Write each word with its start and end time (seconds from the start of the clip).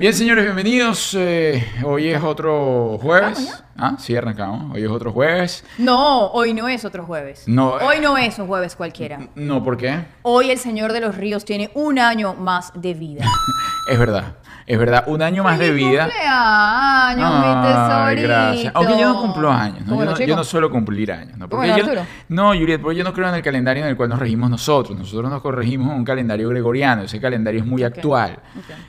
Bien, 0.00 0.14
señores, 0.14 0.44
bienvenidos. 0.44 1.12
Eh, 1.18 1.60
hoy 1.84 2.10
es 2.10 2.22
otro 2.22 2.98
jueves. 3.02 3.64
Ah, 3.76 3.96
sí, 3.98 4.14
arrancamos. 4.14 4.72
Hoy 4.72 4.84
es 4.84 4.88
otro 4.88 5.10
jueves. 5.10 5.64
No, 5.76 6.28
hoy 6.28 6.54
no 6.54 6.68
es 6.68 6.84
otro 6.84 7.04
jueves. 7.04 7.42
No. 7.48 7.70
Hoy 7.70 7.98
no 8.00 8.16
es 8.16 8.38
un 8.38 8.46
jueves 8.46 8.76
cualquiera. 8.76 9.18
No, 9.34 9.64
¿por 9.64 9.76
qué? 9.76 10.04
Hoy 10.22 10.52
el 10.52 10.58
Señor 10.58 10.92
de 10.92 11.00
los 11.00 11.16
Ríos 11.16 11.44
tiene 11.44 11.72
un 11.74 11.98
año 11.98 12.34
más 12.34 12.70
de 12.80 12.94
vida. 12.94 13.24
Es 13.90 13.98
verdad. 13.98 14.36
Es 14.68 14.78
verdad, 14.78 15.04
un 15.06 15.22
año 15.22 15.42
más 15.42 15.58
de 15.58 15.72
vida. 15.72 16.04
cumpleaños, 16.04 17.30
mi 17.38 17.68
tesorito! 17.68 18.28
gracias. 18.28 18.72
Aunque 18.74 18.98
yo 19.00 19.08
no 19.08 19.20
cumplo 19.22 19.50
años, 19.50 19.80
¿no? 19.80 19.86
¿Cómo 19.86 20.00
Yo, 20.00 20.04
no, 20.04 20.10
no, 20.10 20.16
chico? 20.18 20.28
yo 20.28 20.36
no 20.36 20.44
suelo 20.44 20.70
cumplir 20.70 21.10
años, 21.10 21.38
¿no? 21.38 21.48
Porque 21.48 21.70
Bueno, 21.72 21.94
yo, 21.94 22.02
no, 22.28 22.48
Juliet, 22.48 22.78
porque 22.78 22.98
yo 22.98 23.02
no 23.04 23.14
creo 23.14 23.30
en 23.30 23.34
el 23.36 23.42
calendario 23.42 23.82
en 23.84 23.88
el 23.88 23.96
cual 23.96 24.10
nos 24.10 24.18
regimos 24.18 24.50
nosotros. 24.50 24.98
Nosotros 24.98 25.30
nos 25.30 25.40
corregimos 25.40 25.90
en 25.90 25.96
un 25.96 26.04
calendario 26.04 26.50
gregoriano. 26.50 27.00
Ese 27.02 27.18
calendario 27.18 27.60
es 27.60 27.66
muy 27.66 27.82
actual. 27.82 28.40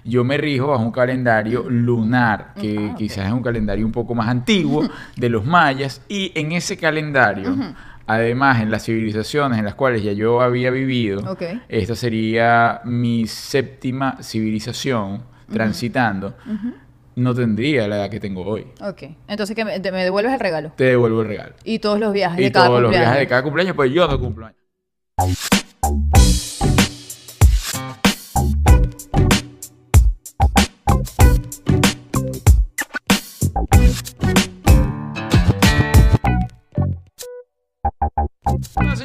Yo 0.04 0.26
me 0.26 0.38
rijo 0.38 0.68
bajo 0.68 0.84
un 0.84 0.92
calendario 0.92 1.64
lunar, 1.70 2.54
que 2.60 2.90
Ah, 2.92 2.96
quizás 2.98 3.28
es 3.28 3.32
un 3.32 3.42
calendario 3.42 3.86
un 3.86 3.94
poco 3.94 4.14
más 4.14 4.28
antiguo 4.28 4.84
de 5.16 5.30
los 5.30 5.46
mayas. 5.46 6.02
Y 6.10 6.34
en 6.36 6.52
ese 6.52 6.76
calendario, 6.76 7.56
además, 8.06 8.62
en 8.62 8.70
las 8.70 8.84
civilizaciones 8.84 9.58
en 9.58 9.64
las 9.64 9.76
cuales 9.76 10.04
ya 10.04 10.12
yo 10.12 10.42
había 10.42 10.72
vivido, 10.72 11.38
esta 11.70 11.96
sería 11.96 12.82
mi 12.84 13.28
séptima 13.28 14.18
civilización 14.22 15.39
transitando. 15.52 16.36
No 17.16 17.34
tendría 17.36 17.88
la 17.88 17.98
edad 17.98 18.10
que 18.10 18.20
tengo 18.20 18.46
hoy. 18.46 18.68
Ok, 18.82 19.04
entonces 19.28 19.56
que 19.56 19.66
me, 19.66 19.80
devuelves 19.80 20.34
el 20.34 20.40
regalo. 20.40 20.72
Te 20.76 20.86
devuelvo 20.86 21.22
el 21.22 21.28
regalo. 21.28 21.56
Y 21.64 21.80
todos 21.80 22.00
los 22.00 22.14
viajes 22.14 22.40
Y 22.40 22.44
de 22.44 22.52
cada 22.52 22.68
todos 22.68 22.82
los 22.82 22.88
cumpleaños. 22.90 23.10
viajes 23.10 23.20
de 23.20 23.28
cada 23.28 23.44
cumpleaños, 23.44 23.76
pues 23.76 23.92
yo 23.92 24.08
no 24.08 24.20
cumplo 24.20 24.46
años. 24.46 25.50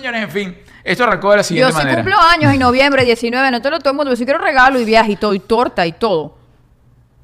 Señores, 0.05 0.22
en 0.22 0.30
fin, 0.30 0.58
esto 0.83 1.05
arrancó 1.05 1.30
de 1.30 1.36
la 1.38 1.42
Yo 1.42 1.47
siguiente 1.47 1.72
sí 1.72 1.78
manera. 1.78 2.02
cumplo 2.02 2.20
años 2.20 2.52
en 2.52 2.60
noviembre 2.60 3.05
19, 3.05 3.50
no 3.50 3.62
te 3.62 3.70
lo 3.70 3.78
todo 3.78 3.91
el 3.91 3.97
mundo, 3.97 4.12
yo 4.12 4.16
sí 4.16 4.24
quiero 4.24 4.38
regalo 4.38 4.78
y 4.78 4.84
viaje 4.84 5.12
y 5.12 5.16
todo, 5.16 5.33
y 5.33 5.41
torta 5.41 5.86
y 5.86 5.92
todo. 5.92 6.36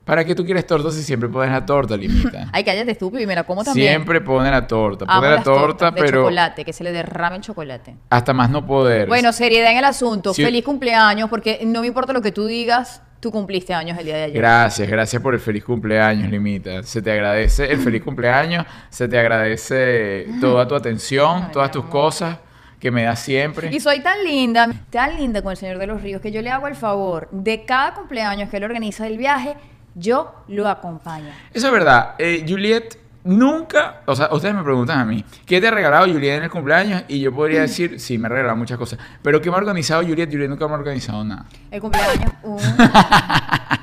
¿Para 0.04 0.24
qué 0.24 0.34
tú 0.34 0.44
quieres 0.44 0.66
torta 0.66 0.90
si 0.90 1.02
siempre 1.02 1.28
pones 1.28 1.52
la 1.52 1.64
torta, 1.64 1.96
Limita? 1.96 2.48
Ay, 2.52 2.64
cállate 2.64 2.90
estúpido 2.90 3.22
y 3.22 3.26
me 3.26 3.34
la 3.34 3.44
como 3.44 3.62
también. 3.62 3.88
Siempre 3.90 4.20
pone 4.20 4.50
la 4.50 4.66
torta. 4.66 5.04
Amo 5.06 5.20
Pone 5.20 5.30
la 5.30 5.36
las 5.36 5.44
torta, 5.44 5.66
tortas 5.66 5.94
de 5.94 6.00
pero 6.00 6.22
chocolate, 6.22 6.64
que 6.64 6.72
se 6.72 6.82
le 6.82 6.90
derrame 6.90 7.36
el 7.36 7.42
chocolate. 7.42 7.94
hasta 8.08 8.32
más 8.32 8.50
no 8.50 8.66
poder. 8.66 9.06
Bueno, 9.06 9.32
seriedad 9.32 9.70
en 9.70 9.78
el 9.78 9.84
asunto. 9.84 10.32
Sí. 10.34 10.42
Feliz 10.42 10.64
cumpleaños, 10.64 11.28
porque 11.28 11.60
no 11.64 11.82
me 11.82 11.86
importa 11.86 12.12
lo 12.12 12.22
que 12.22 12.32
tú 12.32 12.46
digas, 12.46 13.02
tú 13.20 13.30
cumpliste 13.30 13.72
años 13.74 13.98
el 13.98 14.06
día 14.06 14.16
de 14.16 14.22
ayer. 14.24 14.36
Gracias, 14.38 14.88
gracias 14.88 15.22
por 15.22 15.34
el 15.34 15.40
feliz 15.40 15.62
cumpleaños, 15.64 16.28
Limita. 16.28 16.82
Se 16.82 17.02
te 17.02 17.12
agradece 17.12 17.70
el 17.70 17.78
feliz 17.78 18.02
cumpleaños, 18.02 18.64
se 18.88 19.06
te 19.06 19.18
agradece 19.18 20.26
toda 20.40 20.66
tu 20.66 20.74
atención, 20.74 21.44
Ay, 21.44 21.52
todas 21.52 21.70
tus 21.70 21.84
cosas 21.84 22.38
que 22.80 22.90
me 22.90 23.04
das 23.04 23.20
siempre. 23.20 23.70
Y 23.72 23.78
soy 23.78 24.00
tan 24.00 24.24
linda, 24.24 24.68
tan 24.90 25.16
linda 25.16 25.42
con 25.42 25.52
el 25.52 25.56
Señor 25.56 25.78
de 25.78 25.86
los 25.86 26.02
Ríos, 26.02 26.20
que 26.20 26.32
yo 26.32 26.42
le 26.42 26.50
hago 26.50 26.66
el 26.66 26.74
favor 26.74 27.28
de 27.30 27.64
cada 27.64 27.94
cumpleaños 27.94 28.48
que 28.48 28.56
él 28.56 28.64
organiza 28.64 29.06
el 29.06 29.18
viaje, 29.18 29.54
yo 29.94 30.34
lo 30.48 30.68
acompaño. 30.68 31.28
Eso 31.52 31.66
es 31.66 31.72
verdad. 31.72 32.14
Eh, 32.18 32.44
Juliet 32.48 32.98
nunca, 33.22 34.00
o 34.06 34.16
sea, 34.16 34.30
ustedes 34.32 34.54
me 34.54 34.62
preguntan 34.62 34.98
a 34.98 35.04
mí, 35.04 35.24
¿qué 35.44 35.60
te 35.60 35.68
ha 35.68 35.70
regalado 35.70 36.06
Juliet 36.06 36.38
en 36.38 36.44
el 36.44 36.50
cumpleaños? 36.50 37.04
Y 37.08 37.20
yo 37.20 37.34
podría 37.34 37.60
decir, 37.62 38.00
sí, 38.00 38.16
me 38.16 38.26
ha 38.26 38.30
regalado 38.30 38.56
muchas 38.56 38.78
cosas. 38.78 38.98
Pero 39.22 39.40
¿qué 39.42 39.50
me 39.50 39.56
ha 39.56 39.58
organizado 39.58 40.02
Juliet? 40.02 40.30
Juliet 40.30 40.48
nunca 40.48 40.66
me 40.66 40.74
ha 40.74 40.78
organizado 40.78 41.22
nada. 41.22 41.44
El 41.70 41.80
cumpleaños, 41.80 42.32
uh. 42.42 42.58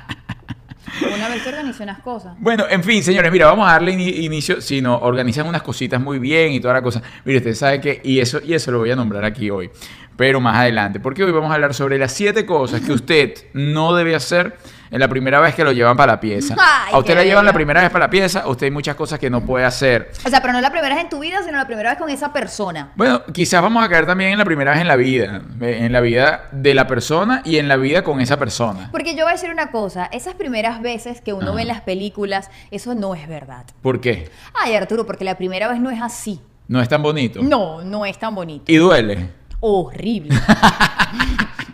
unas 1.80 1.98
cosas. 2.00 2.34
Bueno, 2.38 2.64
en 2.68 2.82
fin, 2.82 3.02
señores, 3.02 3.30
mira, 3.32 3.46
vamos 3.46 3.68
a 3.68 3.72
darle 3.72 3.92
ini- 3.92 4.24
inicio. 4.24 4.60
Si 4.60 4.80
no, 4.80 4.98
organizan 4.98 5.46
unas 5.46 5.62
cositas 5.62 6.00
muy 6.00 6.18
bien 6.18 6.52
y 6.52 6.60
toda 6.60 6.74
la 6.74 6.82
cosa. 6.82 7.02
Mire, 7.24 7.38
usted 7.38 7.54
sabe 7.54 7.80
que, 7.80 8.00
y 8.04 8.20
eso, 8.20 8.40
y 8.44 8.54
eso 8.54 8.70
lo 8.70 8.78
voy 8.78 8.90
a 8.90 8.96
nombrar 8.96 9.24
aquí 9.24 9.50
hoy, 9.50 9.70
pero 10.16 10.40
más 10.40 10.56
adelante, 10.56 11.00
porque 11.00 11.24
hoy 11.24 11.32
vamos 11.32 11.50
a 11.50 11.54
hablar 11.54 11.74
sobre 11.74 11.98
las 11.98 12.12
siete 12.12 12.44
cosas 12.46 12.80
que 12.80 12.92
usted 12.92 13.34
no 13.52 13.94
debe 13.94 14.14
hacer 14.14 14.56
en 14.90 15.00
la 15.00 15.08
primera 15.08 15.40
vez 15.40 15.54
que 15.54 15.64
lo 15.64 15.72
llevan 15.72 15.96
para 15.96 16.14
la 16.14 16.20
pieza. 16.20 16.54
Ay, 16.58 16.92
a 16.94 16.98
usted 16.98 17.14
la 17.14 17.24
llevan 17.24 17.44
la 17.44 17.52
primera 17.52 17.80
vez 17.80 17.90
para 17.90 18.06
la 18.06 18.10
pieza, 18.10 18.46
usted 18.48 18.66
hay 18.66 18.70
muchas 18.70 18.96
cosas 18.96 19.18
que 19.18 19.30
no 19.30 19.40
puede 19.40 19.64
hacer. 19.64 20.10
O 20.24 20.28
sea, 20.28 20.40
pero 20.40 20.52
no 20.52 20.60
la 20.60 20.70
primera 20.70 20.94
vez 20.94 21.04
en 21.04 21.10
tu 21.10 21.20
vida, 21.20 21.42
sino 21.44 21.56
la 21.58 21.66
primera 21.66 21.90
vez 21.90 21.98
con 21.98 22.10
esa 22.10 22.32
persona. 22.32 22.92
Bueno, 22.96 23.22
quizás 23.32 23.62
vamos 23.62 23.84
a 23.84 23.88
caer 23.88 24.06
también 24.06 24.32
en 24.32 24.38
la 24.38 24.44
primera 24.44 24.72
vez 24.72 24.80
en 24.80 24.88
la 24.88 24.96
vida, 24.96 25.42
eh, 25.60 25.78
en 25.82 25.92
la 25.92 26.00
vida 26.00 26.48
de 26.52 26.74
la 26.74 26.86
persona 26.86 27.42
y 27.44 27.58
en 27.58 27.68
la 27.68 27.76
vida 27.76 28.02
con 28.02 28.20
esa 28.20 28.38
persona. 28.38 28.88
Porque 28.90 29.14
yo 29.14 29.24
voy 29.24 29.30
a 29.30 29.34
decir 29.34 29.50
una 29.50 29.70
cosa, 29.70 30.06
esas 30.12 30.34
primeras 30.34 30.80
veces 30.80 31.20
que 31.20 31.32
uno 31.32 31.48
Ajá. 31.48 31.56
ve 31.56 31.62
en 31.62 31.68
las 31.68 31.80
películas, 31.82 32.50
eso 32.70 32.94
no 32.94 33.14
es 33.14 33.28
verdad. 33.28 33.64
¿Por 33.82 34.00
qué? 34.00 34.30
Ay, 34.54 34.74
Arturo, 34.74 35.06
porque 35.06 35.24
la 35.24 35.36
primera 35.36 35.68
vez 35.68 35.80
no 35.80 35.90
es 35.90 36.00
así. 36.00 36.40
No 36.68 36.80
es 36.82 36.88
tan 36.88 37.02
bonito. 37.02 37.42
No, 37.42 37.82
no 37.82 38.04
es 38.04 38.18
tan 38.18 38.34
bonito. 38.34 38.70
Y 38.70 38.76
duele. 38.76 39.30
Horrible. 39.60 40.34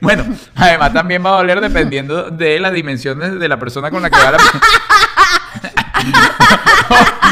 Bueno, 0.00 0.24
además 0.54 0.92
también 0.92 1.24
va 1.24 1.30
a 1.30 1.36
doler 1.36 1.60
dependiendo 1.60 2.30
de 2.30 2.58
las 2.60 2.72
dimensiones 2.72 3.38
de 3.38 3.48
la 3.48 3.58
persona 3.58 3.90
con 3.90 4.02
la 4.02 4.10
que 4.10 4.18
va 4.18 4.32
la... 4.32 4.38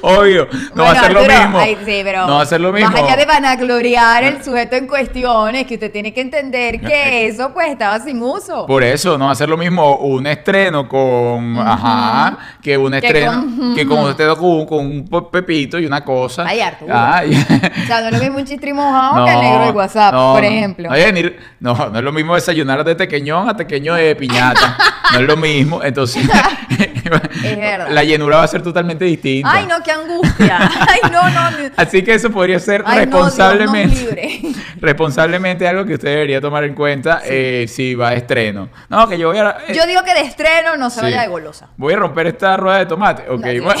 Obvio, 0.00 0.48
no 0.74 0.84
va 0.84 0.92
a 0.92 1.00
ser 1.02 1.12
lo 1.12 1.20
Arturo, 1.20 1.38
mismo. 1.40 1.58
ay, 1.58 1.76
sí, 1.84 2.00
pero 2.04 2.26
no 2.26 2.36
va 2.36 2.42
a 2.42 2.46
ser 2.46 2.60
lo 2.60 2.72
mismo. 2.72 2.90
Más 2.90 3.02
allá 3.02 3.16
de 3.16 3.26
vanagloriar 3.26 4.24
el 4.24 4.42
sujeto 4.42 4.76
en 4.76 4.86
cuestión, 4.86 5.54
es 5.54 5.66
que 5.66 5.74
usted 5.74 5.92
tiene 5.92 6.14
que 6.14 6.20
entender 6.20 6.80
que 6.80 7.26
eso 7.26 7.52
pues 7.52 7.68
estaba 7.68 7.98
sin 8.00 8.22
uso. 8.22 8.66
Por 8.66 8.82
eso, 8.82 9.18
no 9.18 9.26
va 9.26 9.32
a 9.32 9.34
ser 9.34 9.48
lo 9.48 9.56
mismo 9.56 9.96
un 9.96 10.26
estreno 10.26 10.88
con... 10.88 11.58
Ajá, 11.58 12.38
que 12.62 12.78
un 12.78 12.94
estreno... 12.94 13.32
con- 13.32 13.74
que 13.74 13.86
con 13.86 13.98
usted 14.04 14.28
con, 14.34 14.66
con 14.66 14.86
un 14.86 15.08
pe- 15.08 15.22
pepito 15.30 15.78
y 15.78 15.86
una 15.86 16.02
cosa. 16.04 16.44
Ay, 16.46 16.60
Arturo. 16.60 16.92
Ay. 16.96 17.32
O 17.34 17.86
sea, 17.86 18.00
no 18.00 18.06
es 18.08 18.12
lo 18.14 18.18
mismo 18.20 18.38
un 18.38 18.44
chistri 18.46 18.72
mojado 18.72 19.24
que 19.24 19.32
el 19.32 19.40
negro 19.40 19.64
del 19.66 19.74
WhatsApp, 19.76 20.12
no, 20.14 20.32
por 20.34 20.42
no. 20.42 20.48
ejemplo. 20.48 20.90
Ni- 21.12 21.32
no, 21.60 21.74
no 21.90 21.98
es 21.98 22.04
lo 22.04 22.12
mismo 22.12 22.34
desayunar 22.34 22.84
de 22.84 22.94
tequeñón 22.94 23.48
a 23.48 23.56
tequeño 23.56 23.94
de 23.94 24.14
piñata. 24.16 24.76
no 25.12 25.18
es 25.20 25.26
lo 25.26 25.36
mismo. 25.36 25.82
Entonces, 25.82 26.26
verdad. 27.42 27.88
la 27.90 28.04
llenura 28.04 28.38
va 28.38 28.42
a 28.44 28.48
ser 28.48 28.62
totalmente 28.62 29.04
distinta. 29.04 29.50
Ay, 29.52 29.66
no, 29.66 29.82
qué 29.82 29.92
angustia. 29.92 30.58
Ay, 30.88 31.10
no, 31.10 31.28
no. 31.30 31.40
Así 31.76 32.02
que 32.02 32.14
eso 32.14 32.30
podría 32.30 32.58
ser 32.60 32.82
Ay, 32.86 33.06
no, 33.06 33.18
Dios 33.18 33.36
nos 33.36 33.36
responsablemente, 33.36 33.94
libre. 33.96 34.40
responsablemente 34.80 35.68
algo 35.68 35.84
que 35.84 35.94
usted 35.94 36.08
debería 36.08 36.40
tomar 36.40 36.64
en 36.64 36.74
cuenta 36.74 37.22
eh, 37.24 37.66
si 37.68 37.94
va 37.94 38.10
de 38.10 38.16
estreno. 38.16 38.68
No, 38.88 39.08
que 39.08 39.18
yo 39.18 39.28
voy 39.28 39.38
a... 39.38 39.56
eh, 39.68 39.74
Yo 39.74 39.86
digo 39.86 40.02
que 40.04 40.14
de 40.14 40.20
estreno 40.22 40.76
no 40.76 40.90
se 40.90 40.96
sí. 40.96 41.02
vaya 41.02 41.22
de 41.22 41.28
golosa. 41.28 41.68
Voy 41.76 41.94
a 41.94 41.96
romper 41.96 42.26
esta 42.28 42.56
rueda 42.56 42.78
de 42.78 42.86
tomate. 42.86 43.22
Ok, 43.28 43.44
No, 43.46 43.62
bueno. 43.64 43.80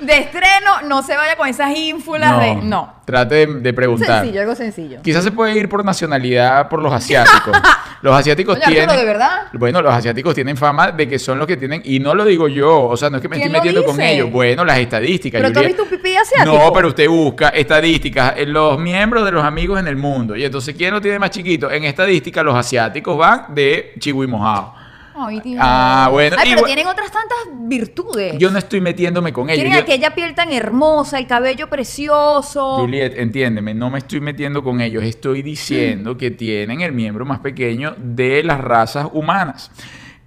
De 0.00 0.18
estreno 0.18 0.82
no 0.86 1.02
se 1.02 1.16
vaya 1.16 1.36
con 1.36 1.48
esas 1.48 1.76
ínfulas 1.76 2.40
de. 2.40 2.56
No. 2.56 2.94
Trate 3.04 3.46
de, 3.46 3.60
de 3.60 3.72
preguntar. 3.72 4.20
Sencillo, 4.20 4.40
algo 4.40 4.54
sencillo. 4.54 5.02
Quizás 5.02 5.24
se 5.24 5.32
puede 5.32 5.56
ir 5.58 5.68
por 5.68 5.84
nacionalidad 5.84 6.68
por 6.68 6.82
los 6.82 6.92
asiáticos. 6.92 7.56
Los 8.02 8.16
asiáticos 8.16 8.56
Oye, 8.56 8.64
tienen. 8.66 8.96
¿de 8.96 9.04
verdad? 9.04 9.48
Bueno, 9.52 9.82
los 9.82 9.92
asiáticos 9.92 10.34
tienen 10.34 10.56
fama 10.56 10.90
de 10.90 11.06
que 11.06 11.18
son 11.18 11.38
los 11.38 11.46
que 11.46 11.56
tienen. 11.56 11.82
Y 11.84 11.98
no 11.98 12.14
lo 12.14 12.24
digo 12.24 12.48
yo. 12.48 12.84
O 12.84 12.96
sea, 12.96 13.10
no 13.10 13.16
es 13.16 13.22
que 13.22 13.28
me 13.28 13.36
¿Quién 13.36 13.48
estoy 13.48 13.60
metiendo 13.60 13.84
con 13.84 14.00
ellos. 14.00 14.30
Bueno, 14.30 14.64
las 14.64 14.78
estadísticas. 14.78 15.40
¿Pero 15.40 15.52
tú 15.52 15.60
has 15.60 15.66
visto 15.66 15.82
un 15.82 15.88
pipí 15.90 16.16
asiático? 16.16 16.56
No, 16.56 16.72
pero 16.72 16.88
usted 16.88 17.08
busca 17.08 17.50
estadísticas. 17.50 18.34
en 18.38 18.52
Los 18.52 18.78
miembros 18.78 19.24
de 19.24 19.32
los 19.32 19.44
amigos 19.44 19.78
en 19.78 19.86
el 19.86 19.96
mundo. 19.96 20.34
Y 20.34 20.44
entonces, 20.44 20.74
¿quién 20.74 20.94
lo 20.94 21.00
tiene 21.00 21.18
más 21.18 21.30
chiquito? 21.30 21.70
En 21.70 21.84
estadística, 21.84 22.42
los 22.42 22.54
asiáticos 22.54 23.18
van 23.18 23.54
de 23.54 23.92
y 24.02 24.12
mojado. 24.12 24.74
Ay, 25.14 25.40
Dios. 25.40 25.58
Ah, 25.62 26.08
bueno, 26.10 26.36
Ay, 26.38 26.44
pero 26.50 26.58
igual- 26.60 26.66
tienen 26.74 26.86
otras 26.86 27.10
tantas 27.10 27.38
virtudes. 27.68 28.36
Yo 28.38 28.50
no 28.50 28.58
estoy 28.58 28.80
metiéndome 28.80 29.32
con 29.32 29.50
ellos. 29.50 29.62
Tienen 29.62 29.78
Yo- 29.78 29.82
aquella 29.82 30.14
piel 30.14 30.34
tan 30.34 30.52
hermosa, 30.52 31.18
el 31.18 31.26
cabello 31.26 31.68
precioso. 31.68 32.76
Juliet, 32.78 33.14
entiéndeme, 33.16 33.74
no 33.74 33.90
me 33.90 33.98
estoy 33.98 34.20
metiendo 34.20 34.62
con 34.62 34.80
ellos, 34.80 35.02
estoy 35.04 35.42
diciendo 35.42 36.16
que 36.16 36.30
tienen 36.30 36.80
el 36.80 36.92
miembro 36.92 37.24
más 37.24 37.40
pequeño 37.40 37.94
de 37.98 38.42
las 38.42 38.60
razas 38.60 39.08
humanas. 39.12 39.70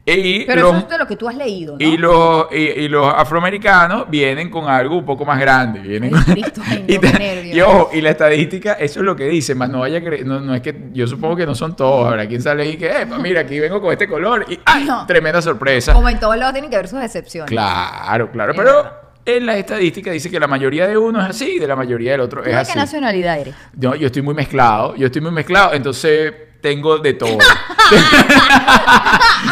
Y 0.06 0.44
pero 0.46 0.64
los, 0.64 0.72
eso 0.72 0.80
es 0.86 0.90
de 0.90 0.98
lo 0.98 1.08
que 1.08 1.16
tú 1.16 1.30
has 1.30 1.36
leído, 1.38 1.78
¿no? 1.80 1.86
y 1.86 1.96
los, 1.96 2.48
y, 2.52 2.56
y 2.58 2.88
los 2.90 3.08
afroamericanos 3.08 4.10
vienen 4.10 4.50
con 4.50 4.68
algo 4.70 4.98
un 4.98 5.06
poco 5.06 5.24
más 5.24 5.40
grande. 5.40 5.80
Vienen 5.80 6.12
con- 6.12 6.24
Cristo, 6.24 6.62
y, 6.88 6.98
te- 7.00 7.52
y 7.54 7.62
ojo, 7.62 7.90
y 7.94 8.02
la 8.02 8.10
estadística, 8.10 8.74
eso 8.74 9.00
es 9.00 9.06
lo 9.06 9.16
que 9.16 9.30
dice, 9.30 9.56
más 9.56 9.70
no 9.70 9.80
vaya 9.80 10.00
a 10.00 10.04
creer, 10.04 10.26
no, 10.26 10.42
no 10.42 10.54
es 10.56 10.62
que, 10.62 10.90
yo 10.92 11.08
supongo 11.08 11.38
que 11.38 11.46
no 11.46 11.56
son 11.56 11.74
todos, 11.78 12.08
habrá 12.08 12.28
quien 12.28 12.42
sale 12.42 12.68
y 12.68 12.76
que, 12.76 12.88
eh, 12.88 13.06
mira, 13.22 13.42
aquí 13.42 13.58
vengo 13.62 13.80
con 13.80 13.94
este 13.94 14.08
color 14.10 14.46
y 14.50 14.60
¡ay! 14.66 14.84
No. 14.84 15.06
Tremenda 15.08 15.42
sorpresa. 15.42 15.94
Como 15.94 16.10
en 16.10 16.20
todos 16.20 16.36
lados 16.36 16.52
tienen 16.54 16.70
que 16.70 16.76
haber 16.76 16.90
sus 16.90 17.02
excepciones. 17.02 17.50
Claro, 17.50 18.30
claro, 18.30 18.52
Es 18.52 18.58
pero 18.58 18.76
verdad. 18.76 18.92
en 19.26 19.46
la 19.46 19.58
estadística 19.58 20.12
dice 20.12 20.30
que 20.30 20.38
la 20.38 20.48
mayoría 20.48 20.86
de 20.86 20.98
uno 20.98 21.22
es 21.22 21.30
así 21.30 21.54
y 21.56 21.60
de 21.60 21.68
la 21.68 21.78
mayoría 21.78 22.12
del 22.12 22.20
otro 22.22 22.42
¿Tú 22.42 22.50
es 22.50 22.56
de 22.56 22.60
así. 22.62 22.74
qué 22.74 22.80
nacionalidad 22.80 23.40
eres? 23.40 23.56
No, 23.78 23.96
yo 23.96 24.08
estoy 24.08 24.22
muy 24.22 24.34
mezclado, 24.34 24.98
yo 24.98 25.06
estoy 25.06 25.22
muy 25.22 25.32
mezclado, 25.32 25.72
entonces 25.74 26.34
tengo 26.64 26.98
de 26.98 27.14
todo. 27.14 27.38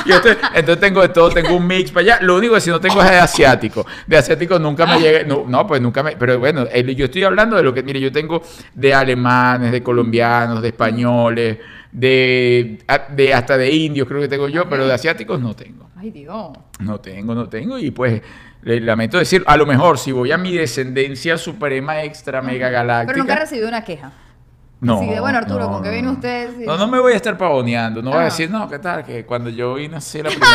Yo 0.06 0.16
estoy- 0.16 0.38
entonces 0.56 0.80
tengo 0.80 1.02
de 1.02 1.10
todo, 1.10 1.30
tengo 1.30 1.56
un 1.56 1.68
mix 1.68 1.92
para 1.92 2.02
allá. 2.02 2.20
Lo 2.22 2.38
único 2.38 2.56
que 2.56 2.62
si 2.62 2.70
no 2.70 2.80
tengo 2.80 3.02
es 3.04 3.10
de 3.12 3.18
asiático. 3.18 3.86
De 4.08 4.18
asiático 4.18 4.58
nunca 4.58 4.86
me 4.88 5.00
llegue, 5.00 5.26
no, 5.26 5.44
no, 5.48 5.68
pues 5.68 5.82
nunca 5.82 6.02
me, 6.02 6.16
pero 6.16 6.40
bueno, 6.40 6.66
yo 6.72 7.06
estoy 7.06 7.24
hablando 7.24 7.58
de 7.58 7.64
lo 7.64 7.74
que, 7.74 7.84
mire, 7.84 8.00
yo 8.00 8.12
tengo 8.12 8.42
de 8.74 8.94
alemanes, 8.94 9.72
de 9.72 9.84
colombianos, 9.84 10.62
de 10.62 10.70
españoles, 10.70 11.58
de, 11.92 12.80
de 13.10 13.34
hasta 13.34 13.58
de 13.58 13.70
indios 13.72 14.08
creo 14.08 14.22
que 14.22 14.28
tengo 14.30 14.48
yo, 14.48 14.68
pero 14.70 14.88
de 14.88 14.94
asiáticos 14.94 15.40
no 15.40 15.54
tengo. 15.56 15.90
Ay, 15.98 16.10
Dios. 16.12 16.58
No 16.80 17.00
tengo, 17.00 17.36
no 17.36 17.48
tengo. 17.50 17.78
Y 17.78 17.92
pues 17.92 18.22
le 18.64 18.80
lamento 18.80 19.20
decir, 19.20 19.44
a 19.46 19.58
lo 19.58 19.66
mejor 19.66 20.00
si 20.00 20.12
voy 20.14 20.32
a 20.32 20.38
mi 20.38 20.56
descendencia 20.56 21.38
suprema 21.38 22.02
extra 22.04 22.42
mega 22.42 22.70
galáctica. 22.70 23.12
Pero 23.14 23.24
nunca 23.24 23.34
he 23.36 23.40
recibido 23.40 23.68
una 23.68 23.84
queja. 23.84 24.12
No. 24.82 24.98
Así 24.98 25.08
de, 25.10 25.20
bueno, 25.20 25.38
Arturo, 25.38 25.60
no, 25.66 25.72
¿con 25.74 25.84
qué 25.84 25.90
no, 25.90 25.94
viene 25.94 26.10
usted? 26.10 26.50
Sí. 26.58 26.64
No, 26.66 26.76
no 26.76 26.88
me 26.88 27.00
voy 27.00 27.14
a 27.14 27.16
estar 27.16 27.38
pavoneando. 27.38 28.02
No 28.02 28.10
voy 28.10 28.18
a 28.18 28.22
Ah. 28.22 28.26
decir, 28.26 28.50
no, 28.50 28.68
¿qué 28.68 28.80
tal? 28.80 29.06
Que 29.06 29.24
cuando 29.26 29.50
yo 29.52 29.76
vine 29.76 29.98
así 29.98 30.22
la 30.24 30.30
primera 30.30 30.52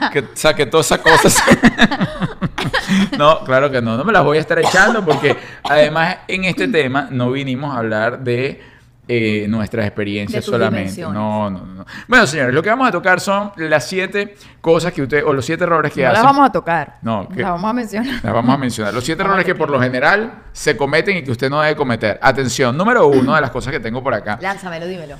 vez, 0.00 0.10
que 0.12 0.24
saqué 0.34 0.64
todas 0.66 0.86
esas 0.86 0.98
cosas. 1.00 1.42
no, 3.18 3.40
claro 3.44 3.70
que 3.70 3.82
no. 3.82 3.96
No 3.96 4.04
me 4.04 4.12
las 4.12 4.24
voy 4.24 4.38
a 4.38 4.40
estar 4.40 4.58
echando 4.58 5.04
porque 5.04 5.36
además 5.64 6.18
en 6.28 6.44
este 6.44 6.68
tema 6.68 7.08
no 7.10 7.30
vinimos 7.32 7.74
a 7.74 7.78
hablar 7.78 8.20
de 8.20 8.62
eh, 9.08 9.46
nuestras 9.48 9.86
experiencias 9.86 10.44
solamente. 10.44 11.00
No, 11.02 11.48
no, 11.50 11.60
no. 11.64 11.86
Bueno, 12.06 12.26
señores, 12.26 12.54
lo 12.54 12.62
que 12.62 12.68
vamos 12.68 12.86
a 12.88 12.92
tocar 12.92 13.20
son 13.20 13.52
las 13.56 13.88
siete 13.88 14.36
cosas 14.60 14.92
que 14.92 15.02
usted, 15.02 15.24
o 15.24 15.32
los 15.32 15.44
siete 15.44 15.64
errores 15.64 15.92
que 15.92 16.04
No 16.04 16.12
las 16.12 16.22
vamos 16.22 16.46
a 16.48 16.52
tocar. 16.52 16.96
No, 17.02 17.28
que- 17.28 17.40
Las 17.42 17.50
vamos 17.52 17.70
a 17.70 17.72
mencionar. 17.72 18.14
Las 18.22 18.32
vamos 18.34 18.54
a 18.54 18.58
mencionar. 18.58 18.92
Los 18.94 19.04
siete 19.04 19.22
errores 19.22 19.44
que 19.44 19.54
por 19.54 19.70
lo 19.70 19.80
general 19.80 20.42
se 20.52 20.76
cometen 20.76 21.16
y 21.16 21.22
que 21.24 21.30
usted 21.30 21.48
no 21.50 21.60
debe 21.62 21.74
cometer. 21.74 22.18
Atención, 22.22 22.76
número 22.76 23.06
uno 23.08 23.34
de 23.34 23.40
las 23.40 23.50
cosas 23.50 23.72
que 23.72 23.80
tengo 23.80 24.02
por 24.02 24.12
acá. 24.14 24.38
Lánzamelo, 24.40 24.86
dímelo. 24.86 25.16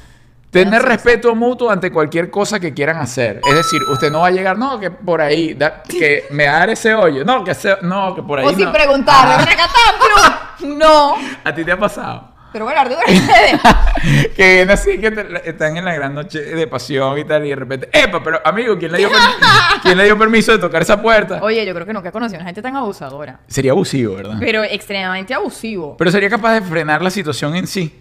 Tener 0.50 0.80
respeto 0.82 1.34
mutuo 1.34 1.70
ante 1.70 1.90
cualquier 1.90 2.30
cosa 2.30 2.58
que 2.58 2.72
quieran 2.72 2.96
hacer. 2.96 3.40
Es 3.46 3.54
decir, 3.54 3.82
usted 3.90 4.10
no 4.10 4.20
va 4.20 4.28
a 4.28 4.30
llegar, 4.30 4.56
no, 4.56 4.80
que 4.80 4.90
por 4.90 5.20
ahí, 5.20 5.52
da- 5.52 5.82
que 5.82 6.24
me 6.30 6.46
va 6.46 6.56
a 6.56 6.58
dar 6.60 6.70
ese 6.70 6.94
hoyo. 6.94 7.22
No, 7.22 7.44
que, 7.44 7.54
se- 7.54 7.76
no, 7.82 8.14
que 8.14 8.22
por 8.22 8.38
ahí. 8.38 8.46
O 8.46 8.50
sin 8.54 8.64
no. 8.64 8.72
preguntar. 8.72 9.14
Ah, 9.26 9.44
¡Recatán, 9.44 10.38
No. 10.78 11.16
¿A 11.44 11.54
ti 11.54 11.64
te 11.64 11.72
ha 11.72 11.78
pasado? 11.78 12.27
Pero 12.52 12.64
bueno, 12.64 12.80
Arturo, 12.80 13.00
que 14.36 14.54
viene 14.56 14.72
así, 14.72 14.98
que 14.98 15.10
te- 15.10 15.50
están 15.50 15.76
en 15.76 15.84
la 15.84 15.94
gran 15.94 16.14
noche 16.14 16.40
de 16.40 16.66
pasión 16.66 17.18
y 17.18 17.24
tal, 17.24 17.44
y 17.44 17.50
de 17.50 17.56
repente, 17.56 17.88
¡epa! 17.92 18.22
Pero 18.22 18.40
amigo, 18.44 18.78
¿quién 18.78 18.92
le 18.92 18.98
dio, 18.98 19.10
¿quién 19.82 19.98
le 19.98 20.04
dio 20.04 20.18
permiso 20.18 20.52
de 20.52 20.58
tocar 20.58 20.82
esa 20.82 21.00
puerta? 21.00 21.40
Oye, 21.42 21.64
yo 21.66 21.74
creo 21.74 21.86
que 21.86 21.92
nunca 21.92 22.08
he 22.08 22.12
conocido 22.12 22.38
a 22.38 22.40
una 22.40 22.48
gente 22.48 22.62
tan 22.62 22.76
abusadora. 22.76 23.40
Sería 23.48 23.72
abusivo, 23.72 24.14
¿verdad? 24.16 24.36
Pero 24.40 24.64
extremadamente 24.64 25.34
abusivo. 25.34 25.96
Pero 25.96 26.10
sería 26.10 26.30
capaz 26.30 26.54
de 26.54 26.62
frenar 26.62 27.02
la 27.02 27.10
situación 27.10 27.54
en 27.56 27.66
sí. 27.66 28.00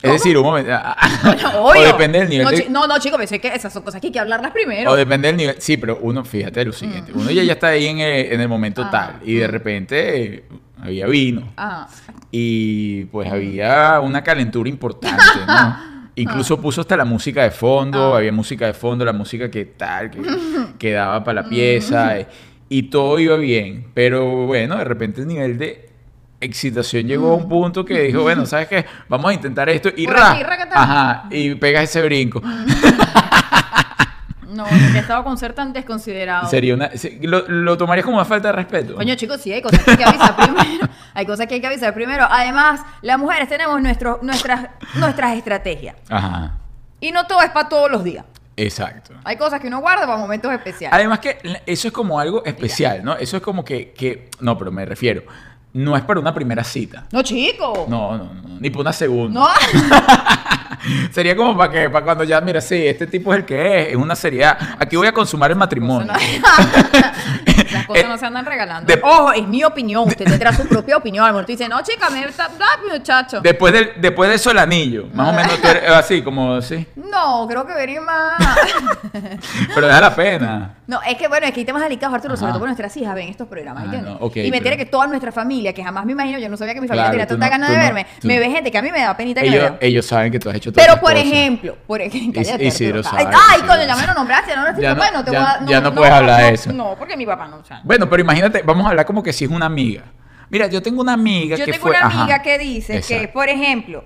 Es 0.00 0.10
decir, 0.14 0.36
un 0.36 0.42
momento. 0.42 0.72
o 1.58 1.70
Obvio. 1.70 1.82
depende 1.86 2.18
del 2.18 2.28
nivel 2.28 2.44
No, 2.44 2.50
de- 2.50 2.66
no, 2.68 2.86
no, 2.88 2.98
chicos, 2.98 3.18
pensé 3.18 3.40
que 3.40 3.48
esas 3.54 3.72
son 3.72 3.84
cosas 3.84 4.00
que 4.00 4.08
hay 4.08 4.12
que 4.12 4.18
hablarlas 4.18 4.50
primero. 4.50 4.90
O 4.90 4.96
depende 4.96 5.28
del 5.28 5.36
nivel. 5.36 5.56
Sí, 5.60 5.76
pero 5.76 5.98
uno, 6.02 6.24
fíjate 6.24 6.64
lo 6.64 6.72
siguiente. 6.72 7.12
Uno 7.14 7.30
ya, 7.30 7.44
ya 7.44 7.52
está 7.52 7.68
ahí 7.68 7.86
en 7.86 8.00
el, 8.00 8.32
en 8.32 8.40
el 8.40 8.48
momento 8.48 8.82
Ah. 8.84 8.90
tal. 8.90 9.20
Y 9.28 9.36
de 9.36 9.46
repente 9.46 10.44
había 10.82 11.06
vino. 11.06 11.52
Ah. 11.56 11.88
Y 12.30 13.04
pues 13.06 13.30
había 13.30 14.00
una 14.00 14.22
calentura 14.22 14.68
importante, 14.68 15.22
¿no? 15.46 15.92
Incluso 16.16 16.60
puso 16.60 16.82
hasta 16.82 16.96
la 16.96 17.04
música 17.04 17.42
de 17.42 17.50
fondo. 17.50 18.14
Ah. 18.14 18.18
Había 18.18 18.32
música 18.32 18.66
de 18.66 18.74
fondo, 18.74 19.04
la 19.04 19.12
música 19.12 19.50
que 19.50 19.64
tal, 19.64 20.10
que, 20.10 20.20
que 20.78 20.92
daba 20.92 21.22
para 21.24 21.42
la 21.42 21.48
pieza. 21.48 22.18
eh, 22.18 22.26
y 22.68 22.84
todo 22.84 23.18
iba 23.18 23.36
bien. 23.36 23.86
Pero 23.94 24.46
bueno, 24.46 24.76
de 24.76 24.84
repente 24.84 25.20
el 25.20 25.28
nivel 25.28 25.58
de 25.58 25.90
excitación 26.40 27.06
llegó 27.06 27.30
a 27.32 27.34
un 27.36 27.48
punto 27.48 27.84
que 27.84 28.02
dijo, 28.02 28.22
bueno, 28.22 28.44
¿sabes 28.46 28.66
qué? 28.68 28.84
Vamos 29.08 29.30
a 29.30 29.34
intentar 29.34 29.68
esto. 29.68 29.90
Y 29.96 30.06
ra. 30.06 30.32
Ajá. 30.72 31.28
Y 31.30 31.54
pegas 31.54 31.84
ese 31.84 32.02
brinco. 32.02 32.42
No, 34.52 34.66
he 34.66 34.98
estado 34.98 35.24
con 35.24 35.38
ser 35.38 35.54
tan 35.54 35.72
desconsiderado. 35.72 36.48
Sería 36.48 36.74
una. 36.74 36.90
Lo, 37.22 37.48
lo 37.48 37.76
tomarías 37.78 38.04
como 38.04 38.18
una 38.18 38.24
falta 38.24 38.48
de 38.48 38.52
respeto. 38.52 38.94
Coño, 38.94 39.14
chicos, 39.14 39.40
sí, 39.40 39.52
hay 39.52 39.62
cosas 39.62 39.82
que 39.82 39.90
hay 39.92 39.96
que 39.96 40.04
avisar 40.04 40.36
primero. 40.36 40.88
Hay 41.14 41.26
cosas 41.26 41.46
que 41.46 41.56
hay 41.56 41.60
que 41.60 41.66
avisar 41.66 41.92
primero. 41.92 42.26
Además, 42.30 42.80
las 43.02 43.18
mujeres 43.18 43.46
tenemos 43.46 43.82
nuestro, 43.82 44.18
nuestras, 44.22 44.70
nuestras 44.94 45.36
estrategias. 45.36 45.94
Ajá. 46.08 46.54
Y 47.00 47.12
no 47.12 47.26
todo 47.26 47.42
es 47.42 47.50
para 47.50 47.68
todos 47.68 47.90
los 47.90 48.02
días. 48.02 48.24
Exacto. 48.56 49.12
Hay 49.24 49.36
cosas 49.36 49.60
que 49.60 49.66
uno 49.66 49.80
guarda 49.80 50.06
para 50.06 50.16
momentos 50.16 50.52
especiales. 50.52 50.94
Además 50.94 51.18
que 51.18 51.38
eso 51.66 51.88
es 51.88 51.92
como 51.92 52.18
algo 52.18 52.44
especial, 52.44 53.04
¿no? 53.04 53.16
Eso 53.16 53.36
es 53.36 53.42
como 53.42 53.64
que, 53.64 53.92
que. 53.92 54.30
No, 54.40 54.56
pero 54.56 54.70
me 54.70 54.84
refiero. 54.86 55.22
No 55.74 55.96
es 55.96 56.02
para 56.02 56.20
una 56.20 56.34
primera 56.34 56.62
cita. 56.62 57.04
No, 57.12 57.22
chico. 57.22 57.86
No, 57.88 58.16
no, 58.16 58.24
no. 58.24 58.60
Ni 58.60 58.68
para 58.68 58.82
una 58.82 58.92
segunda. 58.92 59.40
No. 59.40 59.48
Sería 61.12 61.34
como 61.34 61.56
para 61.56 61.72
que, 61.72 61.88
para 61.88 62.04
cuando 62.04 62.24
ya, 62.24 62.40
mira, 62.40 62.60
sí, 62.60 62.86
este 62.86 63.06
tipo 63.06 63.32
es 63.32 63.40
el 63.40 63.46
que 63.46 63.82
es, 63.82 63.88
es 63.88 63.96
una 63.96 64.14
seriedad. 64.14 64.58
Aquí 64.78 64.96
voy 64.96 65.06
a 65.06 65.12
consumar 65.12 65.50
el 65.50 65.56
matrimonio. 65.56 66.12
Las 67.72 67.86
cosas 67.86 68.04
Eh, 68.04 68.08
no 68.08 68.18
se 68.18 68.26
andan 68.26 68.44
regalando. 68.46 68.92
de- 68.92 69.00
Ojo, 69.02 69.32
es 69.32 69.46
mi 69.46 69.64
opinión. 69.64 70.04
Usted 70.06 70.24
tendrá 70.24 70.52
su 70.52 70.66
propia 70.68 70.96
opinión. 70.96 71.24
A 71.24 71.28
lo 71.28 71.34
mejor 71.34 71.46
tú 71.46 71.52
dices, 71.52 71.68
no, 71.68 71.82
chica, 71.82 72.10
me 72.10 72.24
está 72.24 72.48
muchacho. 72.90 73.40
Después, 73.40 73.72
del, 73.72 73.92
después 73.98 74.28
de 74.30 74.36
eso, 74.36 74.50
el 74.50 74.58
anillo. 74.58 75.06
Más 75.12 75.28
o 75.28 75.32
menos 75.32 75.58
eres 75.64 75.90
así, 75.90 76.22
como 76.22 76.54
así. 76.54 76.86
No, 76.96 77.46
creo 77.48 77.66
que 77.66 77.74
venía 77.74 78.00
más. 78.00 78.34
Pero 79.74 79.86
da 79.86 80.00
la 80.00 80.14
pena. 80.14 80.74
No, 80.86 81.00
es 81.02 81.16
que 81.16 81.28
bueno, 81.28 81.46
es 81.46 81.52
que 81.52 81.60
hay 81.60 81.66
temas 81.66 81.82
delicados, 81.82 82.14
Arturo, 82.14 82.36
sobre 82.36 82.52
todo 82.52 82.64
nuestras 82.66 82.94
hijas 82.96 83.14
ven 83.14 83.28
estos 83.28 83.48
programas, 83.48 83.84
Ah, 83.88 83.96
no, 84.20 84.30
y 84.34 84.50
me 84.50 84.58
enteré 84.58 84.76
que 84.76 84.84
toda 84.86 85.06
nuestra 85.06 85.32
familia, 85.32 85.72
que 85.72 85.82
jamás 85.82 86.04
me 86.04 86.12
imagino, 86.12 86.38
yo 86.38 86.48
no 86.48 86.56
sabía 86.56 86.74
que 86.74 86.80
mi 86.80 86.88
familia 86.88 87.10
Claro, 87.10 87.26
tenía 87.26 87.26
tanta 87.28 87.46
no- 87.46 87.50
ganas 87.50 87.68
de 87.70 87.76
no- 87.76 87.82
verme, 87.82 88.06
tú 88.20 88.26
me 88.28 88.34
no. 88.34 88.40
ve 88.40 88.50
gente 88.50 88.70
que 88.70 88.78
a 88.78 88.82
mí 88.82 88.90
me 88.90 89.00
da 89.00 89.16
penita 89.16 89.40
que 89.40 89.50
me 89.50 89.56
Ellos, 89.56 89.72
ellos 89.80 90.06
saben 90.06 90.30
que 90.32 90.38
tú 90.38 90.50
has 90.50 90.56
hecho 90.56 90.70
todas 90.72 90.86
Pero 90.86 91.00
por 91.00 91.12
cosas. 91.12 91.26
ejemplo, 91.26 91.76
por 91.86 92.00
ejemplo, 92.00 92.40
Y- 92.40 92.44
cállate, 92.44 92.64
y 92.64 92.70
sí 92.70 92.88
lo 92.92 92.98
Arturo. 92.98 93.16
sabe, 93.22 93.34
Ay, 93.50 93.60
sí 93.60 93.66
coño, 93.66 93.84
ya 93.86 93.96
me 93.96 94.06
lo 94.06 94.14
nombraste, 94.14 94.56
no, 94.56 94.80
Ya 94.80 94.90
no- 94.90 94.96
bueno, 94.96 95.24
te 95.24 95.32
ya- 95.32 95.38
voy 95.38 95.48
a, 95.48 95.70
ya 95.70 95.80
no 95.80 95.94
puedes 95.94 96.12
hablar 96.12 96.40
de 96.42 96.48
eso. 96.54 96.72
No, 96.72 96.94
porque 96.98 97.16
mi 97.16 97.24
papá 97.26 97.48
no 97.48 97.61
Bueno, 97.84 98.08
pero 98.08 98.22
imagínate, 98.22 98.62
vamos 98.62 98.86
a 98.86 98.90
hablar 98.90 99.06
como 99.06 99.22
que 99.22 99.32
si 99.32 99.44
es 99.44 99.50
una 99.50 99.66
amiga. 99.66 100.04
Mira, 100.50 100.66
yo 100.66 100.82
tengo 100.82 101.00
una 101.00 101.14
amiga 101.14 101.56
Yo 101.56 101.64
que 101.64 101.72
tengo 101.72 101.82
fue. 101.86 101.90
una 101.96 102.06
ajá. 102.06 102.22
amiga 102.22 102.42
que 102.42 102.58
dice 102.58 103.00
que, 103.00 103.28
por 103.28 103.48
ejemplo, 103.48 104.04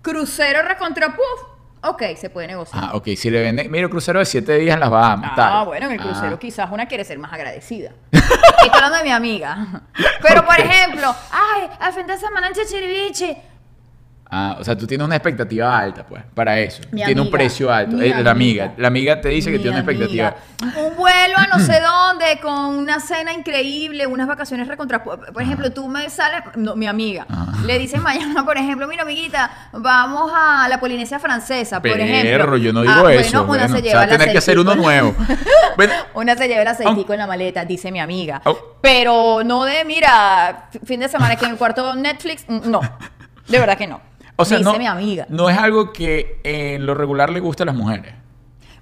crucero 0.00 0.62
recontra 0.62 1.08
puff, 1.14 1.48
ok, 1.82 2.02
se 2.16 2.30
puede 2.30 2.46
negociar. 2.48 2.84
Ah, 2.84 2.90
ok, 2.94 3.08
si 3.16 3.30
le 3.30 3.40
venden. 3.42 3.70
Mira, 3.70 3.88
crucero 3.88 4.18
de 4.20 4.24
siete 4.24 4.56
días 4.58 4.74
en 4.74 4.80
las 4.80 4.90
Bahamas. 4.90 5.30
Ah, 5.32 5.36
tal. 5.36 5.66
bueno, 5.66 5.86
en 5.86 5.92
el 5.92 6.00
crucero 6.00 6.34
Ah. 6.36 6.38
quizás 6.38 6.70
una 6.70 6.86
quiere 6.86 7.04
ser 7.04 7.18
más 7.18 7.32
agradecida. 7.32 7.90
Estoy 8.12 8.70
hablando 8.72 8.98
de 8.98 9.04
mi 9.04 9.10
amiga. 9.10 9.82
Pero, 10.22 10.44
por 10.44 10.58
ejemplo, 10.60 11.14
ay, 11.32 11.68
al 11.80 11.92
fin 11.92 12.06
de 12.06 12.16
semana 12.16 12.48
en 12.48 12.54
Chichiriviche. 12.54 13.36
Ah, 14.34 14.56
o 14.58 14.64
sea, 14.64 14.74
tú 14.78 14.86
tienes 14.86 15.04
una 15.06 15.16
expectativa 15.16 15.78
alta, 15.78 16.06
pues, 16.06 16.22
para 16.34 16.58
eso. 16.58 16.80
Mi 16.90 17.04
tiene 17.04 17.20
un 17.20 17.30
precio 17.30 17.70
alto. 17.70 18.00
Eh, 18.00 18.14
la 18.24 18.30
amiga. 18.30 18.72
La 18.78 18.88
amiga 18.88 19.20
te 19.20 19.28
dice 19.28 19.50
que 19.50 19.58
tiene 19.58 19.72
una 19.72 19.80
expectativa. 19.80 20.34
amiga. 20.60 20.80
Un 20.88 20.96
vuelo 20.96 21.36
a 21.36 21.46
no 21.48 21.58
sé 21.62 21.78
dónde, 21.80 22.40
con 22.40 22.76
una 22.76 22.98
cena 22.98 23.34
increíble, 23.34 24.06
unas 24.06 24.26
vacaciones 24.26 24.68
recontra... 24.68 25.04
Por 25.04 25.42
ejemplo, 25.42 25.70
tú 25.72 25.86
me 25.86 26.08
sales... 26.08 26.44
No, 26.56 26.74
mi 26.76 26.86
amiga. 26.86 27.26
Ajá. 27.28 27.52
Le 27.66 27.78
dice 27.78 27.98
mañana, 28.00 28.42
por 28.42 28.56
ejemplo, 28.56 28.88
mira, 28.88 29.02
amiguita, 29.02 29.68
vamos 29.72 30.32
a 30.34 30.66
la 30.66 30.80
Polinesia 30.80 31.18
Francesa, 31.18 31.82
por 31.82 31.90
Perro, 31.92 32.02
ejemplo. 32.04 32.56
yo 32.56 32.72
no 32.72 32.80
digo 32.80 32.94
Ah, 33.06 33.12
eso. 33.12 33.44
Bueno, 33.44 33.52
una 33.52 33.66
bueno, 33.66 33.68
se 33.68 33.74
o 33.80 33.82
lleva 33.82 34.00
sea, 34.00 34.02
el 34.04 34.18
tener 34.18 34.32
que 34.32 34.38
hacer 34.38 34.58
uno 34.58 34.74
nuevo. 34.74 35.14
Bueno, 35.76 35.92
Una 36.14 36.36
se 36.36 36.48
lleva 36.48 36.60
el 36.62 36.68
aceitico 36.68 37.12
en 37.14 37.18
la 37.18 37.26
maleta, 37.26 37.64
dice 37.64 37.90
mi 37.90 37.98
amiga. 37.98 38.42
Oh. 38.44 38.76
Pero 38.82 39.42
no 39.44 39.64
de, 39.64 39.84
mira, 39.86 40.68
fin 40.84 41.00
de 41.00 41.08
semana 41.08 41.32
aquí 41.34 41.44
en 41.46 41.52
el 41.52 41.56
cuarto 41.56 41.94
Netflix. 41.94 42.44
mm, 42.46 42.70
No, 42.70 42.80
de 43.48 43.58
verdad 43.58 43.78
que 43.78 43.86
no. 43.86 44.00
O 44.42 44.44
sea, 44.44 44.58
dice 44.58 44.70
no, 44.70 44.78
mi 44.78 44.86
amiga. 44.86 45.26
no 45.28 45.48
es 45.48 45.58
algo 45.58 45.92
que 45.92 46.40
eh, 46.44 46.74
en 46.74 46.86
lo 46.86 46.94
regular 46.94 47.30
le 47.30 47.40
gusta 47.40 47.62
a 47.64 47.66
las 47.66 47.74
mujeres. 47.74 48.14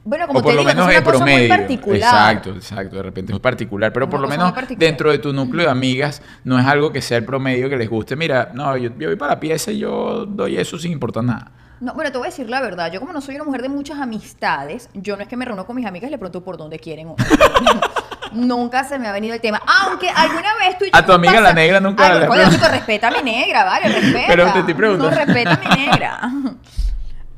Bueno, 0.03 0.27
como 0.27 0.39
o 0.39 0.43
por 0.43 0.53
te 0.53 0.57
lo 0.57 0.63
digo, 0.63 0.71
menos 0.71 0.87
no 0.87 0.91
es 0.91 0.99
una 0.99 1.13
cosa 1.13 1.25
muy 1.25 1.49
particular. 1.49 1.97
Exacto, 2.35 2.51
exacto. 2.51 2.97
De 2.97 3.03
repente 3.03 3.33
es 3.35 3.39
particular. 3.39 3.93
Pero 3.93 4.07
Una 4.07 4.11
por 4.11 4.21
lo 4.21 4.29
menos 4.29 4.55
muy 4.55 4.77
dentro 4.77 5.11
de 5.11 5.19
tu 5.19 5.33
núcleo 5.33 5.67
de 5.67 5.71
amigas, 5.71 6.23
no 6.45 6.59
es 6.59 6.67
algo 6.67 6.91
que 6.91 7.03
sea 7.03 7.19
el 7.19 7.25
promedio 7.25 7.69
que 7.69 7.77
les 7.77 7.89
guste. 7.89 8.17
Mira, 8.17 8.51
no, 8.55 8.77
yo, 8.77 8.91
yo 8.99 9.09
voy 9.09 9.17
para 9.17 9.35
la 9.35 9.41
pieza 9.41 9.71
y 9.71 9.79
yo 9.79 10.25
doy 10.27 10.57
eso 10.57 10.79
sin 10.79 10.93
importar 10.93 11.23
nada. 11.25 11.53
No, 11.81 11.95
bueno, 11.95 12.13
te 12.13 12.19
voy 12.19 12.27
a 12.27 12.31
decir 12.31 12.49
la 12.49 12.61
verdad. 12.61 12.91
Yo 12.93 13.01
como 13.01 13.13
no 13.13 13.21
soy 13.21 13.37
una 13.37 13.45
mujer 13.45 13.63
de 13.63 13.69
muchas 13.69 13.99
amistades, 13.99 14.89
yo 14.95 15.17
no 15.17 15.23
es 15.23 15.29
que 15.29 15.37
me 15.37 15.45
reúno 15.45 15.67
con 15.67 15.77
mis 15.77 15.87
amigas 15.87 16.09
y 16.09 16.13
le 16.13 16.19
pregunto 16.19 16.43
por 16.43 16.57
dónde 16.57 16.79
quieren. 16.79 17.15
nunca 18.33 18.85
se 18.85 18.99
me 18.99 19.09
ha 19.09 19.13
venido 19.13 19.35
el 19.35 19.41
tema. 19.41 19.61
Aunque 19.67 20.09
alguna 20.09 20.55
vez 20.57 20.79
tú 20.79 20.85
y 20.85 20.91
yo 20.91 20.97
A 20.97 21.05
tu 21.05 21.13
amiga 21.13 21.33
pasa- 21.35 21.43
la 21.45 21.53
negra 21.53 21.81
nunca 21.81 22.07
Ay, 22.07 22.51
chico, 22.51 22.69
respeta 22.69 23.09
a 23.09 23.11
mi 23.11 23.23
negra, 23.23 23.65
vale, 23.65 23.89
respeta. 23.89 24.27
Pero 24.29 24.53
te 24.53 24.59
estoy 24.61 24.75
preguntando. 24.75 25.11
No, 25.11 25.25
respeta 25.25 25.53
a 25.53 25.69
mi 25.69 25.87
negra. 25.87 26.21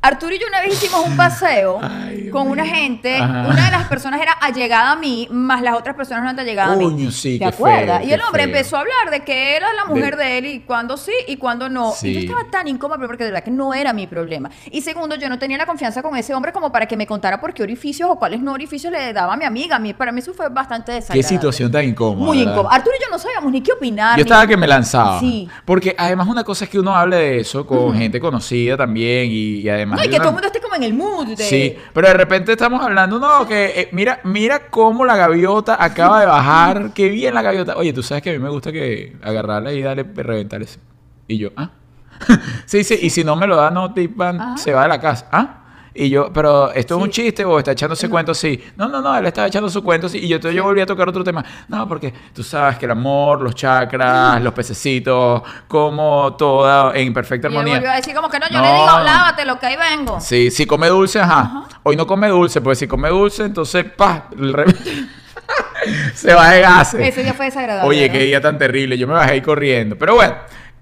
Arturo 0.02 0.34
y 0.34 0.38
yo 0.40 0.46
una 0.48 0.60
vez 0.60 0.72
hicimos 0.74 1.06
un 1.06 1.16
paseo 1.16 1.78
Ay, 1.82 2.28
con 2.30 2.48
una 2.48 2.66
gente. 2.66 3.16
Ajá. 3.18 3.46
Una 3.48 3.66
de 3.66 3.70
las 3.70 3.86
personas 3.88 4.20
era 4.20 4.32
allegada 4.32 4.92
a 4.92 4.96
mí, 4.96 5.28
más 5.30 5.62
las 5.62 5.74
otras 5.76 5.94
personas 5.94 6.24
no 6.24 6.30
eran 6.30 6.40
allegadas 6.40 6.74
a 6.74 6.76
mí. 6.76 7.10
Sí, 7.12 7.34
¿Te 7.34 7.38
qué 7.38 7.44
acuerdas? 7.46 7.98
feo, 8.00 8.08
y 8.08 8.12
el 8.12 8.18
qué 8.20 8.26
hombre 8.26 8.42
feo. 8.44 8.52
empezó 8.52 8.76
a 8.76 8.80
hablar 8.80 9.10
de 9.12 9.20
que 9.20 9.56
era 9.56 9.72
la 9.74 9.84
mujer 9.84 10.16
De- 10.16 10.24
de 10.24 10.38
él 10.38 10.46
y 10.46 10.60
cuándo 10.60 10.96
sí 10.96 11.12
y 11.28 11.36
cuándo 11.36 11.68
no. 11.68 11.94
Y 12.02 12.12
yo 12.14 12.20
estaba 12.20 12.50
tan 12.50 12.66
incómoda 12.68 12.98
porque 13.06 13.24
de 13.24 13.30
verdad 13.30 13.44
que 13.44 13.50
no 13.52 13.74
era 13.74 13.92
mi 13.92 14.06
problema. 14.08 14.50
Y 14.70 14.80
segundo, 14.82 15.14
yo 15.14 15.28
no 15.28 15.38
tenía 15.38 15.56
la 15.56 15.66
confianza 15.66 16.02
con 16.02 16.16
ese 16.16 16.34
hombre 16.34 16.52
como 16.52 16.72
para 16.72 16.86
que 16.86 16.96
me 16.96 17.06
contara 17.06 17.40
por 17.40 17.54
qué 17.54 17.62
orificios 17.62 18.08
o 18.10 18.16
cuáles 18.16 18.40
no 18.42 18.52
orificios 18.52 18.92
le 18.92 19.12
daba 19.12 19.34
a 19.34 19.36
mi 19.36 19.44
amiga. 19.44 19.76
A 19.76 19.78
mí, 19.78 19.94
para 19.94 20.10
mí 20.10 20.18
eso 20.20 20.34
fue 20.34 20.48
bastante 20.48 20.90
Qué 20.92 20.96
desagradable. 20.96 21.28
situación 21.28 21.70
tan 21.70 21.84
incómoda. 21.84 22.26
Muy 22.26 22.38
¿verdad? 22.38 22.52
incómoda. 22.54 22.74
Arturo 22.74 22.96
y 22.98 23.04
yo 23.04 23.08
no 23.10 23.18
sabíamos 23.20 23.52
ni 23.52 23.60
qué 23.60 23.72
opinar. 23.72 24.12
Yo 24.18 24.24
ni- 24.24 24.30
estaba 24.30 24.46
que 24.48 24.56
me 24.56 24.66
lanzaba. 24.66 25.20
Sí. 25.20 25.48
Porque 25.64 25.94
además 25.96 26.26
una 26.26 26.42
cosa 26.42 26.64
es 26.64 26.70
que 26.70 26.78
uno 26.80 26.94
hable 26.94 27.16
de 27.16 27.40
eso 27.40 27.64
con 27.66 27.94
gente 27.96 28.18
conocida 28.20 28.76
también 28.76 29.26
y, 29.30 29.60
y 29.60 29.68
además... 29.68 29.91
No, 29.96 30.04
y 30.04 30.08
que 30.08 30.16
todo 30.16 30.28
el 30.28 30.34
mundo 30.34 30.46
esté 30.46 30.60
como 30.60 30.74
en 30.74 30.82
el 30.82 30.94
mood 30.94 31.28
de... 31.28 31.36
Sí, 31.36 31.76
pero 31.92 32.08
de 32.08 32.14
repente 32.14 32.52
estamos 32.52 32.82
hablando, 32.82 33.18
no, 33.18 33.46
que 33.46 33.80
eh, 33.80 33.88
mira, 33.92 34.20
mira 34.24 34.68
cómo 34.70 35.04
la 35.04 35.16
gaviota 35.16 35.82
acaba 35.82 36.20
de 36.20 36.26
bajar, 36.26 36.90
qué 36.94 37.08
bien 37.08 37.34
la 37.34 37.42
gaviota. 37.42 37.76
Oye, 37.76 37.92
tú 37.92 38.02
sabes 38.02 38.22
que 38.22 38.30
a 38.30 38.32
mí 38.32 38.38
me 38.38 38.48
gusta 38.48 38.72
que 38.72 39.16
agarrarla 39.22 39.72
y 39.72 39.82
darle, 39.82 40.04
reventar 40.14 40.62
ese. 40.62 40.80
Y 41.28 41.38
yo, 41.38 41.50
ah. 41.56 41.70
sí, 42.66 42.84
sí, 42.84 42.98
y 43.00 43.10
si 43.10 43.24
no 43.24 43.36
me 43.36 43.46
lo 43.46 43.56
da, 43.56 43.70
no, 43.70 43.92
Tipan 43.92 44.58
se 44.58 44.72
va 44.72 44.82
de 44.82 44.88
la 44.88 45.00
casa. 45.00 45.28
Ah. 45.32 45.61
Y 45.94 46.08
yo, 46.08 46.32
pero 46.32 46.72
¿esto 46.72 46.96
es 46.96 47.02
un 47.02 47.10
chiste 47.10 47.44
o 47.44 47.58
está 47.58 47.72
echándose 47.72 48.08
cuentos? 48.08 48.38
Sí. 48.38 48.62
No, 48.76 48.88
no, 48.88 49.02
no, 49.02 49.14
él 49.16 49.26
estaba 49.26 49.46
echando 49.48 49.68
su 49.68 49.82
cuento 49.84 50.08
sí. 50.08 50.18
Y 50.18 50.28
yo, 50.28 50.36
entonces 50.36 50.56
yo 50.56 50.62
volví 50.64 50.80
a 50.80 50.86
tocar 50.86 51.06
otro 51.08 51.22
tema. 51.22 51.44
No, 51.68 51.86
porque 51.86 52.12
tú 52.34 52.42
sabes 52.42 52.78
que 52.78 52.86
el 52.86 52.92
amor, 52.92 53.42
los 53.42 53.54
chakras, 53.54 54.40
los 54.42 54.54
pececitos, 54.54 55.42
como 55.68 56.34
todo 56.36 56.94
en 56.94 57.12
perfecta 57.12 57.48
Y 57.48 57.50
armonía. 57.52 57.74
volvió 57.74 57.90
a 57.90 57.96
decir 57.96 58.14
como 58.14 58.30
que 58.30 58.38
no, 58.38 58.48
yo 58.48 58.58
No, 58.58 58.64
le 58.64 58.72
digo, 58.72 58.86
no. 58.86 59.04
lávate 59.04 59.44
lo 59.44 59.58
que 59.58 59.66
ahí 59.66 59.76
vengo. 59.76 60.18
Sí, 60.20 60.50
si 60.50 60.64
come 60.66 60.88
dulce, 60.88 61.20
ajá. 61.20 61.64
Hoy 61.82 61.94
no 61.96 62.06
come 62.06 62.28
dulce, 62.28 62.60
pues 62.62 62.78
si 62.78 62.86
come 62.86 63.10
dulce, 63.10 63.44
entonces, 63.44 63.84
pa, 63.84 64.28
el 64.38 64.52
re- 64.52 64.64
se 66.14 66.32
va 66.34 66.50
de 66.50 66.60
gases. 66.60 67.00
Ese 67.00 67.22
día 67.22 67.34
fue 67.34 67.46
desagradable. 67.46 67.88
Oye, 67.88 68.06
¿no? 68.08 68.12
qué 68.12 68.18
día 68.20 68.40
tan 68.40 68.56
terrible. 68.58 68.96
Yo 68.96 69.06
me 69.06 69.14
bajé 69.14 69.32
ahí 69.32 69.40
corriendo. 69.42 69.96
Pero 69.98 70.14
bueno, 70.14 70.34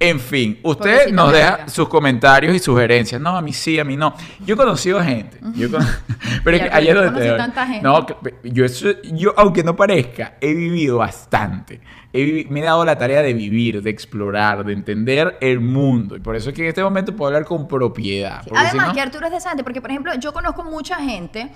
en 0.02 0.18
fin, 0.18 0.58
usted 0.62 0.90
Pobrecita 0.90 1.12
nos 1.14 1.32
deja 1.32 1.68
sus 1.68 1.86
comentarios 1.88 2.54
y 2.56 2.58
sugerencias. 2.58 3.20
No, 3.20 3.36
a 3.36 3.42
mí 3.42 3.52
sí, 3.52 3.78
a 3.78 3.84
mí 3.84 3.96
no. 3.98 4.14
Yo 4.46 4.54
he 4.54 4.56
conocido 4.56 5.00
gente. 5.02 5.38
Yo 5.54 5.70
con- 5.70 5.86
Pero 6.44 6.56
es 6.56 6.62
que 6.62 6.68
ayer 6.72 6.96
lo 6.96 7.12
tanta 7.36 7.66
gente. 7.66 7.82
No, 7.82 8.06
yo, 8.42 8.64
yo, 9.12 9.34
aunque 9.36 9.62
no 9.62 9.76
parezca, 9.76 10.36
he 10.40 10.54
vivido 10.54 10.96
bastante. 10.98 11.80
He 12.12 12.24
vivi- 12.24 12.48
me 12.48 12.60
he 12.60 12.64
dado 12.64 12.84
la 12.84 12.96
tarea 12.96 13.20
de 13.22 13.34
vivir, 13.34 13.82
de 13.82 13.90
explorar, 13.90 14.64
de 14.64 14.72
entender 14.72 15.36
el 15.42 15.60
mundo. 15.60 16.16
Y 16.16 16.20
por 16.20 16.34
eso 16.34 16.48
es 16.48 16.56
que 16.56 16.62
en 16.62 16.68
este 16.68 16.82
momento 16.82 17.14
puedo 17.14 17.28
hablar 17.28 17.44
con 17.44 17.68
propiedad. 17.68 18.42
Si 18.42 18.50
Además, 18.56 18.88
no- 18.88 18.94
que 18.94 19.00
Arturo 19.02 19.26
es 19.26 19.32
decente, 19.32 19.62
porque 19.62 19.82
por 19.82 19.90
ejemplo, 19.90 20.12
yo 20.18 20.32
conozco 20.32 20.64
mucha 20.64 20.96
gente, 20.96 21.50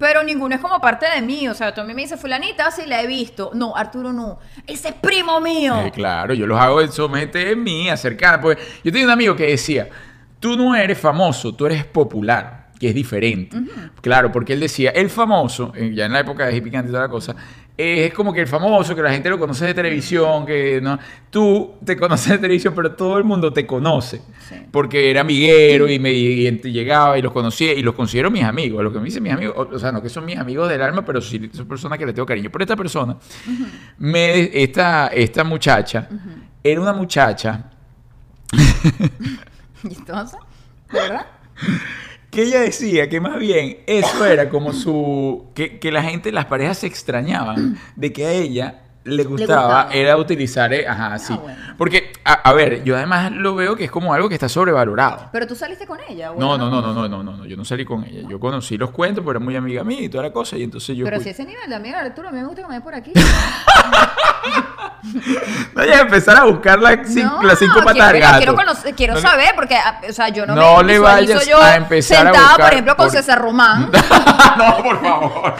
pero 0.00 0.22
ninguno 0.24 0.54
es 0.54 0.62
como 0.62 0.80
parte 0.80 1.04
de 1.14 1.20
mí. 1.20 1.46
O 1.46 1.52
sea, 1.52 1.74
tú 1.74 1.82
a 1.82 1.84
mí 1.84 1.92
me 1.92 2.00
dices, 2.00 2.18
Fulanita, 2.18 2.70
sí 2.70 2.84
la 2.86 3.02
he 3.02 3.06
visto. 3.06 3.50
No, 3.52 3.76
Arturo 3.76 4.14
no. 4.14 4.38
Ese 4.66 4.88
es 4.88 4.94
primo 4.94 5.42
mío. 5.42 5.78
Eh, 5.84 5.92
claro, 5.92 6.32
yo 6.32 6.46
los 6.46 6.58
hago 6.58 6.80
en 6.80 6.90
son 6.90 7.12
gente 7.14 7.54
mía, 7.54 7.98
cercana. 7.98 8.40
Pues 8.40 8.56
yo 8.82 8.90
tenía 8.90 9.04
un 9.04 9.12
amigo 9.12 9.36
que 9.36 9.48
decía, 9.48 9.90
tú 10.40 10.56
no 10.56 10.74
eres 10.74 10.98
famoso, 10.98 11.54
tú 11.54 11.66
eres 11.66 11.84
popular, 11.84 12.70
que 12.80 12.88
es 12.88 12.94
diferente. 12.94 13.58
Claro, 14.00 14.32
porque 14.32 14.54
él 14.54 14.60
decía, 14.60 14.88
el 14.88 15.10
famoso, 15.10 15.70
eh, 15.76 15.92
ya 15.94 16.06
en 16.06 16.14
la 16.14 16.20
época 16.20 16.46
de 16.46 16.56
Hippie 16.56 16.72
y 16.78 16.82
toda 16.86 17.02
la 17.02 17.08
cosa, 17.10 17.36
eh, 17.80 18.06
es 18.06 18.14
como 18.14 18.32
que 18.32 18.40
el 18.40 18.46
famoso, 18.46 18.94
que 18.94 19.02
la 19.02 19.10
gente 19.12 19.28
lo 19.30 19.38
conoce 19.38 19.66
de 19.66 19.74
televisión, 19.74 20.44
que 20.46 20.80
no, 20.82 20.98
tú 21.30 21.74
te 21.84 21.96
conoces 21.96 22.32
de 22.32 22.38
televisión, 22.38 22.74
pero 22.74 22.92
todo 22.92 23.18
el 23.18 23.24
mundo 23.24 23.52
te 23.52 23.66
conoce. 23.66 24.20
Sí. 24.48 24.56
Porque 24.70 25.10
era 25.10 25.22
amiguero 25.22 25.88
y 25.88 25.98
me 25.98 26.12
y 26.12 26.46
ent- 26.46 26.70
llegaba 26.70 27.18
y 27.18 27.22
los 27.22 27.32
conocía 27.32 27.72
y 27.72 27.82
los 27.82 27.94
considero 27.94 28.30
mis 28.30 28.44
amigos. 28.44 28.82
Lo 28.84 28.92
que 28.92 28.98
me 28.98 29.06
dicen 29.06 29.22
mis 29.22 29.32
amigos, 29.32 29.54
o, 29.56 29.74
o 29.74 29.78
sea, 29.78 29.92
no 29.92 30.02
que 30.02 30.08
son 30.08 30.24
mis 30.24 30.36
amigos 30.38 30.68
del 30.68 30.82
alma, 30.82 31.04
pero 31.04 31.20
sí 31.20 31.50
son 31.52 31.66
personas 31.66 31.98
que 31.98 32.06
le 32.06 32.12
tengo 32.12 32.26
cariño. 32.26 32.50
Pero 32.50 32.64
esta 32.64 32.76
persona, 32.76 33.16
me, 33.98 34.50
esta, 34.62 35.08
esta 35.08 35.44
muchacha, 35.44 36.08
era 36.62 36.80
una 36.80 36.92
muchacha 36.92 37.70
Y 39.84 39.94
entonces, 39.94 40.38
¿verdad? 40.92 41.26
que 42.30 42.42
ella 42.42 42.60
decía 42.60 43.08
que 43.08 43.20
más 43.20 43.38
bien 43.38 43.78
eso 43.86 44.24
era 44.24 44.48
como 44.48 44.72
su. 44.72 45.46
que, 45.54 45.78
que 45.78 45.90
la 45.90 46.02
gente, 46.02 46.32
las 46.32 46.46
parejas 46.46 46.78
se 46.78 46.86
extrañaban 46.86 47.78
de 47.96 48.12
que 48.12 48.26
a 48.26 48.32
ella 48.32 48.82
le 49.10 49.24
gustaba, 49.24 49.62
gustaba. 49.62 49.92
era 49.92 50.16
utilizar. 50.16 50.72
eh, 50.72 50.86
Ajá, 50.88 51.18
sí. 51.18 51.34
bueno. 51.34 51.58
Porque, 51.76 52.12
a, 52.24 52.32
a 52.34 52.52
ver, 52.52 52.84
yo 52.84 52.96
además 52.96 53.30
lo 53.32 53.54
veo 53.54 53.74
que 53.76 53.84
es 53.84 53.90
como 53.90 54.12
algo 54.14 54.28
que 54.28 54.34
está 54.34 54.48
sobrevalorado. 54.48 55.28
Pero 55.32 55.46
tú 55.46 55.54
saliste 55.54 55.86
con 55.86 55.98
ella. 56.08 56.32
¿o 56.32 56.38
No, 56.40 56.56
no, 56.58 56.70
no, 56.70 56.80
no, 56.82 56.92
no, 56.92 57.08
no, 57.08 57.22
no, 57.22 57.36
no, 57.36 57.44
yo 57.46 57.56
no 57.56 57.64
salí 57.64 57.84
con 57.84 58.04
ella. 58.04 58.28
Yo 58.28 58.38
conocí 58.40 58.76
los 58.76 58.90
cuentos, 58.90 59.22
pero 59.24 59.32
era 59.38 59.40
muy 59.40 59.56
amiga 59.56 59.82
mía 59.84 60.02
y 60.02 60.08
toda 60.08 60.24
la 60.24 60.32
cosa. 60.32 60.56
Y 60.56 60.62
entonces 60.64 60.96
yo. 60.96 61.04
Pero 61.04 61.16
fui- 61.16 61.24
si 61.24 61.30
ese 61.30 61.44
nivel 61.44 61.68
de 61.68 61.74
amiga 61.76 62.00
Arturo, 62.00 62.28
a 62.28 62.32
mí 62.32 62.38
me 62.40 62.46
gusta 62.46 62.62
que 62.62 62.68
me 62.68 62.80
por 62.80 62.94
aquí. 62.94 63.12
No 65.02 65.80
vayas 65.82 65.98
a 65.98 66.00
empezar 66.02 66.36
a 66.36 66.44
buscar 66.44 66.78
las 66.78 66.98
cinco, 67.08 67.36
No, 67.40 67.42
las 67.42 67.58
cinco 67.58 67.80
patas 67.82 68.10
quiero, 68.12 68.26
gato. 68.26 68.36
quiero, 68.38 68.54
conocer- 68.54 68.94
quiero 68.94 69.14
No 69.14 69.20
saber, 69.20 69.52
porque, 69.54 69.74
ah, 69.76 70.00
o 70.08 70.12
sea, 70.12 70.28
yo 70.28 70.44
no, 70.46 70.54
No 70.54 70.76
me 70.78 70.84
le 70.84 70.98
vayas 70.98 71.46
yo 71.46 71.60
a 71.60 71.76
empezar 71.76 72.26
a 72.26 72.30
buscar 72.32 72.56
por 72.60 72.72
ejemplo, 72.72 72.96
con 72.96 73.06
por- 73.06 73.16
César 73.16 73.40
Román, 73.40 73.90
no, 74.58 74.76
por 74.82 75.00
favor. 75.00 75.54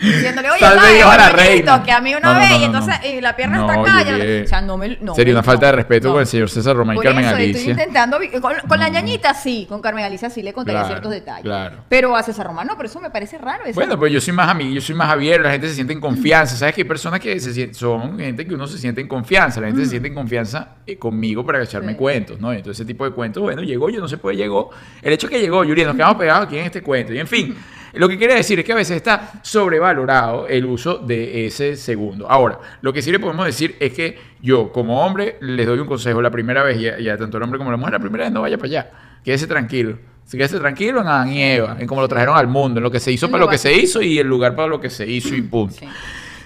diciéndole, 0.00 0.50
oye, 0.50 0.60
Salve 0.60 0.80
¿sabes? 0.80 0.94
Dios 0.96 1.10
a 1.10 1.16
la 1.18 1.28
reina. 1.28 1.82
que 1.82 1.92
a 1.92 2.00
mí 2.00 2.14
una 2.14 2.31
No, 2.32 2.38
no, 2.38 2.40
vez, 2.40 2.50
no, 2.50 2.60
y 2.60 2.64
entonces, 2.64 2.94
y 3.04 3.20
la 3.20 3.36
pierna 3.36 3.60
está 3.60 3.80
acá. 3.80 4.02
ya- 4.04 4.14
oye. 4.16 4.42
o 4.42 4.46
sea, 4.46 4.60
no 4.62 4.76
me... 4.78 4.98
No, 5.00 5.14
Sería 5.14 5.34
una 5.34 5.42
falta 5.42 5.66
de 5.66 5.72
respeto 5.72 6.10
con 6.12 6.20
el 6.20 6.26
señor 6.26 6.48
César 6.50 6.76
Román 6.76 6.94
y 6.94 6.98
Por 6.98 7.04
Carmen 7.04 7.24
eso, 7.24 7.34
Alicia. 7.36 7.58
Estoy 7.60 7.70
intentando, 7.72 8.18
vi- 8.18 8.28
con, 8.40 8.52
con 8.68 8.78
la 8.78 8.88
ñañita 8.88 9.34
sí, 9.34 9.66
con 9.68 9.80
Carmen 9.80 10.04
Alicia 10.04 10.30
sí 10.30 10.42
le 10.42 10.52
contaría 10.52 10.80
Claro, 10.80 10.94
ciertos 10.94 11.10
detalles. 11.12 11.42
claro. 11.42 11.76
Pero 11.88 12.16
a 12.16 12.22
César 12.22 12.46
Román 12.46 12.66
no, 12.66 12.76
pero 12.76 12.88
eso 12.88 13.00
me 13.00 13.10
parece 13.10 13.38
raro. 13.38 13.64
eso. 13.64 13.74
Bueno, 13.74 13.98
pues 13.98 14.12
yo 14.12 14.20
soy 14.20 14.32
más 14.34 14.48
amigo, 14.48 14.72
yo 14.74 14.80
soy 14.80 14.94
más 14.94 15.08
abierto, 15.10 15.44
la 15.44 15.52
gente 15.52 15.68
se 15.68 15.74
siente 15.74 15.92
en 15.92 16.00
confianza. 16.00 16.56
¿Sabes 16.56 16.74
que 16.74 16.82
hay 16.82 16.88
personas 16.88 17.20
que 17.20 17.38
se 17.40 17.74
son 17.74 18.18
gente 18.18 18.46
que 18.46 18.54
uno 18.54 18.66
se 18.66 18.78
siente 18.78 19.00
en 19.00 19.08
confianza? 19.08 19.60
La 19.60 19.68
gente 19.68 19.84
se 19.84 19.90
siente 19.90 20.08
en 20.08 20.14
confianza 20.14 20.76
eh, 20.86 20.96
conmigo 20.98 21.44
para 21.44 21.62
echarme 21.62 21.92
Sí. 21.92 21.98
cuentos, 21.98 22.40
¿no? 22.40 22.52
Entonces 22.52 22.80
ese 22.80 22.86
tipo 22.86 23.04
de 23.04 23.10
cuentos, 23.12 23.42
bueno, 23.42 23.62
llegó, 23.62 23.90
yo 23.90 24.00
no 24.00 24.08
sé 24.08 24.16
por 24.18 24.30
qué 24.32 24.36
llegó. 24.38 24.70
El 25.02 25.12
hecho 25.12 25.28
que 25.28 25.40
llegó, 25.40 25.62
Yuri, 25.64 25.84
nos 25.84 25.94
quedamos 25.94 26.16
pegados 26.16 26.46
aquí 26.46 26.58
en 26.58 26.66
este 26.66 26.82
cuento. 26.82 27.12
Y 27.12 27.18
en 27.18 27.26
fin, 27.26 27.56
lo 27.94 28.08
que 28.08 28.18
quería 28.18 28.36
decir 28.36 28.58
es 28.58 28.64
que 28.64 28.72
a 28.72 28.76
veces 28.76 28.96
está 28.96 29.32
sobrevalorado 29.42 30.46
el 30.46 30.64
uso 30.64 30.98
de 30.98 31.46
ese 31.46 31.76
segundo. 31.76 32.28
Ahora, 32.28 32.58
lo 32.80 32.92
que 32.92 33.02
sí 33.02 33.10
le 33.10 33.18
podemos 33.18 33.44
decir 33.44 33.76
es 33.80 33.92
que 33.92 34.18
yo, 34.40 34.72
como 34.72 35.04
hombre, 35.04 35.36
les 35.40 35.66
doy 35.66 35.78
un 35.78 35.86
consejo 35.86 36.22
la 36.22 36.30
primera 36.30 36.62
vez, 36.62 36.80
y 36.80 36.88
a, 36.88 36.98
y 36.98 37.08
a 37.08 37.16
tanto 37.16 37.36
el 37.36 37.42
hombre 37.42 37.58
como 37.58 37.70
la 37.70 37.76
mujer, 37.76 37.92
la 37.92 38.00
primera 38.00 38.24
vez 38.24 38.32
no 38.32 38.42
vaya 38.42 38.56
para 38.56 38.68
allá. 38.68 38.90
Quédese 39.24 39.46
tranquilo. 39.46 39.98
Si 40.24 40.36
quédese 40.36 40.58
tranquilo 40.58 41.00
en 41.00 41.08
Adán 41.08 41.32
y 41.32 41.42
Eva, 41.42 41.76
en 41.78 41.86
cómo 41.86 42.00
lo 42.00 42.08
trajeron 42.08 42.36
al 42.36 42.46
mundo, 42.46 42.78
en 42.78 42.84
lo 42.84 42.90
que 42.90 43.00
se 43.00 43.12
hizo 43.12 43.28
para 43.28 43.40
lo 43.40 43.46
lo 43.46 43.50
que 43.50 43.58
se 43.58 43.72
hizo 43.72 44.00
y 44.00 44.18
el 44.18 44.26
lugar 44.26 44.54
para 44.54 44.68
lo 44.68 44.80
que 44.80 44.88
se 44.88 45.06
hizo 45.06 45.34
y 45.34 45.42
punto. 45.42 45.74
Sí. 45.74 45.86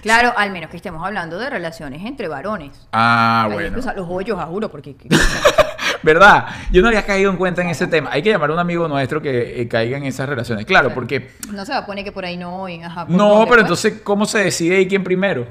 Claro, 0.07 0.33
al 0.37 0.51
menos 0.51 0.69
que 0.69 0.77
estemos 0.77 1.05
hablando 1.05 1.37
de 1.37 1.49
relaciones 1.49 2.05
entre 2.05 2.29
varones. 2.29 2.87
Ah, 2.93 3.49
bueno. 3.51 3.75
los 3.75 4.07
hoyos, 4.09 4.39
a 4.39 4.45
juro, 4.45 4.71
porque... 4.71 4.95
¿Verdad? 6.03 6.45
Yo 6.71 6.81
no 6.81 6.87
había 6.87 7.03
caído 7.05 7.29
en 7.29 7.35
cuenta 7.35 7.61
en 7.61 7.67
ese 7.67 7.87
tema. 7.87 8.09
Hay 8.13 8.21
que 8.21 8.29
llamar 8.29 8.51
a 8.51 8.53
un 8.53 8.59
amigo 8.59 8.87
nuestro 8.87 9.21
que 9.21 9.59
eh, 9.61 9.67
caiga 9.67 9.97
en 9.97 10.05
esas 10.05 10.29
relaciones. 10.29 10.65
Claro, 10.65 10.93
porque... 10.93 11.31
No 11.51 11.65
se 11.65 11.73
va 11.73 11.79
a 11.79 11.85
poner 11.85 12.05
que 12.05 12.13
por 12.13 12.23
ahí 12.23 12.37
no... 12.37 12.69
y 12.69 12.81
ajá, 12.81 13.05
¿por 13.05 13.17
No, 13.17 13.39
pero 13.39 13.47
pues? 13.47 13.61
entonces, 13.61 14.01
¿cómo 14.01 14.25
se 14.25 14.45
decide 14.45 14.77
ahí 14.77 14.87
quién 14.87 15.03
primero? 15.03 15.45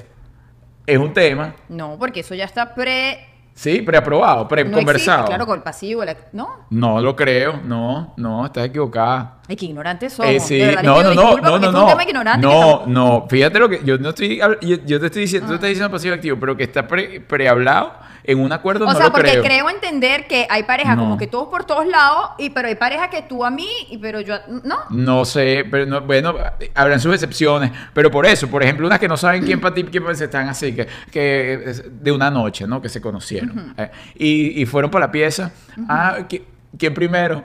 Es 0.87 0.97
un 0.97 1.13
tema. 1.13 1.55
No, 1.69 1.99
porque 1.99 2.21
eso 2.21 2.35
ya 2.35 2.45
está 2.45 2.75
pre... 2.75 3.36
Sí, 3.57 3.81
preaprobado, 3.81 4.43
No 4.43 4.49
preconversado. 4.49 4.91
existe, 5.21 5.27
claro, 5.29 5.47
con 5.47 5.57
el 5.57 5.63
pasivo, 5.63 6.03
act- 6.03 6.29
¿no? 6.33 6.67
No 6.69 7.01
lo 7.01 7.17
creo, 7.17 7.59
no, 7.65 8.13
no, 8.19 8.45
estás 8.45 8.67
equivocada. 8.67 9.39
Ay, 9.49 9.57
qué 9.57 9.65
ignorantes 9.65 10.13
somos. 10.13 10.31
Eh, 10.31 10.41
sí, 10.41 10.59
verdad, 10.61 10.83
no, 10.83 11.03
no, 11.03 11.15
no, 11.15 11.37
no, 11.41 11.59
no, 11.59 11.73
no. 11.73 12.37
No, 12.37 12.87
no, 12.87 13.27
fíjate 13.31 13.59
lo 13.59 13.69
que 13.71 13.81
yo 13.83 13.97
no 13.97 14.11
estoy, 14.11 14.37
yo, 14.61 14.77
yo 14.85 15.01
te 15.01 15.07
estoy 15.07 15.23
diciendo, 15.23 15.49
tú 15.49 15.55
estás 15.55 15.69
diciendo 15.71 15.91
pasivo 15.91 16.15
activo, 16.15 16.37
pero 16.39 16.55
que 16.55 16.65
está 16.65 16.87
pre, 16.87 17.19
prehablado 17.23 17.95
en 18.27 18.41
un 18.41 18.53
acuerdo 18.53 18.85
O 18.85 18.89
no 18.89 18.95
sea, 18.97 19.07
lo 19.07 19.13
porque 19.13 19.41
creo. 19.41 19.69
entender 19.71 20.27
que 20.27 20.47
hay 20.51 20.63
parejas 20.65 20.97
No. 20.97 21.03
como 21.05 21.17
que 21.19 21.27
todos 21.27 21.49
por 21.49 21.65
todos 21.65 21.87
lados, 21.87 22.31
y 22.39 22.51
pero 22.51 22.69
hay 22.69 22.75
parejas 22.75 23.09
que 23.09 23.23
tú 23.23 23.45
a 23.45 23.51
mí, 23.51 23.69
y 23.91 23.99
pero 23.99 24.21
yo 24.21 24.35
a- 24.35 24.43
¿no? 24.65 24.77
No 24.91 25.25
sé, 25.25 25.65
pero 25.71 25.87
no, 25.87 26.01
bueno, 26.03 26.35
habrán 26.75 27.01
sus 27.01 27.13
excepciones, 27.15 27.71
pero 27.95 28.11
por 28.11 28.27
eso, 28.27 28.49
por 28.49 28.63
ejemplo, 28.63 28.87
unas 28.87 28.99
que 28.99 29.09
no 29.09 29.17
saben 29.17 29.45
quién 29.45 29.61
para 29.61 29.75
ti, 29.75 29.85
quién 29.85 30.03
para 30.05 30.15
están 30.17 30.49
así, 30.49 30.75
que, 30.75 30.87
que 31.11 31.75
de 32.01 32.13
una 32.13 32.31
noche, 32.31 32.67
¿no? 32.67 32.81
Que 32.83 32.89
se 32.89 33.01
conocieron. 33.01 33.75
eh, 33.77 33.91
y, 34.17 34.63
y 34.63 34.67
fueron 34.67 34.91
para 34.91 35.07
la 35.07 35.13
pieza. 35.13 35.51
Ah, 35.89 36.19
¿qui- 36.29 36.43
¿quién 36.79 36.95
primero? 36.95 37.43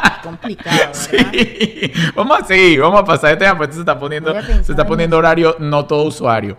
Complicado, 0.22 0.76
¿verdad? 0.76 0.92
Sí. 1.32 1.92
Vamos 2.14 2.40
a 2.40 2.44
seguir, 2.44 2.80
vamos 2.80 3.00
a 3.00 3.04
pasar 3.04 3.32
este 3.32 3.44
tema, 3.44 3.56
porque 3.56 3.72
se 3.74 3.80
está 3.80 3.98
poniendo, 3.98 4.34
se 4.62 4.72
está 4.72 4.82
en 4.82 4.88
poniendo 4.88 5.16
horario 5.18 5.56
no 5.58 5.86
todo 5.86 6.04
usuario. 6.04 6.56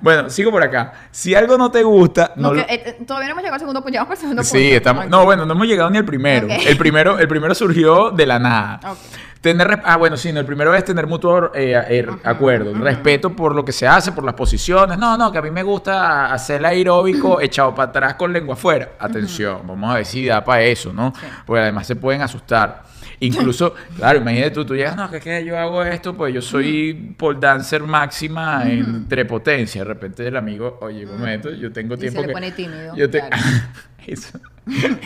Bueno, 0.00 0.30
sigo 0.30 0.50
por 0.50 0.62
acá. 0.62 0.92
Si 1.10 1.34
algo 1.34 1.58
no 1.58 1.70
te 1.70 1.82
gusta, 1.82 2.32
no, 2.36 2.48
No, 2.48 2.54
lo- 2.54 2.66
que, 2.66 2.72
eh, 2.74 2.82
eh, 2.86 2.98
todavía 3.06 3.28
no 3.28 3.32
hemos 3.32 3.42
llegado 3.42 3.54
al 3.54 3.60
segundo 3.60 3.82
punto, 3.82 3.98
vamos 3.98 4.08
para 4.08 4.14
el 4.14 4.20
segundo 4.20 4.42
Sí, 4.44 4.58
punto. 4.58 4.76
estamos. 4.76 5.08
No, 5.08 5.24
bueno, 5.24 5.44
no 5.46 5.52
hemos 5.54 5.66
llegado 5.66 5.90
ni 5.90 5.98
al 5.98 6.04
primero. 6.04 6.46
Ok. 6.46 6.52
El 6.66 6.76
primero, 6.76 7.18
el 7.18 7.28
primero 7.28 7.54
surgió 7.54 8.10
de 8.10 8.26
la 8.26 8.38
nada. 8.38 8.80
Ok. 8.90 8.98
Tener, 9.40 9.80
ah, 9.84 9.96
bueno, 9.96 10.18
sí, 10.18 10.32
no, 10.34 10.40
el 10.40 10.44
primero 10.44 10.74
es 10.74 10.84
tener 10.84 11.06
mutuo 11.06 11.50
eh, 11.54 11.72
eh, 11.88 12.06
acuerdo, 12.24 12.74
respeto 12.74 13.30
por 13.30 13.54
lo 13.54 13.64
que 13.64 13.72
se 13.72 13.86
hace, 13.86 14.12
por 14.12 14.22
las 14.22 14.34
posiciones. 14.34 14.98
No, 14.98 15.16
no, 15.16 15.32
que 15.32 15.38
a 15.38 15.42
mí 15.42 15.50
me 15.50 15.62
gusta 15.62 16.30
hacer 16.30 16.64
aeróbico 16.66 17.40
echado 17.40 17.74
para 17.74 17.88
atrás 17.88 18.14
con 18.14 18.34
lengua 18.34 18.52
afuera. 18.52 18.90
Atención, 18.98 19.60
vamos 19.66 19.90
a 19.90 19.94
ver 19.94 20.04
si 20.04 20.26
da 20.26 20.44
para 20.44 20.62
eso, 20.62 20.92
¿no? 20.92 21.14
Sí. 21.18 21.26
Porque 21.46 21.62
además 21.62 21.86
se 21.86 21.96
pueden 21.96 22.20
asustar. 22.20 22.82
Incluso, 23.20 23.74
claro, 23.96 24.18
imagínate 24.20 24.50
tú, 24.50 24.66
tú 24.66 24.74
llegas, 24.76 24.94
no, 24.94 25.10
que, 25.10 25.20
que 25.20 25.42
yo 25.42 25.58
hago 25.58 25.82
esto, 25.84 26.14
pues 26.14 26.34
yo 26.34 26.42
soy 26.42 27.14
pole 27.16 27.38
dancer 27.40 27.82
máxima 27.82 28.64
entre 28.66 29.24
potencia. 29.24 29.80
De 29.82 29.88
repente 29.88 30.26
el 30.26 30.36
amigo, 30.36 30.76
oye, 30.82 31.06
un 31.06 31.18
momento, 31.18 31.50
yo 31.50 31.72
tengo 31.72 31.94
Y 31.94 31.96
se 31.96 32.00
tiempo 32.02 32.20
le 32.20 32.26
que... 32.26 32.32
pone 32.34 32.52
tímido, 32.52 32.94
Yo 32.94 33.08
te- 33.08 33.20
claro. 33.20 33.36
eso, 34.06 34.38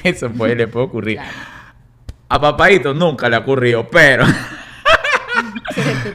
eso 0.03 0.29
puede, 0.31 0.57
le 0.57 0.67
puede 0.67 0.87
ocurrir. 0.87 1.17
Claro. 1.19 1.31
A 2.29 2.41
Papadito 2.41 2.95
nunca 2.95 3.29
le 3.29 3.37
ha 3.37 3.41
ocurrido, 3.41 3.87
pero 3.89 4.25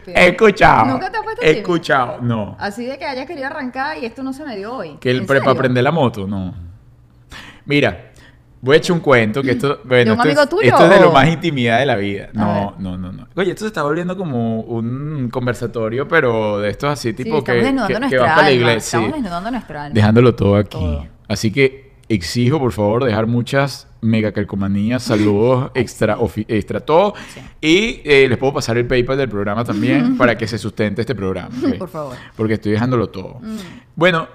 he 0.07 0.27
escuchado. 0.29 0.85
¿Nunca 0.87 1.11
te 1.11 1.17
has 1.17 1.23
puesto 1.23 1.41
He 1.41 1.51
escuchado, 1.59 2.17
no. 2.21 2.55
Así 2.59 2.85
de 2.85 2.97
que 2.97 3.05
haya 3.05 3.25
querido 3.25 3.47
arrancar 3.47 3.97
y 3.97 4.05
esto 4.05 4.23
no 4.23 4.33
se 4.33 4.43
me 4.45 4.55
dio 4.57 4.73
hoy. 4.73 4.97
Que 4.99 5.11
el 5.11 5.17
¿En 5.19 5.25
pre- 5.25 5.39
para 5.39 5.51
serio? 5.51 5.59
aprender 5.59 5.83
la 5.83 5.91
moto, 5.91 6.27
no. 6.27 6.53
Mira, 7.65 8.11
voy 8.61 8.75
a 8.75 8.77
echar 8.79 8.93
un 8.95 8.99
cuento 9.01 9.41
que 9.43 9.51
esto, 9.51 9.79
bueno, 9.85 10.13
un 10.13 10.17
esto, 10.19 10.23
amigo 10.29 10.41
es, 10.41 10.49
tuyo 10.49 10.61
esto 10.63 10.83
es 10.85 10.89
de 10.89 10.99
lo 10.99 11.11
más 11.11 11.27
intimidad 11.27 11.79
de 11.79 11.85
la 11.85 11.95
vida. 11.95 12.29
No, 12.33 12.75
no, 12.79 12.97
no, 12.97 13.11
no. 13.11 13.27
Oye, 13.35 13.51
esto 13.51 13.61
se 13.61 13.67
está 13.67 13.83
volviendo 13.83 14.17
como 14.17 14.61
un 14.61 15.29
conversatorio, 15.31 16.07
pero 16.07 16.59
de 16.59 16.69
estos 16.71 16.89
así 16.91 17.09
Sí, 17.09 17.13
tipo 17.13 17.37
estamos 17.39 17.59
que, 17.59 17.65
desnudando 17.65 17.99
que, 18.01 18.09
que 18.09 18.17
va 18.17 18.25
para 18.25 18.35
la 18.35 18.47
alma. 18.47 18.51
iglesia. 18.51 18.97
Estamos 18.99 19.11
desnudando 19.13 19.51
nuestra 19.51 19.83
alma. 19.83 19.93
Dejándolo 19.93 20.35
todo 20.35 20.55
aquí. 20.55 20.69
Todo. 20.77 21.07
Así 21.27 21.51
que 21.51 21.88
exijo, 22.09 22.59
por 22.59 22.71
favor, 22.73 23.05
dejar 23.05 23.27
muchas 23.27 23.87
mega 24.01 24.31
calcomanías, 24.31 25.03
saludos 25.03 25.71
extra, 25.75 26.17
extra 26.47 26.79
todo. 26.81 27.13
Sí. 27.33 27.41
Y 27.61 28.01
eh, 28.03 28.27
les 28.27 28.37
puedo 28.37 28.53
pasar 28.53 28.77
el 28.77 28.87
PayPal 28.87 29.17
del 29.17 29.29
programa 29.29 29.63
también 29.63 30.17
para 30.17 30.37
que 30.37 30.47
se 30.47 30.57
sustente 30.57 31.01
este 31.01 31.15
programa. 31.15 31.55
Por 31.77 31.89
favor. 31.89 32.17
Porque 32.35 32.55
estoy 32.55 32.73
dejándolo 32.73 33.09
todo. 33.09 33.39
Bueno, 33.95 34.27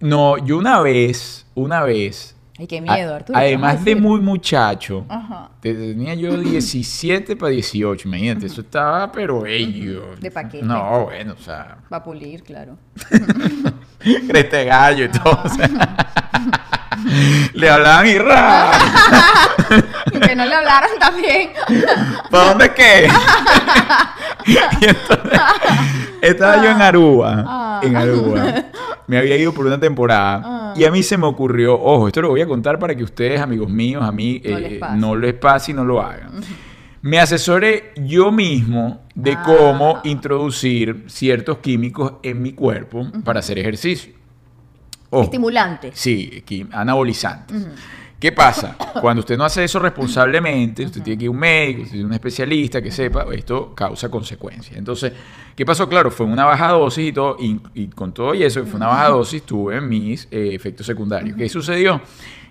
no, 0.00 0.36
yo 0.44 0.58
una 0.58 0.80
vez, 0.80 1.46
una 1.54 1.82
vez. 1.82 2.33
Ay, 2.58 2.66
qué 2.68 2.80
miedo, 2.80 3.12
a- 3.12 3.16
Arturo. 3.16 3.26
¿qué 3.26 3.32
vas 3.32 3.42
a 3.42 3.46
Además 3.46 3.84
de 3.84 3.96
muy 4.00 4.20
muchacho. 4.20 5.04
Ajá. 5.08 5.50
te- 5.60 5.74
Tenía 5.74 6.14
yo 6.14 6.36
17 6.36 7.34
para 7.36 7.50
18, 7.50 8.06
imagínate, 8.08 8.46
eso 8.46 8.60
estaba 8.60 9.10
pero 9.10 9.40
bello. 9.42 10.14
De 10.20 10.30
paquete. 10.30 10.64
No, 10.64 11.04
bueno, 11.06 11.34
o 11.38 11.42
sea, 11.42 11.78
Va 11.92 11.96
a 11.98 12.02
pulir, 12.04 12.42
claro. 12.44 12.76
creste 14.28 14.64
gallo 14.66 15.04
y 15.04 15.08
todo. 15.08 15.40
o 15.44 15.48
sea. 15.48 15.68
Le 17.54 17.68
hablaban 17.68 18.06
y 18.06 18.18
ra. 18.18 18.70
Y 20.12 20.18
que 20.20 20.34
no 20.36 20.44
le 20.46 20.54
hablaran 20.54 20.90
también. 20.98 21.50
¿Para 22.30 22.44
dónde 22.50 22.72
qué? 22.72 23.08
y 24.46 24.56
entonces, 24.86 25.40
estaba 26.22 26.62
yo 26.62 26.70
en 26.70 26.80
Aruba. 26.80 27.44
Ah. 27.46 27.80
En 27.82 27.96
Aruba. 27.96 28.54
Me 29.06 29.18
había 29.18 29.36
ido 29.36 29.52
por 29.52 29.66
una 29.66 29.78
temporada. 29.78 30.42
Ah. 30.44 30.74
Y 30.76 30.84
a 30.84 30.90
mí 30.90 31.02
se 31.02 31.16
me 31.18 31.26
ocurrió, 31.26 31.74
ojo, 31.80 32.06
esto 32.08 32.22
lo 32.22 32.30
voy 32.30 32.40
a 32.40 32.46
contar 32.46 32.78
para 32.78 32.94
que 32.94 33.04
ustedes, 33.04 33.40
amigos 33.40 33.68
míos, 33.70 34.02
a 34.02 34.10
mí, 34.12 34.40
No 34.44 34.56
eh, 34.56 34.60
les 34.60 34.78
pase. 34.78 34.96
no 34.98 35.16
les 35.16 35.34
pase 35.34 35.70
y 35.72 35.74
no 35.74 35.84
lo 35.84 36.00
hagan. 36.00 36.30
Me 37.02 37.20
asesoré 37.20 37.92
yo 37.96 38.32
mismo 38.32 39.02
de 39.14 39.32
Ah. 39.32 39.42
cómo 39.44 40.00
introducir 40.04 41.04
ciertos 41.06 41.58
químicos 41.58 42.14
en 42.22 42.40
mi 42.40 42.52
cuerpo 42.54 43.06
para 43.24 43.40
hacer 43.40 43.58
ejercicio. 43.58 44.12
Ojo. 45.10 45.24
Estimulante. 45.24 45.90
Sí, 45.94 46.42
anabolizantes. 46.72 47.66
¿Qué 48.24 48.32
pasa? 48.32 48.74
Cuando 49.02 49.20
usted 49.20 49.36
no 49.36 49.44
hace 49.44 49.62
eso 49.64 49.78
responsablemente, 49.78 50.86
usted 50.86 51.02
tiene 51.02 51.18
que 51.18 51.24
ir 51.24 51.28
a 51.28 51.30
un 51.30 51.36
médico, 51.36 51.82
usted 51.82 51.92
tiene 51.92 52.06
un 52.06 52.14
especialista 52.14 52.80
que 52.80 52.90
sepa, 52.90 53.26
esto 53.34 53.74
causa 53.74 54.10
consecuencias. 54.10 54.78
Entonces, 54.78 55.12
¿qué 55.54 55.66
pasó? 55.66 55.86
Claro, 55.86 56.10
fue 56.10 56.24
una 56.24 56.46
baja 56.46 56.68
dosis 56.68 57.10
y 57.10 57.12
todo, 57.12 57.36
y, 57.38 57.88
con 57.88 58.14
todo 58.14 58.34
y 58.34 58.42
eso, 58.42 58.64
fue 58.64 58.76
una 58.76 58.86
baja 58.86 59.10
dosis, 59.10 59.42
tuve 59.42 59.78
mis 59.82 60.26
eh, 60.30 60.52
efectos 60.54 60.86
secundarios. 60.86 61.36
¿Qué 61.36 61.50
sucedió? 61.50 62.00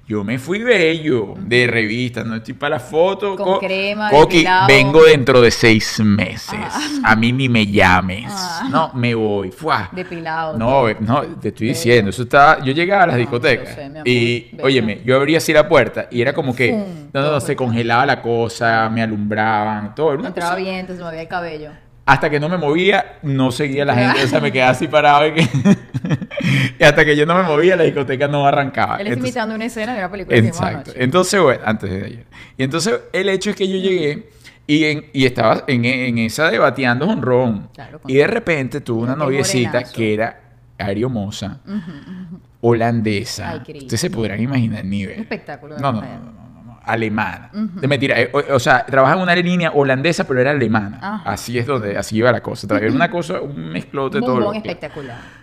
Yo 0.05 0.21
me 0.21 0.37
fui 0.37 0.59
bello 0.61 1.33
de 1.37 1.65
revista, 1.65 2.25
no 2.25 2.35
estoy 2.35 2.53
para 2.55 2.75
la 2.75 2.79
foto. 2.81 3.37
Con 3.37 3.45
co- 3.53 3.59
crema, 3.59 4.09
Coqui, 4.09 4.45
vengo 4.67 5.01
dentro 5.05 5.39
de 5.39 5.49
seis 5.49 5.97
meses. 6.01 6.59
A 7.03 7.15
mí 7.15 7.31
ni 7.31 7.47
me 7.47 7.65
llames. 7.67 8.25
Ah. 8.27 8.67
No, 8.69 8.91
me 8.95 9.15
voy. 9.15 9.51
Fuá. 9.51 9.89
Depilado. 9.93 10.57
No, 10.57 10.87
no, 10.99 11.21
te 11.39 11.47
estoy 11.49 11.69
diciendo, 11.69 12.09
eso 12.09 12.23
estaba, 12.23 12.61
yo 12.61 12.73
llegaba 12.73 13.03
a 13.03 13.07
las 13.07 13.15
No, 13.15 13.19
discotecas 13.21 13.75
sé, 13.75 13.91
y, 14.03 14.49
bello. 14.51 14.63
óyeme, 14.65 15.01
yo 15.05 15.15
abría 15.15 15.37
así 15.37 15.53
la 15.53 15.69
puerta 15.69 16.09
y 16.11 16.21
era 16.21 16.33
como 16.33 16.53
que, 16.53 16.69
Fum, 16.71 17.09
no, 17.13 17.21
no, 17.31 17.39
se 17.39 17.55
congelaba 17.55 18.05
la 18.05 18.21
cosa, 18.21 18.89
me 18.89 19.01
alumbraban, 19.01 19.95
todo, 19.95 20.13
era 20.15 20.27
Entraba 20.27 20.51
cosa- 20.51 20.61
bien, 20.61 20.85
se 20.85 20.95
movía 21.01 21.21
el 21.21 21.27
cabello. 21.29 21.69
hasta 22.05 22.29
que 22.29 22.41
no 22.41 22.49
me 22.49 22.57
movía, 22.57 23.19
no 23.23 23.53
seguía 23.53 23.85
la 23.85 23.95
gente, 23.95 24.21
o 24.25 24.27
sea, 24.27 24.41
me 24.41 24.51
quedaba 24.51 24.71
así 24.71 24.89
parado 24.89 25.27
y, 25.27 25.31
que- 25.33 25.47
y 26.79 26.83
hasta 26.83 27.05
que 27.05 27.15
yo 27.15 27.25
no 27.25 27.35
me 27.35 27.43
movía, 27.43 27.75
la 27.75 27.83
discoteca 27.83 28.27
no 28.27 28.45
arrancaba. 28.45 28.95
Él 28.95 29.07
está 29.07 29.13
Entonces- 29.13 29.29
imitando 29.35 29.55
una 29.55 29.65
escena 29.65 29.93
de 29.93 29.99
una 29.99 30.11
película 30.11 30.37
Exacto. 30.37 30.91
Entonces, 30.95 31.41
bueno, 31.41 31.61
antes 31.65 31.89
de 31.89 32.05
ayer. 32.05 32.25
Y 32.57 32.63
entonces, 32.63 32.99
el 33.13 33.29
hecho 33.29 33.49
es 33.51 33.55
que 33.55 33.67
yo 33.67 33.77
llegué 33.77 34.29
y, 34.67 34.85
en- 34.85 35.05
y 35.13 35.25
estaba 35.25 35.63
en, 35.67 35.85
en 35.85 36.17
esa 36.19 36.49
debateando 36.51 37.07
un 37.07 37.21
ron. 37.21 37.69
Claro, 37.73 38.01
y 38.07 38.15
de 38.15 38.27
repente 38.27 38.81
tuve 38.81 39.03
una 39.03 39.15
noviecita 39.15 39.69
morenazo. 39.71 39.95
que 39.95 40.13
era 40.13 40.39
ariomosa, 40.77 41.59
holandesa. 42.61 43.51
Ay. 43.51 43.77
Ustedes 43.79 43.99
se 44.01 44.09
podrán 44.09 44.41
imaginar 44.41 44.81
el 44.81 44.89
nivel. 44.89 45.15
Un 45.17 45.21
espectáculo 45.23 45.75
de 45.75 45.81
No, 45.81 45.91
no, 45.93 46.01
no, 46.01 46.07
no, 46.07 46.15
no, 46.21 46.63
no, 46.63 46.79
Alemana. 46.83 47.49
De 47.53 47.87
mentira. 47.87 48.19
eh, 48.19 48.29
o, 48.33 48.55
o 48.55 48.59
sea, 48.59 48.85
trabajaba 48.85 49.17
en 49.21 49.23
una 49.23 49.35
línea 49.35 49.71
holandesa, 49.71 50.25
pero 50.25 50.39
era 50.41 50.51
alemana. 50.51 51.21
Así 51.25 51.57
es 51.57 51.65
donde, 51.65 51.97
así 51.97 52.17
iba 52.17 52.31
la 52.31 52.41
cosa. 52.41 52.67
Tra- 52.67 52.81
Era 52.81 52.91
una 52.91 53.09
cosa, 53.09 53.39
un 53.41 53.71
mezclote 53.71 54.17
de 54.19 54.25
todo. 54.25 54.39
Lo- 54.39 54.53
espectacular. 54.53 55.42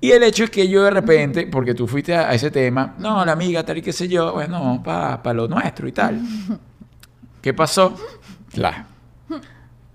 Y 0.00 0.10
el 0.12 0.22
hecho 0.22 0.44
es 0.44 0.50
que 0.50 0.68
yo 0.68 0.84
de 0.84 0.90
repente, 0.90 1.46
porque 1.50 1.74
tú 1.74 1.86
fuiste 1.86 2.14
a, 2.16 2.32
ese 2.32 2.50
tema, 2.50 2.94
no, 2.98 3.24
la 3.24 3.32
amiga, 3.32 3.64
tal 3.64 3.78
y 3.78 3.82
qué 3.82 3.92
sé 3.92 4.08
yo, 4.08 4.32
bueno, 4.32 4.80
para 4.84 5.32
lo 5.34 5.48
nuestro 5.48 5.88
y 5.88 5.92
tal. 5.92 6.20
¿Qué 7.42 7.52
pasó? 7.54 7.94
La. 8.54 8.86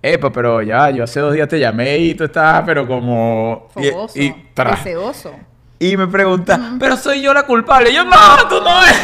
Epa, 0.02 0.32
pero 0.32 0.62
ya, 0.62 0.90
yo 0.90 1.06
hace 1.06 1.20
dos 1.22 1.34
días 1.34 1.48
te 1.48 1.58
llamé 1.60 1.98
y 1.98 2.14
tú 2.16 2.26
estabas, 2.26 2.64
pero 2.66 2.86
como. 2.86 3.70
y- 3.78 3.90
Fogoso. 3.90 4.20
Y, 4.20 4.30
tra- 4.54 4.72
Deseoso. 4.72 5.34
y 5.80 5.96
me 5.96 6.08
pregunta, 6.08 6.74
pero 6.78 6.98
soy 6.98 7.22
yo 7.22 7.34
la 7.34 7.44
culpable. 7.44 7.90
Y 7.90 7.96
yo, 7.96 8.04
no, 8.04 8.12
tú 8.50 8.60
no 8.62 8.84
eres. 8.84 9.00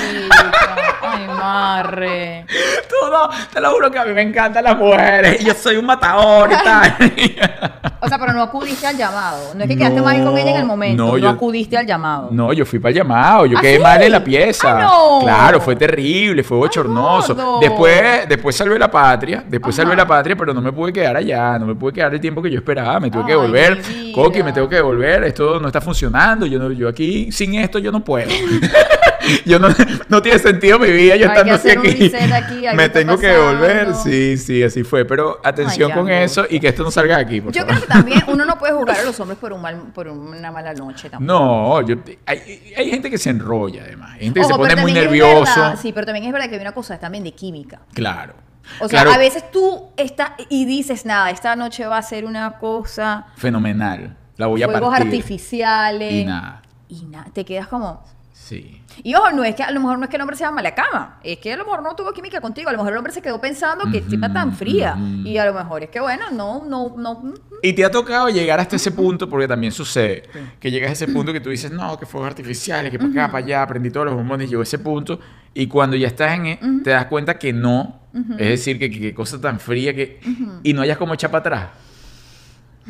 Ay, 1.02 1.28
marre. 1.28 2.46
Tú 2.90 3.10
no. 3.10 3.30
Te 3.54 3.62
lo 3.62 3.72
juro 3.72 3.90
que 3.90 3.98
a 4.00 4.04
mí 4.06 4.12
me 4.14 4.24
encantan 4.24 4.64
las 4.66 4.78
mujeres. 4.78 5.42
Y 5.42 5.46
yo 5.46 5.54
soy 5.54 5.78
un 5.78 5.86
matador 5.86 6.50
y 6.52 6.64
tal. 6.66 6.98
O 8.02 8.08
sea, 8.08 8.18
pero 8.18 8.32
no 8.34 8.42
acudiste 8.42 8.88
al 8.88 8.96
llamado. 8.96 9.54
No 9.56 9.64
es 9.64 9.70
que 9.70 9.76
quedaste 9.76 10.02
mal 10.02 10.24
con 10.24 10.38
ella 10.38 10.52
en 10.52 10.58
el 10.58 10.66
momento. 10.66 11.04
No, 11.06 11.12
No, 11.12 11.18
yo- 11.18 11.30
acudiste 11.30 11.78
al 11.78 11.86
llamado. 11.86 12.30
No, 12.32 12.54
yo 12.54 12.66
fui 12.66 12.80
para 12.80 12.92
el 12.92 12.96
llamado, 12.96 13.46
yo 13.46 13.58
¿Ah, 13.58 13.62
quedé 13.62 13.76
sí? 13.76 13.82
mal 13.84 14.02
en 14.02 14.12
la 14.14 14.24
pieza. 14.24 14.78
¡Ah, 14.78 14.82
no! 14.84 15.20
Claro, 15.22 15.60
fue 15.60 15.76
terrible, 15.76 16.42
fue 16.44 16.58
bochornoso. 16.58 17.36
gordo! 17.36 17.60
después, 17.60 18.28
después 18.30 18.56
salvé 18.56 18.80
la 18.80 18.90
patria, 18.90 19.44
después 19.48 19.76
Ajá. 19.78 19.84
salvé 19.84 19.98
la 19.98 20.08
patria, 20.08 20.36
pero 20.38 20.54
no 20.54 20.62
me 20.62 20.72
pude 20.72 20.94
quedar 20.94 21.18
allá, 21.18 21.60
no 21.60 21.66
me 21.66 21.76
pude 21.76 21.92
quedar 21.94 22.14
el 22.14 22.22
tiempo 22.22 22.42
que 22.42 22.50
yo 22.50 22.58
esperaba, 22.60 23.00
me 23.02 23.12
tuve 23.12 23.26
que 23.26 23.32
Ay, 23.34 23.38
volver. 23.38 23.82
Coqui, 24.16 24.44
me 24.44 24.54
tengo 24.54 24.70
que 24.70 24.80
volver, 24.82 25.24
esto 25.26 25.60
no 25.60 25.68
está 25.68 25.82
funcionando, 25.82 26.46
yo, 26.46 26.58
no, 26.58 26.72
yo 26.72 26.88
aquí 26.88 27.32
sin 27.32 27.56
esto 27.56 27.80
yo 27.80 27.92
no 27.92 28.02
puedo. 28.04 28.30
yo 29.46 29.60
no, 29.60 29.68
no 30.08 30.22
tiene 30.22 30.40
sentido 30.40 30.80
mi 30.80 30.92
vida, 30.92 31.16
yo 31.16 31.30
Hay 31.30 31.38
estando 31.38 31.62
que 31.62 31.78
un 31.78 31.80
aquí. 31.80 32.10
reset 32.10 32.32
aquí, 32.32 32.66
algo 32.68 32.78
me 32.82 32.90
tengo 32.90 33.18
que 33.18 33.38
volver, 33.38 33.94
sí, 33.96 34.38
sí, 34.38 34.64
así 34.64 34.84
fue. 34.84 35.06
Pero 35.06 35.40
atención 35.44 35.92
Ay, 35.92 35.98
con 35.98 36.10
eso 36.10 36.46
y 36.50 36.60
que 36.60 36.68
esto 36.70 36.84
no 36.84 36.92
salga 36.92 37.18
de 37.18 37.24
aquí, 37.24 37.42
por 37.42 37.52
Yo 37.54 37.62
favor. 37.62 37.76
creo 37.76 37.88
que 37.88 37.94
también 37.94 38.24
uno 38.28 38.46
no 38.46 38.58
puede 38.58 38.74
juzgar 38.74 39.00
a 39.00 39.04
los 39.04 39.20
hombres 39.20 39.38
por, 39.40 39.54
un 39.54 39.62
mal, 39.62 39.76
por 39.94 40.08
una 40.08 40.52
mala 40.52 40.74
noche 40.74 41.10
tampoco. 41.10 41.32
No, 41.34 41.82
yo, 41.88 41.96
hay, 42.26 42.74
hay 42.78 42.90
gente 42.90 43.10
que 43.10 43.18
se 43.18 43.30
enrolla 43.30 43.84
además. 43.84 44.14
Hay 44.14 44.26
gente 44.26 44.40
que 44.40 44.46
Ojo, 44.46 44.54
se 44.54 44.58
pone 44.60 44.76
muy 44.82 44.94
nervioso. 44.94 45.76
sí, 45.82 45.92
pero 45.94 46.06
también 46.06 46.26
es 46.26 46.32
verdad 46.32 46.48
que 46.50 46.56
hay 46.56 46.62
una 46.62 46.72
cosa 46.74 46.98
también 47.00 47.24
de 47.24 47.32
química. 47.34 47.82
Claro. 47.94 48.34
O 48.80 48.88
sea, 48.88 49.02
Claro, 49.02 49.14
a 49.14 49.18
veces 49.18 49.50
tú 49.52 49.88
estás 49.98 50.32
y 50.50 50.66
dices, 50.66 51.04
nada, 51.06 51.32
esta 51.32 51.56
noche 51.56 51.86
va 51.88 51.98
a 51.98 52.02
ser 52.04 52.24
una 52.26 52.60
cosa, 52.60 53.26
Fenomenal. 53.36 54.16
La 54.38 54.46
voy 54.48 54.62
a 54.64 54.68
fuegos 54.70 54.90
partir. 54.92 55.08
artificiales. 55.08 56.14
Y 56.14 56.26
nada. 56.26 56.62
Y 56.88 57.06
nada, 57.06 57.26
te 57.34 57.44
quedas 57.46 57.68
como... 57.68 58.04
Sí. 58.42 58.82
Y 59.04 59.14
ojo, 59.14 59.32
no 59.32 59.44
es 59.44 59.54
que 59.54 59.62
a 59.64 59.70
lo 59.70 59.80
mejor 59.80 60.00
no 60.00 60.06
es 60.06 60.10
que 60.10 60.16
el 60.16 60.22
hombre 60.24 60.36
sea 60.36 60.50
mala 60.50 60.74
cama, 60.74 61.20
es 61.24 61.38
que 61.38 61.54
a 61.54 61.58
lo 61.58 61.66
mejor 61.66 61.84
no 61.84 61.96
tuvo 61.96 62.12
química 62.14 62.42
contigo, 62.42 62.70
a 62.70 62.72
lo 62.72 62.80
mejor 62.80 62.94
el 62.94 62.98
hombre 62.98 63.14
se 63.14 63.22
quedó 63.22 63.40
pensando 63.40 63.86
que 63.92 64.00
está 64.00 64.34
tan 64.34 64.54
fría 64.54 64.98
y 65.24 65.38
a 65.38 65.46
lo 65.46 65.54
mejor 65.54 65.84
es 65.84 65.90
que 65.90 66.00
bueno, 66.00 66.26
no, 66.32 66.64
no, 66.66 66.96
no. 66.98 67.34
Y 67.62 67.74
te 67.74 67.86
ha 67.86 67.92
tocado 67.92 68.28
llegar 68.30 68.60
hasta 68.60 68.78
ese 68.78 68.92
punto, 68.92 69.30
porque 69.30 69.48
también 69.48 69.72
sucede, 69.72 70.24
que 70.60 70.72
llegas 70.72 70.90
a 70.90 70.94
ese 70.94 71.08
punto 71.08 71.32
que 71.32 71.42
tú 71.42 71.50
dices, 71.52 71.70
no, 71.72 72.00
que 72.00 72.06
fuegos 72.08 72.28
artificiales, 72.30 72.92
que 72.92 72.98
para 72.98 73.12
acá, 73.12 73.32
para 73.32 73.46
allá, 73.46 73.62
aprendí 73.62 73.92
todos 73.92 74.08
los 74.08 74.16
bombones, 74.16 74.50
llegó 74.50 74.62
a 74.62 74.64
ese 74.64 74.80
punto, 74.80 75.20
y 75.54 75.68
cuando 75.68 75.96
ya 75.96 76.08
estás 76.08 76.34
en, 76.34 76.46
e- 76.48 76.60
te 76.84 76.90
das 76.90 77.06
cuenta 77.06 77.38
que 77.38 77.54
no, 77.54 78.00
es 78.40 78.48
decir, 78.50 78.80
que, 78.80 78.90
que, 78.90 79.14
cosa 79.14 79.40
tan 79.40 79.60
fría 79.60 79.94
que, 79.94 80.20
y 80.64 80.74
no 80.74 80.82
hayas 80.82 80.98
como 80.98 81.14
echar 81.14 81.30
para 81.30 81.40
atrás. 81.42 81.70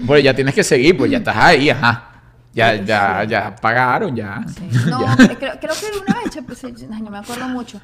Pues 0.08 0.24
ya 0.24 0.34
tienes 0.34 0.54
que 0.56 0.64
seguir, 0.64 0.96
pues 0.96 1.12
ya 1.12 1.18
estás 1.18 1.36
ahí, 1.36 1.70
ajá. 1.70 2.09
Ya, 2.54 2.76
ya, 2.76 3.24
ya 3.26 3.56
pagaron, 3.56 4.16
ya. 4.16 4.42
No, 4.90 5.02
Ya. 5.02 5.16
creo, 5.38 5.54
creo 5.60 5.74
que 5.74 6.00
una 6.02 6.20
vez, 6.22 6.40
pues, 6.46 6.64
no 6.90 7.10
me 7.12 7.18
acuerdo 7.20 7.48
mucho, 7.48 7.80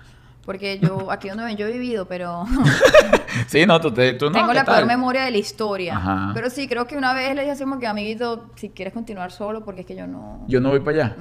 porque 0.46 0.80
yo 0.80 1.12
aquí 1.12 1.30
donde 1.30 1.44
ven, 1.44 1.56
yo 1.58 1.68
he 1.68 1.72
vivido, 1.72 2.06
pero 2.08 2.46
Sí, 3.48 3.66
no, 3.66 3.80
tú, 3.80 3.92
te, 3.92 4.14
tú 4.14 4.26
no. 4.26 4.32
tengo 4.32 4.48
¿qué 4.50 4.54
la 4.56 4.66
peor 4.66 4.86
memoria 4.86 5.24
de 5.26 5.32
la 5.32 5.38
historia. 5.38 5.98
Ajá. 5.98 6.32
Pero 6.34 6.50
sí, 6.50 6.68
creo 6.68 6.88
que 6.88 6.98
una 6.98 7.14
vez 7.14 7.36
le 7.36 7.42
dije 7.42 7.52
así 7.52 7.64
como 7.64 7.80
que, 7.80 7.88
amiguito, 7.88 8.52
si 8.56 8.70
quieres 8.70 8.94
continuar 8.94 9.32
solo, 9.32 9.64
porque 9.64 9.82
es 9.82 9.88
que 9.88 9.96
yo 9.96 10.08
no... 10.08 10.44
Yo 10.48 10.60
no 10.62 10.70
voy 10.70 10.80
para 10.80 10.98
allá. 11.06 11.16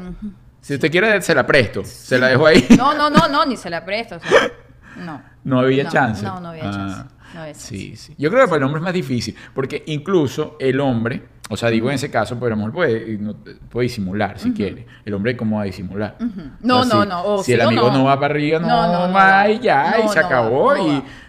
Si 0.60 0.74
usted 0.74 0.90
quiere, 0.90 1.20
se 1.20 1.34
la 1.34 1.46
presto. 1.46 1.84
Se 1.84 2.18
la 2.18 2.28
dejo 2.28 2.46
ahí. 2.46 2.66
No, 2.78 2.94
no, 2.94 3.10
no, 3.10 3.28
no, 3.28 3.44
ni 3.44 3.56
se 3.56 3.68
la 3.68 3.84
presto, 3.84 4.16
o 4.16 4.20
sea, 4.20 4.30
no. 4.96 5.20
No 5.44 5.60
había 5.60 5.84
No, 5.84 5.90
chance. 5.90 6.24
no, 6.24 6.40
no 6.40 6.48
había 6.50 6.68
Ah, 6.68 6.72
chance, 6.72 7.04
no 7.34 7.40
había 7.42 7.52
chance. 7.52 7.66
Sí, 7.68 7.96
sí. 7.96 8.14
Yo 8.18 8.30
creo 8.30 8.42
que 8.42 8.48
para 8.48 8.58
el 8.58 8.62
hombre 8.64 8.78
es 8.80 8.84
más 8.84 8.94
difícil. 8.94 9.34
Porque 9.54 9.82
incluso 9.86 10.56
el 10.60 10.80
hombre, 10.80 11.22
o 11.50 11.56
sea, 11.56 11.68
digo 11.68 11.88
en 11.90 11.96
ese 11.96 12.10
caso, 12.10 12.36
pero 12.36 12.46
el 12.48 12.52
hombre 12.54 12.72
puede, 12.72 13.18
no- 13.18 13.34
puede 13.68 13.84
disimular 13.88 14.38
si 14.38 14.52
quiere. 14.52 14.86
El 15.04 15.12
hombre, 15.14 15.36
¿cómo 15.36 15.56
va 15.56 15.62
a 15.62 15.66
disimular? 15.66 16.16
No, 16.60 16.80
O 16.80 16.84
sea, 16.84 16.94
no, 16.96 17.02
si- 17.02 17.08
no, 17.08 17.24
o 17.24 17.38
si 17.38 17.44
sí 17.44 17.52
el 17.52 17.60
amigo 17.60 17.90
no. 17.90 17.98
no. 17.98 18.04
va 18.04 18.18
para 18.18 18.32
arriba, 18.34 18.58
no, 18.60 18.66
No, 18.68 18.86
no, 18.92 19.08
no 19.08 19.12
va 19.14 19.48
y 19.50 19.58
ya, 19.60 19.96
y 20.04 20.08
se 20.08 20.18
acabó. 20.20 20.74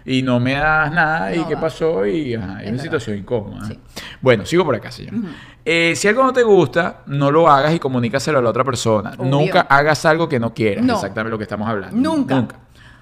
y, 0.06 0.22
no 0.22 0.39
me 0.39 0.54
das 0.54 0.91
nada. 0.91 1.36
¿Y 1.36 1.44
qué 1.46 1.56
va. 1.56 1.62
pasó? 1.62 2.06
Y 2.06 2.36
ajá, 2.36 2.60
es, 2.62 2.68
Es 2.68 2.74
una 2.74 2.82
situación 2.84 3.18
incómoda. 3.18 3.65
Sí. 3.68 3.80
Bueno, 4.22 4.46
sigo 4.46 4.63
por 4.63 4.76
acá, 4.76 4.91
señor. 4.91 5.15
Eh, 5.68 5.94
si 5.96 6.08
algo 6.08 6.24
no 6.24 6.32
te 6.32 6.44
gusta, 6.44 7.02
no 7.08 7.32
lo 7.32 7.50
hagas 7.50 7.74
y 7.74 7.80
comunícaselo 7.80 8.38
a 8.38 8.41
la 8.41 8.52
otra 8.52 8.63
persona. 8.63 9.13
Obvio. 9.18 9.32
Nunca 9.32 9.62
hagas 9.62 10.06
algo 10.06 10.30
que 10.30 10.39
no 10.39 10.54
quieras. 10.54 10.86
Exactamente 10.88 11.32
lo 11.32 11.38
que 11.39 11.44
estamos 11.44 11.68
hablando. 11.68 11.98
Nunca. 11.98 12.36
Nunca. 12.36 12.56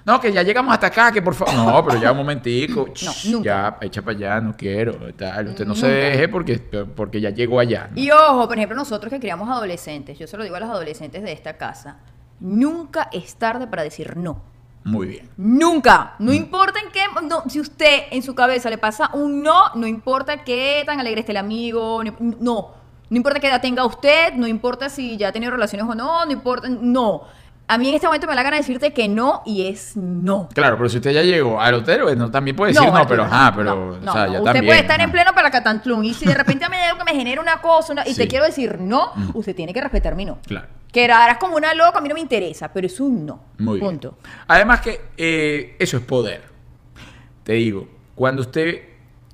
No, 0.04 0.20
que 0.20 0.30
ya 0.32 0.42
llegamos 0.42 0.72
hasta 0.74 0.88
acá, 0.88 1.10
que 1.10 1.22
por 1.22 1.34
favor. 1.34 1.54
No, 1.54 1.84
pero 1.88 2.00
ya 2.00 2.12
un 2.12 2.18
momentico. 2.18 2.88
Shh, 2.94 3.30
nunca. 3.30 3.44
Ya, 3.44 3.86
echa 3.86 4.02
para 4.02 4.16
allá, 4.16 4.40
no 4.40 4.54
quiero. 4.56 5.12
Tal. 5.14 5.48
Usted 5.48 5.66
no 5.66 5.74
se 5.74 5.86
deje 5.86 6.28
porque, 6.28 6.58
porque 6.58 7.20
ya 7.20 7.30
llegó 7.30 7.58
allá. 7.58 7.88
¿no? 7.90 8.00
Y 8.00 8.10
ojo, 8.10 8.46
por 8.46 8.56
ejemplo, 8.56 8.76
nosotros 8.76 9.10
que 9.10 9.18
criamos 9.18 9.48
adolescentes, 9.48 10.18
yo 10.18 10.26
se 10.26 10.36
lo 10.36 10.44
digo 10.44 10.56
a 10.56 10.60
los 10.60 10.68
adolescentes 10.68 11.22
de 11.22 11.32
esta 11.32 11.56
casa, 11.56 11.98
nunca 12.40 13.08
es 13.12 13.36
tarde 13.36 13.66
para 13.66 13.82
decir 13.82 14.16
no. 14.16 14.42
Muy 14.84 15.06
bien. 15.06 15.30
Nunca. 15.38 16.14
Mm. 16.18 16.24
No 16.26 16.32
importa 16.34 16.78
en 16.80 16.92
qué. 16.92 17.00
No, 17.26 17.44
si 17.48 17.58
usted 17.58 18.02
en 18.10 18.22
su 18.22 18.34
cabeza 18.34 18.68
le 18.68 18.76
pasa 18.76 19.10
un 19.14 19.42
no, 19.42 19.74
no 19.74 19.86
importa 19.86 20.44
qué 20.44 20.82
tan 20.84 21.00
alegre 21.00 21.20
esté 21.20 21.32
el 21.32 21.38
amigo. 21.38 22.04
No. 22.04 22.36
No, 22.38 22.84
no 23.10 23.16
importa 23.16 23.40
qué 23.40 23.48
edad 23.48 23.60
tenga 23.60 23.84
usted, 23.84 24.34
no 24.34 24.46
importa 24.46 24.88
si 24.88 25.16
ya 25.16 25.28
ha 25.28 25.32
tenido 25.32 25.52
relaciones 25.52 25.86
o 25.88 25.94
no, 25.94 26.24
no 26.26 26.32
importa. 26.32 26.68
No. 26.68 27.22
A 27.66 27.78
mí 27.78 27.88
en 27.88 27.94
este 27.94 28.06
momento 28.06 28.26
me 28.26 28.32
da 28.32 28.36
la 28.36 28.42
gana 28.42 28.56
de 28.56 28.60
decirte 28.62 28.92
que 28.92 29.08
no 29.08 29.42
y 29.46 29.66
es 29.68 29.96
no. 29.96 30.50
Claro, 30.52 30.76
pero 30.76 30.88
si 30.90 30.98
usted 30.98 31.12
ya 31.12 31.22
llegó 31.22 31.58
al 31.60 31.72
hotel, 31.74 32.02
bueno, 32.02 32.30
también 32.30 32.54
puede 32.54 32.72
decir 32.74 32.86
no, 32.92 33.06
pero 33.06 33.22
ajá, 33.24 33.54
pero. 33.56 33.74
no, 33.74 33.82
o 33.94 34.00
no, 34.00 34.12
sea, 34.12 34.26
no. 34.26 34.32
ya 34.34 34.38
Usted 34.40 34.44
también, 34.44 34.66
puede 34.66 34.80
estar 34.80 35.00
en 35.00 35.04
ajá. 35.06 35.12
pleno 35.12 35.32
para 35.34 35.50
Catantlún 35.50 36.04
y 36.04 36.12
si 36.12 36.26
de 36.26 36.34
repente 36.34 36.68
me 36.68 36.76
algo 36.82 36.98
que 36.98 37.04
me 37.10 37.18
genera 37.18 37.40
una 37.40 37.62
cosa 37.62 37.94
una- 37.94 38.06
y 38.06 38.12
Sí. 38.12 38.18
te 38.20 38.28
quiero 38.28 38.44
decir 38.44 38.78
no, 38.80 39.12
usted 39.32 39.54
tiene 39.56 39.72
que 39.72 39.80
respetar 39.80 40.14
mi 40.14 40.26
no. 40.26 40.38
Claro. 40.46 40.66
Que 40.92 41.06
harás 41.06 41.38
como 41.38 41.56
una 41.56 41.72
loca, 41.74 41.98
a 41.98 42.00
mí 42.02 42.08
no 42.08 42.14
me 42.14 42.20
interesa, 42.20 42.70
pero 42.70 42.86
es 42.86 43.00
un 43.00 43.24
no. 43.24 43.42
Muy 43.58 43.78
bien. 43.80 43.90
Punto. 43.92 44.18
Además 44.46 44.80
que 44.82 45.00
eh, 45.16 45.74
eso 45.78 45.96
es 45.96 46.02
poder. 46.04 46.42
Te 47.44 47.54
digo, 47.54 47.88
cuando 48.14 48.42
usted 48.42 48.82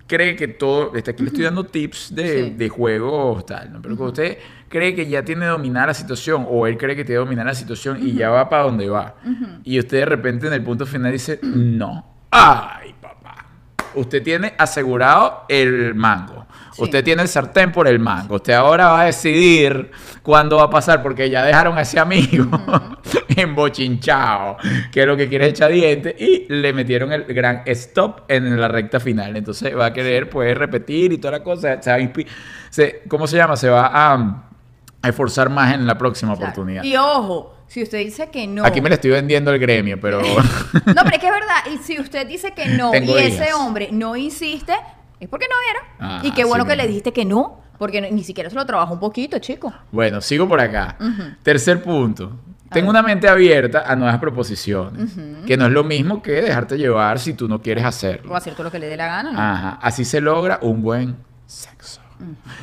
cree 0.06 0.36
que 0.36 0.48
todo, 0.48 0.94
este, 0.94 1.10
aquí 1.10 1.22
le 1.22 1.28
estoy 1.28 1.44
dando 1.44 1.64
tips 1.64 2.14
de, 2.14 2.44
Sí. 2.44 2.50
de 2.50 2.68
juegos, 2.68 3.44
tal, 3.44 3.72
¿no? 3.72 3.82
pero 3.82 3.96
cuando 3.96 4.12
usted 4.12 4.38
cree 4.70 4.94
que 4.94 5.06
ya 5.06 5.22
tiene 5.22 5.44
dominada 5.46 5.88
la 5.88 5.94
situación 5.94 6.46
o 6.48 6.66
él 6.66 6.78
cree 6.78 6.96
que 6.96 7.04
tiene 7.04 7.18
dominada 7.18 7.48
la 7.50 7.54
situación 7.54 7.98
y 8.00 8.12
ya 8.14 8.30
va 8.30 8.48
para 8.48 8.62
donde 8.62 8.88
va 8.88 9.16
y 9.64 9.78
usted 9.78 9.98
de 9.98 10.04
repente 10.06 10.46
en 10.46 10.54
el 10.54 10.62
punto 10.62 10.87
final 10.87 11.12
dice 11.12 11.38
no, 11.42 12.24
ay 12.30 12.94
papá, 13.02 13.46
usted 13.96 14.22
tiene 14.22 14.54
asegurado 14.56 15.44
el 15.48 15.94
mango. 15.94 16.46
Sí. 16.72 16.85
Usted 16.85 17.02
tiene 17.02 17.22
el 17.22 17.28
sartén 17.28 17.72
por 17.72 17.88
el 17.88 17.98
mango. 17.98 18.37
Usted 18.37 18.52
ahora 18.52 18.87
va 18.92 19.00
a 19.02 19.04
decidir 19.06 19.90
cuándo 20.22 20.59
va 20.59 20.62
a 20.64 20.70
pasar 20.70 21.02
porque 21.02 21.28
ya 21.28 21.42
dejaron 21.44 21.76
a 21.76 21.80
ese 21.80 21.98
amigo 21.98 22.46
embochinchado, 23.37 24.56
que 24.92 25.00
es 25.00 25.06
lo 25.06 25.16
que 25.16 25.28
quiere 25.28 25.46
echar 25.48 25.70
dientes, 25.72 26.14
y 26.20 26.46
le 26.48 26.72
metieron 26.72 27.12
el 27.12 27.24
gran 27.24 27.62
stop 27.66 28.20
en 28.28 28.59
la 28.59 28.68
recta 28.68 29.00
final. 29.00 29.37
Entonces 29.37 29.76
va 29.76 29.87
a 29.87 29.92
querer 29.92 30.30
pues 30.30 30.56
repetir 30.56 31.12
y 31.12 31.18
toda 31.18 31.33
la 31.38 31.42
cosa. 31.42 31.83
Se 31.83 31.90
va 31.90 31.96
a 31.96 32.00
inspi- 32.00 32.26
se- 32.70 33.02
¿Cómo 33.09 33.26
se 33.26 33.37
llama? 33.37 33.56
Se 33.56 33.68
va 33.68 33.90
a, 33.92 34.49
a 35.02 35.08
esforzar 35.08 35.48
más 35.50 35.74
en 35.74 35.86
la 35.86 35.96
próxima 35.98 36.34
Claro. 36.36 36.50
oportunidad. 36.52 36.82
Y 36.84 36.96
ojo, 36.96 37.54
si 37.66 37.82
usted 37.82 37.98
dice 37.98 38.28
que 38.30 38.46
no. 38.46 38.64
Aquí 38.64 38.80
me 38.80 38.88
le 38.88 38.96
estoy 38.96 39.10
vendiendo 39.12 39.50
el 39.52 39.58
gremio, 39.58 39.98
pero... 40.00 40.20
No, 40.22 40.32
pero 41.02 41.10
es 41.12 41.18
que 41.18 41.26
es 41.26 41.32
verdad. 41.32 41.56
Y 41.72 41.78
si 41.78 41.98
usted 42.00 42.26
dice 42.26 42.52
que 42.52 42.66
no 42.68 42.90
Tengo 42.92 43.18
y 43.18 43.22
ese 43.22 43.52
hombre 43.54 43.88
no 43.92 44.16
insiste, 44.16 44.74
es 45.18 45.28
porque 45.28 45.46
no 45.48 45.56
era. 45.70 45.80
Ah, 46.18 46.20
y 46.22 46.32
qué 46.32 46.44
bueno 46.44 46.64
sí 46.64 46.70
que 46.70 46.76
le 46.76 46.86
dijiste 46.86 47.12
que 47.12 47.24
no, 47.24 47.60
porque 47.78 48.00
ni 48.10 48.22
siquiera 48.24 48.50
se 48.50 48.56
lo 48.56 48.66
trabajó 48.66 48.94
un 48.94 49.00
poquito, 49.00 49.38
chico. 49.38 49.72
Bueno, 49.92 50.20
sigo 50.20 50.46
por 50.48 50.60
acá. 50.60 50.96
Tercer 51.42 51.82
punto. 51.82 52.32
A 52.68 52.72
Tengo 52.74 52.92
ver. 52.92 53.00
una 53.00 53.02
mente 53.02 53.28
abierta 53.28 53.82
a 53.84 53.96
nuevas 53.96 54.18
proposiciones, 54.18 55.10
que 55.46 55.56
no 55.56 55.66
es 55.66 55.72
lo 55.72 55.82
mismo 55.82 56.22
que 56.22 56.32
dejarte 56.42 56.76
llevar 56.78 57.18
si 57.18 57.34
tú 57.34 57.48
no 57.48 57.60
quieres 57.60 57.84
hacerlo. 57.84 58.30
O 58.32 58.36
hacer 58.36 58.52
todo 58.52 58.64
lo 58.64 58.70
que 58.70 58.78
le 58.78 58.86
dé 58.86 58.96
la 58.96 59.06
gana, 59.06 59.32
¿no? 59.32 59.40
Ajá, 59.40 59.78
así 59.82 60.04
se 60.04 60.20
logra 60.20 60.58
un 60.62 60.80
buen 60.82 61.16
sexo. 61.46 62.00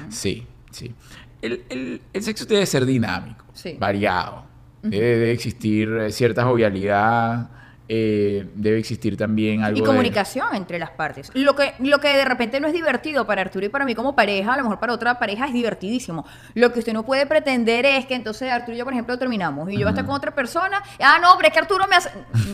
Sí, 0.10 0.48
sí. 0.72 0.94
El, 1.42 1.64
el- 1.70 2.02
el 2.14 2.24
sexo 2.24 2.46
debe 2.46 2.66
ser 2.66 2.86
dinámico, 2.86 3.46
Sí. 3.54 3.76
variado. 3.80 4.46
Debe, 4.84 5.06
debe 5.18 5.32
existir 5.32 5.90
eh, 5.90 6.12
cierta 6.12 6.44
jovialidad, 6.46 7.50
eh, 7.90 8.48
debe 8.56 8.80
existir 8.80 9.16
también 9.18 9.64
algo 9.64 9.78
Y 9.78 9.82
de- 9.82 9.88
comunicación 9.88 10.48
entre 10.56 10.78
las 10.80 10.90
partes. 10.92 11.32
Lo 11.34 11.56
que, 11.56 11.74
lo 11.80 12.00
que 12.00 12.10
de 12.10 12.26
repente 12.26 12.60
no 12.60 12.68
es 12.68 12.74
divertido 12.74 13.26
para 13.26 13.42
Arturo 13.42 13.66
y 13.66 13.70
para 13.70 13.86
mí 13.86 13.96
como 13.96 14.16
pareja, 14.16 14.54
a 14.54 14.58
lo 14.58 14.64
mejor 14.64 14.80
para 14.80 14.94
otra 14.94 15.18
pareja 15.20 15.46
es 15.48 15.54
divertidísimo. 15.54 16.26
Lo 16.54 16.72
que 16.74 16.80
usted 16.80 16.94
no 16.94 17.04
puede 17.04 17.26
pretender 17.26 17.86
es 17.86 18.06
que 18.06 18.16
entonces 18.16 18.52
Arturo 18.52 18.76
y 18.76 18.80
yo, 18.80 18.84
por 18.84 18.94
ejemplo, 18.94 19.18
terminamos 19.18 19.70
y 19.70 19.74
yo 19.74 19.80
voy 19.80 19.88
a 19.88 19.90
estar 19.92 20.06
con 20.06 20.16
otra 20.16 20.32
persona. 20.36 20.82
Ah, 21.02 21.18
no, 21.22 21.34
pero 21.38 21.48
es 21.48 21.54
que 21.54 21.60
Arturo 21.60 21.86
me 21.88 21.96
hace. 21.96 22.10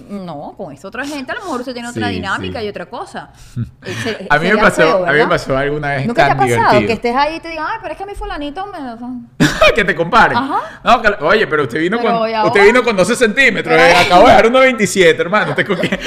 No, 0.10 0.54
con 0.58 0.72
esta 0.74 0.88
otra 0.88 1.06
gente 1.06 1.32
a 1.32 1.36
lo 1.36 1.42
mejor 1.42 1.60
usted 1.62 1.74
tiene 1.74 1.88
otra 1.90 2.08
Sí, 2.10 2.14
dinámica 2.16 2.60
sí. 2.60 2.66
y 2.66 2.70
otra 2.70 2.86
cosa. 2.86 3.32
Se- 4.04 4.28
A 4.30 4.38
mí, 4.40 4.50
me 4.50 4.58
pasó, 4.58 4.76
feo, 4.82 5.06
a 5.08 5.12
mí 5.12 5.18
me 5.20 5.28
pasó 5.28 5.58
alguna 5.58 5.90
vez 5.96 6.06
¿Nunca 6.08 6.26
te 6.26 6.32
ha 6.32 6.38
pasado 6.38 6.50
divertido. 6.58 6.88
que 6.88 6.94
estés 6.94 7.16
ahí 7.16 7.36
y 7.38 7.40
te 7.40 7.50
digan, 7.50 7.66
ay, 7.70 7.78
pero 7.82 7.92
es 7.94 7.98
que 7.98 8.04
a 8.04 8.08
mi 8.08 8.16
fulanito 8.16 8.66
me. 8.68 9.46
que 9.76 9.84
te 9.84 9.96
comparen. 9.96 10.38
Ajá. 10.38 10.82
No, 10.84 11.02
que- 11.02 11.24
oye, 11.24 11.48
pero 11.48 11.64
usted 11.64 11.80
vino, 11.80 11.98
Pero, 12.00 12.20
con, 12.20 12.46
usted 12.48 12.64
vino 12.66 12.84
con 12.84 12.96
12 12.96 13.16
centímetros. 13.16 13.76
Eh, 13.76 13.94
acabo 14.06 14.24
de 14.28 14.30
dejar 14.36 14.46
1,27, 14.52 15.23
hermano. 15.24 15.52
¿Usted 15.52 15.66
con 15.66 15.78
qué? 15.78 16.00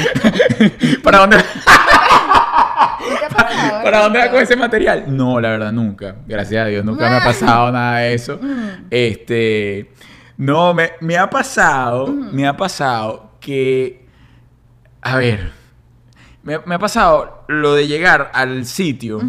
¿Para 1.02 1.18
dónde, 1.18 1.36
¿No 1.36 1.42
te 3.18 3.24
ha 3.24 3.28
pasado, 3.28 3.82
¿Para 3.82 3.98
dónde 4.00 4.18
va 4.18 4.30
con 4.30 4.42
ese 4.42 4.56
material? 4.56 5.04
No, 5.08 5.40
la 5.40 5.50
verdad, 5.50 5.72
nunca. 5.72 6.16
Gracias 6.26 6.64
a 6.64 6.68
Dios, 6.68 6.84
nunca 6.84 7.10
me 7.10 7.16
ha 7.16 7.24
pasado 7.24 7.72
nada 7.72 7.98
de 7.98 8.14
eso. 8.14 8.40
Este. 8.90 9.92
No, 10.36 10.74
me, 10.74 10.92
me 11.00 11.16
ha 11.16 11.28
pasado, 11.28 12.06
me 12.08 12.46
ha 12.46 12.56
pasado 12.56 13.32
que. 13.40 14.06
A 15.02 15.16
ver. 15.16 15.52
Me, 16.42 16.58
me 16.64 16.76
ha 16.76 16.78
pasado 16.78 17.44
lo 17.48 17.74
de 17.74 17.88
llegar 17.88 18.30
al 18.32 18.66
sitio 18.66 19.20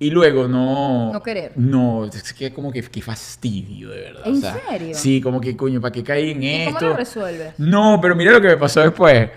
y 0.00 0.10
luego 0.10 0.46
no. 0.46 1.12
No 1.12 1.22
querer. 1.22 1.52
No, 1.56 2.04
es 2.04 2.32
que 2.32 2.52
como 2.52 2.70
que, 2.70 2.82
que 2.82 3.02
fastidio, 3.02 3.90
de 3.90 4.00
verdad. 4.00 4.22
¿En 4.26 4.36
o 4.36 4.40
sea, 4.40 4.60
serio? 4.68 4.94
Sí, 4.94 5.20
como 5.20 5.40
que 5.40 5.56
coño, 5.56 5.80
¿para 5.80 5.92
qué 5.92 6.04
caí 6.04 6.30
en 6.30 6.42
¿Y 6.42 6.54
esto? 6.54 6.74
cómo 6.78 6.90
lo 6.90 6.96
resuelves? 6.96 7.54
No, 7.58 7.98
pero 8.00 8.14
mira 8.14 8.32
lo 8.32 8.40
que 8.40 8.48
me 8.48 8.56
pasó 8.56 8.80
después. 8.80 9.30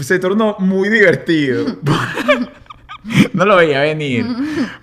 Se 0.00 0.18
tornó 0.18 0.56
muy 0.58 0.88
divertido. 0.88 1.66
no 3.32 3.44
lo 3.44 3.56
veía 3.56 3.80
venir. 3.82 4.26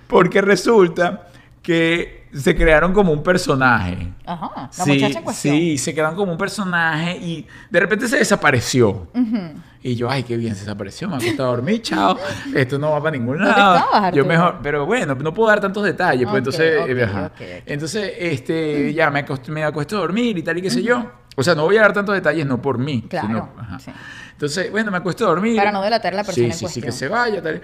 Porque 0.06 0.40
resulta 0.40 1.28
que 1.62 2.28
se 2.32 2.56
crearon 2.56 2.92
como 2.92 3.12
un 3.12 3.22
personaje. 3.22 4.08
Ajá, 4.24 4.70
la 4.78 4.84
sí, 4.84 4.92
muchacha 4.92 5.18
en 5.18 5.24
cuestión. 5.24 5.54
sí, 5.56 5.78
se 5.78 5.92
crearon 5.92 6.16
como 6.16 6.32
un 6.32 6.38
personaje 6.38 7.16
y 7.18 7.46
de 7.70 7.80
repente 7.80 8.08
se 8.08 8.16
desapareció. 8.18 9.08
Ujú. 9.14 9.38
Y 9.82 9.94
yo, 9.94 10.10
ay, 10.10 10.24
qué 10.24 10.36
bien, 10.36 10.54
se 10.54 10.60
desapareció, 10.60 11.08
me 11.08 11.16
acostado 11.16 11.48
a 11.48 11.56
dormir, 11.56 11.80
chao. 11.80 12.18
Esto 12.54 12.78
no 12.78 12.90
va 12.90 12.98
para 13.02 13.12
ningún 13.16 13.38
¿Dónde 13.38 13.50
lado. 13.50 13.76
estabas, 13.78 14.12
yo 14.14 14.26
mejor, 14.26 14.58
pero 14.62 14.84
bueno, 14.84 15.14
no 15.14 15.32
puedo 15.32 15.48
dar 15.48 15.60
tantos 15.60 15.82
detalles, 15.84 16.26
pues 16.28 16.38
entonces, 16.38 16.82
eh, 16.86 17.02
ajá. 17.02 17.26
ok, 17.26 17.32
ok. 17.34 17.40
entonces, 17.64 18.12
este, 18.18 18.92
ya 18.92 19.10
me 19.10 19.20
acosté, 19.20 19.50
me 19.50 19.64
acuesto 19.64 19.96
a 19.96 20.00
dormir 20.00 20.36
y 20.36 20.42
tal 20.42 20.58
y 20.58 20.62
qué 20.62 20.70
sé 20.70 20.82
yo. 20.82 21.10
O 21.34 21.42
sea, 21.42 21.54
no 21.54 21.62
voy 21.64 21.78
a 21.78 21.80
dar 21.82 21.94
tantos 21.94 22.14
detalles, 22.14 22.44
no 22.44 22.60
por 22.60 22.76
mí. 22.76 23.06
Claro, 23.08 23.26
sino- 23.28 23.50
ajá. 23.58 23.78
sí. 23.78 23.90
Entonces, 24.32 24.70
bueno, 24.70 24.90
me 24.90 24.98
acuesto 24.98 25.24
a 25.24 25.28
dormir. 25.28 25.56
Para 25.56 25.72
no 25.72 25.80
delatar 25.80 26.12
a 26.12 26.16
la 26.16 26.24
persona 26.24 26.52
Sí, 26.52 26.62
en 26.64 26.68
sí, 26.68 26.74
sí, 26.74 26.80
que 26.82 26.86
cuestión. 26.88 27.08
se 27.10 27.14
vaya, 27.14 27.40
tal. 27.42 27.62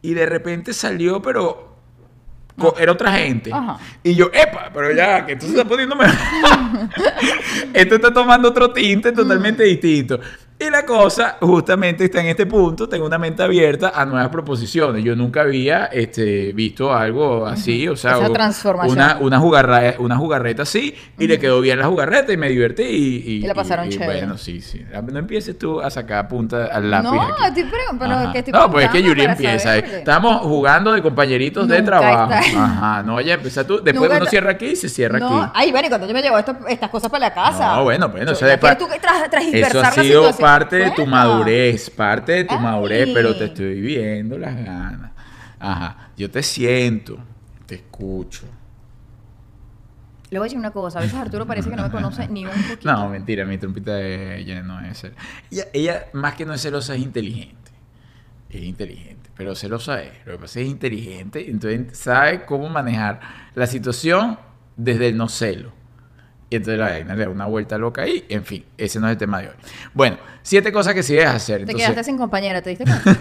Y 0.00 0.14
de 0.14 0.26
repente 0.26 0.72
salió, 0.72 1.22
pero 1.22 1.76
co- 2.58 2.74
era 2.76 2.90
otra 2.90 3.12
gente. 3.12 3.52
Ajá. 3.52 3.78
Y 4.02 4.16
yo, 4.16 4.30
epa, 4.32 4.70
pero 4.74 4.90
ya, 4.92 5.24
que 5.24 5.34
esto 5.34 5.46
se 5.46 5.52
está 5.52 5.64
poniendo 5.64 5.94
mejor. 5.94 6.16
esto 7.72 7.94
está 7.94 8.12
tomando 8.12 8.48
otro 8.48 8.72
tinte 8.72 9.12
totalmente 9.12 9.62
distinto. 9.62 10.18
Y 10.64 10.70
la 10.70 10.86
cosa 10.86 11.38
justamente 11.40 12.04
está 12.04 12.20
en 12.20 12.26
este 12.28 12.46
punto, 12.46 12.88
tengo 12.88 13.04
una 13.06 13.18
mente 13.18 13.42
abierta 13.42 13.92
a 13.94 14.04
nuevas 14.04 14.28
proposiciones. 14.28 15.02
Yo 15.02 15.16
nunca 15.16 15.40
había 15.40 15.86
este, 15.86 16.52
visto 16.52 16.94
algo 16.94 17.46
así, 17.46 17.88
o 17.88 17.96
sea, 17.96 18.12
Esa 18.18 18.28
o- 18.28 18.32
transformación. 18.32 18.96
Una, 18.96 19.16
una, 19.20 19.38
jugarra- 19.40 19.94
una 19.98 20.16
jugarreta 20.16 20.62
así, 20.62 20.94
y 21.18 21.26
le 21.26 21.38
quedó 21.40 21.60
bien 21.60 21.78
la 21.80 21.86
jugarreta 21.86 22.32
y 22.32 22.36
me 22.36 22.48
divertí. 22.48 22.82
Y, 22.84 23.30
Y 23.36 23.40
la 23.46 23.54
pasaron 23.54 23.88
chévere. 23.88 24.20
Bueno, 24.20 24.38
sí, 24.38 24.60
sí. 24.60 24.84
No 25.10 25.18
empieces 25.18 25.58
tú 25.58 25.80
a 25.80 25.90
sacar 25.90 26.28
punta 26.28 26.66
al 26.66 26.90
lápiz. 26.90 27.10
No, 27.10 27.20
aquí. 27.22 27.60
estoy 27.60 27.64
pero 27.98 28.12
Ajá. 28.14 28.32
que 28.32 28.38
estoy 28.38 28.52
no, 28.52 28.70
pues 28.70 28.84
es 28.86 28.90
que 28.92 29.02
Yuri 29.02 29.20
para 29.22 29.32
empieza. 29.32 29.78
eh. 29.78 29.84
Estamos 29.98 30.42
jugando 30.42 30.92
de 30.92 31.02
compañeritos 31.02 31.66
de 31.66 31.82
trabajo. 31.82 32.32
está- 32.32 32.64
Ajá, 32.64 33.02
no, 33.02 33.20
ya 33.20 33.34
empieza 33.34 33.66
tú. 33.66 33.76
Después 33.82 33.94
Nunca 33.94 34.06
uno 34.14 34.18
está- 34.18 34.30
cierra 34.30 34.50
aquí 34.52 34.66
y 34.66 34.76
se 34.76 34.88
cierra 34.88 35.18
No, 35.18 35.42
aquí. 35.42 35.52
ay, 35.54 35.70
bueno, 35.72 35.86
y 35.86 35.88
cuando 35.88 36.06
yo 36.06 36.14
me 36.14 36.22
llevo 36.22 36.38
esto- 36.38 36.56
estas 36.68 36.90
cosas 36.90 37.10
para 37.10 37.28
la 37.28 37.34
casa. 37.34 37.76
No, 37.76 37.84
bueno, 37.84 38.08
bueno, 38.08 38.26
Yo- 38.26 38.32
eso 38.32 38.44
de 38.44 38.52
ya 38.52 38.58
quieres 38.60 38.76
pa- 38.78 38.84
tú 38.84 38.88
que 38.92 38.98
tras- 39.00 39.22
Eso 39.52 39.78
ha 39.80 39.82
la 39.82 39.90
sido 39.90 40.04
situación. 40.04 40.36
Parte 40.58 40.76
de 40.76 40.90
tu 40.92 41.06
madurez, 41.06 41.90
parte 41.90 42.32
de 42.32 42.44
tu 42.44 42.54
Ay. 42.54 42.60
madurez, 42.60 43.08
pero 43.14 43.36
te 43.36 43.46
estoy 43.46 43.80
viendo 43.80 44.38
las 44.38 44.54
ganas. 44.56 45.12
Ajá, 45.58 46.10
yo 46.16 46.30
te 46.30 46.42
siento, 46.42 47.18
te 47.66 47.76
escucho. 47.76 48.46
Le 50.30 50.38
voy 50.38 50.46
a 50.46 50.46
decir 50.46 50.58
una 50.58 50.70
cosa, 50.70 50.98
a 50.98 51.02
veces 51.02 51.16
Arturo 51.18 51.46
parece 51.46 51.68
que 51.70 51.76
no 51.76 51.82
me 51.82 51.90
conoce 51.90 52.26
ni 52.28 52.44
un 52.46 52.50
poquito. 52.68 52.90
No, 52.90 53.08
mentira, 53.08 53.44
mi 53.44 53.58
trompita 53.58 53.94
de 53.94 54.38
ella 54.40 54.62
no 54.62 54.80
es 54.80 55.04
cel- 55.04 55.12
ella, 55.50 55.64
ella, 55.72 56.06
más 56.14 56.34
que 56.34 56.46
no 56.46 56.54
es 56.54 56.62
celosa, 56.62 56.94
es 56.94 57.02
inteligente. 57.02 57.70
Es 58.48 58.62
inteligente, 58.62 59.30
pero 59.36 59.54
celosa 59.54 60.02
es. 60.02 60.12
Lo 60.26 60.32
que 60.32 60.38
pasa 60.38 60.44
es 60.46 60.52
que 60.54 60.62
es 60.62 60.68
inteligente, 60.68 61.50
entonces 61.50 61.98
sabe 61.98 62.44
cómo 62.44 62.68
manejar 62.68 63.20
la 63.54 63.66
situación 63.66 64.38
desde 64.76 65.08
el 65.08 65.16
no 65.16 65.28
celo. 65.28 65.72
Y 66.52 66.56
entonces 66.56 66.78
la 66.78 66.90
vaina 66.90 67.14
le 67.14 67.24
da 67.24 67.30
una 67.30 67.46
vuelta 67.46 67.78
loca 67.78 68.02
ahí. 68.02 68.26
En 68.28 68.44
fin, 68.44 68.62
ese 68.76 69.00
no 69.00 69.06
es 69.06 69.12
el 69.12 69.16
tema 69.16 69.40
de 69.40 69.48
hoy. 69.48 69.54
Bueno, 69.94 70.18
siete 70.42 70.70
cosas 70.70 70.92
que 70.92 71.02
sí 71.02 71.14
debes 71.14 71.30
hacer. 71.30 71.56
Te 71.56 71.62
Entonces, 71.62 71.86
quedaste 71.86 72.04
sin 72.04 72.18
compañera, 72.18 72.60
¿te 72.60 72.68
diste 72.68 72.84
cuenta? 72.84 73.18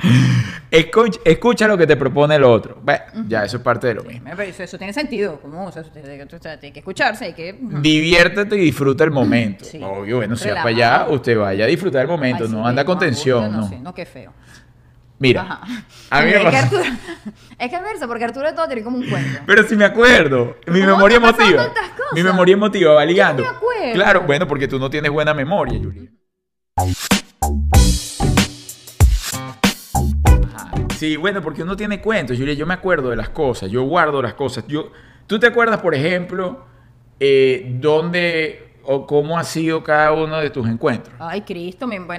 escucha, 0.70 1.18
escucha 1.24 1.66
lo 1.66 1.78
que 1.78 1.86
te 1.86 1.96
propone 1.96 2.34
el 2.34 2.44
otro. 2.44 2.78
Bueno, 2.82 3.02
ya 3.26 3.46
eso 3.46 3.56
es 3.56 3.62
parte 3.62 3.86
de 3.86 3.94
lo 3.94 4.04
mismo. 4.04 4.28
Eso 4.38 4.76
tiene 4.76 4.92
sentido. 4.92 5.40
¿Cómo? 5.40 5.64
O 5.64 5.72
sea, 5.72 5.82
tiene, 5.82 6.26
que 6.74 6.80
escucharse, 6.80 7.24
hay 7.24 7.32
que... 7.32 7.58
Diviértete 7.58 8.54
y 8.56 8.60
disfruta 8.66 9.02
el 9.04 9.12
momento. 9.12 9.64
Sí. 9.64 9.80
Obvio, 9.82 10.18
bueno, 10.18 10.36
si 10.36 10.50
va 10.50 10.56
para 10.56 10.68
allá, 10.68 11.06
usted 11.08 11.38
vaya 11.38 11.64
a 11.64 11.68
disfrutar 11.68 12.02
el 12.02 12.08
momento, 12.08 12.44
Ay, 12.44 12.50
sí, 12.50 12.54
no 12.54 12.66
anda 12.66 12.84
con 12.84 12.98
tensión, 12.98 13.50
no, 13.50 13.66
¿no? 13.66 13.78
no, 13.80 13.94
qué 13.94 14.04
feo. 14.04 14.34
Mira, 15.20 15.42
Ajá. 15.42 15.60
a 16.08 16.22
mí 16.22 16.30
me 16.30 16.36
es, 16.42 16.50
que 16.50 16.56
Arturo, 16.56 16.82
es 17.58 17.68
que 17.68 17.76
es 17.76 17.82
verso, 17.82 18.08
porque 18.08 18.24
Arturo 18.24 18.46
de 18.46 18.54
todo 18.54 18.66
tiene 18.66 18.82
como 18.82 18.96
un 18.96 19.06
cuento. 19.06 19.40
Pero 19.44 19.64
si 19.64 19.76
me 19.76 19.84
acuerdo, 19.84 20.56
mi 20.66 20.80
¿Cómo 20.80 20.92
memoria 20.94 21.18
emotiva. 21.18 21.64
tantas 21.66 21.90
cosas? 21.90 22.12
Mi 22.14 22.22
memoria 22.22 22.54
emotiva 22.54 22.94
va 22.94 23.04
ligando. 23.04 23.44
Yo 23.44 23.50
me 23.50 23.56
acuerdo. 23.56 23.92
Claro, 23.92 24.20
bueno, 24.22 24.46
porque 24.48 24.66
tú 24.66 24.78
no 24.78 24.88
tienes 24.88 25.12
buena 25.12 25.34
memoria, 25.34 25.78
Julia. 25.78 26.10
Sí, 30.96 31.16
bueno, 31.16 31.42
porque 31.42 31.64
uno 31.64 31.76
tiene 31.76 32.00
cuentos, 32.00 32.38
Julia. 32.38 32.54
Yo 32.54 32.64
me 32.64 32.72
acuerdo 32.74 33.10
de 33.10 33.16
las 33.16 33.28
cosas, 33.28 33.70
yo 33.70 33.82
guardo 33.82 34.22
las 34.22 34.32
cosas. 34.32 34.66
Yo, 34.68 34.90
¿Tú 35.26 35.38
te 35.38 35.46
acuerdas, 35.46 35.80
por 35.80 35.94
ejemplo, 35.94 36.64
eh, 37.18 37.76
dónde 37.78 38.69
o 38.92 39.06
cómo 39.06 39.38
ha 39.38 39.44
sido 39.44 39.84
cada 39.84 40.12
uno 40.12 40.38
de 40.38 40.50
tus 40.50 40.66
encuentros? 40.68 41.14
Ay, 41.20 41.42
Cristo, 41.42 41.86
me, 41.86 42.00
me, 42.00 42.18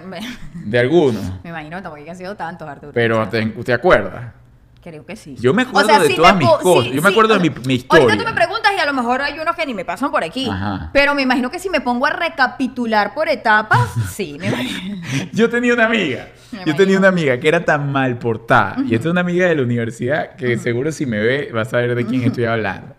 De 0.54 0.80
algunos. 0.80 1.22
me 1.44 1.50
imagino 1.50 1.82
tampoco 1.82 2.02
que 2.06 2.10
han 2.12 2.16
sido 2.18 2.36
tantos, 2.36 2.66
Arturo. 2.68 2.94
Pero 2.94 3.28
te, 3.28 3.46
te 3.46 3.74
acuerdas. 3.74 4.34
Creo 4.82 5.06
que 5.06 5.16
sí. 5.18 5.36
Yo 5.38 5.54
me 5.54 5.64
acuerdo 5.64 6.00
de 6.00 6.08
sí 6.08 6.16
todas 6.16 6.36
mis 6.38 6.48
cosas. 6.48 6.84
sí, 6.86 6.92
Yo 6.96 7.02
me 7.04 7.10
sí, 7.10 7.14
acuerdo 7.14 7.34
de 7.34 7.40
o 7.40 7.42
mi- 7.44 7.50
sea, 7.50 7.68
mi 7.68 7.74
historia. 7.76 8.04
Ahorita 8.06 8.24
tú 8.24 8.30
me 8.30 8.34
preguntas 8.36 8.72
y 8.76 8.80
a 8.80 8.86
lo 8.86 8.94
mejor 8.94 9.22
hay 9.22 9.38
unos 9.38 9.56
que 9.56 9.66
ni 9.66 9.74
me 9.76 9.84
pasan 9.86 10.10
por 10.12 10.24
aquí. 10.24 10.48
Ajá. 10.50 10.90
Pero 10.94 11.14
me 11.14 11.22
imagino 11.22 11.52
que 11.52 11.60
si 11.60 11.70
me 11.70 11.82
pongo 11.82 12.06
a 12.08 12.10
recapitular 12.12 13.14
por 13.14 13.28
etapas, 13.30 13.90
sí, 14.16 14.38
me 14.40 14.48
imagino. 14.48 15.02
Yo 15.34 15.50
tenía 15.50 15.74
una 15.74 15.86
amiga. 15.86 16.30
Me 16.54 16.64
Yo 16.66 16.76
tenía 16.76 16.98
una 16.98 17.10
amiga 17.10 17.38
que 17.40 17.48
era 17.50 17.64
tan 17.66 17.92
mal 17.92 18.18
portada. 18.18 18.78
Y 18.88 18.96
esta 18.96 19.10
es 19.10 19.12
una 19.12 19.22
amiga 19.22 19.46
de 19.48 19.56
la 19.56 19.62
universidad 19.64 20.36
que 20.38 20.58
seguro 20.58 20.92
si 20.94 21.06
me 21.06 21.20
ve 21.20 21.52
vas 21.54 21.72
a 21.74 21.78
ver 21.78 21.94
de 21.94 22.06
quién 22.06 22.24
estoy 22.24 22.46
hablando. 22.46 22.96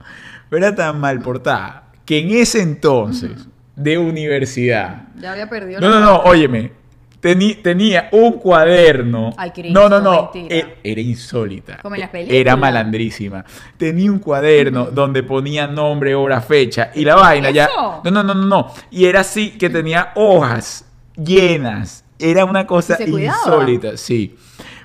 Pero 0.50 0.66
era 0.66 0.76
tan 0.76 1.00
mal 1.00 1.20
portada 1.20 1.84
que 2.04 2.18
en 2.18 2.30
ese 2.30 2.60
entonces 2.62 3.48
de 3.76 3.98
universidad. 3.98 5.04
Ya 5.18 5.32
había 5.32 5.48
perdido 5.48 5.80
No, 5.80 5.88
la 5.88 6.00
no, 6.00 6.04
no, 6.06 6.16
óyeme. 6.24 6.72
tenía 7.20 8.08
un 8.12 8.32
cuaderno. 8.32 9.32
Ay, 9.36 9.50
Cristo, 9.52 9.80
no, 9.80 9.88
no, 9.88 10.00
no. 10.00 10.30
mentira. 10.34 10.56
e- 10.56 10.78
Era 10.82 11.00
insólita. 11.00 11.78
Como 11.80 11.94
en 11.94 12.00
las 12.00 12.08
E- 12.10 12.12
películas. 12.12 12.40
Era 12.40 12.56
malandrísima. 12.56 13.44
Tenía 13.76 14.10
un 14.10 14.18
cuaderno 14.18 14.86
donde 14.92 15.22
ponía 15.22 15.66
nombre, 15.66 16.14
hora, 16.14 16.40
fecha 16.40 16.90
y 16.94 17.04
la 17.04 17.14
vaina 17.14 17.50
ya. 17.50 17.68
No, 17.76 18.02
no, 18.10 18.22
no, 18.22 18.34
no, 18.34 18.46
no. 18.46 18.72
Y 18.90 19.04
era 19.06 19.20
así 19.20 19.50
que 19.52 19.70
tenía 19.70 20.10
hojas 20.16 20.84
llenas. 21.16 22.04
Era 22.18 22.44
una 22.44 22.66
cosa 22.66 22.98
insólita, 23.02 23.96
sí. 23.96 24.36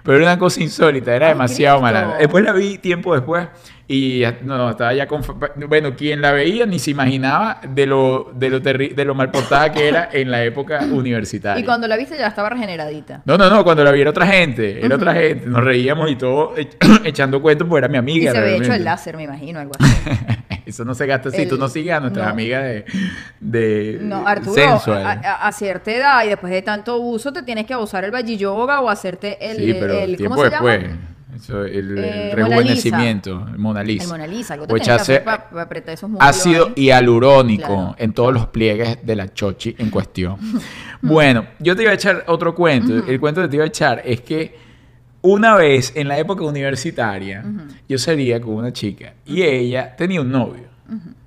Pero 0.03 0.17
era 0.17 0.25
una 0.27 0.39
cosa 0.39 0.61
insólita, 0.63 1.13
era 1.15 1.27
Ay, 1.27 1.33
demasiado 1.33 1.77
Cristo. 1.79 1.81
malandra. 1.93 2.17
Después 2.17 2.43
la 2.43 2.53
vi 2.53 2.77
tiempo 2.77 3.13
después 3.13 3.47
y 3.89 4.23
no, 4.43 4.57
no, 4.57 4.69
estaba 4.69 4.93
ya 4.93 5.07
con... 5.07 5.21
Bueno, 5.69 5.95
quien 5.95 6.19
la 6.21 6.33
veía 6.33 6.65
ni 6.65 6.77
se 6.77 6.91
imaginaba 6.91 7.61
de 7.69 7.85
lo, 7.85 8.31
de 8.35 8.49
lo, 8.49 8.61
terri- 8.61 8.93
de 8.93 9.05
lo 9.05 9.15
mal 9.15 9.31
portada 9.31 9.71
que 9.71 9.87
era 9.87 10.09
en 10.11 10.29
la 10.29 10.43
época 10.43 10.81
universitaria. 10.91 11.61
Y 11.61 11.65
cuando 11.65 11.87
la 11.87 11.95
viste 11.95 12.17
ya 12.17 12.27
estaba 12.27 12.49
regeneradita. 12.49 13.21
No, 13.23 13.37
no, 13.37 13.49
no, 13.49 13.63
cuando 13.63 13.85
la 13.85 13.91
vi 13.91 14.01
era 14.01 14.09
otra 14.09 14.27
gente, 14.27 14.85
era 14.85 14.95
otra 14.97 15.13
gente, 15.13 15.45
nos 15.47 15.63
reíamos 15.63 16.11
y 16.11 16.17
todo 16.17 16.53
ech- 16.57 16.75
echando 17.05 17.41
cuentos 17.41 17.65
porque 17.67 17.85
era 17.85 17.87
mi 17.87 17.95
Y 17.95 17.99
amiga. 17.99 18.31
se 18.33 18.37
había 18.39 18.57
hecho 18.57 18.73
el 18.73 18.83
láser, 18.83 19.15
me 19.15 19.23
imagino, 19.23 19.59
algo 19.59 19.71
así. 19.79 19.93
Eso 20.65 20.83
no 20.83 20.93
se 20.93 21.05
gasta 21.05 21.29
así, 21.29 21.43
El- 21.43 21.47
tú 21.47 21.57
no 21.57 21.69
sigues 21.69 21.93
a 21.93 22.01
nuestras 22.01 22.25
no. 22.25 22.31
amigas 22.33 22.63
de, 22.63 22.85
de 23.39 23.99
No, 24.01 24.27
Arturo, 24.27 24.53
sensual. 24.53 25.05
a, 25.05 25.11
a- 25.11 25.47
a 25.47 25.51
cierta 25.53 25.91
edad 25.91 26.25
y 26.25 26.27
después 26.27 26.51
de 26.51 26.61
tanto 26.61 26.97
uso 26.97 27.31
te 27.31 27.41
tienes 27.43 27.65
que 27.65 27.73
abusar 27.73 28.03
el 28.03 28.37
Yoga 28.37 28.81
o 28.81 28.89
hacerte 28.89 29.37
el, 29.49 29.57
sí, 29.57 29.77
pero 29.79 29.93
el- 29.93 30.17
tiempo 30.17 30.35
¿cómo 30.35 30.43
se 30.45 30.49
después. 30.51 30.81
llama? 30.83 30.97
Eso, 31.37 31.63
el, 31.65 31.97
el 31.97 31.97
Eh, 32.03 32.31
rejuvenecimiento, 32.35 33.47
el 33.51 33.57
Mona 33.57 33.83
Lisa. 33.83 34.03
El 34.03 34.09
Mona 34.09 34.27
Lisa, 34.27 34.53
algo 34.55 34.67
te 34.67 34.73
O 34.73 34.75
tienes 34.75 34.87
que 34.87 34.93
echarse 34.93 35.13
hacer 35.13 35.23
para 35.23 35.61
apretar 35.63 35.93
esos 35.93 36.09
músculos 36.09 36.29
ácido 36.35 36.75
hialurónico 36.75 37.65
Claro. 37.67 37.95
en 37.97 38.13
todos 38.13 38.33
los 38.33 38.47
pliegues 38.47 39.05
de 39.05 39.15
la 39.15 39.33
chochi 39.33 39.75
en 39.77 39.89
cuestión. 39.89 40.37
bueno, 41.01 41.45
yo 41.59 41.75
te 41.75 41.83
iba 41.83 41.91
a 41.91 41.95
echar 41.95 42.23
otro 42.27 42.53
cuento. 42.55 43.05
El 43.07 43.19
cuento 43.19 43.41
que 43.41 43.47
te 43.47 43.55
iba 43.55 43.65
a 43.65 43.67
echar 43.67 44.01
es 44.03 44.21
que 44.21 44.55
una 45.21 45.55
vez 45.55 45.93
en 45.95 46.07
la 46.07 46.17
época 46.17 46.43
universitaria, 46.43 47.43
yo 47.87 47.97
salía 47.97 48.39
con 48.39 48.53
una 48.55 48.71
chica 48.71 49.13
y 49.25 49.41
ella 49.41 49.95
tenía 49.95 50.21
un 50.21 50.31
novio, 50.31 50.67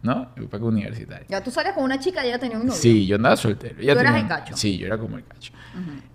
¿no? 0.02 0.30
En 0.36 0.44
época 0.44 0.64
universitaria. 0.64 1.26
Ya 1.28 1.42
tú 1.42 1.50
salías 1.50 1.74
con 1.74 1.84
una 1.84 1.98
chica 1.98 2.24
y 2.24 2.28
ella 2.28 2.38
tenía 2.38 2.56
un 2.56 2.66
novio. 2.66 2.80
Sí, 2.80 3.06
yo 3.06 3.16
andaba 3.16 3.36
soltero. 3.36 3.76
Ella 3.80 3.94
¿Tú 3.94 4.00
eras 4.00 4.16
el 4.16 4.26
cacho? 4.28 4.56
Sí, 4.56 4.78
yo 4.78 4.86
era 4.86 4.96
como 4.96 5.16
el 5.18 5.24
cacho. 5.24 5.52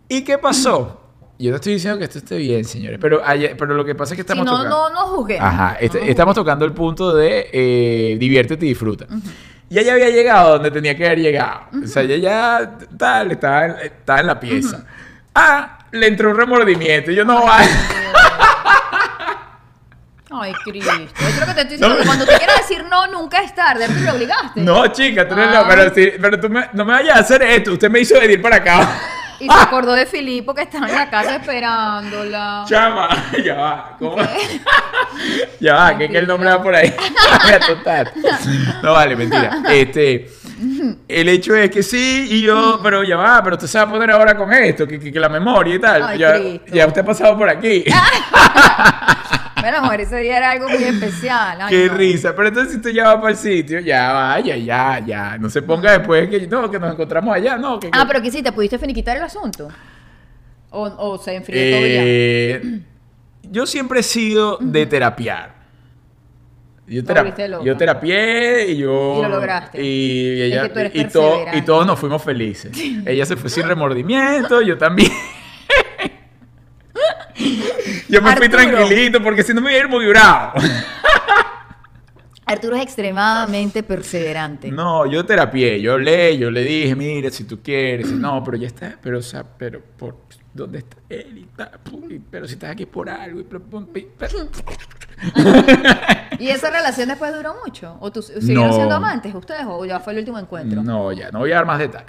¿Y 0.09 0.23
qué 0.23 0.37
pasó? 0.37 1.01
Yo 1.37 1.49
no 1.49 1.57
estoy 1.57 1.73
diciendo 1.73 1.97
que 1.99 2.05
esto 2.05 2.17
esté 2.19 2.37
bien, 2.37 2.63
señores, 2.63 2.97
pero, 3.01 3.21
pero 3.57 3.73
lo 3.73 3.83
que 3.83 3.93
pasa 3.93 4.13
es 4.13 4.15
que 4.15 4.21
estamos 4.21 4.45
no, 4.45 4.51
tocando... 4.57 4.69
no, 4.69 4.89
no 4.89 4.99
juzguemos. 5.07 5.45
Ajá, 5.45 5.77
este- 5.81 5.99
No 5.99 6.05
estamos 6.05 6.33
tocando 6.35 6.63
el 6.63 6.71
punto 6.71 7.13
de 7.13 7.49
eh, 7.51 8.15
diviértete 8.17 8.65
y 8.65 8.69
disfruta. 8.69 9.05
Y 9.69 9.77
ella 9.79 9.93
había 9.93 10.09
llegado 10.09 10.53
donde 10.53 10.71
tenía 10.71 10.95
que 10.95 11.05
haber 11.05 11.19
llegado. 11.19 11.61
O 11.83 11.87
sea, 11.87 12.03
ella 12.03 12.15
ya 12.17 12.77
tal, 12.97 13.31
estaba, 13.31 13.65
en- 13.65 13.75
estaba 13.83 14.19
en 14.21 14.27
la 14.27 14.39
pieza. 14.39 14.85
Ah, 15.33 15.79
le 15.91 16.07
entró 16.07 16.29
un 16.29 16.37
remordimiento. 16.37 17.11
Y 17.11 17.15
yo 17.15 17.25
no 17.25 17.43
vaya. 17.45 17.69
Ay, 20.31 20.53
Cristo. 20.63 20.91
Es 20.91 21.39
lo 21.39 21.45
que 21.45 21.53
te 21.53 21.61
estoy 21.61 21.77
diciendo. 21.77 21.89
No. 21.89 21.97
que 21.97 22.05
Cuando 22.05 22.25
te 22.25 22.37
quieras 22.37 22.57
decir 22.67 22.83
no, 22.89 23.07
nunca 23.07 23.41
es 23.41 23.53
tarde. 23.55 23.87
Tú 23.87 23.93
lo 24.03 24.13
obligaste. 24.13 24.61
No, 24.61 24.87
chica, 24.87 25.27
tú 25.27 25.35
no, 25.35 25.41
Ah. 25.43 25.65
pero, 25.67 25.91
pero 26.21 26.39
tú 26.39 26.49
me- 26.49 26.69
no 26.73 26.83
me 26.85 26.93
vayas 26.93 27.17
a 27.17 27.19
hacer 27.19 27.41
esto. 27.43 27.73
Usted 27.73 27.89
me 27.89 27.99
hizo 27.99 28.19
venir 28.19 28.41
para 28.41 28.57
acá. 28.57 28.99
Y 29.39 29.45
se 29.47 29.53
acordó 29.53 29.93
de 29.93 30.05
Filipo 30.05 30.53
que 30.53 30.61
estaba 30.63 30.87
en 30.89 30.95
la 30.95 31.09
casa 31.09 31.35
esperándola. 31.35 32.65
Chama, 32.67 33.09
ya 33.45 33.55
va. 33.55 33.95
¿Cómo? 33.99 34.17
ya 35.59 35.73
va, 35.75 35.97
que, 35.97 36.09
que 36.09 36.17
el 36.17 36.27
nombre 36.27 36.49
va 36.49 36.61
por 36.63 36.73
ahí. 36.75 36.93
Mira, 37.45 37.59
total. 37.67 38.11
No 38.83 38.93
vale, 38.93 39.15
mentira. 39.15 39.61
Este, 39.69 40.29
el 41.07 41.29
hecho 41.29 41.53
es 41.55 41.69
que 41.69 41.83
sí, 41.83 42.27
y 42.31 42.41
yo, 42.43 42.79
pero 42.81 43.03
ya 43.03 43.17
va, 43.17 43.43
pero 43.43 43.55
usted 43.57 43.67
se 43.67 43.77
va 43.77 43.83
a 43.83 43.89
poner 43.89 44.11
ahora 44.11 44.35
con 44.37 44.51
esto, 44.53 44.87
que, 44.87 44.99
que- 44.99 45.11
que 45.11 45.19
la 45.19 45.29
memoria 45.29 45.75
y 45.75 45.79
tal. 45.79 46.03
Ay, 46.03 46.17
ya, 46.17 46.33
Cristo. 46.35 46.65
ya 46.73 46.87
usted 46.87 47.01
ha 47.01 47.05
pasado 47.05 47.37
por 47.37 47.49
aquí. 47.49 47.83
Bueno, 49.65 49.81
mujer, 49.81 50.01
ese 50.01 50.17
día 50.17 50.37
era 50.37 50.51
algo 50.51 50.69
muy 50.69 50.83
especial. 50.83 51.57
Ay, 51.59 51.69
Qué 51.75 51.87
no. 51.87 51.97
risa. 51.97 52.35
Pero 52.35 52.49
entonces 52.49 52.71
si 52.73 52.77
usted 52.77 52.91
ya 52.91 53.05
va 53.05 53.19
para 53.19 53.31
el 53.31 53.37
sitio, 53.37 53.79
ya 53.79 54.13
vaya, 54.13 54.55
ya, 54.57 54.99
ya. 55.03 55.37
No 55.39 55.49
se 55.49 55.63
ponga 55.63 55.97
después 55.97 56.29
que 56.29 56.45
no, 56.45 56.69
que 56.69 56.77
nos 56.79 56.93
encontramos 56.93 57.35
allá, 57.35 57.57
no. 57.57 57.79
Que, 57.79 57.89
que- 57.89 57.97
Ah, 57.97 58.05
pero 58.07 58.21
¿qué 58.21 58.27
hiciste? 58.27 58.51
¿Pudiste 58.51 58.77
finiquitar 58.77 59.17
el 59.17 59.23
asunto? 59.23 59.67
¿O, 60.69 60.83
o 60.83 61.17
se 61.17 61.33
enfrió 61.35 61.57
todo 61.59 61.79
ya? 61.81 61.87
Eh, 62.03 62.79
yo 63.49 63.65
siempre 63.65 64.01
he 64.01 64.03
sido 64.03 64.57
de 64.61 64.85
terapiar. 64.85 65.55
Yo, 66.87 67.01
Te 67.01 67.07
tera- 67.07 67.21
volviste 67.21 67.47
loca. 67.47 67.63
yo 67.65 67.77
terapié 67.77 68.67
y 68.67 68.77
yo... 68.77 69.15
Y 69.17 69.21
lo 69.23 69.29
lograste. 69.29 69.81
Y, 69.83 70.41
ella, 70.43 70.57
Es 70.57 70.67
que 70.67 70.69
tú 70.75 70.79
eres 70.79 70.91
y, 70.95 71.05
todo- 71.05 71.45
y 71.53 71.61
todos 71.63 71.87
nos 71.87 71.99
fuimos 71.99 72.21
felices. 72.23 72.71
ella 73.07 73.25
se 73.25 73.35
fue 73.35 73.49
sin 73.49 73.63
remordimiento, 73.67 74.61
yo 74.61 74.77
también. 74.77 75.11
yo 78.09 78.21
me 78.21 78.35
fui 78.35 78.49
tranquilito 78.49 79.21
porque 79.21 79.43
si 79.43 79.53
no 79.53 79.61
me 79.61 79.71
iba 79.71 79.79
a 79.79 79.83
ir 79.83 79.89
muy 79.89 80.05
bravo. 80.07 80.53
Arturo 82.47 82.75
es 82.75 82.83
extremadamente 82.83 83.81
perseverante. 83.81 84.69
No, 84.71 85.07
yo 85.07 85.25
terapié, 85.25 85.81
yo 85.81 85.93
hablé, 85.93 86.37
yo 86.37 86.51
le 86.51 86.63
dije, 86.63 86.95
mira, 86.95 87.31
si 87.31 87.43
tú 87.43 87.59
quieres, 87.63 88.11
no, 88.11 88.43
pero 88.43 88.55
ya 88.55 88.67
está, 88.67 88.99
pero, 89.01 89.17
o 89.17 89.23
sea, 89.23 89.43
pero, 89.43 89.81
por, 89.97 90.17
¿dónde 90.55 90.79
está 90.79 90.97
él? 91.09 91.37
Y 92.09 92.19
pero 92.31 92.47
si 92.47 92.53
estás 92.53 92.71
aquí 92.71 92.83
es 92.83 92.89
por 92.89 93.09
algo, 93.09 93.39
y, 93.41 93.43
pero- 93.43 93.61
pero- 94.17 94.49
¿Y 96.39 96.49
esa 96.49 96.69
relación 96.69 97.07
después 97.07 97.33
duró 97.33 97.55
mucho? 97.65 97.95
¿O 98.01 98.11
tú 98.11 98.21
siguieron 98.21 98.67
No. 98.67 98.73
siendo 98.73 98.95
amantes 98.95 99.33
ustedes? 99.33 99.61
¿O 99.65 99.85
ya 99.85 99.99
fue 99.99 100.13
el 100.13 100.19
último 100.19 100.37
encuentro? 100.39 100.83
No, 100.83 101.11
ya, 101.13 101.31
no 101.31 101.39
voy 101.39 101.51
a 101.51 101.55
dar 101.55 101.65
más 101.65 101.79
detalles. 101.79 102.07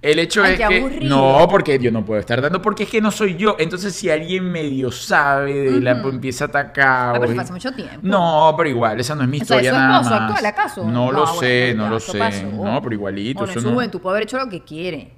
El 0.00 0.18
hecho 0.18 0.42
Ay, 0.42 0.52
es 0.54 0.60
qué 0.60 0.68
que. 0.68 0.78
aburrido. 0.78 1.08
No, 1.40 1.46
porque 1.48 1.78
yo 1.78 1.90
no 1.92 2.04
puedo 2.04 2.18
estar 2.20 2.40
dando, 2.40 2.62
porque 2.62 2.84
es 2.84 2.88
que 2.90 3.00
no 3.02 3.10
soy 3.10 3.36
yo. 3.36 3.56
Entonces, 3.58 3.94
si 3.94 4.08
alguien 4.10 4.50
medio 4.50 4.90
sabe 4.90 5.70
de 5.72 5.80
la 5.80 6.00
pues, 6.00 6.14
empieza 6.14 6.44
a 6.46 6.48
atacar. 6.48 7.16
Ah, 7.16 7.20
pero 7.20 7.34
o- 7.36 7.40
hace 7.40 7.52
mucho 7.52 7.72
tiempo. 7.72 7.98
No, 8.02 8.54
pero 8.56 8.68
igual, 8.70 8.98
esa 9.00 9.14
no 9.14 9.22
es 9.22 9.28
mi 9.28 9.40
O 9.40 9.44
sea, 9.44 9.56
historia 9.58 9.70
¿es 9.70 9.76
su 9.76 9.80
nada 9.82 9.96
esposo 10.00 10.10
más. 10.20 10.30
actual, 10.30 10.46
acaso? 10.46 10.84
No, 10.84 11.12
lo 11.12 11.18
bueno, 11.24 11.40
sé, 11.40 11.68
ya, 11.68 11.74
no 11.74 11.88
lo 11.90 12.00
sé. 12.00 12.18
pasó. 12.18 12.46
No, 12.46 12.82
pero 12.82 12.94
igualito. 12.94 13.38
Bueno, 13.40 13.52
en 13.52 13.60
su 13.60 13.66
no- 13.68 13.74
juventud 13.74 14.00
puede 14.00 14.14
haber 14.16 14.22
hecho 14.24 14.38
lo 14.38 14.48
que 14.48 14.62
quiere. 14.64 15.12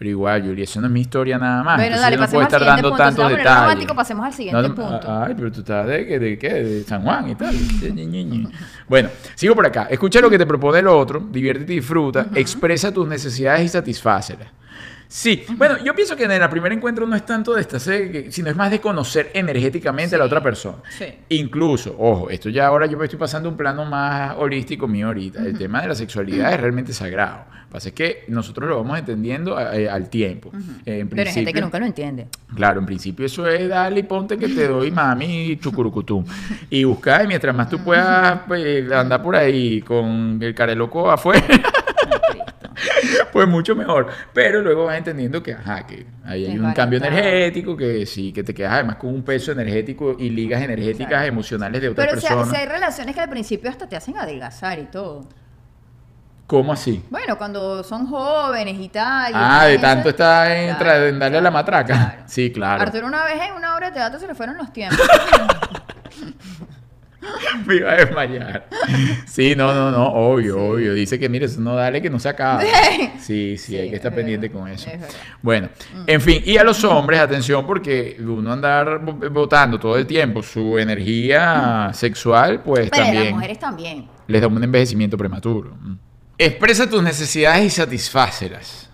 Pero 0.00 0.12
igual, 0.12 0.42
Julia, 0.42 0.64
eso 0.64 0.80
no 0.80 0.86
es 0.86 0.92
mi 0.94 1.02
historia 1.02 1.36
nada 1.36 1.62
más. 1.62 1.76
Bueno, 1.76 1.94
Entonces 1.94 2.00
dale, 2.00 2.16
yo 2.16 2.22
no 2.22 2.28
puedo 2.30 2.42
estar 2.44 2.64
dando 2.64 2.88
punto. 2.88 2.96
Tantos 3.04 3.22
poner 3.22 3.36
detalles. 3.38 3.60
romántico, 3.60 3.94
pasemos 3.94 4.24
al 4.24 4.32
siguiente 4.32 4.62
No, 4.68 4.74
punto. 4.74 5.22
Ay, 5.22 5.34
pero 5.36 5.52
tú 5.52 5.60
estás 5.60 5.86
de, 5.86 6.18
de 6.18 6.38
qué? 6.38 6.48
De 6.54 6.84
San 6.84 7.02
Juan 7.02 7.28
y 7.28 7.34
tal. 7.34 7.54
Bueno, 8.88 9.10
sigo 9.34 9.54
por 9.54 9.66
acá. 9.66 9.88
Escucha 9.90 10.22
lo 10.22 10.30
que 10.30 10.38
te 10.38 10.46
propone 10.46 10.78
el 10.78 10.88
otro, 10.88 11.20
diviértete 11.30 11.74
y 11.74 11.76
disfruta, 11.76 12.28
expresa 12.34 12.90
tus 12.94 13.06
necesidades 13.06 13.62
y 13.62 13.68
satisfácelas. 13.68 14.48
Sí, 15.12 15.42
bueno, 15.56 15.76
yo 15.82 15.92
pienso 15.92 16.14
que 16.14 16.22
en 16.22 16.30
el 16.30 16.48
primer 16.48 16.72
encuentro 16.72 17.04
no 17.04 17.16
es 17.16 17.26
tanto 17.26 17.52
de 17.52 17.62
esta, 17.62 17.80
sino 17.80 18.48
es 18.48 18.54
más 18.54 18.70
de 18.70 18.80
conocer 18.80 19.32
energéticamente 19.34 20.14
a 20.14 20.18
la 20.18 20.24
otra 20.24 20.40
persona. 20.40 20.76
sí. 20.88 21.06
Incluso, 21.30 21.96
ojo, 21.98 22.30
esto 22.30 22.48
ya 22.48 22.68
ahora 22.68 22.86
yo 22.86 22.96
me 22.96 23.06
estoy 23.06 23.18
pasando 23.18 23.48
a 23.48 23.50
un 23.52 23.58
plano 23.58 23.84
más 23.84 24.36
holístico 24.38 24.86
mío 24.86 25.08
ahorita. 25.08 25.44
El 25.44 25.58
tema 25.58 25.82
de 25.82 25.88
la 25.88 25.94
sexualidad 25.96 26.52
es 26.54 26.60
realmente 26.60 26.92
sagrado. 26.92 27.44
Lo 27.50 27.66
que 27.66 27.72
pasa 27.72 27.88
es 27.88 27.94
que 27.94 28.24
nosotros 28.28 28.68
lo 28.68 28.76
vamos 28.76 29.00
entendiendo 29.00 29.58
eh, 29.58 29.90
al 29.90 30.08
tiempo. 30.08 30.52
Eh, 30.86 31.00
en 31.00 31.08
Pero 31.08 31.22
hay 31.22 31.34
gente 31.34 31.52
que 31.52 31.60
nunca 31.60 31.80
lo 31.80 31.86
entiende. 31.86 32.28
Claro, 32.54 32.78
en 32.78 32.86
principio 32.86 33.26
eso 33.26 33.48
es 33.48 33.68
dale 33.68 34.00
y 34.00 34.02
ponte 34.04 34.38
que 34.38 34.46
te 34.46 34.68
doy 34.68 34.92
mami 34.92 35.58
chucurucutú. 35.60 36.24
Y 36.70 36.84
buscar, 36.84 37.24
y 37.24 37.26
mientras 37.26 37.54
más 37.54 37.68
tú 37.68 37.82
puedas 37.82 38.42
pues, 38.46 38.90
andar 38.92 39.20
por 39.20 39.34
ahí 39.34 39.82
con 39.82 40.38
el 40.40 40.54
careloco 40.54 41.10
afuera. 41.10 41.44
pues 43.32 43.48
mucho 43.48 43.74
mejor. 43.74 44.08
Pero 44.32 44.60
luego 44.62 44.84
vas 44.84 44.96
entendiendo 44.98 45.42
que, 45.42 45.52
ajá, 45.54 45.86
que 45.86 46.06
ahí 46.24 46.46
hay 46.46 46.54
Es 46.54 46.60
un 46.60 46.72
cambio 46.72 46.98
energético, 46.98 47.76
que 47.76 48.06
sí, 48.06 48.32
que 48.32 48.42
te 48.42 48.54
quedas 48.54 48.72
además 48.74 48.96
con 48.96 49.14
un 49.14 49.22
peso 49.22 49.52
energético 49.52 50.16
y 50.18 50.30
ligas 50.30 50.62
energéticas 50.62 51.26
emocionales 51.26 51.80
de 51.82 51.88
otra 51.90 52.06
Pero 52.06 52.20
si, 52.20 52.26
persona. 52.26 52.50
si 52.50 52.56
hay 52.56 52.66
relaciones 52.66 53.14
que 53.14 53.20
al 53.20 53.28
principio 53.30 53.70
hasta 53.70 53.88
te 53.88 53.96
hacen 53.96 54.16
adelgazar 54.16 54.78
y 54.78 54.84
todo. 54.86 55.26
¿Cómo 56.46 56.72
así? 56.72 57.04
Bueno, 57.10 57.38
cuando 57.38 57.84
son 57.84 58.06
jóvenes 58.08 58.76
y 58.80 58.88
tal. 58.88 59.30
y 59.30 59.34
Ah, 59.36 59.66
de 59.66 59.78
tanto 59.78 60.08
está 60.08 60.56
en, 60.58 60.74
Claro, 60.74 61.04
tra- 61.04 61.08
en 61.08 61.18
darle 61.20 61.38
a 61.38 61.40
la 61.42 61.50
matraca. 61.52 62.16
Sí, 62.26 62.50
claro. 62.52 62.82
Arturo 62.82 63.06
una 63.06 63.24
vez 63.24 63.40
en 63.48 63.54
una 63.54 63.76
obra 63.76 63.88
de 63.90 63.94
teatro 63.94 64.18
se 64.18 64.26
le 64.26 64.34
fueron 64.34 64.56
los 64.56 64.72
tiempos. 64.72 64.98
Me 67.66 67.76
iba 67.76 67.92
a 67.92 67.96
desmayar. 67.96 68.66
Sí, 69.26 69.54
no, 69.54 69.74
no, 69.74 69.90
no, 69.90 70.06
obvio, 70.06 70.58
obvio. 70.62 70.94
Dice 70.94 71.18
que, 71.18 71.28
mire, 71.28 71.46
eso 71.46 71.60
no 71.60 71.74
dale 71.74 72.00
que 72.00 72.08
no 72.10 72.18
se 72.18 72.28
acaba. 72.28 72.62
Sí, 73.20 73.58
sí, 73.58 73.58
Sí, 73.58 73.76
hay 73.76 73.90
que 73.90 73.96
estar 73.96 74.10
es 74.12 74.16
pendiente 74.16 74.48
verdad, 74.48 74.60
con 74.62 74.70
eso. 74.70 74.88
es. 74.90 74.98
Bueno, 75.42 75.68
en 76.06 76.20
fin, 76.20 76.42
y 76.44 76.56
a 76.56 76.64
los 76.64 76.82
hombres, 76.84 77.20
atención, 77.20 77.66
porque 77.66 78.16
uno 78.18 78.52
andar 78.52 78.98
bo- 79.04 79.30
botando 79.30 79.78
todo 79.78 79.96
el 79.96 80.06
tiempo 80.06 80.42
su 80.42 80.78
energía 80.78 81.90
sexual, 81.92 82.62
pues 82.62 82.88
Pero 82.90 83.02
las 83.04 83.12
también 83.12 83.34
mujeres 83.34 83.58
también. 83.58 84.08
les 84.26 84.40
da 84.40 84.46
un 84.48 84.62
envejecimiento 84.64 85.16
prematuro. 85.18 85.76
Mm. 85.80 85.94
Expresa 86.38 86.88
tus 86.88 87.02
necesidades 87.02 87.64
y 87.64 87.70
satisfácelas. 87.70 88.89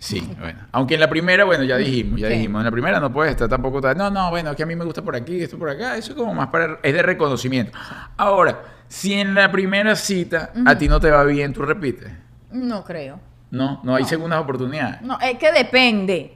Sí, 0.00 0.20
bueno. 0.38 0.60
Aunque 0.72 0.94
en 0.94 1.00
la 1.00 1.10
primera, 1.10 1.44
bueno, 1.44 1.64
ya 1.64 1.76
dijimos, 1.76 2.20
ya 2.20 2.28
dijimos. 2.28 2.60
En 2.60 2.64
la 2.66 2.70
primera 2.70 3.00
no 3.00 3.12
puede 3.12 3.30
estar 3.32 3.48
tampoco. 3.48 3.80
No, 3.94 4.10
no, 4.10 4.30
bueno, 4.30 4.50
es 4.50 4.56
que 4.56 4.62
a 4.62 4.66
mí 4.66 4.76
me 4.76 4.84
gusta 4.84 5.02
por 5.02 5.16
aquí, 5.16 5.42
esto 5.42 5.58
por 5.58 5.68
acá. 5.70 5.96
Eso 5.96 6.12
es 6.12 6.16
como 6.16 6.32
más 6.34 6.48
para. 6.48 6.78
Es 6.82 6.94
de 6.94 7.02
reconocimiento. 7.02 7.76
Ahora, 8.16 8.62
si 8.86 9.14
en 9.14 9.34
la 9.34 9.50
primera 9.50 9.96
cita 9.96 10.52
a 10.64 10.78
ti 10.78 10.86
no 10.88 11.00
te 11.00 11.10
va 11.10 11.24
bien, 11.24 11.52
tú 11.52 11.62
repites. 11.62 12.12
No 12.52 12.84
creo. 12.84 13.18
No, 13.50 13.80
no 13.82 13.96
hay 13.96 14.02
No. 14.04 14.08
segundas 14.08 14.40
oportunidades. 14.40 15.02
No, 15.02 15.18
es 15.20 15.36
que 15.36 15.50
depende. 15.50 16.34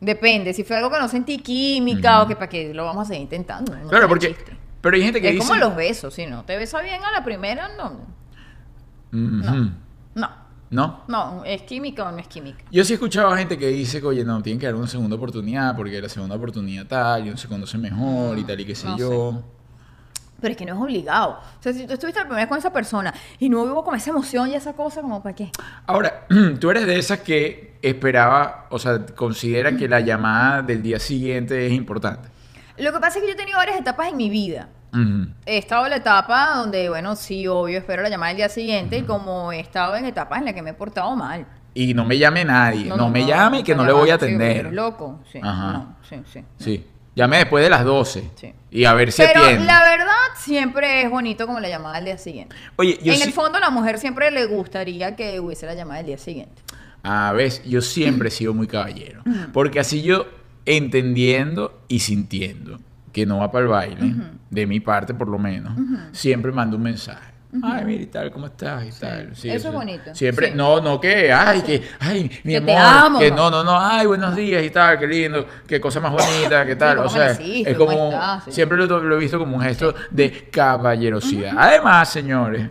Depende. 0.00 0.52
Si 0.52 0.64
fue 0.64 0.76
algo 0.78 0.90
que 0.90 0.98
no 0.98 1.06
sentí 1.08 1.38
química 1.38 2.22
o 2.22 2.26
que 2.26 2.34
para 2.34 2.48
qué 2.48 2.74
lo 2.74 2.84
vamos 2.86 3.04
a 3.04 3.08
seguir 3.08 3.22
intentando. 3.22 3.76
no 3.76 3.88
claro, 3.88 4.08
porque. 4.08 4.28
chiste. 4.34 4.56
Pero 4.80 4.96
hay 4.96 5.02
gente 5.02 5.20
que 5.20 5.28
Es 5.28 5.34
dice. 5.34 5.46
como 5.46 5.60
los 5.60 5.76
besos, 5.76 6.14
si 6.14 6.26
no 6.26 6.42
te 6.44 6.56
besa 6.56 6.80
bien 6.80 7.04
a 7.04 7.12
la 7.12 7.22
primera, 7.22 7.68
no. 7.76 8.00
No. 9.12 9.70
¿No? 10.14 10.39
No, 10.70 11.42
¿es 11.44 11.62
química 11.62 12.08
o 12.08 12.12
no 12.12 12.18
es 12.18 12.28
química? 12.28 12.64
Yo 12.70 12.84
sí 12.84 12.92
he 12.92 12.94
escuchado 12.94 13.28
a 13.28 13.36
gente 13.36 13.58
que 13.58 13.66
dice 13.68 14.00
que, 14.00 14.06
oye, 14.06 14.24
no, 14.24 14.40
tienen 14.40 14.60
que 14.60 14.66
dar 14.66 14.76
una 14.76 14.86
segunda 14.86 15.16
oportunidad 15.16 15.76
porque 15.76 16.00
la 16.00 16.08
segunda 16.08 16.36
oportunidad 16.36 16.86
tal, 16.86 17.26
y 17.26 17.28
uno 17.28 17.36
se 17.36 17.48
conoce 17.48 17.76
mejor 17.76 18.38
y 18.38 18.44
tal 18.44 18.60
y 18.60 18.64
qué 18.64 18.74
sé 18.74 18.86
No 18.86 18.96
yo. 18.96 19.42
Pero 20.40 20.52
es 20.52 20.56
que 20.56 20.64
no 20.64 20.74
es 20.74 20.80
obligado. 20.80 21.32
O 21.32 21.62
sea, 21.62 21.72
si 21.72 21.86
tú 21.86 21.92
estuviste 21.92 22.20
la 22.20 22.24
primera 22.24 22.42
vez 22.42 22.48
con 22.48 22.56
esa 22.56 22.72
persona 22.72 23.12
y 23.38 23.48
no 23.48 23.62
hubo 23.62 23.84
como 23.84 23.96
esa 23.96 24.10
emoción 24.10 24.48
y 24.48 24.54
esa 24.54 24.72
cosa, 24.72 25.02
como 25.02 25.22
para 25.22 25.34
qué. 25.34 25.50
Ahora, 25.86 26.26
tú 26.60 26.70
eres 26.70 26.86
de 26.86 26.98
esas 26.98 27.20
que 27.20 27.78
esperaba, 27.82 28.66
o 28.70 28.78
sea, 28.78 29.04
considera 29.06 29.76
que 29.76 29.88
la 29.88 30.00
llamada 30.00 30.62
del 30.62 30.82
día 30.82 30.98
siguiente 30.98 31.66
es 31.66 31.72
importante. 31.72 32.28
Lo 32.78 32.92
que 32.92 33.00
pasa 33.00 33.18
es 33.18 33.22
que 33.22 33.28
yo 33.28 33.34
he 33.34 33.36
tenido 33.36 33.58
varias 33.58 33.78
etapas 33.78 34.08
en 34.08 34.16
mi 34.16 34.30
vida. 34.30 34.68
He 35.46 35.58
estado 35.58 35.84
en 35.84 35.90
la 35.90 35.96
etapa 35.96 36.54
donde, 36.56 36.88
bueno, 36.88 37.14
sí, 37.16 37.46
obvio, 37.46 37.78
espero 37.78 38.02
la 38.02 38.08
llamada 38.08 38.28
del 38.30 38.38
día 38.38 38.48
siguiente, 38.48 38.98
y 38.98 39.02
como 39.02 39.52
he 39.52 39.60
estado 39.60 39.94
en 39.96 40.04
etapas 40.04 40.38
en 40.40 40.46
las 40.46 40.54
que 40.54 40.62
me 40.62 40.70
he 40.70 40.74
portado 40.74 41.14
mal. 41.16 41.46
Y 41.74 41.94
no 41.94 42.04
me 42.04 42.18
llame 42.18 42.44
nadie, 42.44 42.86
no, 42.86 43.08
me 43.08 43.24
llame 43.24 43.62
que 43.62 43.74
no 43.74 43.84
le 43.84 43.92
voy 43.92 44.10
a 44.10 44.14
atender. 44.16 44.72
loco, 44.72 45.20
sí. 45.30 45.38
Ajá. 45.42 45.72
No, 45.72 45.96
sí, 46.08 46.16
sí. 46.32 46.44
Sí, 46.58 46.86
llame 47.14 47.36
después 47.38 47.62
de 47.62 47.70
las 47.70 47.84
12 47.84 48.28
Sí. 48.34 48.52
y 48.72 48.84
a 48.84 48.92
ver 48.94 49.12
si 49.12 49.22
Pero 49.22 49.44
atiende. 49.44 49.64
la 49.66 49.80
verdad 49.84 50.14
siempre 50.36 51.02
es 51.02 51.10
bonito 51.10 51.46
como 51.46 51.60
la 51.60 51.68
llamada 51.68 51.96
del 51.96 52.06
día 52.06 52.18
siguiente. 52.18 52.56
Oye, 52.76 52.98
yo 53.02 53.12
en 53.12 53.22
el 53.22 53.32
fondo 53.32 53.58
a 53.58 53.60
la 53.60 53.70
mujer 53.70 53.98
siempre 53.98 54.30
le 54.32 54.46
gustaría 54.46 55.14
que 55.14 55.38
hubiese 55.38 55.66
la 55.66 55.74
llamada 55.74 55.98
del 55.98 56.06
día 56.06 56.18
siguiente. 56.18 56.60
A 57.04 57.32
ver, 57.32 57.52
yo 57.64 57.80
siempre 57.80 58.28
he 58.28 58.30
sido 58.32 58.52
muy 58.52 58.66
caballero. 58.66 59.22
Porque 59.52 59.78
así 59.80 60.02
yo, 60.02 60.26
entendiendo 60.66 61.80
y 61.88 62.00
sintiendo 62.00 62.78
que 63.12 63.26
no 63.26 63.38
va 63.38 63.50
para 63.50 63.62
el 63.64 63.68
baile, 63.70 64.14
de 64.50 64.66
mi 64.66 64.80
parte 64.80 65.14
por 65.14 65.28
lo 65.28 65.38
menos, 65.38 65.72
siempre 66.12 66.52
mando 66.52 66.76
un 66.76 66.82
mensaje. 66.84 67.30
Ay, 67.64 67.84
mira 67.84 68.02
y 68.04 68.06
tal, 68.06 68.30
¿cómo 68.30 68.46
estás? 68.46 68.86
Y 68.86 69.00
tal. 69.00 69.34
Sí, 69.34 69.50
eso 69.50 69.68
es 69.70 69.74
bonito. 69.74 70.14
Siempre, 70.14 70.50
Sí. 70.50 70.52
no, 70.54 70.80
no 70.80 71.00
que, 71.00 71.32
ay, 71.32 71.62
que, 71.62 71.82
ay, 71.98 72.30
mi 72.44 72.52
Que 72.52 72.56
amor, 72.58 72.66
te 72.68 72.76
amo, 72.76 73.18
que 73.18 73.30
no. 73.32 73.50
no, 73.50 73.64
no, 73.64 73.76
ay, 73.76 74.06
buenos 74.06 74.36
días 74.36 74.62
y 74.62 74.70
tal, 74.70 74.96
qué 75.00 75.06
lindo, 75.08 75.44
qué 75.66 75.80
cosa 75.80 75.98
más 75.98 76.12
bonita, 76.12 76.64
qué 76.64 76.76
tal. 76.76 76.98
¿cómo 76.98 77.08
o 77.08 77.10
sea, 77.10 77.32
es 77.32 77.76
¿Cómo 77.76 77.90
como, 77.90 78.04
estás? 78.10 78.44
Siempre 78.54 78.78
lo, 78.78 78.86
lo 79.02 79.16
he 79.16 79.18
visto 79.18 79.36
como 79.40 79.56
un 79.56 79.62
gesto 79.62 79.92
de 80.12 80.48
caballerosidad. 80.48 81.54
Además, 81.58 82.08
señores, 82.12 82.70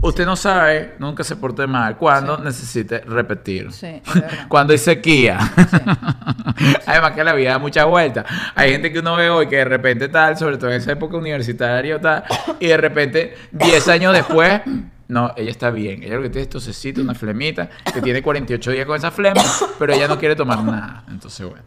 usted 0.00 0.26
no 0.26 0.36
sabe, 0.36 0.94
nunca 0.98 1.24
se 1.24 1.36
porte 1.36 1.66
mal, 1.66 1.96
cuando 1.96 2.38
necesite 2.38 3.00
repetir. 3.00 3.72
Sí. 3.72 4.00
Cuando 4.48 4.72
hay 4.72 4.78
sequía. 4.78 5.38
Además 6.86 7.12
que 7.12 7.24
la 7.24 7.32
vida 7.32 7.50
da 7.50 7.58
muchas 7.58 7.86
vueltas. 7.86 8.26
Hay 8.54 8.72
gente 8.72 8.92
que 8.92 8.98
uno 8.98 9.16
ve 9.16 9.30
hoy 9.30 9.46
que 9.46 9.56
de 9.56 9.64
repente 9.64 10.08
tal, 10.08 10.36
sobre 10.36 10.58
todo 10.58 10.70
en 10.70 10.76
esa 10.76 10.92
época 10.92 11.16
universitaria 11.16 11.96
o 11.96 12.00
tal, 12.00 12.24
y 12.58 12.66
de 12.66 12.76
repente 12.76 13.34
10 13.52 13.88
años 13.88 14.12
después, 14.12 14.60
no, 15.08 15.32
ella 15.36 15.50
está 15.50 15.70
bien. 15.70 16.02
Ella 16.02 16.16
lo 16.16 16.22
que 16.22 16.30
tiene 16.30 16.42
es 16.42 16.50
tosecita, 16.50 17.00
una 17.00 17.14
flemita, 17.14 17.68
que 17.92 18.00
tiene 18.00 18.22
48 18.22 18.70
días 18.70 18.86
con 18.86 18.96
esa 18.96 19.10
flema, 19.10 19.42
pero 19.78 19.92
ella 19.92 20.08
no 20.08 20.18
quiere 20.18 20.36
tomar 20.36 20.62
nada. 20.62 21.04
Entonces, 21.08 21.46
bueno. 21.46 21.64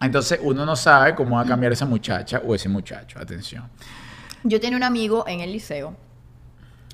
Entonces 0.00 0.40
uno 0.42 0.66
no 0.66 0.74
sabe 0.74 1.14
cómo 1.14 1.36
va 1.36 1.42
a 1.42 1.46
cambiar 1.46 1.72
esa 1.72 1.86
muchacha 1.86 2.42
o 2.44 2.54
ese 2.54 2.68
muchacho. 2.68 3.18
Atención. 3.20 3.68
Yo 4.42 4.60
tenía 4.60 4.76
un 4.76 4.82
amigo 4.82 5.24
en 5.28 5.40
el 5.40 5.52
liceo. 5.52 5.96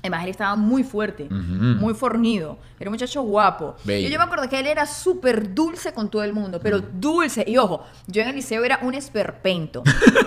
Además, 0.01 0.23
él 0.23 0.29
estaba 0.29 0.55
muy 0.55 0.83
fuerte, 0.83 1.27
muy 1.29 1.93
fornido. 1.93 2.57
Era 2.79 2.89
un 2.89 2.93
muchacho 2.93 3.21
guapo. 3.21 3.75
Bello. 3.83 4.07
Y 4.07 4.11
yo 4.11 4.17
me 4.17 4.23
acuerdo 4.23 4.47
que 4.47 4.59
él 4.59 4.67
era 4.67 4.85
súper 4.85 5.53
dulce 5.53 5.93
con 5.93 6.09
todo 6.09 6.23
el 6.23 6.31
mundo, 6.31 6.59
pero 6.61 6.79
dulce. 6.79 7.43
Y 7.45 7.57
ojo, 7.57 7.85
yo 8.07 8.21
en 8.21 8.29
el 8.29 8.35
liceo 8.35 8.63
era 8.63 8.79
un 8.81 8.93
esperpento. 8.93 9.83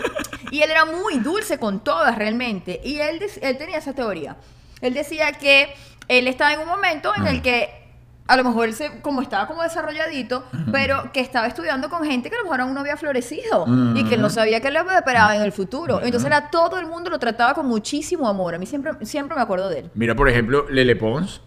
y 0.50 0.60
él 0.60 0.70
era 0.70 0.84
muy 0.84 1.18
dulce 1.18 1.58
con 1.58 1.82
todas 1.82 2.16
realmente. 2.16 2.80
Y 2.84 2.98
él, 2.98 3.20
él 3.40 3.56
tenía 3.56 3.78
esa 3.78 3.94
teoría. 3.94 4.36
Él 4.82 4.92
decía 4.92 5.32
que 5.32 5.72
él 6.08 6.28
estaba 6.28 6.52
en 6.52 6.60
un 6.60 6.66
momento 6.66 7.12
en 7.16 7.26
el 7.26 7.40
que 7.40 7.81
a 8.26 8.36
lo 8.36 8.44
mejor 8.44 8.68
él 8.68 8.74
se, 8.74 9.00
como 9.00 9.20
estaba 9.20 9.46
como 9.46 9.62
desarrolladito, 9.62 10.44
pero 10.70 11.12
que 11.12 11.20
estaba 11.20 11.46
estudiando 11.46 11.88
con 11.88 12.04
gente 12.04 12.30
que 12.30 12.36
a 12.36 12.38
lo 12.38 12.44
mejor 12.44 12.60
aún 12.60 12.74
no 12.74 12.80
había 12.80 12.96
florecido 12.96 13.66
y 13.94 14.04
que 14.04 14.14
él 14.14 14.22
no 14.22 14.30
sabía 14.30 14.60
qué 14.60 14.70
le 14.70 14.78
esperaba 14.78 15.36
en 15.36 15.42
el 15.42 15.52
futuro. 15.52 16.00
Entonces 16.02 16.26
era 16.26 16.50
todo 16.50 16.78
el 16.78 16.86
mundo 16.86 17.10
lo 17.10 17.18
trataba 17.18 17.54
con 17.54 17.66
muchísimo 17.66 18.28
amor. 18.28 18.54
A 18.54 18.58
mí 18.58 18.66
siempre, 18.66 18.92
siempre 19.02 19.36
me 19.36 19.42
acuerdo 19.42 19.68
de 19.68 19.80
él. 19.80 19.90
Mira, 19.94 20.14
por 20.14 20.28
ejemplo, 20.28 20.68
Lele 20.70 20.96
Pons. 20.96 21.40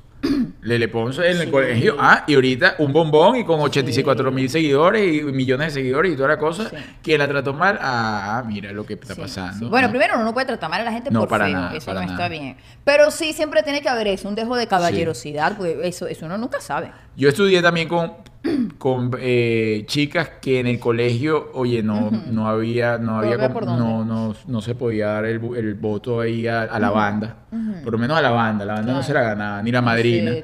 Lele 0.62 0.88
Pons 0.88 1.19
en 1.19 1.41
el 1.41 1.51
colegio. 1.51 1.95
Ah, 1.99 2.23
y 2.25 2.34
ahorita 2.34 2.75
un 2.80 2.91
bombón 2.91 3.36
y 3.36 3.45
con 3.45 3.60
84 3.60 4.32
mil 4.32 4.49
seguidores 4.49 5.13
y 5.13 5.21
millones 5.23 5.67
de 5.73 5.82
seguidores 5.82 6.13
y 6.13 6.15
toda 6.15 6.30
la 6.30 6.38
cosa. 6.39 6.69
Sí. 6.69 6.75
¿Quién 7.04 7.19
la 7.19 7.28
trató 7.28 7.54
mal? 7.54 7.78
Ah, 7.80 8.43
mira 8.47 8.71
lo 8.71 8.86
que 8.86 8.93
está 8.93 9.15
pasando. 9.15 9.69
Bueno, 9.69 9.89
primero 9.89 10.15
uno 10.15 10.23
no 10.23 10.34
puede 10.34 10.47
tratar 10.47 10.69
mal 10.69 10.82
a 10.82 10.86
la 10.86 10.91
gente 10.91 11.12
No, 11.12 11.19
por 11.21 11.30
para 11.30 11.45
feo, 11.45 11.54
nada, 11.54 11.75
eso 11.75 11.86
para 11.86 12.01
no 12.01 12.08
nada. 12.08 12.15
está 12.25 12.30
bien. 12.30 12.58
Pero 12.84 13.12
sí 13.12 13.34
siempre 13.34 13.62
tiene 13.62 13.82
que 13.82 13.89
haber 13.89 14.08
eso, 14.08 14.28
un 14.28 14.34
dejo 14.36 14.56
de 14.56 14.65
caballerosidad, 14.67 15.56
porque 15.58 15.80
eso, 15.84 16.08
eso 16.08 16.25
uno 16.25 16.38
nunca 16.38 16.60
sabe. 16.60 16.91
Yo 17.15 17.30
estudié 17.30 17.62
también 17.62 17.88
con, 17.88 18.13
con 18.77 19.12
eh, 19.19 19.84
chicas 19.88 20.29
que 20.41 20.60
en 20.60 20.67
el 20.67 20.79
colegio, 20.79 21.49
oye, 21.53 21.81
no, 21.84 22.10
no 22.12 22.47
había, 22.47 22.97
no 22.97 23.17
había, 23.19 23.36
había 23.36 23.53
por 23.53 23.65
dónde. 23.65 23.84
no, 23.84 24.05
no, 24.05 24.36
no 24.47 24.62
se 24.62 24.75
podía 24.75 25.08
dar 25.08 25.25
el, 25.25 25.41
el 25.55 25.73
voto 25.75 26.19
ahí 26.21 26.47
a, 26.47 26.63
a 26.63 26.79
la 26.79 26.89
banda. 26.91 27.36
Por 27.84 27.93
lo 27.93 27.97
menos 27.99 28.17
a 28.17 28.21
la 28.21 28.31
banda. 28.31 28.65
La 28.65 28.73
banda 28.75 28.88
no 28.93 28.99
Claro. 28.99 29.08
se 29.08 29.13
la 29.13 29.21
ganaba, 29.21 29.62
ni 29.62 29.71
la 29.71 29.81
madrina. 29.81 30.31
Sí. 30.34 30.41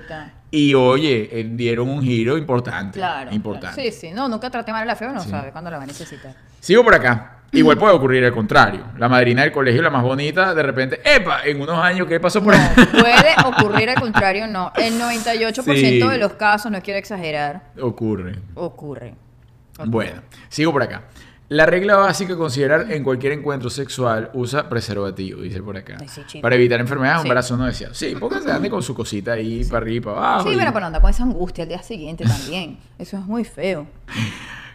Y 0.53 0.73
oye, 0.73 1.29
eh, 1.31 1.49
dieron 1.53 1.87
un 1.89 2.01
giro 2.01 2.37
importante. 2.37 2.99
Claro. 2.99 3.31
Importante. 3.33 3.75
claro. 3.75 3.91
Sí, 3.91 4.07
sí. 4.07 4.11
No, 4.13 4.27
nunca 4.27 4.49
trate 4.49 4.71
mal 4.71 4.83
a 4.83 4.85
la 4.85 4.95
fea, 4.95 5.11
no 5.13 5.21
Sí. 5.21 5.29
sabe 5.29 5.51
cuándo 5.51 5.69
la 5.71 5.77
va 5.77 5.83
a 5.83 5.87
necesitar. 5.87 6.35
Sigo 6.59 6.83
por 6.83 6.93
acá. 6.93 7.40
Igual 7.53 7.77
puede 7.77 7.93
ocurrir 7.93 8.23
el 8.23 8.31
contrario. 8.31 8.85
La 8.97 9.09
madrina 9.09 9.41
del 9.41 9.51
colegio, 9.51 9.81
la 9.81 9.89
más 9.89 10.03
bonita, 10.03 10.53
de 10.53 10.63
repente, 10.63 11.01
¡epa! 11.03 11.41
En 11.45 11.59
unos 11.61 11.77
años, 11.77 12.07
¿qué 12.07 12.19
pasó 12.19 12.41
por 12.41 12.53
ahí? 12.55 12.61
Puede 12.91 13.35
ocurrir 13.45 13.89
al 13.89 13.99
contrario, 13.99 14.47
no. 14.47 14.71
El 14.75 14.93
98% 14.99 15.63
Sí. 15.75 15.99
de 15.99 16.17
los 16.17 16.33
casos, 16.33 16.71
no 16.71 16.81
quiero 16.81 16.97
exagerar, 16.97 17.63
Ocurre. 17.81 18.37
ocurre. 18.55 19.15
Ocurre. 19.77 19.89
Bueno, 19.89 20.21
sigo 20.47 20.71
por 20.71 20.83
acá. 20.83 21.03
La 21.49 21.65
regla 21.65 21.97
básica 21.97 22.35
a 22.35 22.37
considerar 22.37 22.89
en 22.93 23.03
cualquier 23.03 23.33
encuentro 23.33 23.69
sexual 23.69 24.29
usa 24.33 24.69
preservativo, 24.69 25.41
dice 25.41 25.61
por 25.61 25.75
acá. 25.75 25.97
Sí, 26.27 26.39
para 26.39 26.55
evitar 26.55 26.79
enfermedades 26.79 27.19
o 27.19 27.21
Sí. 27.23 27.27
embarazos 27.27 27.59
no 27.59 27.65
deseados. 27.65 27.97
Sí, 27.97 28.15
póngase 28.17 28.49
ande 28.49 28.69
con 28.69 28.81
su 28.81 28.95
cosita 28.95 29.33
ahí 29.33 29.65
para 29.65 29.79
arriba 29.79 29.97
y 29.97 29.99
para 29.99 30.17
abajo. 30.17 30.43
Sí, 30.47 30.51
y- 30.53 30.55
bueno, 30.55 30.71
pero 30.73 30.85
anda 30.85 31.02
con 31.02 31.10
esa 31.10 31.23
angustia 31.23 31.63
al 31.63 31.67
día 31.67 31.83
siguiente 31.83 32.23
también. 32.23 32.77
Eso 32.97 33.17
es 33.17 33.25
muy 33.25 33.43
feo. 33.43 33.85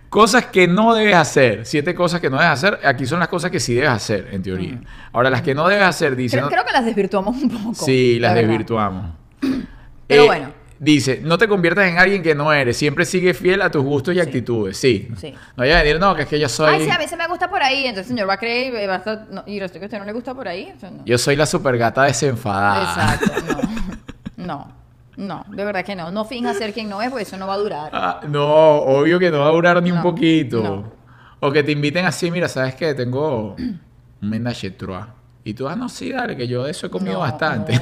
Cosas 0.08 0.46
que 0.46 0.66
no 0.68 0.94
debes 0.94 1.14
hacer. 1.16 1.66
Siete 1.66 1.94
cosas 1.94 2.20
que 2.20 2.30
no 2.30 2.36
debes 2.36 2.52
hacer. 2.52 2.78
Aquí 2.84 3.06
son 3.06 3.18
las 3.18 3.28
cosas 3.28 3.50
que 3.50 3.60
sí 3.60 3.74
debes 3.74 3.90
hacer, 3.90 4.28
en 4.32 4.42
teoría. 4.42 4.80
Ahora, 5.12 5.30
las 5.30 5.42
que 5.42 5.54
no 5.54 5.66
debes 5.68 5.84
hacer, 5.84 6.14
dice. 6.16 6.36
Creo, 6.38 6.48
creo 6.48 6.64
que 6.64 6.72
las 6.72 6.84
desvirtuamos 6.84 7.36
un 7.42 7.50
poco. 7.50 7.74
Sí, 7.74 8.18
las 8.18 8.34
la 8.34 8.40
desvirtuamos. 8.40 9.10
Pero 10.06 10.22
Eh, 10.22 10.26
bueno. 10.26 10.66
Dice, 10.78 11.20
no 11.24 11.38
te 11.38 11.48
conviertas 11.48 11.86
en 11.88 11.98
alguien 11.98 12.22
que 12.22 12.34
no 12.34 12.52
eres. 12.52 12.76
Siempre 12.76 13.06
sigue 13.06 13.32
fiel 13.32 13.62
a 13.62 13.70
tus 13.70 13.82
gustos 13.82 14.12
y 14.14 14.18
Sí. 14.18 14.20
actitudes. 14.20 14.76
Sí. 14.76 15.08
Sí. 15.16 15.32
No 15.32 15.62
vaya 15.62 15.78
a 15.78 15.82
decir, 15.82 15.98
no, 15.98 16.14
que 16.14 16.22
es 16.22 16.28
que 16.28 16.38
yo 16.38 16.50
soy... 16.50 16.74
Ay, 16.74 16.84
sí, 16.84 16.90
a 16.90 16.98
mí 16.98 17.08
se 17.08 17.16
me 17.16 17.26
gusta 17.28 17.48
por 17.48 17.62
ahí. 17.62 17.86
Entonces 17.86 18.10
el 18.10 18.16
señor 18.16 18.28
va 18.28 18.34
a 18.34 18.36
creer 18.36 18.74
y 18.84 18.86
va 18.86 18.94
a 18.94 18.98
estar... 18.98 19.26
no, 19.30 19.42
y 19.46 19.58
resulta 19.58 19.78
que 19.78 19.84
a 19.84 19.88
usted 19.88 19.98
no 19.98 20.04
le 20.04 20.12
gusta 20.12 20.34
por 20.34 20.46
ahí. 20.46 20.74
no. 20.82 21.02
Yo 21.06 21.16
soy 21.16 21.34
la 21.34 21.46
super 21.46 21.78
gata 21.78 22.02
desenfadada. 22.02 23.14
Exacto, 23.14 23.56
no. 23.56 23.96
No, 24.46 24.72
no, 25.16 25.44
de 25.48 25.64
verdad 25.64 25.84
que 25.84 25.96
no. 25.96 26.10
No 26.10 26.24
finja 26.24 26.54
ser 26.54 26.72
quien 26.72 26.88
no 26.88 27.00
es, 27.02 27.08
porque 27.10 27.24
eso 27.24 27.36
no 27.36 27.46
va 27.46 27.54
a 27.54 27.58
durar. 27.58 27.90
Ah, 27.92 28.20
no, 28.28 28.46
obvio 28.46 29.18
que 29.18 29.30
no 29.30 29.40
va 29.40 29.48
a 29.48 29.52
durar 29.52 29.82
ni 29.82 29.90
un 29.90 30.02
poquito. 30.02 30.62
no. 30.62 30.96
O 31.40 31.52
que 31.52 31.62
te 31.62 31.72
inviten 31.72 32.06
así, 32.06 32.30
mira, 32.30 32.48
¿sabes 32.48 32.74
qué? 32.74 32.94
Tengo 32.94 33.54
un 33.56 33.80
menage 34.20 34.70
trois. 34.70 35.06
Y 35.44 35.54
tú, 35.54 35.68
ah, 35.68 35.76
no, 35.76 35.88
sí, 35.88 36.10
dale, 36.10 36.36
que 36.36 36.48
yo 36.48 36.64
de 36.64 36.70
eso 36.70 36.86
he 36.86 36.90
comido 36.90 37.14
No, 37.14 37.20
bastante. 37.20 37.78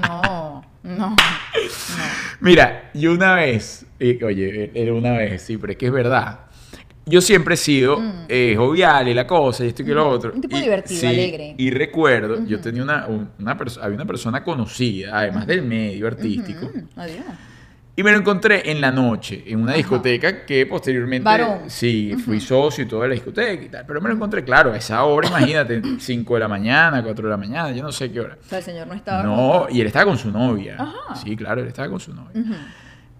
No, 0.00 0.62
no. 0.82 1.16
Mira, 2.40 2.90
yo 2.94 3.12
una 3.12 3.34
vez, 3.34 3.86
y, 3.98 4.22
oye, 4.22 4.70
era 4.74 4.92
una 4.94 5.12
vez, 5.12 5.42
sí, 5.42 5.56
pero 5.56 5.72
es 5.72 5.78
que 5.78 5.86
es 5.86 5.92
verdad. 5.92 6.40
Yo 7.04 7.20
siempre 7.20 7.54
he 7.54 7.56
sido 7.56 8.00
eh, 8.28 8.54
jovial 8.56 9.08
y 9.08 9.14
la 9.14 9.26
cosa, 9.26 9.64
y 9.64 9.68
esto 9.68 9.82
y 9.82 9.86
que 9.86 9.92
lo 9.94 10.08
otro. 10.08 10.30
Mm. 10.30 10.34
Un 10.36 10.40
tipo 10.40 10.56
Y- 10.56 10.60
divertido, 10.60 11.08
alegre. 11.08 11.54
Y 11.58 11.70
recuerdo, 11.70 12.44
yo 12.46 12.60
tenía 12.60 12.82
una, 12.84 13.06
un- 13.08 13.28
una 13.40 13.56
persona, 13.58 13.86
había 13.86 13.96
una 13.96 14.06
persona 14.06 14.44
conocida, 14.44 15.18
además 15.18 15.46
del 15.46 15.62
medio 15.62 16.06
artístico, 16.06 16.66
Mm, 16.72 16.98
adiós. 17.00 17.24
y 17.96 18.02
me 18.04 18.12
lo 18.12 18.18
encontré 18.18 18.70
en 18.70 18.80
la 18.80 18.92
noche, 18.92 19.42
en 19.48 19.60
una 19.60 19.74
discoteca 19.74 20.46
que 20.46 20.64
posteriormente, 20.66 21.24
Varón. 21.24 21.62
sí, 21.68 22.14
fui 22.24 22.38
socio 22.40 22.84
y 22.84 22.86
toda 22.86 23.08
la 23.08 23.14
discoteca 23.14 23.62
y 23.64 23.68
tal, 23.68 23.84
pero 23.84 24.00
me 24.00 24.08
lo 24.08 24.14
encontré, 24.14 24.44
claro, 24.44 24.72
a 24.72 24.76
esa 24.76 25.02
hora, 25.02 25.26
imagínate, 25.58 25.82
5 25.98 26.34
de 26.34 26.40
la 26.40 26.48
mañana, 26.48 27.02
4 27.02 27.24
de 27.26 27.30
la 27.32 27.36
mañana, 27.36 27.72
yo 27.72 27.82
no 27.82 27.90
sé 27.90 28.12
qué 28.12 28.20
hora. 28.20 28.38
O 28.40 28.48
sea, 28.48 28.58
el 28.58 28.64
señor 28.64 28.86
no 28.86 28.94
estaba. 28.94 29.24
No, 29.24 29.66
y 29.68 29.80
él 29.80 29.88
estaba 29.88 30.04
con 30.04 30.16
su 30.18 30.30
novia. 30.30 30.76
Ajá. 30.78 31.16
Sí, 31.16 31.34
claro, 31.34 31.62
él 31.62 31.66
estaba 31.66 31.88
con 31.88 31.98
su 31.98 32.14
novia. 32.14 32.30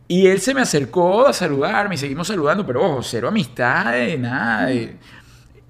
Y 0.08 0.26
él 0.26 0.40
se 0.40 0.52
me 0.54 0.60
acercó 0.60 1.26
a 1.26 1.32
saludarme 1.32 1.94
y 1.94 1.98
seguimos 1.98 2.26
saludando, 2.28 2.66
pero 2.66 2.84
ojo, 2.84 3.02
cero 3.02 3.28
amistades, 3.28 4.18
nada. 4.18 4.66
de- 4.66 4.96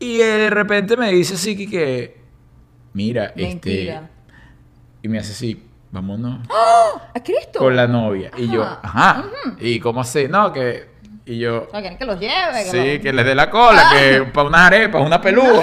Y 0.01 0.16
de 0.18 0.51
repente 0.51 0.97
me 0.97 1.11
dice 1.12 1.35
así 1.35 1.57
que, 1.57 1.68
que, 1.70 2.20
mira, 2.93 3.33
Mentira. 3.37 3.95
este... 3.95 4.12
Y 5.05 5.09
me 5.09 5.18
hace 5.18 5.33
así, 5.33 5.62
vámonos 5.91 6.41
¿A 7.14 7.20
Cristo? 7.22 7.59
con 7.61 7.74
la 7.76 7.87
novia. 7.87 8.30
Y 8.37 8.49
yo, 8.51 8.62
Ajá. 8.62 8.80
ajá. 8.83 9.24
¿Y 9.61 9.78
cómo 9.80 10.01
así? 10.01 10.26
No, 10.28 10.53
que... 10.53 10.91
Y 11.24 11.39
yo, 11.39 11.68
quieren 11.68 11.97
que 11.97 12.05
los 12.05 12.18
lleve. 12.18 12.64
sí, 12.64 12.99
que 13.01 13.12
le 13.12 13.22
dé 13.22 13.35
la 13.37 13.49
cola, 13.49 13.91
que 13.93 14.22
para 14.33 14.49
unas 14.49 14.61
arepas, 14.62 15.07
una 15.07 15.20
pelúa. 15.20 15.62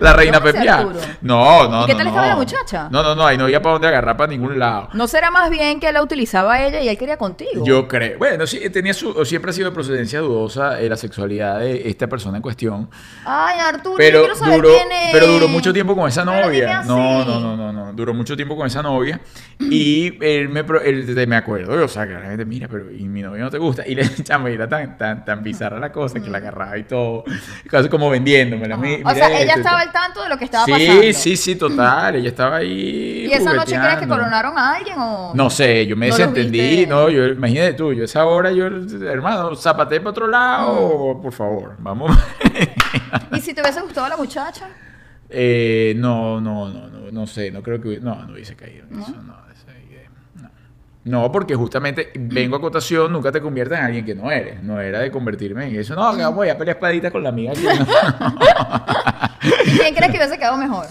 La 0.00 0.12
reina 0.12 0.38
¿Cómo 0.38 0.48
así, 0.48 0.56
Pepia. 0.58 0.86
No, 1.22 1.68
no, 1.68 1.82
¿Y 1.82 1.86
qué 1.86 1.92
no, 1.92 1.98
tal 1.98 2.04
no. 2.06 2.10
estaba 2.10 2.26
la 2.28 2.36
muchacha? 2.36 2.88
No, 2.90 3.02
no, 3.02 3.14
no, 3.14 3.26
ahí 3.26 3.36
no 3.38 3.44
había 3.44 3.60
para 3.62 3.74
dónde 3.74 3.88
agarrar 3.88 4.16
para 4.16 4.30
ningún 4.30 4.58
lado. 4.58 4.88
¿No 4.92 5.06
será 5.08 5.30
más 5.30 5.50
bien 5.50 5.80
que 5.80 5.90
la 5.92 6.02
utilizaba 6.02 6.62
ella 6.62 6.80
y 6.80 6.88
él 6.88 6.98
quería 6.98 7.16
contigo? 7.16 7.64
Yo 7.64 7.86
creo. 7.88 8.18
Bueno, 8.18 8.46
sí, 8.46 8.60
tenía 8.70 8.94
su, 8.94 9.24
siempre 9.24 9.50
ha 9.50 9.54
sido 9.54 9.70
de 9.70 9.74
procedencia 9.74 10.20
dudosa 10.20 10.80
eh, 10.80 10.88
la 10.88 10.96
sexualidad 10.96 11.60
de 11.60 11.88
esta 11.88 12.06
persona 12.08 12.36
en 12.38 12.42
cuestión. 12.42 12.90
Ay, 13.24 13.58
Arturo, 13.60 13.92
yo 13.92 13.96
Pero 13.98 14.20
quiero 14.20 14.34
saber 14.34 14.56
duró, 14.56 14.68
quién 14.74 14.92
es. 14.92 15.12
pero 15.12 15.26
duró 15.26 15.48
mucho 15.48 15.72
tiempo 15.72 15.94
con 15.96 16.08
esa 16.08 16.24
Pero 16.24 16.42
novia. 16.46 16.82
No, 16.84 17.24
no, 17.24 17.40
no, 17.40 17.56
no, 17.56 17.72
no. 17.72 17.92
Duró 17.92 18.14
mucho 18.14 18.36
tiempo 18.36 18.56
con 18.56 18.66
esa 18.66 18.82
novia. 18.82 19.20
Y 19.58 20.18
él 20.24 20.48
me, 20.48 20.60
él, 20.84 21.26
me 21.26 21.36
acuerdo, 21.36 21.84
o 21.84 21.88
sea, 21.88 22.06
que 22.06 22.14
la 22.14 22.20
gente, 22.22 22.44
mira, 22.44 22.68
pero 22.68 22.90
y 22.90 23.04
mi 23.04 23.22
novia 23.22 23.44
no 23.44 23.50
te 23.50 23.58
gusta. 23.58 23.86
Y 23.86 23.94
le 23.94 24.08
chamo, 24.24 24.48
era 24.48 24.68
tan, 24.68 24.96
tan, 24.98 25.24
tan 25.24 25.42
bizarra 25.42 25.78
la 25.78 25.92
cosa 25.92 26.20
que 26.20 26.28
la 26.30 26.38
agarraba 26.38 26.76
y 26.78 26.84
todo. 26.84 27.24
Casi 27.70 27.88
como 27.88 28.10
vendiéndomela. 28.10 28.74
Ajá. 28.74 28.82
Mi- 28.82 28.94
o 28.94 28.98
mira 28.98 29.14
sea, 29.14 29.40
ella 29.40 29.54
estaba 29.54 29.71
al 29.76 29.92
tanto 29.92 30.22
de 30.22 30.28
lo 30.28 30.36
que 30.38 30.44
estaba 30.44 30.64
sí, 30.64 30.72
pasando. 30.72 31.02
sí, 31.12 31.36
sí, 31.36 31.56
total. 31.56 32.16
Ella 32.16 32.28
estaba 32.28 32.56
ahí. 32.56 33.26
¿Y 33.28 33.32
esa 33.32 33.52
noche 33.52 33.78
crees 33.78 33.98
que 33.98 34.08
coronaron 34.08 34.56
a 34.58 34.74
alguien 34.76 34.96
o...? 34.98 35.32
No 35.34 35.50
sé, 35.50 35.86
yo 35.86 35.96
me 35.96 36.06
¿No 36.08 36.10
los 36.10 36.18
desentendí, 36.18 36.86
no, 36.86 37.08
yo, 37.08 37.26
imagínate 37.26 37.74
tú, 37.74 37.92
yo 37.92 38.04
esa 38.04 38.24
hora, 38.26 38.50
yo, 38.52 38.66
hermano, 38.66 39.54
zapate 39.56 39.98
para 40.00 40.10
otro 40.10 40.26
lado, 40.26 41.14
Mm. 41.16 41.22
por 41.22 41.32
favor, 41.32 41.74
vamos. 41.78 42.16
¿Y 43.32 43.40
si 43.40 43.54
te 43.54 43.60
hubiese 43.60 43.80
gustado 43.80 44.08
la 44.08 44.16
muchacha? 44.16 44.66
Eh, 45.30 45.94
no, 45.96 46.40
no, 46.40 46.68
no, 46.68 46.88
no, 46.88 47.10
no 47.10 47.26
sé, 47.26 47.50
no 47.50 47.62
creo 47.62 47.80
que, 47.80 47.98
no, 48.00 48.14
no 48.26 48.32
hubiese 48.34 48.54
caído 48.54 48.84
en 48.90 49.00
eso, 49.00 49.12
no, 49.22 49.34
esa 49.52 49.72
idea, 49.88 50.08
no. 50.36 50.50
No, 51.04 51.32
porque 51.32 51.54
justamente 51.54 52.12
vengo 52.14 52.56
a 52.56 52.60
cotación, 52.60 53.10
nunca 53.12 53.32
te 53.32 53.40
conviertes 53.40 53.78
en 53.78 53.84
alguien 53.86 54.04
que 54.04 54.14
no 54.14 54.30
eres, 54.30 54.62
no 54.62 54.78
era 54.80 54.98
de 55.00 55.10
convertirme 55.10 55.66
en 55.68 55.76
eso, 55.80 55.94
no, 55.94 56.14
que 56.14 56.22
vamos 56.22 56.46
a 56.48 56.58
pelear 56.58 56.76
espadita 56.76 57.10
con 57.10 57.22
la 57.22 57.30
amiga 57.30 57.52
aquí, 57.52 57.62
no. 57.64 57.86
¿Y 59.42 59.78
quién 59.78 59.94
crees 59.94 60.10
que 60.12 60.18
hubiese 60.18 60.38
quedado 60.38 60.56
mejor? 60.56 60.86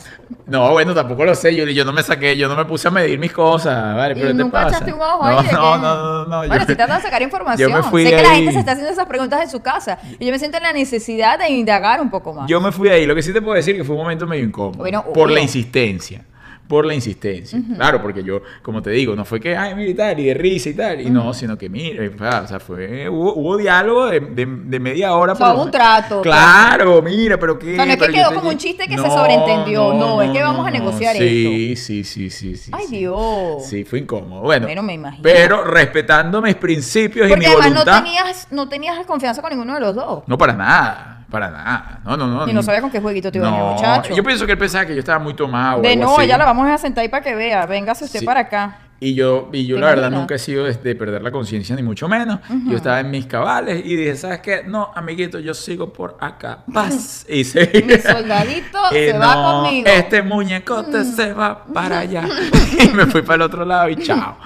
No, 0.46 0.72
bueno, 0.72 0.94
tampoco 0.94 1.24
lo 1.24 1.34
sé. 1.36 1.56
Yo, 1.56 1.66
yo 1.66 1.86
no 1.86 1.94
me 1.94 2.04
saqué, 2.04 2.36
yo 2.36 2.50
no 2.50 2.56
me 2.56 2.66
puse 2.66 2.88
a 2.88 2.92
medir 2.92 3.18
mis 3.20 3.32
cosas. 3.32 3.96
Vale, 3.96 4.14
pero 4.16 4.28
¿Y 4.28 4.32
¿qué 4.32 4.38
te 4.38 4.44
nunca 4.44 4.64
pasa? 4.64 4.70
echaste 4.78 4.94
un 4.94 5.02
ojo 5.02 5.24
no, 5.30 5.40
ahí? 5.40 5.46
de 5.46 5.52
no, 5.54 5.60
que- 5.74 5.78
no, 5.78 5.78
no, 5.78 6.26
no, 6.26 6.48
Bueno, 6.48 6.66
si 6.66 6.76
tratas 6.76 6.98
de 6.98 7.04
sacar 7.04 7.22
información. 7.22 7.70
yo 7.70 7.76
me 7.78 7.84
fui 7.84 8.04
sé 8.04 8.12
de 8.12 8.18
que 8.18 8.24
la 8.24 8.30
gente 8.36 8.52
se 8.52 8.60
está 8.60 8.72
haciendo 8.74 8.92
esas 8.92 9.06
preguntas 9.06 9.42
en 9.42 9.50
su 9.50 9.62
casa. 9.62 9.98
Y 10.20 10.26
yo 10.26 10.32
me 10.32 10.40
siento 10.40 10.58
en 10.58 10.64
la 10.64 10.74
necesidad 10.74 11.40
de 11.40 11.50
indagar 11.50 12.02
un 12.02 12.10
poco 12.10 12.34
más. 12.34 12.50
Yo 12.50 12.60
me 12.60 12.72
fui 12.72 12.90
de 12.90 12.96
ahí. 12.96 13.06
Lo 13.06 13.16
que 13.16 13.22
sí 13.24 13.32
te 13.32 13.42
puedo 13.42 13.56
decir 13.56 13.76
que 13.78 13.84
fue 13.84 13.96
un 13.96 14.02
momento 14.02 14.28
medio 14.28 14.44
incómodo. 14.44 14.78
Bueno, 14.80 15.04
por 15.04 15.26
obvio. 15.28 15.36
la 15.36 15.42
insistencia. 15.42 16.26
Por 16.72 16.86
la 16.86 16.94
insistencia. 16.94 17.60
Claro, 17.76 18.02
porque 18.02 18.24
yo, 18.24 18.42
como 18.62 18.82
te 18.82 18.92
digo, 18.92 19.14
no 19.14 19.26
fue 19.26 19.42
que, 19.42 19.58
ay, 19.58 19.76
mira 19.76 20.14
y 20.14 20.24
de 20.26 20.34
risa 20.34 20.70
y 20.70 20.74
tal. 20.74 21.02
Y 21.02 21.10
no, 21.10 21.34
sino 21.34 21.58
que, 21.58 21.68
mira, 21.68 22.02
o 22.44 22.48
sea, 22.48 22.62
fue, 22.62 23.10
hubo, 23.10 23.34
hubo 23.36 23.58
diálogo 23.58 24.06
de, 24.06 24.22
de- 24.22 24.46
de 24.46 24.80
media 24.80 25.14
hora. 25.14 25.34
O 25.34 25.36
sea, 25.36 25.54
hubo 25.54 25.64
un 25.64 25.72
trato, 25.72 26.22
Claro, 26.22 27.02
mira, 27.02 27.38
pero 27.38 27.60
qué. 27.60 27.74
O 27.74 27.76
sea, 27.76 27.86
no 27.86 27.92
es 27.92 27.98
que 27.98 28.06
pero 28.06 28.14
quedó 28.14 28.30
te- 28.30 28.36
como 28.36 28.50
un 28.50 28.58
chiste 28.58 28.88
que 28.88 28.98
se 28.98 29.04
sobreentendió, 29.10 29.94
no, 29.94 30.22
es 30.22 30.32
que 30.32 30.42
vamos 30.42 30.66
a 30.66 30.72
negociar 30.72 31.16
sí, 31.18 31.76
Sí, 31.76 32.04
sí, 32.06 32.30
sí, 32.30 32.56
sí. 32.56 32.72
Ay, 32.74 32.86
sí. 32.88 32.98
Dios. 33.00 33.66
Sí, 33.68 33.84
fue 33.84 34.00
incómodo. 34.00 34.42
Bueno, 34.44 34.66
Bueno, 34.68 34.82
me 34.82 34.94
imagino. 34.94 35.22
pero 35.24 35.66
respetando 35.66 36.42
mis 36.42 36.56
principios 36.56 37.28
Porque 37.28 37.44
y 37.46 37.48
mi 37.50 37.54
además 37.54 37.86
no 37.86 37.94
tenías, 38.02 38.48
no 38.52 38.70
tenías 38.70 39.06
confianza 39.06 39.42
con 39.42 39.50
ninguno 39.52 39.74
de 39.76 39.82
los 39.82 39.94
dos. 39.94 40.24
No, 40.28 40.38
para 40.38 40.54
nada, 40.54 41.21
para 41.32 41.50
nada. 41.50 42.00
No, 42.06 42.16
no, 42.16 42.28
no. 42.28 42.48
Y 42.48 42.54
no 42.54 42.62
sabía 42.62 42.82
con 42.82 42.92
qué 42.92 43.00
jueguito 43.00 43.32
te 43.32 43.40
iba 43.40 43.48
a 43.48 43.52
venir, 43.52 43.66
muchacho. 43.66 44.16
Yo 44.16 44.24
pienso 44.24 44.46
que 44.46 44.52
él 44.52 44.58
pensaba 44.60 44.86
que 44.86 44.94
yo 44.94 45.00
estaba 45.00 45.18
muy 45.18 45.34
tomado. 45.34 45.80
o 45.80 45.82
De 45.82 45.94
algo 45.94 46.04
no, 46.04 46.18
así. 46.20 46.28
la 46.28 46.38
vamos 46.38 46.70
a 46.70 46.78
sentar 46.78 47.02
ahí 47.02 47.10
para 47.10 47.24
que 47.24 47.34
vea. 47.34 47.66
Véngase 47.66 48.06
usted 48.06 48.20
Sí. 48.20 48.26
para 48.26 48.42
acá. 48.42 48.78
Y 49.04 49.16
yo, 49.16 49.50
y 49.52 49.66
yo 49.66 49.78
¿Te 49.78 49.82
la 49.82 49.88
verdad 49.88 50.04
imaginas? 50.04 50.20
nunca 50.22 50.36
he 50.36 50.38
sido 50.38 50.66
de, 50.66 50.74
de 50.76 50.94
perder 50.94 51.24
la 51.24 51.32
conciencia, 51.32 51.76
ni 51.76 51.82
mucho 51.82 52.08
menos. 52.08 52.40
Yo 52.68 52.78
estaba 52.78 53.00
en 53.00 53.10
mis 53.10 53.26
cabales 53.26 53.82
y 53.84 53.96
dije, 53.96 54.16
¿sabes 54.16 54.42
qué? 54.42 54.62
No, 54.64 54.92
amiguito, 54.94 55.40
yo 55.40 55.56
sigo 55.56 55.92
por 55.92 56.18
acá. 56.20 56.60
Paz. 56.72 57.26
Y 57.28 57.44
se... 57.44 57.84
Mi 57.84 57.96
soldadito 57.98 58.78
se 58.92 59.14
va 59.14 59.34
no, 59.36 59.64
conmigo. 59.64 59.88
Mm. 59.88 59.92
Este 60.00 60.22
muñecote 60.22 61.04
se 61.04 61.34
va 61.34 61.66
para 61.66 61.98
allá. 62.00 62.26
y 62.80 62.90
me 62.90 63.08
fui 63.08 63.24
para 63.24 63.38
el 63.38 63.42
otro 63.42 63.66
lado 63.66 63.90
y 63.90 63.96
chao. 63.96 64.38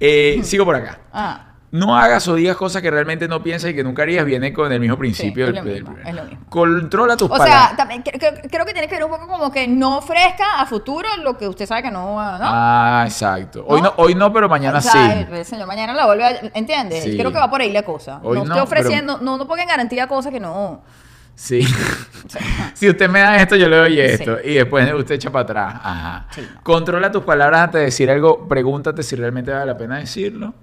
Eh, 0.00 0.40
sigo 0.42 0.64
por 0.64 0.74
acá. 0.74 0.98
Ah, 1.12 1.53
No 1.74 1.96
hagas 1.98 2.28
o 2.28 2.36
digas 2.36 2.56
cosas 2.56 2.82
que 2.82 2.90
realmente 2.90 3.26
no 3.26 3.42
piensas 3.42 3.70
y 3.70 3.74
que 3.74 3.82
nunca 3.82 4.02
harías. 4.02 4.24
Viene 4.24 4.52
con 4.52 4.70
el 4.70 4.78
mismo 4.78 4.96
principio 4.96 5.46
es 5.46 5.52
del, 5.54 5.64
lo 5.64 5.70
del 5.70 5.82
mismo, 5.82 5.94
primer. 5.94 6.08
es 6.08 6.14
lo 6.14 6.24
mismo. 6.24 6.46
Controla 6.48 7.16
tus 7.16 7.26
o 7.26 7.30
palabras. 7.30 7.66
sea, 7.68 7.76
también 7.76 8.04
cre- 8.04 8.16
creo, 8.16 8.32
creo 8.48 8.64
que 8.64 8.72
tiene 8.72 8.86
que 8.86 8.94
ver 8.94 9.04
un 9.04 9.10
poco 9.10 9.26
como 9.26 9.50
que 9.50 9.66
no 9.66 9.98
ofrezca 9.98 10.60
a 10.60 10.66
futuro 10.66 11.08
lo 11.24 11.36
que 11.36 11.48
usted 11.48 11.66
sabe 11.66 11.82
que 11.82 11.90
no 11.90 12.14
va, 12.14 12.38
¿no? 12.38 12.44
Ah, 12.46 13.02
exacto. 13.06 13.64
Hoy 13.66 13.82
¿No? 13.82 13.88
no, 13.88 13.94
hoy 13.96 14.14
no, 14.14 14.32
pero 14.32 14.48
mañana 14.48 14.78
O 14.78 14.80
sea, 14.80 14.92
sí. 15.26 15.26
el 15.34 15.44
señor 15.44 15.66
mañana 15.66 15.92
la 15.94 16.06
vuelve 16.06 16.24
a... 16.24 16.40
¿Entiendes? 16.54 17.02
Sí. 17.02 17.16
Creo 17.18 17.32
que 17.32 17.38
va 17.38 17.50
por 17.50 17.60
ahí 17.60 17.72
la 17.72 17.82
cosa. 17.82 18.20
Hoy 18.22 18.38
no, 18.38 18.44
no, 18.44 18.54
esté 18.54 18.60
ofreciendo, 18.62 19.18
no, 19.20 19.36
no 19.36 19.48
ponga 19.48 19.62
en 19.62 19.68
garantía 19.68 20.06
cosas 20.06 20.32
que 20.32 20.38
no... 20.40 20.80
Sí. 21.34 21.66
si 22.74 22.88
usted 22.88 23.08
me 23.10 23.18
da 23.18 23.36
esto, 23.36 23.56
yo 23.56 23.68
le 23.68 23.76
doy 23.76 23.98
esto. 23.98 24.36
Sí. 24.44 24.50
Y 24.50 24.54
después 24.54 24.92
usted 24.94 25.16
echa 25.16 25.30
para 25.32 25.42
atrás. 25.42 25.74
Ajá. 25.82 26.26
Sí, 26.30 26.40
no. 26.54 26.62
Controla 26.62 27.10
tus 27.10 27.24
palabras 27.24 27.62
antes 27.62 27.80
de 27.80 27.84
decir 27.86 28.08
algo. 28.08 28.46
Pregúntate 28.46 29.02
si 29.02 29.16
realmente 29.16 29.50
vale 29.50 29.66
la 29.66 29.76
pena 29.76 29.98
decirlo. 29.98 30.54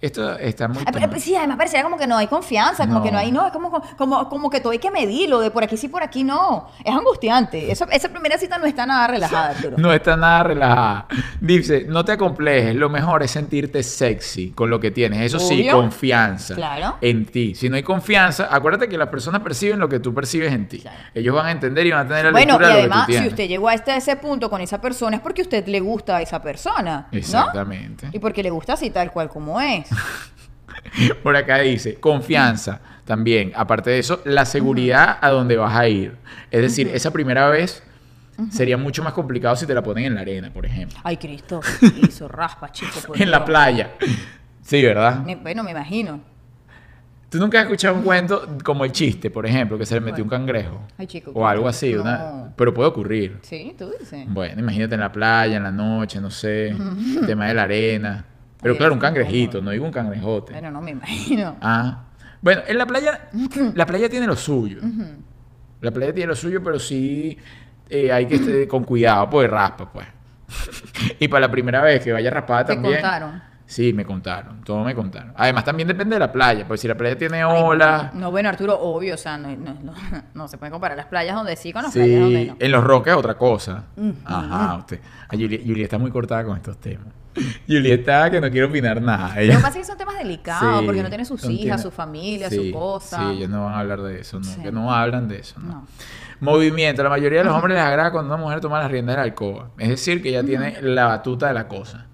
Esto 0.00 0.38
está 0.38 0.66
muy... 0.68 0.82
Ah, 0.86 0.90
pero- 0.92 1.10
Sí, 1.20 1.36
además 1.36 1.58
pareciera 1.58 1.82
como 1.84 1.98
que 1.98 2.06
no 2.06 2.16
hay 2.16 2.26
confianza, 2.26 2.86
como 2.86 3.00
No. 3.00 3.04
que 3.04 3.10
no 3.12 3.18
hay, 3.18 3.30
no, 3.30 3.46
es 3.46 3.52
como, 3.52 3.70
como, 3.98 4.28
como 4.30 4.48
que 4.48 4.60
todo 4.60 4.72
hay 4.72 4.78
que 4.78 4.90
medirlo, 4.90 5.40
de 5.40 5.50
por 5.50 5.62
aquí 5.62 5.76
sí, 5.76 5.88
por 5.88 6.02
aquí 6.02 6.24
no. 6.24 6.68
Es 6.82 6.94
angustiante. 6.94 7.70
Eso, 7.70 7.86
esa 7.90 8.08
primera 8.08 8.38
cita 8.38 8.56
no 8.58 8.64
está 8.64 8.86
nada 8.86 9.06
relajada, 9.08 9.50
Arturo. 9.56 9.76
No 9.76 9.92
está 9.92 10.16
nada 10.16 10.42
relajada. 10.44 11.06
Dice, 11.40 11.84
no 11.86 12.04
te 12.04 12.12
acomplejes. 12.12 12.74
Lo 12.74 12.88
mejor 12.88 13.22
es 13.22 13.30
sentirte 13.32 13.82
sexy 13.82 14.52
con 14.52 14.70
lo 14.70 14.80
que 14.80 14.90
tienes. 14.90 15.20
Eso 15.20 15.38
sí, 15.38 15.68
confianza 15.70 16.54
Claro. 16.54 16.96
en 17.02 17.26
ti. 17.26 17.54
Si 17.54 17.68
no 17.68 17.76
hay 17.76 17.82
confianza, 17.82 18.48
acuérdate 18.50 18.88
que 18.88 18.96
las 18.96 19.08
personas 19.08 19.42
perciben 19.42 19.78
lo 19.78 19.88
que 19.88 20.00
tú 20.00 20.14
percibes 20.14 20.52
en 20.52 20.66
ti. 20.68 20.78
Claro. 20.80 20.96
Ellos 21.14 21.34
van 21.34 21.46
a 21.46 21.50
entender 21.50 21.86
y 21.86 21.90
van 21.90 22.06
a 22.06 22.08
tener 22.08 22.24
la 22.26 22.30
Bueno, 22.30 22.54
y 22.54 22.58
lectura 22.58 22.68
de 22.68 22.74
lo 22.74 22.78
que 22.88 22.94
además, 22.94 23.06
tú 23.06 23.12
si 23.12 23.28
usted 23.28 23.48
llegó 23.48 23.68
a 23.68 23.74
este, 23.74 23.94
ese 23.96 24.16
punto 24.16 24.48
con 24.48 24.62
esa 24.62 24.80
persona 24.80 25.16
es 25.16 25.22
porque 25.22 25.42
usted 25.42 25.66
le 25.66 25.80
gusta 25.80 26.16
a 26.16 26.22
esa 26.22 26.40
persona. 26.40 27.08
¿no? 27.12 27.18
Exactamente. 27.18 28.08
Y 28.12 28.18
porque 28.18 28.42
le 28.42 28.48
gusta 28.50 28.72
así 28.72 28.88
tal 28.88 29.10
cual 29.12 29.28
como 29.28 29.60
es. 29.60 29.89
Por 31.22 31.36
acá 31.36 31.58
dice, 31.58 31.94
confianza 31.96 32.80
también. 33.04 33.52
Aparte 33.54 33.90
de 33.90 33.98
eso, 33.98 34.20
la 34.24 34.44
seguridad 34.44 35.18
a 35.20 35.30
donde 35.30 35.56
vas 35.56 35.74
a 35.76 35.88
ir. 35.88 36.16
Es 36.50 36.62
decir, 36.62 36.88
esa 36.92 37.10
primera 37.12 37.48
vez 37.48 37.82
sería 38.50 38.76
mucho 38.76 39.02
más 39.02 39.12
complicado 39.12 39.54
si 39.56 39.66
te 39.66 39.74
la 39.74 39.82
ponen 39.82 40.04
en 40.06 40.14
la 40.14 40.22
arena, 40.22 40.50
por 40.52 40.64
ejemplo. 40.66 40.98
Ay, 41.04 41.16
Cristo. 41.16 41.60
Hizo 42.02 42.26
raspa, 42.28 42.72
chico. 42.72 42.92
por 43.06 43.20
En 43.20 43.30
la 43.30 43.44
playa. 43.44 43.92
Sí, 44.62 44.82
¿verdad? 44.82 45.24
Bueno, 45.42 45.62
me 45.62 45.72
imagino. 45.72 46.20
¿Tú 47.28 47.38
nunca 47.38 47.58
has 47.58 47.64
escuchado 47.64 47.94
un 47.94 48.02
cuento 48.02 48.56
como 48.64 48.84
el 48.84 48.90
chiste, 48.90 49.30
por 49.30 49.46
ejemplo, 49.46 49.78
que 49.78 49.86
se 49.86 49.94
le 49.94 50.00
metió 50.00 50.24
un 50.24 50.30
cangrejo? 50.30 50.82
Ay, 50.98 51.06
chico. 51.06 51.30
O 51.32 51.46
algo 51.46 51.68
así, 51.68 51.92
no. 51.92 52.00
una- 52.02 52.52
pero 52.56 52.74
puede 52.74 52.88
ocurrir. 52.88 53.38
Sí, 53.42 53.72
tú 53.78 53.88
dices. 53.98 54.24
Bueno, 54.26 54.60
imagínate 54.60 54.94
en 54.96 55.00
la 55.00 55.12
playa, 55.12 55.56
en 55.56 55.62
la 55.62 55.70
noche, 55.70 56.20
no 56.20 56.30
sé, 56.30 56.68
el 56.70 57.26
tema 57.26 57.46
de 57.46 57.54
la 57.54 57.62
arena. 57.62 58.24
Pero 58.62 58.76
claro, 58.76 58.92
un 58.94 59.00
cangrejito, 59.00 59.60
no 59.60 59.70
digo 59.70 59.84
un 59.84 59.92
cangrejote. 59.92 60.52
Bueno, 60.52 60.70
no 60.70 60.82
me 60.82 60.90
imagino. 60.92 61.56
Ah. 61.60 62.04
Bueno, 62.42 62.62
en 62.66 62.78
la 62.78 62.86
playa, 62.86 63.28
la 63.74 63.86
playa 63.86 64.08
tiene 64.08 64.26
lo 64.26 64.36
suyo. 64.36 64.80
La 65.80 65.90
playa 65.90 66.12
tiene 66.12 66.28
lo 66.28 66.36
suyo, 66.36 66.62
pero 66.62 66.78
sí 66.78 67.36
eh, 67.88 68.12
hay 68.12 68.26
que 68.26 68.36
estar 68.36 68.68
con 68.68 68.84
cuidado, 68.84 69.28
pues 69.30 69.48
raspa, 69.50 69.90
pues. 69.90 70.06
y 71.20 71.28
para 71.28 71.46
la 71.46 71.50
primera 71.50 71.80
vez 71.82 72.02
que 72.02 72.12
vaya 72.12 72.30
raspada 72.30 72.64
Te 72.66 72.74
también. 72.74 72.94
contaron. 72.94 73.50
Sí, 73.64 73.92
me 73.92 74.04
contaron, 74.04 74.62
todo 74.64 74.82
me 74.82 74.96
contaron. 74.96 75.32
Además, 75.36 75.64
también 75.64 75.86
depende 75.86 76.16
de 76.16 76.20
la 76.20 76.32
playa, 76.32 76.66
porque 76.66 76.78
si 76.78 76.88
la 76.88 76.96
playa 76.96 77.16
tiene 77.16 77.44
olas, 77.44 78.12
No, 78.14 78.32
bueno, 78.32 78.48
Arturo, 78.48 78.76
obvio, 78.80 79.14
o 79.14 79.16
sea, 79.16 79.38
no, 79.38 79.54
no, 79.56 79.74
no, 79.74 79.94
no 80.34 80.48
se 80.48 80.58
puede 80.58 80.72
comparar 80.72 80.96
las 80.96 81.06
playas 81.06 81.36
donde 81.36 81.54
sí 81.54 81.72
con 81.72 81.84
las 81.84 81.92
sí, 81.92 82.00
playas 82.00 82.20
donde 82.20 82.46
no. 82.46 82.56
en 82.58 82.72
los 82.72 82.82
roques 82.82 83.12
es 83.12 83.18
otra 83.18 83.34
cosa. 83.34 83.84
Ajá, 84.24 84.76
usted. 84.76 85.00
A 85.28 85.36
Julie, 85.36 85.62
Julie 85.64 85.84
está 85.84 85.98
muy 85.98 86.10
cortada 86.10 86.42
con 86.44 86.56
estos 86.56 86.78
temas. 86.78 87.06
Julie 87.68 87.94
está 87.94 88.30
que 88.30 88.40
no 88.40 88.50
quiere 88.50 88.66
opinar 88.66 89.00
nada. 89.00 89.34
Lo 89.36 89.40
Ella- 89.40 89.56
que 89.56 89.62
pasa 89.62 89.68
es 89.70 89.76
que 89.76 89.84
son 89.84 89.98
temas 89.98 90.18
delicados, 90.18 90.80
Sí, 90.80 90.86
porque 90.86 91.02
no 91.02 91.08
tiene 91.08 91.24
sus 91.24 91.44
hijas, 91.44 91.82
su 91.82 91.90
familia, 91.90 92.48
sí, 92.50 92.56
su 92.70 92.72
cosa. 92.78 93.18
Sí, 93.18 93.36
ellos 93.38 93.50
no 93.50 93.64
van 93.64 93.74
a 93.74 93.78
hablar 93.80 94.00
de 94.02 94.20
eso, 94.20 94.38
no, 94.38 94.44
Sí. 94.44 94.60
que 94.62 94.72
no 94.72 94.92
hablan 94.92 95.28
de 95.28 95.38
eso. 95.38 95.60
¿no? 95.60 95.68
No. 95.68 95.86
Movimiento. 96.40 97.02
La 97.02 97.10
mayoría 97.10 97.40
de 97.40 97.44
los 97.44 97.54
hombres 97.54 97.76
les 97.76 97.84
agrada 97.84 98.10
cuando 98.10 98.34
una 98.34 98.42
mujer 98.42 98.60
toma 98.60 98.80
las 98.80 98.90
riendas 98.90 99.14
de 99.14 99.18
la 99.18 99.22
alcoba. 99.24 99.70
Es 99.78 99.88
decir, 99.90 100.22
que 100.22 100.32
ya 100.32 100.42
tiene 100.42 100.80
la 100.82 101.04
batuta 101.06 101.48
de 101.48 101.54
la 101.54 101.68
cosa. 101.68 102.06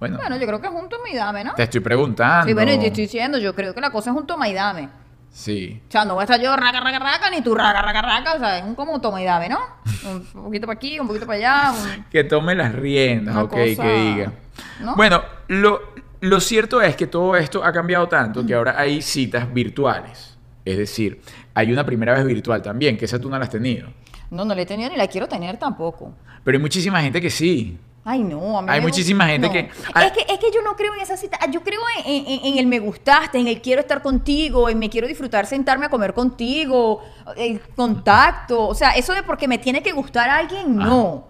Bueno, 0.00 0.16
Bueno, 0.16 0.36
yo 0.38 0.46
creo 0.46 0.60
que 0.62 0.66
es 0.66 0.72
un 0.72 0.88
toma 0.88 1.10
y 1.12 1.14
dame, 1.16 1.44
¿no? 1.44 1.54
te 1.54 1.62
estoy 1.64 1.80
preguntando. 1.80 2.46
Sí, 2.46 2.54
bueno, 2.54 2.72
y 2.72 2.78
te 2.78 2.86
estoy 2.86 3.02
diciendo, 3.04 3.36
yo 3.36 3.54
creo 3.54 3.74
que 3.74 3.82
la 3.82 3.90
cosa 3.90 4.10
es 4.10 4.16
un 4.16 4.26
toma 4.26 4.48
y 4.48 4.54
dame. 4.54 4.88
Sí. 5.32 5.80
O 5.88 5.92
sea, 5.92 6.04
no 6.04 6.14
voy 6.14 6.22
a 6.22 6.24
estar 6.24 6.40
yo 6.40 6.54
raca, 6.56 6.80
raca, 6.80 6.98
raca, 6.98 7.30
ni 7.30 7.40
tú 7.40 7.54
raca, 7.54 7.80
raca, 7.82 8.02
raca. 8.02 8.34
O 8.34 8.38
sea, 8.38 8.58
es 8.58 8.64
un 8.64 8.74
como 8.74 8.92
un 8.92 9.00
toma 9.00 9.22
y 9.22 9.24
dame, 9.24 9.48
¿no? 9.48 9.58
Un 10.04 10.24
poquito 10.44 10.66
para 10.66 10.76
aquí, 10.76 10.98
un 10.98 11.06
poquito 11.06 11.26
para 11.26 11.38
allá. 11.38 11.72
un- 11.72 12.04
Que 12.10 12.24
tome 12.24 12.54
las 12.54 12.74
riendas, 12.74 13.34
Una 13.34 13.44
ok, 13.44 13.50
cosa, 13.50 13.82
que 13.82 13.92
diga. 13.94 14.32
¿no? 14.80 14.96
Bueno, 14.96 15.22
lo, 15.48 15.80
lo 16.20 16.40
cierto 16.40 16.82
es 16.82 16.96
que 16.96 17.06
todo 17.06 17.36
esto 17.36 17.64
ha 17.64 17.72
cambiado 17.72 18.08
tanto 18.08 18.44
que 18.44 18.54
ahora 18.54 18.74
hay 18.78 19.00
citas 19.02 19.52
virtuales. 19.52 20.36
Es 20.64 20.76
decir, 20.76 21.20
hay 21.54 21.72
una 21.72 21.86
primera 21.86 22.12
vez 22.14 22.24
virtual 22.26 22.60
también, 22.60 22.96
que 22.98 23.04
esa 23.06 23.18
tú 23.18 23.30
no 23.30 23.38
la 23.38 23.44
has 23.44 23.50
tenido. 23.50 23.88
No, 24.30 24.44
no 24.44 24.54
la 24.54 24.60
he 24.62 24.66
tenido 24.66 24.90
ni 24.90 24.96
la 24.96 25.06
quiero 25.06 25.26
tener 25.28 25.56
tampoco. 25.56 26.12
Pero 26.44 26.56
hay 26.56 26.60
muchísima 26.62 27.00
gente 27.00 27.20
que 27.20 27.30
sí. 27.30 27.78
Ay, 28.02 28.22
no, 28.22 28.58
a 28.58 28.62
mí 28.62 28.68
Hay 28.70 28.80
muchísima 28.80 29.26
gente 29.26 29.46
no. 29.46 29.52
que- 29.52 29.58
Es 29.60 30.12
que... 30.12 30.20
Es 30.32 30.38
que 30.38 30.50
yo 30.54 30.62
no 30.62 30.74
creo 30.74 30.94
en 30.94 31.00
esa 31.00 31.16
cita. 31.18 31.38
Yo 31.50 31.62
creo 31.62 31.80
en, 32.06 32.24
en- 32.26 32.44
en 32.46 32.58
el 32.58 32.66
me 32.66 32.78
gustaste, 32.78 33.38
en 33.38 33.46
el 33.46 33.60
quiero 33.60 33.82
estar 33.82 34.00
contigo, 34.00 34.68
en 34.70 34.78
me 34.78 34.88
quiero 34.88 35.06
disfrutar 35.06 35.46
sentarme 35.46 35.86
a 35.86 35.90
comer 35.90 36.14
contigo, 36.14 37.02
el 37.36 37.60
contacto. 37.76 38.66
O 38.68 38.74
sea, 38.74 38.92
eso 38.92 39.12
de 39.12 39.22
porque 39.22 39.46
me 39.46 39.58
tiene 39.58 39.82
que 39.82 39.92
gustar 39.92 40.30
alguien, 40.30 40.76
no. 40.76 41.28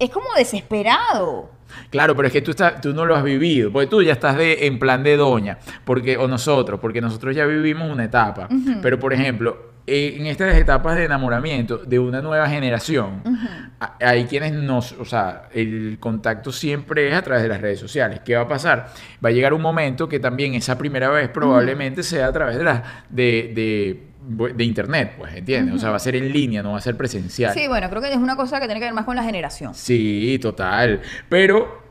Es 0.00 0.10
como 0.10 0.26
desesperado. 0.36 1.50
Claro, 1.90 2.14
pero 2.16 2.26
es 2.26 2.32
que 2.32 2.42
tú, 2.42 2.50
estás, 2.50 2.80
tú 2.80 2.92
no 2.92 3.06
lo 3.06 3.14
has 3.14 3.22
vivido, 3.22 3.72
porque 3.72 3.86
tú 3.86 4.02
ya 4.02 4.12
estás 4.12 4.36
de, 4.36 4.66
en 4.66 4.78
plan 4.78 5.02
de 5.02 5.16
doña, 5.16 5.58
porque, 5.84 6.16
o 6.18 6.26
nosotros, 6.28 6.80
porque 6.80 7.00
nosotros 7.00 7.34
ya 7.36 7.46
vivimos 7.46 7.88
una 7.90 8.04
etapa. 8.04 8.48
Pero, 8.82 8.98
por 8.98 9.12
ejemplo, 9.14 9.71
eh, 9.86 10.16
en 10.18 10.26
estas 10.26 10.56
etapas 10.56 10.96
de 10.96 11.04
enamoramiento 11.04 11.78
de 11.78 11.98
una 11.98 12.20
nueva 12.22 12.48
generación, 12.48 13.22
hay 14.00 14.24
quienes 14.24 14.52
nos, 14.52 14.92
o 14.92 15.04
sea, 15.04 15.48
el 15.52 15.96
contacto 15.98 16.52
siempre 16.52 17.08
es 17.08 17.14
a 17.14 17.22
través 17.22 17.42
de 17.42 17.48
las 17.48 17.60
redes 17.60 17.80
sociales. 17.80 18.20
¿Qué 18.24 18.36
va 18.36 18.42
a 18.42 18.48
pasar? 18.48 18.88
Va 19.24 19.28
a 19.30 19.32
llegar 19.32 19.52
un 19.52 19.62
momento 19.62 20.08
que 20.08 20.20
también 20.20 20.54
esa 20.54 20.78
primera 20.78 21.10
vez 21.10 21.28
probablemente 21.28 22.02
sea 22.02 22.28
a 22.28 22.32
través 22.32 22.56
de 22.56 22.64
las 22.64 22.82
de, 23.08 23.52
de, 24.28 24.52
de 24.54 24.64
internet, 24.64 25.14
pues, 25.18 25.34
¿entiendes? 25.34 25.74
O 25.74 25.78
sea, 25.78 25.90
va 25.90 25.96
a 25.96 26.00
ser 26.00 26.14
en 26.16 26.32
línea, 26.32 26.62
no 26.62 26.72
va 26.72 26.78
a 26.78 26.80
ser 26.80 26.96
presencial. 26.96 27.52
Sí, 27.52 27.66
bueno, 27.66 27.90
creo 27.90 28.00
que 28.00 28.12
es 28.12 28.18
una 28.18 28.36
cosa 28.36 28.60
que 28.60 28.66
tiene 28.66 28.80
que 28.80 28.86
ver 28.86 28.94
más 28.94 29.04
con 29.04 29.16
la 29.16 29.24
generación. 29.24 29.74
Sí, 29.74 30.38
total. 30.40 31.00
Pero 31.28 31.81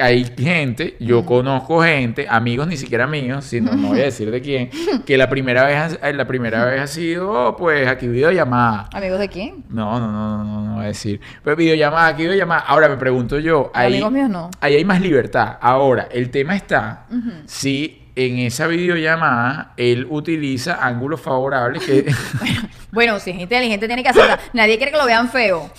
hay 0.00 0.24
gente, 0.38 0.96
yo 1.00 1.24
conozco 1.24 1.82
gente, 1.82 2.26
amigos 2.28 2.66
ni 2.68 2.76
siquiera 2.76 3.06
míos, 3.06 3.44
sino 3.44 3.72
no 3.72 3.88
voy 3.88 4.00
a 4.00 4.04
decir 4.04 4.30
de 4.30 4.40
quién, 4.40 4.70
que 5.04 5.16
la 5.18 5.28
primera 5.28 5.64
vez, 5.64 5.98
ha- 6.02 6.12
la 6.12 6.26
primera 6.26 6.64
vez 6.64 6.80
ha 6.80 6.86
sido, 6.86 7.56
pues, 7.56 7.86
aquí 7.88 8.08
videollamada. 8.08 8.88
¿Amigos 8.92 9.18
de 9.18 9.28
quién? 9.28 9.64
No, 9.68 9.98
no, 10.00 10.10
no, 10.10 10.38
no, 10.38 10.44
no, 10.44 10.60
no 10.62 10.74
voy 10.76 10.84
a 10.84 10.88
decir. 10.88 11.20
Pero 11.42 11.56
videollamada, 11.56 12.06
aquí 12.08 12.22
videollamada. 12.22 12.60
Ahora 12.62 12.88
me 12.88 12.96
pregunto 12.96 13.38
yo, 13.38 13.70
ahí, 13.74 13.92
Amigos 13.94 14.12
míos 14.12 14.30
no. 14.30 14.50
ahí 14.60 14.76
hay 14.76 14.84
más 14.84 15.00
libertad. 15.00 15.58
Ahora, 15.60 16.08
el 16.10 16.30
tema 16.30 16.56
está 16.56 17.06
si 17.46 18.02
en 18.16 18.38
esa 18.38 18.66
videollamada 18.66 19.74
él 19.76 20.06
utiliza 20.10 20.78
ángulos 20.84 21.20
favorables 21.20 21.84
que... 21.84 22.06
Bueno, 22.90 23.20
si 23.20 23.30
es 23.30 23.38
inteligente 23.38 23.86
tiene 23.86 24.02
que 24.02 24.08
hacerla. 24.08 24.38
Nadie 24.54 24.78
quiere 24.78 24.90
que 24.90 24.96
lo 24.96 25.04
vean 25.04 25.28
feo. 25.28 25.70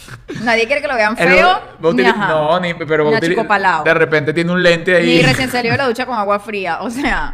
Nadie 0.44 0.68
quiere 0.68 0.84
que 0.84 0.88
lo 0.88 0.94
vean 0.94 1.18
feo. 1.18 1.60
ni 1.94 2.04
no, 2.04 2.60
ni, 2.60 2.76
pero 2.76 3.10
Ni 3.10 3.20
de 3.84 3.94
repente 3.96 4.34
tiene 4.34 4.52
un 4.52 4.62
lente 4.62 4.96
ahí. 4.96 5.18
Ni 5.18 5.22
recién 5.24 5.50
salió 5.50 5.72
de 5.72 5.78
la 5.80 5.88
ducha 5.88 6.06
con 6.06 6.16
agua 6.16 6.40
fría. 6.40 6.80
O 6.82 6.92
sea, 6.92 7.34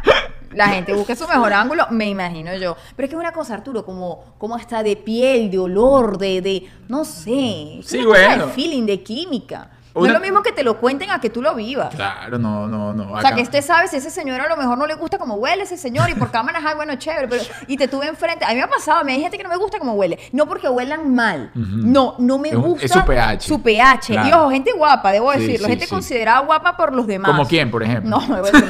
la 0.54 0.68
gente 0.68 0.94
busca 0.94 1.14
su 1.14 1.28
mejor 1.28 1.52
ángulo, 1.52 1.86
me 1.90 2.06
imagino 2.08 2.54
yo. 2.56 2.76
Pero 2.96 3.04
es 3.04 3.10
que 3.10 3.16
es 3.16 3.20
una 3.20 3.32
cosa, 3.32 3.52
Arturo, 3.54 3.84
como, 3.84 4.36
como 4.38 4.54
hasta 4.54 4.82
de 4.82 4.96
piel, 4.96 5.50
de 5.50 5.58
olor, 5.58 6.16
de, 6.16 6.40
de 6.40 6.66
no 6.88 7.04
sé. 7.04 7.80
Es 7.80 7.86
Sí, 7.86 7.98
una 7.98 8.06
cosa 8.14 8.26
bueno. 8.28 8.46
de 8.46 8.52
feeling, 8.52 8.86
de 8.86 9.02
química. 9.02 9.70
No 9.94 10.00
Una- 10.00 10.08
es 10.10 10.14
lo 10.14 10.20
mismo 10.20 10.42
que 10.42 10.50
te 10.50 10.64
lo 10.64 10.78
cuenten 10.80 11.10
a 11.12 11.20
que 11.20 11.30
tú 11.30 11.40
lo 11.40 11.54
vivas. 11.54 11.94
Claro, 11.94 12.36
no, 12.36 12.66
no, 12.66 12.92
no. 12.92 13.12
O 13.12 13.20
sea, 13.20 13.32
que 13.34 13.42
usted 13.42 13.62
sabe 13.62 13.86
si 13.86 13.96
ese 13.96 14.10
señor 14.10 14.40
a 14.40 14.48
lo 14.48 14.56
mejor 14.56 14.76
no 14.76 14.86
le 14.86 14.94
gusta 14.94 15.18
como 15.18 15.34
huele 15.36 15.62
ese 15.62 15.76
señor 15.76 16.10
y 16.10 16.14
por 16.14 16.32
cámaras, 16.32 16.64
ay, 16.66 16.74
bueno, 16.74 16.96
chévere, 16.96 17.28
pero 17.28 17.42
y 17.68 17.76
te 17.76 17.86
tuve 17.86 18.08
enfrente. 18.08 18.44
A 18.44 18.48
mí 18.48 18.56
me 18.56 18.62
ha 18.62 18.68
pasado, 18.68 18.98
a 19.00 19.04
mí 19.04 19.12
hay 19.12 19.20
gente 19.20 19.36
que 19.36 19.44
no 19.44 19.50
me 19.50 19.56
gusta 19.56 19.78
como 19.78 19.92
huele. 19.92 20.18
No 20.32 20.46
porque 20.46 20.68
huelan 20.68 21.14
mal. 21.14 21.52
No, 21.54 22.16
no 22.18 22.38
me 22.38 22.48
Es 22.48 22.54
un- 22.56 22.62
gusta 22.62 22.86
es 22.86 22.92
su 22.92 23.04
pH. 23.04 23.40
Su 23.46 23.62
pH. 23.62 24.12
Y 24.12 24.16
Claro. 24.16 24.40
ojo, 24.42 24.50
gente 24.50 24.72
guapa, 24.72 25.12
debo 25.12 25.30
decirlo. 25.30 25.66
sí, 25.66 25.70
gente 25.70 25.84
sí. 25.86 25.90
considerada 25.90 26.40
guapa 26.40 26.76
por 26.76 26.92
los 26.92 27.06
demás. 27.06 27.30
¿Como 27.30 27.46
quién, 27.46 27.70
por 27.70 27.82
ejemplo? 27.84 28.10
No, 28.10 28.20
no 28.26 28.40
voy 28.40 28.48
a 28.48 28.52
decir. 28.52 28.68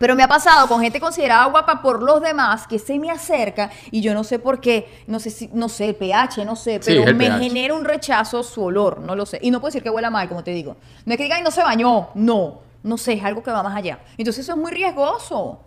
Pero 0.00 0.16
me 0.16 0.22
ha 0.22 0.28
pasado 0.28 0.66
con 0.66 0.80
gente 0.80 0.98
considerada 0.98 1.44
guapa 1.44 1.82
por 1.82 2.02
los 2.02 2.22
demás 2.22 2.66
que 2.66 2.78
se 2.78 2.98
me 2.98 3.10
acerca 3.10 3.70
y 3.90 4.00
yo 4.00 4.14
no 4.14 4.24
sé 4.24 4.38
por 4.38 4.58
qué, 4.58 4.88
no 5.06 5.20
sé 5.20 5.28
si, 5.28 5.50
no 5.52 5.68
sé, 5.68 5.90
el 5.90 5.94
pH, 5.94 6.42
no 6.46 6.56
sé, 6.56 6.80
pero 6.82 7.04
me 7.14 7.26
pH. 7.26 7.38
genera 7.38 7.74
un 7.74 7.84
rechazo 7.84 8.42
su 8.42 8.62
olor, 8.62 8.98
no 9.00 9.14
lo 9.14 9.26
sé. 9.26 9.38
Y 9.42 9.50
no 9.50 9.60
puedo 9.60 9.68
decir 9.68 9.82
que 9.82 9.90
huela 9.90 10.08
mal, 10.08 10.26
como 10.26 10.42
te 10.42 10.52
digo. 10.52 10.78
No 11.04 11.12
es 11.12 11.18
que 11.18 11.24
diga, 11.24 11.36
ay, 11.36 11.42
no 11.42 11.50
se 11.50 11.62
bañó, 11.62 12.08
no, 12.14 12.60
no 12.82 12.96
sé, 12.96 13.12
es 13.12 13.22
algo 13.24 13.42
que 13.42 13.50
va 13.50 13.62
más 13.62 13.76
allá. 13.76 13.98
Entonces 14.16 14.42
eso 14.42 14.52
es 14.52 14.58
muy 14.58 14.72
riesgoso. 14.72 15.60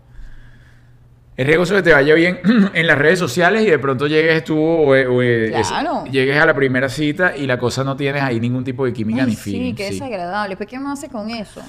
Es 1.38 1.46
riesgoso 1.46 1.76
que 1.76 1.84
te 1.84 1.94
vaya 1.94 2.16
bien 2.16 2.40
en 2.74 2.88
las 2.88 2.98
redes 2.98 3.20
sociales 3.20 3.62
y 3.62 3.70
de 3.70 3.78
pronto 3.78 4.08
llegues 4.08 4.44
tú 4.44 4.58
o, 4.60 4.90
o, 4.90 5.22
eh, 5.22 5.60
es- 5.60 5.68
Claro. 5.68 6.06
llegues 6.06 6.42
a 6.42 6.46
la 6.48 6.56
primera 6.56 6.90
cita 6.90 7.38
y 7.38 7.46
la 7.46 7.60
cosa 7.60 7.84
no 7.84 7.96
tienes 7.96 8.24
ahí 8.24 8.40
ningún 8.40 8.64
tipo 8.64 8.84
de 8.86 8.94
química 8.94 9.22
Ay, 9.22 9.28
ni 9.30 9.36
sí, 9.36 9.52
feeling. 9.52 9.76
qué 9.76 9.88
sí. 9.90 9.94
desagradable. 9.94 10.58
¿Pero 10.58 10.70
qué 10.70 10.78
uno 10.80 10.92
hace 10.92 11.10
con 11.10 11.30
eso? 11.30 11.62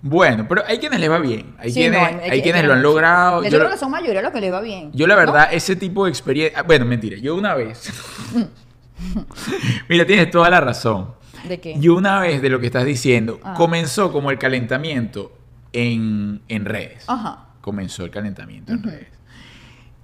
Bueno, 0.00 0.46
pero 0.48 0.62
hay 0.66 0.78
quienes 0.78 1.00
les 1.00 1.10
va 1.10 1.18
bien. 1.18 1.54
Hay 1.58 1.70
Sí, 1.70 1.80
quienes, 1.80 2.00
no, 2.00 2.20
hay 2.32 2.40
quienes 2.42 2.64
lo 2.64 2.72
han 2.74 2.82
logrado. 2.82 3.42
Yo, 3.42 3.50
Yo, 3.50 3.58
creo 3.58 3.70
que 3.70 3.76
son 3.78 3.90
mayoría 3.90 4.22
los 4.22 4.30
que 4.32 4.40
les 4.40 4.52
va 4.52 4.60
bien. 4.60 4.90
yo 4.92 5.06
la 5.08 5.14
¿no? 5.14 5.20
verdad, 5.20 5.48
ese 5.52 5.74
tipo 5.76 6.04
de 6.04 6.10
experiencia... 6.10 6.62
Bueno, 6.62 6.84
mentira. 6.84 7.16
Yo 7.18 7.34
una 7.34 7.54
vez... 7.54 7.90
Mira, 9.88 10.06
tienes 10.06 10.30
toda 10.30 10.50
la 10.50 10.60
razón. 10.60 11.10
¿De 11.48 11.60
qué? 11.60 11.78
Yo 11.78 11.94
una 11.94 12.20
vez 12.20 12.42
de 12.42 12.50
lo 12.50 12.58
que 12.60 12.66
estás 12.66 12.84
diciendo, 12.84 13.38
Ah. 13.42 13.54
comenzó 13.54 14.12
como 14.12 14.30
el 14.30 14.38
calentamiento 14.38 15.32
en, 15.72 16.42
en 16.48 16.64
redes. 16.64 17.04
Ajá. 17.08 17.46
Comenzó 17.60 18.04
el 18.04 18.10
calentamiento 18.10 18.72
en 18.72 18.82
redes. 18.82 19.08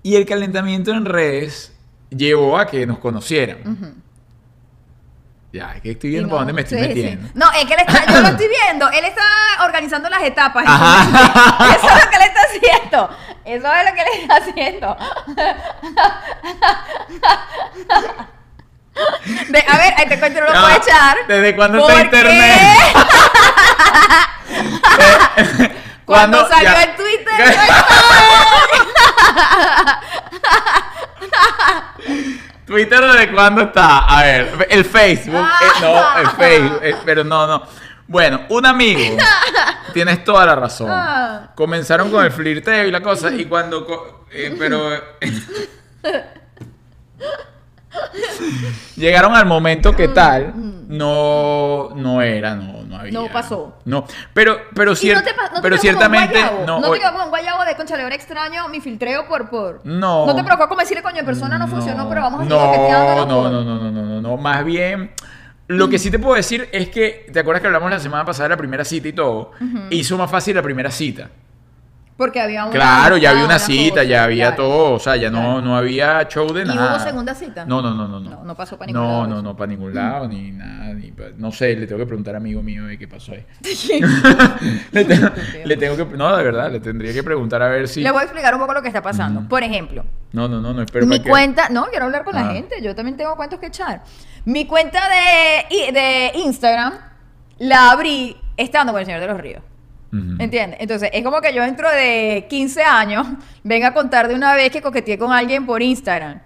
Y 0.03 0.17
el 0.17 0.27
calentamiento 0.27 0.93
en 0.93 1.05
redes 1.07 1.77
llevó 2.11 2.59
a 2.59 2.67
que 2.67 2.87
nos 2.87 2.99
conocieran. 2.99 3.59
Ujú. 3.67 3.87
Ya, 5.55 5.71
es 5.77 5.83
que 5.83 5.93
estoy 5.93 6.11
viendo 6.11 6.27
no, 6.27 6.31
para 6.35 6.41
dónde 6.41 6.53
me 6.53 6.63
estoy 6.63 6.79
sí, 6.79 6.83
sí. 6.85 6.89
metiendo. 6.89 7.29
No, 7.35 7.49
es 7.53 7.65
que 7.65 7.75
él 7.75 7.81
está, 7.87 8.07
yo 8.13 8.21
lo 8.23 8.27
estoy 8.27 8.49
viendo. 8.65 8.91
Él 8.91 9.05
está 9.05 9.23
organizando 9.65 10.11
las 10.11 10.23
etapas. 10.25 10.65
Eso 10.65 11.89
es 11.95 12.05
lo 12.05 12.11
que 12.11 12.17
él 12.17 12.23
está 12.23 12.41
haciendo. 12.49 13.09
Eso 13.45 13.73
es 13.73 13.85
lo 13.89 13.95
que 13.95 14.01
él 14.01 14.09
está 14.21 14.35
haciendo. 14.37 14.97
De- 19.49 19.65
a 19.69 19.79
ver, 19.79 19.95
este 19.99 20.19
cuento 20.19 20.41
no 20.41 20.47
lo 20.47 20.53
puedo 20.61 20.71
echar. 20.77 21.17
¿desde 21.29 21.55
cuándo 21.55 21.79
está 21.79 21.93
¿Por 21.95 22.03
internet? 22.05 22.59
qué? 22.93 23.03
Cuando 26.05 26.39
Cuando- 26.39 26.49
salió 26.49 26.73
ya. 26.73 26.83
en 26.83 26.97
Twitter. 26.97 27.57
no. 32.09 32.44
Twitter 32.67 33.01
desde 33.01 33.33
cuándo 33.33 33.63
está? 33.63 33.99
A 34.07 34.23
ver, 34.23 34.67
el 34.71 34.85
Facebook. 34.85 35.47
eh, 35.47 35.81
no, 35.83 36.19
el 36.21 36.27
Facebook. 36.31 36.81
eh, 36.83 36.95
pero 37.05 37.23
no, 37.25 37.47
no. 37.47 37.63
Bueno, 38.07 38.43
un 38.51 38.67
amigo. 38.67 39.17
Tienes 39.93 40.25
toda 40.25 40.45
la 40.47 40.55
razón. 40.57 40.89
Ah. 40.91 41.53
Comenzaron 41.55 42.11
con 42.11 42.25
el 42.25 42.31
flirteo 42.33 42.87
y 42.87 42.91
la 42.91 43.01
cosa. 43.01 43.31
Y 43.31 43.45
cuando. 43.47 43.87
co- 43.87 44.27
eh, 44.33 44.55
pero. 44.59 44.91
Llegaron 48.97 49.35
al 49.35 49.47
momento 49.47 49.95
que 49.95 50.09
tal, 50.09 50.53
no, 50.89 51.91
no 51.95 52.23
era, 52.23 52.55
no, 52.57 52.84
no 52.95 53.01
había. 53.01 53.13
No 53.13 53.29
pasó. 53.33 53.79
No, 53.85 54.05
pero, 54.33 54.59
pero, 54.75 54.93
¿Y 54.93 54.95
cier- 54.95 55.15
no 55.15 55.23
te, 55.23 55.33
no 55.35 55.49
te 55.57 55.63
pero 55.63 55.77
ciertamente, 55.79 56.41
no, 56.67 56.81
no, 56.81 56.89
hoy- 56.89 56.99
te 56.99 57.03
quedó 57.05 57.13
como 57.13 57.25
un 57.25 57.31
guayabo 57.31 57.65
de 57.65 57.77
concha, 57.77 57.95
ahora 58.01 58.15
extraño 58.15 58.69
mi 58.69 58.81
filtreo 58.81 59.27
por 59.29 59.49
por. 59.51 59.81
No. 59.85 60.27
No 60.27 60.35
te 60.35 60.43
provocó 60.45 60.69
como 60.69 60.81
decirle, 60.81 61.03
coño, 61.03 61.19
en 61.21 61.27
persona 61.27 61.59
no, 61.59 61.69
funcionó, 61.69 62.09
pero 62.09 62.23
vamos 62.23 62.41
a 62.41 62.45
seguir 62.45 62.59
no, 62.59 63.27
no, 63.27 63.27
no, 63.27 63.51
no, 63.51 63.63
no, 63.63 63.91
no, 63.91 64.03
no, 64.03 64.21
no. 64.21 64.37
Más 64.37 64.65
bien, 64.65 65.13
lo 65.67 65.89
que 65.89 65.99
sí 65.99 66.11
te 66.11 66.19
puedo 66.19 66.35
decir 66.35 66.69
es 66.73 66.89
que, 66.89 67.27
¿te 67.33 67.41
acuerdas 67.41 67.61
que 67.63 67.67
hablamos 67.69 67.91
la 67.91 67.99
semana 68.01 68.25
pasada 68.25 68.45
de 68.45 68.51
la 68.51 68.57
primera 68.59 68.85
cita 68.85 69.09
y 69.09 69.13
todo? 69.13 69.53
Hizo 69.91 70.17
más 70.19 70.31
fácil 70.31 70.55
la 70.57 70.63
primera 70.63 70.91
cita. 70.91 71.31
Porque 72.17 72.41
había 72.41 72.63
una 72.65 72.73
Claro, 72.73 73.17
ya 73.17 73.31
había 73.31 73.45
una 73.45 73.55
cosa, 73.55 73.67
cita, 73.67 74.05
ya 74.05 74.23
había 74.23 74.55
claro. 74.55 74.63
todo, 74.63 74.93
o 74.95 74.99
sea, 75.01 75.17
ya 75.17 75.31
no, 75.31 75.41
Claro. 75.41 75.61
no 75.63 75.77
había 75.77 76.29
show 76.29 76.47
de 76.53 76.63
¿Y 76.63 76.65
nada. 76.65 76.95
hubo 76.97 77.05
segunda 77.05 77.35
cita? 77.35 77.65
No, 77.67 77.83
no, 77.83 77.93
no, 77.93 78.07
no. 78.07 78.21
No, 78.21 78.31
No, 78.31 78.45
no 78.45 78.55
pasó 78.55 78.79
pa' 78.79 78.87
ningún 78.87 79.03
no, 79.03 79.09
lado 79.09 79.27
No, 79.27 79.35
eso. 79.35 79.43
no, 79.43 79.57
para 79.57 79.67
ningún 79.69 79.93
lado, 79.95 80.29
ni 80.29 80.53
nada, 80.53 80.95
ni 80.95 81.11
pa- 81.11 81.25
no 81.37 81.51
sé, 81.51 81.75
le 81.75 81.89
tengo 81.89 81.99
que 81.99 82.07
preguntar 82.07 82.35
a 82.35 82.39
amigo 82.39 82.63
mío 82.63 82.89
eh, 82.89 82.97
qué 82.99 83.09
pasó 83.09 83.33
ahí. 83.33 83.45
Le, 84.93 85.05
tengo, 85.05 85.29
le 85.65 85.77
tengo 85.77 85.97
que, 85.97 86.17
no, 86.17 86.37
de 86.37 86.45
verdad, 86.45 86.71
le 86.71 86.79
tendría 86.79 87.13
que 87.13 87.23
preguntar 87.25 87.61
a 87.63 87.69
ver 87.69 87.89
si... 87.89 88.01
Le 88.01 88.11
voy 88.13 88.21
a 88.21 88.25
explicar 88.25 88.55
un 88.55 88.61
poco 88.61 88.75
lo 88.75 88.83
que 88.83 88.89
está 88.89 89.03
pasando. 89.03 89.49
Por 89.49 89.65
ejemplo, 89.65 90.05
No, 90.33 90.47
no, 90.47 90.61
no, 90.61 90.73
no, 90.73 90.83
espero 90.83 91.07
mi 91.07 91.17
para 91.17 91.25
que- 91.25 91.31
cuenta, 91.31 91.69
no, 91.71 91.87
quiero 91.87 92.05
hablar 92.05 92.23
con 92.25 92.35
la 92.37 92.49
Ah. 92.49 92.53
gente, 92.53 92.81
yo 92.81 92.95
también 92.95 93.17
tengo 93.17 93.35
cuentos 93.35 93.59
que 93.59 93.67
echar. 93.67 94.03
Mi 94.45 94.67
cuenta 94.67 95.01
de, 95.09 95.93
de 95.93 96.33
Instagram 96.45 96.93
la 97.59 97.91
abrí 97.91 98.37
estando 98.57 98.93
con 98.93 99.01
el 99.01 99.07
Señor 99.07 99.21
de 99.21 99.27
los 99.27 99.41
Ríos. 99.41 99.63
¿Entiendes? 100.39 100.79
Entonces, 100.81 101.11
es 101.13 101.23
como 101.25 101.41
que 101.41 101.53
yo 101.55 101.63
dentro 101.63 101.89
de 101.91 102.47
15 102.49 102.83
años 102.83 103.27
venga 103.63 103.89
a 103.89 103.95
contar 103.95 104.29
de 104.29 104.35
una 104.35 104.55
vez 104.55 104.71
que 104.71 104.81
coqueteé 104.83 105.19
con 105.19 105.33
alguien 105.33 105.67
por 105.67 105.83
Instagram. 105.83 106.41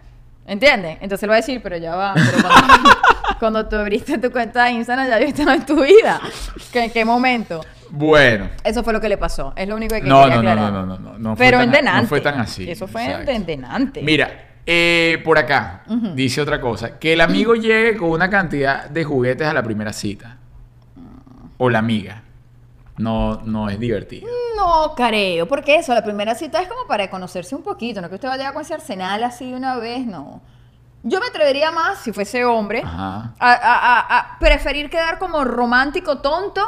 ¿Entiendes? 0.47 0.97
Entonces 1.03 1.23
él 1.25 1.31
va 1.31 1.35
a 1.35 1.37
decir, 1.39 1.61
pero 1.63 1.77
ya 1.77 1.95
va, 1.95 2.15
pero 2.15 2.43
cuando, 2.49 2.91
cuando 3.39 3.69
tú 3.69 3.77
abriste 3.77 4.17
tu 4.17 4.31
cuenta 4.33 4.65
de 4.65 4.71
Instagram 4.73 5.07
ya 5.09 5.21
yo 5.21 5.27
estaba 5.27 5.55
en 5.55 5.67
tu 5.67 5.83
vida. 5.83 6.21
¿Que- 6.73 6.85
¿En 6.85 6.91
qué 6.91 7.05
momento? 7.05 7.61
Bueno. 7.91 8.49
Eso 8.65 8.83
fue 8.83 8.93
lo 8.95 9.01
que 9.01 9.09
le 9.11 9.19
pasó. 9.19 9.53
Es 9.57 9.69
lo 9.69 9.77
único 9.77 9.95
que 9.95 10.01
No, 10.03 10.23
quería 10.23 10.37
no, 10.37 10.43
no, 10.43 10.51
aclarar. 10.51 10.73
no, 10.73 10.87
no, 10.87 10.99
no, 10.99 11.19
no 11.19 11.37
Pero 11.37 11.61
en 11.61 11.71
denante. 11.71 12.03
no 12.03 12.09
fue 12.09 12.21
tan 12.23 12.41
así, 12.41 12.71
Eso 12.71 12.87
fue 12.89 13.05
exacto. 13.05 13.31
en 13.31 13.45
denante. 13.45 14.03
Mira, 14.03 14.31
eh, 14.65 15.21
por 15.25 15.37
acá 15.39 15.83
dice 16.15 16.41
otra 16.41 16.61
cosa, 16.61 16.99
que 16.99 17.13
el 17.13 17.21
amigo 17.21 17.55
llegue 17.55 17.97
con 17.99 18.11
una 18.11 18.31
cantidad 18.31 18.89
de 18.89 19.05
juguetes 19.05 19.47
a 19.47 19.53
la 19.53 19.63
primera 19.63 19.93
cita. 19.93 20.37
O 21.59 21.69
la 21.69 21.81
amiga. 21.81 22.23
No, 22.99 23.41
no 23.45 23.69
es 23.71 23.79
divertido. 23.79 24.27
No 24.57 24.95
creo, 24.97 25.47
porque 25.47 25.77
eso, 25.77 25.95
la 25.95 26.03
primera 26.05 26.35
cita 26.35 26.61
es 26.61 26.69
como 26.69 26.87
para 26.87 27.09
conocerse 27.11 27.55
un 27.55 27.63
poquito, 27.63 28.01
no 28.01 28.09
que 28.09 28.17
usted 28.17 28.29
vaya 28.29 28.53
con 28.53 28.63
ese 28.63 28.75
arsenal 28.75 29.23
así 29.25 29.51
de 29.51 29.57
una 29.57 29.77
vez, 29.77 30.05
no. 30.07 30.41
Yo 31.05 31.21
me 31.21 31.27
atrevería 31.29 31.71
más, 31.71 31.99
si 32.01 32.13
fuese 32.13 32.45
hombre, 32.45 32.83
a, 32.85 33.33
a- 33.39 33.55
a- 33.55 34.19
a 34.19 34.39
preferir 34.41 34.91
quedar 34.91 35.19
como 35.19 35.45
romántico 35.45 36.19
tonto 36.19 36.61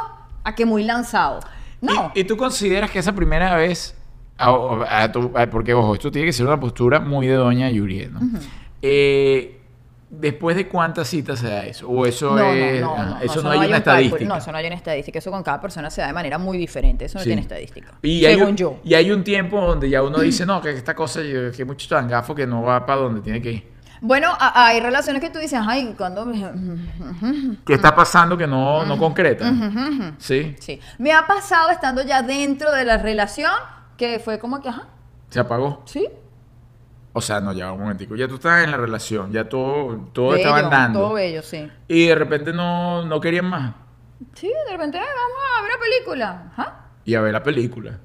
a 0.43 0.55
que 0.55 0.65
muy 0.65 0.83
lanzado. 0.83 1.41
No. 1.81 2.11
¿Y, 2.15 2.21
y 2.21 2.23
tú 2.23 2.37
consideras 2.37 2.89
que 2.91 2.99
esa 2.99 3.13
primera 3.13 3.55
vez, 3.57 3.95
a- 4.37 5.03
a 5.03 5.11
tu- 5.11 5.31
a- 5.35 5.47
porque 5.47 5.73
ojo, 5.73 5.93
esto 5.95 6.09
tiene 6.11 6.27
que 6.27 6.33
ser 6.33 6.47
una 6.47 6.59
postura 6.59 7.01
muy 7.01 7.27
de 7.27 7.33
doña 7.33 7.69
Yuri, 7.69 8.07
¿no? 8.07 8.19
Eh, 8.81 9.60
¿Después 10.13 10.57
de 10.57 10.67
cuántas 10.67 11.07
citas 11.07 11.39
se 11.39 11.47
da 11.47 11.65
eso? 11.65 11.87
¿O 11.89 12.05
eso 12.05 12.35
no, 12.35 12.43
es...? 12.51 12.81
no, 12.81 12.97
no, 12.97 13.05
no, 13.11 13.19
eso 13.21 13.41
no, 13.41 13.49
hay 13.51 13.59
hay 13.59 13.67
una 13.69 13.77
un 13.77 13.83
cálculo. 13.83 13.99
estadística. 14.05 14.25
No, 14.25 14.35
eso 14.37 14.51
no 14.51 14.57
hay 14.57 14.65
una 14.67 14.75
estadística. 14.75 15.19
Eso 15.19 15.31
con 15.31 15.41
cada 15.41 15.61
persona 15.61 15.89
se 15.89 16.01
da 16.01 16.07
de 16.07 16.13
manera 16.13 16.37
muy 16.37 16.57
diferente. 16.57 17.05
Eso 17.05 17.17
no 17.17 17.23
Sí. 17.23 17.29
tiene 17.29 17.41
estadística. 17.41 17.93
Y 18.01 18.25
hay, 18.25 18.33
según 18.35 18.49
un, 18.49 18.57
yo. 18.57 18.79
y 18.83 18.93
hay 18.93 19.09
un 19.09 19.23
tiempo 19.23 19.61
donde 19.61 19.89
ya 19.89 20.03
uno 20.03 20.19
dice, 20.19 20.45
no, 20.45 20.61
que 20.61 20.71
esta 20.71 20.93
cosa, 20.93 21.21
que 21.55 21.63
mucho 21.65 21.87
tan 21.87 22.09
gafo 22.09 22.35
que 22.35 22.45
no 22.45 22.61
va 22.61 22.85
para 22.85 22.99
donde 23.01 23.21
tiene 23.21 23.41
que 23.41 23.51
ir. 23.53 23.71
Bueno, 24.01 24.29
a- 24.37 24.65
hay 24.67 24.79
relaciones 24.81 25.21
que 25.21 25.29
tú 25.29 25.39
dices, 25.39 25.59
ay, 25.65 25.93
cuando... 25.97 26.25
¿Qué 27.65 27.73
está 27.73 27.95
pasando 27.95 28.37
que 28.37 28.47
no, 28.47 28.85
no 28.85 28.97
concreta? 28.97 29.51
Sí, 30.17 30.55
Sí. 30.59 30.79
Me 30.97 31.11
ha 31.13 31.25
pasado 31.25 31.69
estando 31.69 32.01
ya 32.03 32.21
dentro 32.21 32.71
de 32.71 32.83
la 32.83 32.97
relación 32.97 33.51
que 33.97 34.19
fue 34.19 34.39
como 34.39 34.59
que, 34.61 34.69
ajá, 34.69 34.87
se 35.29 35.39
apagó. 35.39 35.83
sí. 35.85 36.07
O 37.13 37.21
sea, 37.21 37.41
no, 37.41 37.51
ya 37.53 37.71
un 37.73 37.79
momentico. 37.81 38.15
Ya 38.15 38.27
tú 38.27 38.35
estabas 38.35 38.63
en 38.63 38.71
la 38.71 38.77
relación, 38.77 39.31
ya 39.31 39.49
todo, 39.49 40.09
todo 40.13 40.29
bello, 40.29 40.37
estaba 40.37 40.59
andando. 40.59 40.99
Todo 40.99 41.13
bello, 41.13 41.41
sí. 41.43 41.69
Y 41.87 42.07
de 42.07 42.15
repente 42.15 42.53
no, 42.53 43.03
no 43.05 43.19
querían 43.19 43.45
más. 43.45 43.73
Sí, 44.33 44.47
de 44.47 44.71
repente, 44.71 44.97
"Ay, 44.97 45.05
vamos 45.05 45.37
a 45.57 45.61
ver 45.61 45.71
una 45.71 45.81
película. 45.83 46.43
Ajá. 46.53 46.79
Y 47.03 47.15
a 47.15 47.21
ver 47.21 47.33
la 47.33 47.43
película. 47.43 47.97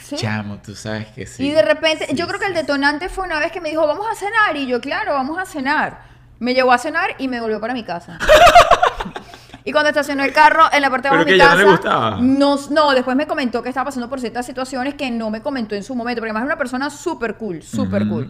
Sí. 0.00 0.14
Chamo, 0.16 0.58
tú 0.64 0.76
sabes 0.76 1.08
que 1.08 1.26
sí. 1.26 1.44
y 1.48 1.50
de 1.50 1.62
repente, 1.62 2.06
Sí, 2.08 2.14
yo 2.14 2.28
creo 2.28 2.38
que 2.38 2.46
el 2.46 2.54
detonante 2.54 3.08
fue 3.08 3.24
una 3.24 3.40
vez 3.40 3.50
que 3.50 3.60
me 3.60 3.70
dijo, 3.70 3.84
vamos 3.86 4.06
a 4.08 4.14
cenar. 4.14 4.56
Y 4.56 4.66
yo, 4.68 4.80
claro, 4.80 5.14
vamos 5.14 5.38
a 5.38 5.44
cenar. 5.44 6.02
Me 6.38 6.54
llevó 6.54 6.72
a 6.72 6.78
cenar 6.78 7.16
y 7.18 7.26
me 7.26 7.40
volvió 7.40 7.60
para 7.60 7.74
mi 7.74 7.82
casa. 7.82 8.18
y 9.64 9.72
cuando 9.72 9.88
estacionó 9.90 10.24
el 10.24 10.32
carro 10.32 10.64
en 10.72 10.82
la 10.82 10.90
parte 10.90 11.08
de 11.08 11.14
abajo 11.14 11.24
¿Pero 11.24 11.36
de 11.38 11.42
mi 11.44 11.48
casa. 11.50 11.54
no 11.54 11.64
le 11.64 11.70
gustaba? 11.70 12.18
No, 12.20 12.56
no, 12.70 12.90
después 12.92 13.16
me 13.16 13.26
comentó 13.26 13.62
que 13.62 13.68
estaba 13.68 13.86
pasando 13.86 14.08
por 14.08 14.20
ciertas 14.20 14.44
situaciones 14.46 14.94
que 14.94 15.10
no 15.10 15.30
me 15.30 15.40
comentó 15.42 15.74
en 15.74 15.82
su 15.82 15.94
momento. 15.94 16.20
Porque 16.20 16.30
además 16.30 16.42
es 16.42 16.46
una 16.46 16.58
persona 16.58 16.90
súper 16.90 17.36
cool, 17.36 17.62
súper 17.62 18.06
cool. 18.08 18.28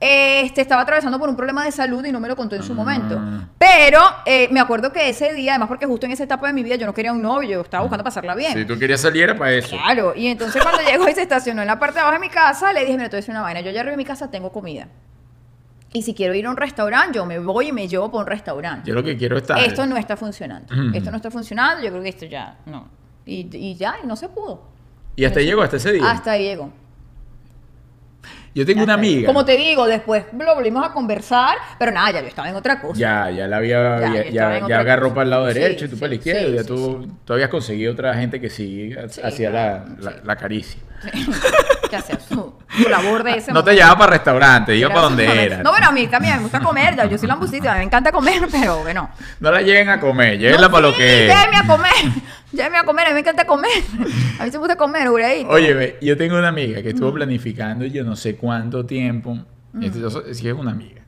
Este, 0.00 0.60
estaba 0.60 0.82
atravesando 0.82 1.18
por 1.18 1.28
un 1.30 1.36
problema 1.36 1.64
de 1.64 1.72
salud 1.72 2.04
y 2.04 2.12
no 2.12 2.20
me 2.20 2.28
lo 2.28 2.36
contó 2.36 2.56
en 2.56 2.62
su 2.62 2.72
Ah. 2.72 2.76
momento. 2.76 3.18
Pero 3.56 4.00
eh, 4.26 4.48
me 4.50 4.60
acuerdo 4.60 4.92
que 4.92 5.08
ese 5.08 5.32
día, 5.32 5.52
además 5.52 5.68
porque 5.68 5.86
justo 5.86 6.04
en 6.04 6.12
esa 6.12 6.24
etapa 6.24 6.46
de 6.48 6.52
mi 6.52 6.62
vida 6.62 6.74
yo 6.76 6.84
no 6.84 6.92
quería 6.92 7.12
un 7.12 7.22
novio, 7.22 7.48
yo 7.48 7.60
estaba 7.62 7.82
buscando 7.82 8.04
pasarla 8.04 8.34
bien. 8.34 8.52
Si 8.52 8.64
tú 8.66 8.78
querías 8.78 9.00
salir 9.00 9.22
era 9.22 9.36
para 9.36 9.52
eso. 9.52 9.76
Claro, 9.76 10.12
y 10.14 10.26
entonces 10.26 10.62
cuando 10.62 10.82
llegó 10.90 11.08
y 11.08 11.14
se 11.14 11.22
estacionó 11.22 11.62
en 11.62 11.68
la 11.68 11.78
parte 11.78 11.94
de 11.94 12.00
abajo 12.00 12.14
de 12.14 12.20
mi 12.20 12.28
casa, 12.28 12.72
le 12.72 12.80
dije, 12.80 12.92
mira, 12.92 13.04
te 13.08 13.12
voy 13.16 13.18
a 13.18 13.20
decir 13.20 13.30
una 13.30 13.42
vaina, 13.42 13.60
yo 13.60 13.70
ya 13.70 13.80
arriba 13.80 13.92
de 13.92 13.96
mi 13.96 14.04
casa 14.04 14.30
tengo 14.30 14.52
comida. 14.52 14.88
Y 15.96 16.02
si 16.02 16.12
quiero 16.12 16.34
ir 16.34 16.44
a 16.46 16.50
un 16.50 16.56
restaurante, 16.56 17.14
yo 17.16 17.24
me 17.24 17.38
voy 17.38 17.68
y 17.68 17.72
me 17.72 17.86
llevo 17.86 18.10
para 18.10 18.24
un 18.24 18.26
restaurante. 18.26 18.88
Yo 18.88 18.94
lo 18.94 19.02
que 19.04 19.16
quiero 19.16 19.36
es 19.36 19.42
estar. 19.42 19.58
Esto 19.60 19.86
no 19.86 19.96
está 19.96 20.16
funcionando. 20.16 20.74
Ujú. 20.74 20.90
Esto 20.92 21.10
no 21.12 21.16
está 21.18 21.30
funcionando, 21.30 21.84
yo 21.84 21.90
creo 21.90 22.02
que 22.02 22.08
esto 22.08 22.26
ya, 22.26 22.56
no. 22.66 22.88
Y, 23.24 23.48
y 23.56 23.76
ya, 23.76 23.94
y 24.02 24.06
no 24.06 24.16
se 24.16 24.28
pudo. 24.28 24.60
Y 25.14 25.24
hasta 25.24 25.38
ahí 25.38 25.46
llegó, 25.46 25.62
hasta 25.62 25.76
ese 25.76 25.92
día. 25.92 26.10
Hasta 26.10 26.32
ahí 26.32 26.42
llegó. 26.46 26.72
Yo 28.56 28.64
tengo 28.66 28.82
una 28.84 28.94
amiga. 28.94 29.26
Como 29.26 29.44
te 29.44 29.56
digo, 29.56 29.86
después 29.86 30.24
lo 30.36 30.54
volvimos 30.54 30.84
a 30.84 30.92
conversar, 30.92 31.56
pero 31.78 31.90
nada, 31.92 32.10
ya 32.12 32.20
yo 32.22 32.26
estaba 32.28 32.48
en 32.48 32.56
otra 32.56 32.80
cosa. 32.80 32.98
Ya, 32.98 33.30
ya 33.30 33.46
la 33.48 33.56
había, 33.58 34.30
Ya, 34.30 34.56
agarró 34.78 35.04
cosa. 35.04 35.14
para 35.14 35.24
el 35.24 35.30
lado 35.30 35.48
Sí, 35.48 35.54
derecho 35.58 35.84
y 35.84 35.88
tú 35.88 35.94
sí, 35.96 36.00
para 36.00 36.08
la 36.10 36.14
izquierda. 36.16 36.46
sí, 36.48 36.54
ya 36.54 36.64
tú, 36.64 37.06
tú 37.24 37.32
habías 37.32 37.48
conseguido 37.50 37.92
otra 37.92 38.14
gente 38.14 38.40
que 38.40 38.50
sí, 38.50 38.92
hacía 39.22 39.50
la, 39.50 39.84
claro, 39.98 40.16
la, 40.18 40.22
la 40.24 40.36
caricia. 40.36 40.80
¿Qué 41.88 41.96
hacía 41.96 42.18
su, 42.28 42.54
su 42.68 42.88
labor 42.88 43.22
de 43.22 43.38
ese 43.38 43.52
No 43.52 43.62
te 43.62 43.74
llevaba 43.74 43.98
para 43.98 44.12
restaurante, 44.12 44.76
iba 44.76 44.88
para 44.88 45.02
donde 45.02 45.44
era. 45.44 45.62
No, 45.62 45.70
bueno, 45.70 45.88
a 45.88 45.92
mí 45.92 46.06
también 46.06 46.36
me 46.36 46.42
gusta 46.42 46.60
comer, 46.60 46.96
ya, 46.96 47.06
yo 47.06 47.18
soy 47.18 47.28
lambusita, 47.28 47.72
mí 47.72 47.78
me 47.78 47.84
encanta 47.84 48.12
comer, 48.12 48.48
pero 48.52 48.82
bueno. 48.82 49.10
No 49.40 49.50
la 49.50 49.62
lleguen 49.62 49.88
a 49.88 50.00
comer, 50.00 50.38
llévenla 50.38 50.68
No, 50.68 50.72
para 50.72 50.88
lo 50.88 50.96
que 50.96 51.26
es. 51.26 51.34
Llévenme 51.34 51.56
a 51.56 51.66
comer, 51.66 51.92
llévenme 52.52 52.78
a 52.78 52.84
comer, 52.84 53.06
a 53.06 53.08
mí 53.10 53.14
me 53.14 53.20
encanta 53.20 53.46
comer. 53.46 53.82
A 54.38 54.44
mí 54.44 54.50
se 54.50 54.52
me 54.52 54.58
gusta 54.58 54.76
comer, 54.76 55.08
Uraíto. 55.08 55.48
Oye, 55.48 55.98
yo 56.00 56.16
tengo 56.16 56.38
una 56.38 56.48
amiga 56.48 56.82
que 56.82 56.90
estuvo 56.90 57.12
planificando 57.12 57.84
yo 57.84 58.04
no 58.04 58.16
sé 58.16 58.36
cuánto 58.36 58.84
tiempo. 58.84 59.38
Mm. 59.72 59.82
Esto 59.82 59.98
yo 59.98 60.34
sí 60.34 60.48
es 60.48 60.54
una 60.54 60.72
amiga. 60.72 61.03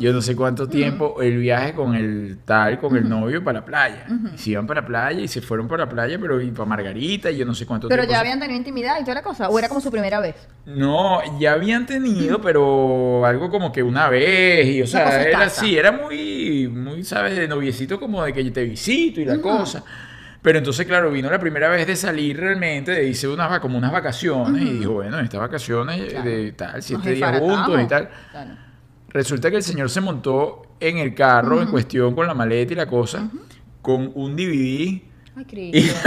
Yo 0.00 0.12
no 0.12 0.20
sé 0.20 0.34
cuánto 0.34 0.68
tiempo 0.68 1.22
el 1.22 1.38
viaje 1.38 1.72
con 1.72 1.94
el 1.94 2.38
tal, 2.44 2.78
con 2.78 2.96
el 2.96 3.08
novio 3.08 3.42
para 3.44 3.60
la 3.60 3.64
playa. 3.64 4.06
Y 4.34 4.38
se 4.38 4.50
iban 4.50 4.66
para 4.66 4.80
la 4.80 4.86
playa 4.86 5.20
y 5.20 5.28
se 5.28 5.40
fueron 5.40 5.68
para 5.68 5.84
la 5.84 5.88
playa, 5.90 6.18
pero 6.20 6.40
y 6.40 6.50
para 6.50 6.64
Margarita 6.66 7.30
y 7.30 7.36
yo 7.36 7.44
no 7.46 7.54
sé 7.54 7.64
cuánto 7.66 7.88
Pero 7.88 8.02
tiempo. 8.02 8.10
ya 8.12 8.16
se- 8.16 8.20
habían 8.22 8.40
tenido 8.40 8.58
intimidad 8.58 8.96
y 9.00 9.02
toda 9.04 9.14
la 9.14 9.22
cosa, 9.22 9.48
o 9.48 9.58
era 9.58 9.68
como 9.68 9.80
su 9.80 9.90
primera 9.90 10.20
vez. 10.20 10.34
No, 10.66 11.20
ya 11.38 11.52
habían 11.52 11.86
tenido, 11.86 12.40
pero 12.40 13.24
algo 13.24 13.48
como 13.50 13.70
que 13.72 13.82
una 13.82 14.08
vez, 14.08 14.66
y 14.66 14.82
o 14.82 14.86
sea, 14.86 15.22
era 15.22 15.44
así, 15.44 15.78
era 15.78 15.92
muy, 15.92 16.68
muy, 16.68 17.04
¿sabes? 17.04 17.36
De 17.36 17.46
noviecito 17.48 18.00
como 18.00 18.22
de 18.24 18.32
que 18.32 18.44
yo 18.44 18.52
te 18.52 18.64
visito 18.64 19.20
y 19.20 19.24
la 19.24 19.40
cosa. 19.40 19.82
Pero 20.42 20.58
entonces, 20.58 20.86
claro, 20.86 21.10
vino 21.10 21.28
la 21.30 21.38
primera 21.40 21.68
vez 21.68 21.86
de 21.86 21.96
salir 21.96 22.38
realmente, 22.38 22.92
de 22.92 23.08
irse 23.08 23.26
unas, 23.26 23.58
como 23.60 23.76
unas 23.76 23.90
vacaciones, 23.92 24.62
y 24.62 24.78
dijo, 24.78 24.92
bueno, 24.94 25.18
estas 25.18 25.40
vacaciones 25.40 26.12
Claro. 26.12 26.28
de 26.30 26.52
tal, 26.52 26.74
Nos 26.76 26.84
siete 26.84 27.10
días 27.12 27.38
juntos 27.38 27.80
y 27.82 27.86
tal. 27.86 28.08
Claro. 28.30 28.50
Resulta 29.08 29.50
que 29.50 29.56
el 29.56 29.62
señor 29.62 29.90
se 29.90 30.00
montó 30.00 30.62
en 30.80 30.98
el 30.98 31.14
carro 31.14 31.62
en 31.62 31.68
cuestión 31.68 32.14
con 32.14 32.26
la 32.26 32.34
maleta 32.34 32.72
y 32.74 32.76
la 32.76 32.86
cosa, 32.86 33.30
con 33.82 34.12
un 34.14 34.36
DVD 34.36 35.08
Ay, 35.38 35.44
Cristo. 35.44 36.00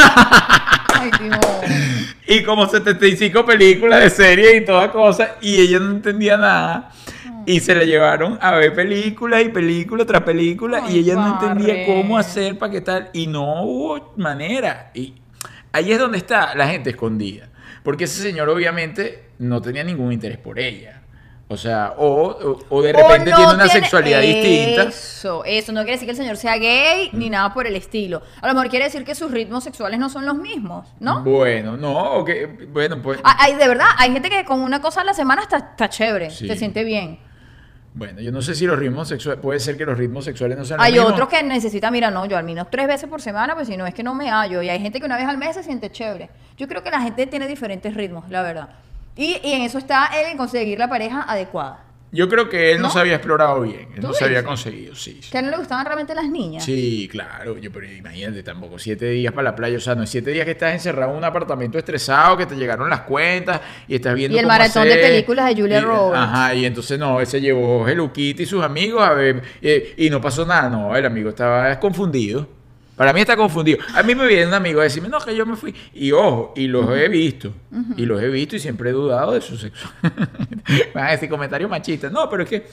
Ay, 0.94 1.10
y 2.28 2.44
como 2.44 2.68
75 2.68 3.46
películas 3.46 4.02
de 4.02 4.10
serie 4.10 4.58
y 4.58 4.66
toda 4.66 4.92
cosa, 4.92 5.38
y 5.42 5.56
ella 5.62 5.80
no 5.80 5.92
entendía 5.92 6.36
nada. 6.36 6.92
Y 7.46 7.60
se 7.60 7.74
la 7.74 7.84
llevaron 7.84 8.38
a 8.42 8.52
ver 8.52 8.74
películas 8.74 9.44
y 9.44 9.50
película 9.50 10.06
tras 10.06 10.24
película, 10.24 10.84
y 10.90 11.00
ella 11.00 11.16
no 11.16 11.34
entendía 11.34 11.86
cómo 11.86 12.18
hacer 12.18 12.58
para 12.58 12.72
qué 12.72 12.82
tal, 12.82 13.10
y 13.14 13.28
no 13.28 13.64
hubo 13.64 14.14
manera. 14.18 14.92
Y 14.94 15.16
ahí 15.72 15.92
es 15.92 16.00
donde 16.00 16.18
está 16.18 16.54
la 16.54 16.68
gente 16.68 16.90
escondida, 16.90 17.50
porque 17.84 18.04
ese 18.04 18.22
señor 18.22 18.50
obviamente 18.50 19.30
no 19.40 19.62
tenía 19.62 19.84
ningún 19.84 20.12
interés 20.12 20.38
por 20.38 20.60
ella. 20.60 21.01
O 21.52 21.58
sea, 21.58 21.96
o, 21.98 22.06
o- 22.08 22.60
o 22.70 22.82
de 22.82 22.94
repente 22.94 23.30
O 23.30 23.32
no 23.32 23.38
tiene 23.38 23.54
una 23.56 23.64
tiene- 23.66 23.82
sexualidad 23.82 24.22
distinta. 24.22 24.84
Eso, 24.84 25.44
eso. 25.44 25.72
No 25.74 25.82
quiere 25.82 25.94
decir 25.94 26.06
que 26.08 26.12
el 26.12 26.18
señor 26.18 26.38
sea 26.38 26.56
gay 26.58 27.10
ni 27.12 27.30
nada 27.30 27.54
por 27.54 27.68
el 27.68 27.76
estilo. 27.76 28.22
A 28.42 28.48
lo 28.48 28.54
mejor 28.54 28.70
quiere 28.70 28.86
decir 28.86 29.04
que 29.04 29.16
sus 29.16 29.30
ritmos 29.32 29.64
sexuales 29.64 30.00
no 30.00 30.10
son 30.10 30.26
los 30.26 30.36
mismos, 30.38 30.88
¿no? 31.02 31.24
Bueno, 31.24 31.76
no, 31.76 32.14
ok, 32.14 32.30
bueno, 32.70 33.02
pues... 33.02 33.20
Ah, 33.26 33.36
Hay, 33.40 33.56
de 33.56 33.68
verdad, 33.68 33.88
hay 33.98 34.14
gente 34.14 34.30
que 34.30 34.46
con 34.46 34.62
una 34.62 34.82
cosa 34.82 35.02
a 35.02 35.04
la 35.04 35.14
semana 35.14 35.42
está, 35.42 35.58
está 35.58 35.90
chévere, 35.90 36.30
Sí. 36.30 36.48
se 36.48 36.56
siente 36.56 36.86
bien. 36.86 37.20
Bueno, 37.94 38.22
yo 38.22 38.32
no 38.32 38.42
sé 38.42 38.56
si 38.56 38.66
los 38.66 38.80
ritmos 38.80 39.10
sexuales, 39.10 39.42
puede 39.42 39.60
ser 39.60 39.76
que 39.76 39.86
los 39.86 39.98
ritmos 39.98 40.24
sexuales 40.24 40.58
no 40.58 40.64
sean 40.64 40.78
los 40.78 40.88
Hay 40.88 40.98
otros 41.00 41.28
que 41.28 41.44
necesitan, 41.44 41.92
mira, 41.92 42.10
no, 42.10 42.26
yo 42.26 42.38
al 42.38 42.46
menos 42.46 42.68
tres 42.72 42.88
veces 42.88 43.10
por 43.10 43.22
semana, 43.22 43.54
pues 43.56 43.68
si 43.68 43.76
no 43.76 43.86
es 43.86 43.94
que 43.94 44.04
no 44.04 44.14
me 44.16 44.30
hallo. 44.30 44.62
Y 44.62 44.70
hay 44.70 44.80
gente 44.80 45.02
que 45.02 45.06
una 45.06 45.18
vez 45.18 45.28
al 45.28 45.38
mes 45.38 45.56
se 45.56 45.64
siente 45.64 45.92
chévere. 45.92 46.30
Yo 46.56 46.70
creo 46.70 46.82
que 46.82 46.90
la 46.92 47.02
gente 47.02 47.28
tiene 47.28 47.50
diferentes 47.50 47.94
ritmos, 47.94 48.30
la 48.30 48.42
verdad. 48.44 48.70
Y, 49.16 49.40
y 49.44 49.52
en 49.54 49.62
eso 49.64 49.78
está 49.78 50.08
él 50.20 50.28
en 50.32 50.38
conseguir 50.38 50.80
la 50.80 50.90
pareja 50.90 51.22
adecuada. 51.24 51.86
Yo 52.14 52.28
creo 52.28 52.50
que 52.50 52.74
él 52.74 52.82
no, 52.82 52.88
¿No? 52.88 52.94
se 52.94 53.00
había 53.00 53.16
explorado 53.16 53.62
bien. 53.62 53.88
Él 53.96 54.02
¿Tú 54.02 54.08
no 54.08 54.14
se 54.14 54.26
había 54.26 54.44
conseguido, 54.44 54.94
sí. 54.96 55.20
sí. 55.22 55.32
Que 55.32 55.38
a 55.38 55.40
él 55.40 55.46
no 55.46 55.52
le 55.52 55.58
gustaban 55.60 55.86
realmente 55.86 56.14
las 56.14 56.28
niñas. 56.28 56.62
Sí, 56.66 57.08
claro. 57.10 57.58
Yo, 57.58 57.72
pero 57.72 57.90
imagínate, 57.90 58.44
tampoco 58.44 58.78
siete 58.78 59.06
días 59.12 59.32
para 59.34 59.52
la 59.52 59.56
playa. 59.56 59.78
O 59.78 59.80
sea, 59.80 59.96
no 59.96 60.04
es 60.04 60.10
siete 60.10 60.32
días 60.32 60.44
que 60.44 60.52
estás 60.52 60.74
encerrado 60.74 61.12
en 61.14 61.20
un 61.20 61.24
apartamento 61.24 61.78
estresado, 61.78 62.36
que 62.36 62.46
te 62.46 62.56
llegaron 62.58 62.90
las 62.90 63.02
cuentas 63.04 63.62
y 63.88 63.96
estás 63.96 64.14
viendo 64.14 64.36
Y 64.36 64.40
el 64.40 64.44
cómo 64.46 64.58
maratón 64.58 64.90
de 64.90 64.98
películas 64.98 65.56
de 65.56 65.62
Julia 65.62 65.78
y- 65.78 65.82
Roberts. 65.84 66.20
Ajá, 66.22 66.54
y 66.54 66.66
entonces 66.66 67.00
no, 67.00 67.22
él 67.22 67.28
se 67.28 67.40
llevó 67.40 67.88
Hello 67.88 68.12
Kitty 68.12 68.44
y 68.44 68.46
sus 68.46 68.62
amigos 68.62 69.02
a 69.04 69.14
ver, 69.14 69.42
eh, 69.62 69.94
y 69.96 70.10
no 70.10 70.20
pasó 70.20 70.46
nada. 70.46 70.70
No, 70.70 70.94
el 70.94 71.06
amigo 71.06 71.30
estaba 71.30 71.80
confundido. 71.80 72.46
Para 72.96 73.14
mí 73.14 73.22
está 73.22 73.36
confundido. 73.36 73.80
A 73.96 74.04
mí 74.04 74.14
me 74.14 74.28
viene 74.28 74.46
un 74.48 74.54
amigo 74.54 74.80
a 74.80 74.84
decirme, 74.84 75.10
no, 75.10 75.20
que 75.20 75.36
yo 75.36 75.46
me 75.46 75.56
fui. 75.56 75.74
Y 75.94 76.12
ojo, 76.12 76.54
y 76.56 76.68
los 76.68 76.88
he 76.96 77.08
visto. 77.08 77.52
Y 77.98 78.06
los 78.06 78.22
he 78.22 78.28
visto 78.28 78.56
y 78.56 78.60
siempre 78.60 78.90
he 78.92 78.94
dudado 78.94 79.32
de 79.34 79.42
su 79.42 79.58
sexo. 79.58 79.90
Van 80.94 81.06
a 81.08 81.12
decir 81.12 81.30
comentarios 81.30 81.70
machistas. 81.70 82.12
No, 82.12 82.30
pero 82.30 82.44
es 82.44 82.50
que, 82.50 82.68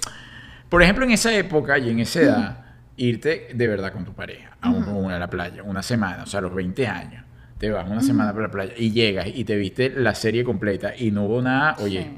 por 0.68 0.82
ejemplo, 0.82 1.04
en 1.04 1.12
esa 1.12 1.34
época 1.34 1.78
y 1.78 1.88
en 1.90 2.00
esa 2.00 2.20
edad, 2.20 2.64
irte 2.96 3.48
de 3.54 3.68
verdad 3.68 3.92
con 3.92 4.04
tu 4.04 4.12
pareja 4.12 4.56
a, 4.60 4.68
un- 4.70 4.88
una- 4.88 5.16
a 5.16 5.18
la 5.18 5.30
playa, 5.30 5.62
una 5.62 5.82
semana, 5.82 6.24
o 6.24 6.26
sea, 6.26 6.38
a 6.38 6.42
los 6.42 6.54
20 6.54 6.86
años, 6.86 7.24
te 7.56 7.70
vas 7.70 7.88
una 7.88 8.02
semana 8.02 8.32
para 8.32 8.46
la 8.46 8.50
playa 8.52 8.72
y 8.76 8.90
llegas 8.92 9.28
y 9.32 9.44
te 9.44 9.56
viste 9.56 9.88
la 9.90 10.14
serie 10.14 10.44
completa 10.44 10.94
y 10.96 11.10
no 11.10 11.24
hubo 11.24 11.40
nada, 11.40 11.76
oye, 11.78 12.10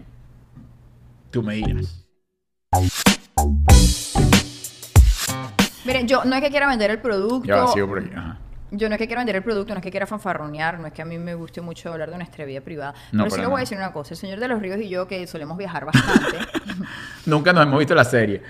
tú 1.30 1.42
me 1.42 1.54
dirás. 1.56 2.04
Miren, 5.90 6.08
yo 6.08 6.24
no 6.24 6.36
es 6.36 6.42
que 6.42 6.50
quiera 6.50 6.68
vender 6.68 6.90
el 6.90 6.98
producto. 7.00 7.46
Ya 7.48 7.56
va, 7.64 7.72
sigo 7.72 7.88
por 7.88 7.98
aquí. 7.98 8.10
Ajá. 8.14 8.36
Yo 8.72 8.88
no 8.88 8.94
es 8.94 8.98
que 9.00 9.06
quiera 9.08 9.20
vender 9.20 9.34
el 9.34 9.42
producto, 9.42 9.74
no 9.74 9.78
es 9.80 9.82
que 9.82 9.90
quiera 9.90 10.06
fanfarronear, 10.06 10.78
no 10.78 10.86
es 10.86 10.92
que 10.92 11.02
a 11.02 11.04
mí 11.04 11.18
me 11.18 11.34
guste 11.34 11.60
mucho 11.60 11.92
hablar 11.92 12.08
de 12.10 12.16
nuestra 12.16 12.44
vida 12.44 12.60
privada. 12.60 12.94
No, 13.10 13.24
pero 13.24 13.34
sí 13.34 13.40
le 13.40 13.48
voy 13.48 13.56
a 13.56 13.60
decir 13.60 13.76
una 13.76 13.92
cosa. 13.92 14.14
El 14.14 14.18
señor 14.20 14.38
de 14.38 14.46
los 14.46 14.62
ríos 14.62 14.78
y 14.78 14.88
yo, 14.88 15.08
que 15.08 15.26
solemos 15.26 15.58
viajar 15.58 15.86
bastante, 15.86 16.38
Nunca 17.26 17.52
nos 17.52 17.64
hemos 17.64 17.80
visto 17.80 17.96
la 17.96 18.04
serie. 18.04 18.40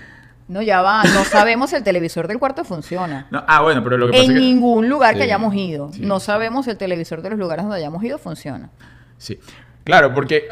no, 0.47 0.61
ya 0.61 0.83
va, 0.83 1.03
no 1.05 1.23
sabemos 1.23 1.71
si 1.71 1.75
el 1.77 1.83
televisor 1.83 2.27
del 2.27 2.37
cuarto 2.37 2.63
funciona. 2.63 3.25
No, 3.31 3.43
ah, 3.47 3.61
bueno, 3.63 3.83
pero 3.83 3.97
lo 3.97 4.05
que 4.07 4.11
pasa 4.11 4.23
En 4.25 4.29
es 4.31 4.35
que... 4.35 4.39
ningún 4.41 4.87
lugar 4.89 5.15
que 5.15 5.23
hayamos 5.23 5.55
ido. 5.55 5.91
sí. 5.91 6.01
No 6.05 6.19
sabemos 6.19 6.65
si 6.65 6.71
el 6.71 6.77
televisor 6.77 7.23
de 7.23 7.31
los 7.31 7.39
lugares 7.39 7.63
donde 7.65 7.79
hayamos 7.79 8.03
ido 8.03 8.19
funciona. 8.19 8.69
Sí. 9.17 9.39
Claro, 9.83 10.13
porque, 10.13 10.49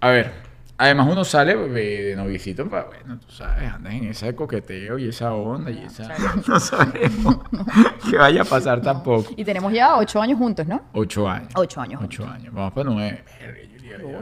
a 0.00 0.08
ver, 0.10 0.32
además 0.78 1.08
uno 1.10 1.24
sale 1.24 1.52
eh, 1.52 2.02
de 2.04 2.16
noviecito, 2.16 2.68
para, 2.68 2.84
bueno, 2.84 3.18
tú 3.18 3.30
sabes, 3.32 3.70
andas 3.70 3.92
en 3.92 4.04
ese 4.04 4.34
coqueteo 4.34 4.98
y 4.98 5.08
esa 5.08 5.34
onda 5.34 5.70
y 5.70 5.78
esa... 5.84 6.08
No 6.48 6.58
sabemos 6.58 7.40
que 8.08 8.16
vaya 8.16 8.42
a 8.42 8.44
pasar 8.44 8.80
tampoco. 8.80 9.30
Y 9.36 9.44
tenemos 9.44 9.72
ya 9.72 9.96
ocho 9.96 10.22
años 10.22 10.38
juntos, 10.38 10.66
¿no? 10.66 10.80
Ocho 10.92 11.28
años. 11.28 11.50
Ocho 11.54 11.80
años 11.80 12.00
Ocho 12.04 12.26
años. 12.26 12.54
Vamos 12.54 12.72
para 12.72 12.88
nueve. 12.90 13.24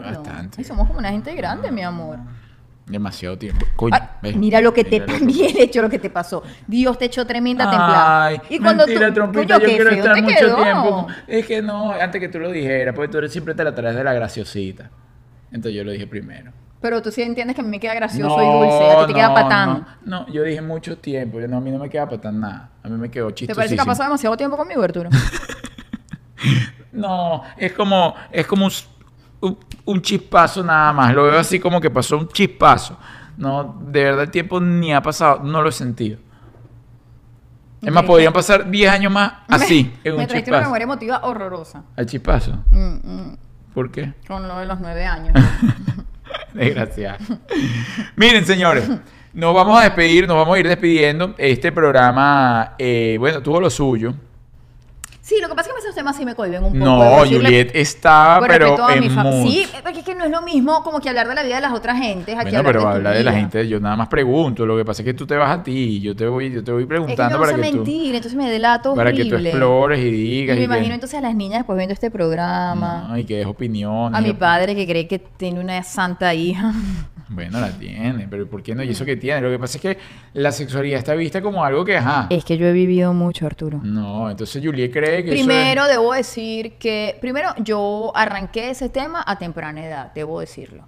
Bastante. 0.03 0.61
Y 0.61 0.65
somos 0.65 0.87
como 0.87 0.99
una 0.99 1.11
gente 1.11 1.35
grande, 1.35 1.71
mi 1.71 1.83
amor. 1.83 2.19
Demasiado 2.87 3.37
tiempo. 3.37 3.67
Coño, 3.75 3.97
¿ves? 4.23 4.37
mira 4.37 4.61
lo 4.61 4.73
que 4.73 4.85
te 4.85 5.01
Mira 5.01 5.19
bien 5.19 5.57
hecho 5.59 5.83
lo 5.83 5.91
que 5.91 5.99
te 5.99 6.09
pasó. 6.09 6.45
Dios 6.69 6.97
te 6.97 7.07
echó 7.07 7.27
tremenda 7.27 7.69
templada. 7.69 8.27
Ay, 8.27 8.41
y 8.49 8.61
cuando 8.61 8.87
mentira, 8.87 9.09
tú, 9.09 9.15
trompita, 9.15 9.59
yo 9.59 9.61
qué 9.61 9.67
quiero 9.67 9.91
feo 9.91 9.99
estar 9.99 10.23
mucho 10.23 10.37
quedó. 10.39 10.57
tiempo. 10.63 11.07
Es 11.27 11.47
que 11.47 11.63
no, 11.63 11.91
antes 11.93 12.21
que 12.21 12.29
tú 12.29 12.39
lo 12.39 12.53
dijeras, 12.53 12.95
porque 12.95 13.11
tú 13.11 13.19
eres- 13.19 13.33
siempre 13.33 13.55
te 13.55 13.65
la 13.65 13.75
traes 13.75 13.97
de 13.97 14.05
la 14.05 14.13
graciosita. 14.13 14.89
Entonces 15.51 15.75
yo 15.75 15.85
lo 15.85 15.91
dije 15.93 16.07
primero. 16.07 16.53
Pero 16.81 17.01
tú 17.03 17.11
sí 17.11 17.23
entiendes 17.23 17.55
que 17.57 17.63
a 17.63 17.65
mí 17.65 17.71
me 17.71 17.81
queda 17.81 17.95
gracioso 17.95 18.37
y 18.43 18.47
dulce, 18.47 18.91
a 18.91 19.01
ti 19.01 19.07
te 19.09 19.15
queda 19.15 19.29
no, 19.29 19.35
patán. 19.35 19.87
No, 20.05 20.21
no, 20.27 20.33
yo 20.33 20.43
dije 20.43 20.61
mucho 20.61 20.99
tiempo. 20.99 21.41
Yo, 21.41 21.49
no, 21.49 21.57
a 21.57 21.61
mí 21.61 21.71
no 21.71 21.79
me 21.79 21.89
queda 21.89 22.09
patán 22.09 22.39
nada. 22.41 22.71
A 22.83 22.89
mí 22.89 22.97
me 22.97 23.11
quedó 23.11 23.29
¿Te 23.29 23.35
chistosísimo. 23.35 23.57
parece 23.57 23.75
que 23.75 23.81
ha 23.81 23.85
pasado 23.85 24.09
demasiado 24.11 24.37
tiempo 24.37 24.57
conmigo, 24.57 24.83
Arturo? 24.83 25.11
No, 26.93 27.43
es 27.59 27.73
como, 27.73 28.15
es 28.33 28.47
como 28.47 28.67
un, 28.67 28.73
un- 29.41 29.59
un 29.85 30.01
chispazo 30.03 30.63
nada 30.65 30.93
más. 30.93 31.15
Lo 31.15 31.25
veo 31.25 31.39
así 31.39 31.59
como 31.61 31.81
que 31.81 31.91
pasó 31.91 32.17
un 32.17 32.29
chispazo. 32.29 32.97
No, 33.37 33.79
de 33.87 34.05
verdad 34.05 34.23
el 34.25 34.31
tiempo 34.31 34.61
ni 34.61 34.95
ha 34.95 35.03
pasado, 35.03 35.41
no 35.43 35.61
lo 35.63 35.69
he 35.69 35.73
sentido. 35.73 36.19
Es 37.83 37.93
más, 37.93 38.05
podrían 38.05 38.33
pasar 38.33 38.69
10 38.71 38.91
años 38.91 39.13
más 39.13 39.33
así, 39.49 39.93
me, 40.03 40.09
en 40.09 40.13
un 40.15 40.19
me 40.21 40.27
trajiste 40.27 40.51
una 40.51 40.61
memoria 40.63 40.85
emotiva 40.85 41.21
horrorosa. 41.23 41.83
¿Al 41.97 42.07
chispazo? 42.07 42.65
Mm, 42.71 42.95
mm, 43.03 43.37
¿Por 43.77 43.91
qué? 43.91 44.14
con 44.27 44.49
lo 44.49 44.59
de 44.59 44.64
los 44.64 44.81
nueve 44.81 45.05
años. 45.05 45.35
Desgraciado. 46.55 47.18
Miren, 48.16 48.47
señores, 48.47 48.89
nos 49.35 49.55
vamos 49.55 49.79
a 49.79 49.83
despedir, 49.85 50.27
nos 50.27 50.35
vamos 50.35 50.57
a 50.57 50.61
ir 50.61 50.66
despidiendo. 50.66 51.35
Este 51.37 51.70
programa, 51.72 52.72
eh, 52.79 53.16
bueno, 53.18 53.43
tuvo 53.43 53.61
lo 53.61 53.68
suyo. 53.68 54.14
Sí, 55.21 55.35
lo 55.43 55.49
que 55.49 55.57
pasa 55.57 55.71
es 55.71 55.75
que 55.75 55.81
esos 55.81 55.95
temas 55.97 56.17
sí 56.17 56.25
me 56.25 56.37
cohiben 56.37 56.63
un 56.63 56.73
poco. 56.73 56.85
No, 56.85 57.01
decirle- 57.25 57.47
Juliet 57.49 57.73
con 58.39 58.49
pero 58.49 58.85
a 58.87 58.95
mi 58.95 59.07
en 59.07 59.13
fam- 59.17 59.25
mood. 59.25 59.51
Sí, 59.51 59.67
porque 59.83 59.99
es 59.99 60.05
que 60.05 60.15
no 60.15 60.25
es 60.25 60.31
lo 60.31 60.41
mismo 60.43 60.85
como 60.85 61.01
que 61.01 61.09
hablar 61.09 61.27
de 61.27 61.35
la 61.35 61.43
vida 61.43 61.57
de 61.57 61.63
las 61.63 61.73
otras 61.73 61.99
gentes. 61.99 62.37
Aquí 62.37 62.45
Bueno, 62.45 62.59
hablar 62.61 62.65
pero 62.65 62.79
de 62.79 62.85
tu 62.85 62.89
habla 62.97 63.11
de 63.11 63.25
la 63.25 63.33
gente, 63.33 63.67
yo 63.67 63.81
nada 63.81 63.97
más 63.97 64.07
pregunto. 64.07 64.65
Lo 64.65 64.77
que 64.77 64.85
pasa 64.85 65.03
es 65.03 65.07
que 65.07 65.15
tú 65.15 65.27
te 65.27 65.35
vas 65.35 65.51
a 65.51 65.65
ti 65.65 65.73
y 65.97 66.01
yo 66.01 66.15
te 66.15 66.29
voy, 66.29 66.53
yo 66.53 66.63
te 66.63 66.71
voy 66.71 66.83
Es 66.83 66.87
que 66.87 66.89
preguntando 66.89 67.39
no 67.39 67.45
para 67.45 67.57
sé 67.57 67.61
que 67.61 67.71
tú, 67.71 67.77
mentir, 67.79 68.15
entonces 68.15 68.39
me 68.39 68.49
delato 68.49 68.95
para 68.95 69.13
que 69.13 69.25
tú 69.25 69.35
explores 69.35 69.99
y 69.99 70.03
Y 70.07 70.11
digas. 70.13 70.55
me 70.57 70.63
y 70.63 70.65
imagino 70.65 70.89
que, 70.91 70.95
entonces 70.95 71.19
a 71.19 71.23
las 71.23 71.35
niñas 71.35 71.59
después 71.59 71.77
viendo 71.77 71.93
este 71.95 72.11
programa. 72.13 73.07
No, 73.09 73.19
y 73.19 73.25
que 73.25 73.39
des 73.39 73.47
opiniones. 73.47 74.17
a 74.17 74.21
mi 74.23 74.33
padre 74.33 74.77
que 74.77 74.87
cree 74.87 75.09
que 75.09 75.19
tiene 75.19 75.59
una 75.59 75.83
santa 75.83 76.35
hija. 76.35 76.73
Bueno, 77.29 77.59
la 77.61 77.70
tiene, 77.70 78.29
pero 78.31 78.49
¿por 78.49 78.62
qué 78.62 78.74
no? 78.74 78.83
¿Y 78.85 78.91
eso 78.91 79.05
que 79.05 79.16
tiene? 79.16 79.41
Lo 79.41 79.51
que 79.51 79.59
pasa 79.59 79.79
es 79.79 79.83
que 79.83 79.99
la 80.35 80.53
sexualidad 80.53 80.99
está 80.99 81.14
vista 81.14 81.43
como 81.43 81.64
algo 81.64 81.85
que, 81.85 81.97
ajá. 81.97 82.29
Es 82.31 82.45
que 82.45 82.57
yo 82.57 82.66
he 82.66 82.72
vivido 82.72 83.12
mucho, 83.12 83.47
Arturo. 83.47 83.81
No, 83.83 84.31
entonces 84.31 84.62
Juliet 84.64 84.93
cree 84.93 85.24
que 85.24 85.31
eso 85.33 85.41
es- 85.41 85.47
Primero 85.47 85.87
debo 85.87 86.12
decir 86.12 86.74
que, 86.79 87.18
primero 87.20 87.51
yo 87.59 88.12
arranqué 88.14 88.70
ese 88.70 88.89
tema 88.91 89.24
a 89.27 89.37
temprana 89.39 89.85
edad, 89.85 90.12
debo 90.14 90.39
decirlo. 90.39 90.85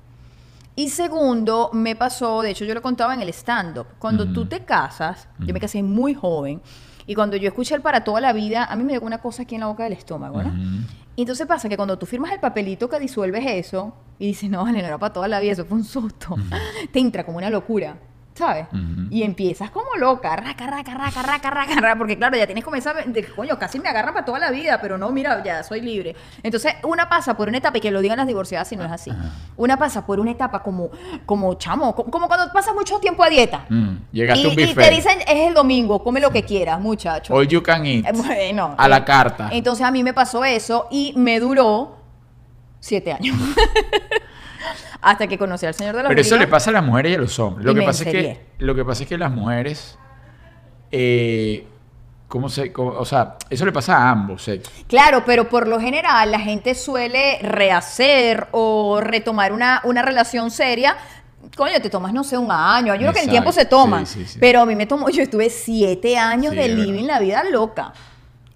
Y 0.76 0.91
segundo, 0.91 1.70
me 1.72 1.97
pasó, 1.97 2.41
de 2.43 2.51
hecho 2.51 2.64
yo 2.64 2.72
lo 2.72 2.82
contaba 2.82 3.12
en 3.14 3.20
el 3.20 3.30
stand-up, 3.30 3.86
cuando 3.99 4.32
tú 4.32 4.47
te 4.47 4.61
casas, 4.64 5.26
yo 5.41 5.53
me 5.53 5.59
casé 5.59 5.82
muy 5.82 6.14
joven, 6.14 6.61
y 7.05 7.16
cuando 7.16 7.36
yo 7.36 7.49
escuché 7.49 7.74
el 7.74 7.80
para 7.80 8.05
toda 8.05 8.20
la 8.20 8.32
vida, 8.32 8.64
a 8.64 8.76
mí 8.76 8.84
me 8.84 8.93
dio 8.93 9.01
una 9.01 9.18
cosa 9.18 9.43
aquí 9.43 9.57
en 9.57 9.62
la 9.62 9.66
boca 9.66 9.82
del 9.82 9.95
estómago, 9.95 10.41
¿no? 10.41 10.53
Y 11.19 11.23
entonces 11.23 11.49
pasa 11.49 11.69
que 11.69 11.77
cuando 11.77 11.99
tú 11.99 12.07
firmas 12.07 12.31
el 12.31 12.39
papelito 12.39 12.89
que 12.89 13.01
disuelves 13.01 13.45
eso, 13.45 13.93
y 14.21 14.29
dices, 14.29 14.49
no, 14.49 14.62
vale, 14.62 14.81
no 14.81 14.87
era 14.87 14.99
para 14.99 15.12
toda 15.12 15.27
la 15.27 15.41
vida, 15.41 15.51
eso 15.51 15.64
fue 15.64 15.77
un 15.77 15.83
susto, 15.83 16.37
te 16.93 17.01
entra 17.01 17.27
como 17.27 17.39
una 17.39 17.51
locura. 17.51 17.99
¿Sabes? 18.39 18.66
Y 19.11 19.24
empiezas 19.24 19.70
como 19.72 19.97
loca, 19.99 20.36
raca, 20.36 20.64
raca, 20.68 20.95
raca, 20.95 21.22
raca, 21.22 21.51
raca, 21.51 21.74
raca, 21.80 21.99
porque 21.99 22.16
claro, 22.16 22.36
ya 22.36 22.47
tienes 22.47 22.62
como 22.62 22.76
esa 22.76 22.95
de 22.95 23.24
coño, 23.24 23.59
casi 23.59 23.80
me 23.80 23.89
agarran 23.89 24.14
para 24.14 24.24
toda 24.24 24.39
la 24.39 24.53
vida, 24.53 24.78
pero 24.80 24.97
no, 24.97 25.11
mira, 25.11 25.43
ya 25.43 25.64
soy 25.64 25.80
libre. 25.80 26.14
Entonces, 26.45 26.74
una 26.84 27.09
pasa 27.09 27.36
por 27.36 27.49
una 27.49 27.59
etapa, 27.59 27.78
y 27.78 27.80
que 27.80 27.91
lo 27.91 28.01
digan 28.01 28.16
las 28.16 28.28
divorciadas 28.28 28.68
si 28.68 28.76
no 28.76 28.84
es 28.84 28.93
así, 28.93 29.11
una 29.57 29.76
pasa 29.76 30.07
por 30.07 30.20
una 30.20 30.30
etapa 30.30 30.62
como, 30.62 30.91
como 31.26 31.55
chamo, 31.55 31.97
como, 31.97 32.11
como 32.12 32.28
cuando 32.28 32.53
pasas 32.53 32.74
mucho 32.74 33.01
tiempo 33.01 33.24
a 33.24 33.28
dieta. 33.28 33.64
Mm, 33.68 33.97
Llegaste 34.12 34.41
Y, 34.43 34.45
a 34.45 34.49
un 34.53 34.61
y 34.61 34.66
buffet. 34.66 34.89
te 34.89 34.95
dicen, 34.95 35.18
es 35.22 35.49
el 35.49 35.55
domingo, 35.55 36.05
come 36.05 36.20
lo 36.20 36.30
que 36.30 36.45
quieras, 36.45 36.78
muchacho. 36.80 37.34
All 37.34 37.49
you 37.49 37.61
can 37.61 37.84
eat. 37.86 38.07
Eh, 38.07 38.12
Bueno. 38.14 38.76
A 38.78 38.89
la 38.89 39.05
carta. 39.05 39.49
Entonces 39.51 39.84
a 39.84 39.91
mí 39.91 40.05
me 40.05 40.14
pasó 40.14 40.45
eso 40.45 40.86
y 40.93 41.12
me 41.16 41.41
duró 41.41 41.97
siete 42.78 43.12
años. 43.12 43.36
Hasta 45.01 45.26
que 45.28 45.38
conocí 45.38 45.64
al 45.66 45.74
señor 45.74 45.94
de 45.96 46.03
los 46.03 46.09
Pero 46.09 46.20
eso 46.20 46.34
Ríos. 46.34 46.40
le 46.40 46.49
pasa 46.49 46.70
a 46.70 46.72
las 46.74 46.84
mujeres 46.84 47.12
y 47.12 47.14
a 47.14 47.18
los 47.18 47.38
hombres. 47.38 47.64
Lo 47.64 47.74
que 47.74 47.82
pasa 47.82 48.05
es 48.05 48.11
que 48.11 48.40
lo 48.59 48.74
que 48.74 48.84
pasa 48.84 49.03
es 49.05 49.09
que 49.09 49.16
las 49.18 49.30
mujeres 49.30 49.96
eh, 50.90 51.66
¿cómo 52.26 52.49
se 52.49 52.72
cómo- 52.72 52.90
o 52.92 53.05
sea, 53.05 53.36
eso 53.49 53.64
le 53.64 53.72
pasa 53.72 53.96
a 53.96 54.11
ambos 54.11 54.42
sexos. 54.42 54.72
Claro, 54.88 55.22
pero 55.24 55.49
por 55.49 55.68
lo 55.68 55.80
general 55.80 56.30
la 56.30 56.40
gente 56.40 56.74
suele 56.74 57.38
rehacer 57.42 58.49
o 58.53 59.01
retomar 59.01 59.53
una, 59.53 59.80
una 59.84 60.03
relación 60.03 60.51
seria. 60.51 60.96
Coño, 61.57 61.80
te 61.80 61.88
tomas, 61.88 62.12
no 62.12 62.24
sé, 62.24 62.36
un 62.36 62.51
año. 62.51 62.94
Yo 62.94 63.01
creo 63.03 63.12
que 63.12 63.20
el 63.20 63.30
tiempo 63.30 63.53
se 63.53 63.64
toma. 63.64 64.05
Sí, 64.05 64.24
sí, 64.24 64.26
sí. 64.32 64.38
Pero 64.40 64.61
a 64.62 64.66
mí 64.66 64.74
me 64.74 64.86
tomó, 64.86 65.09
yo 65.09 65.22
estuve 65.22 65.49
siete 65.51 66.18
años 66.18 66.55
de 66.55 66.68
living 66.68 67.05
la 67.07 67.20
vida 67.20 67.44
loca. 67.51 67.92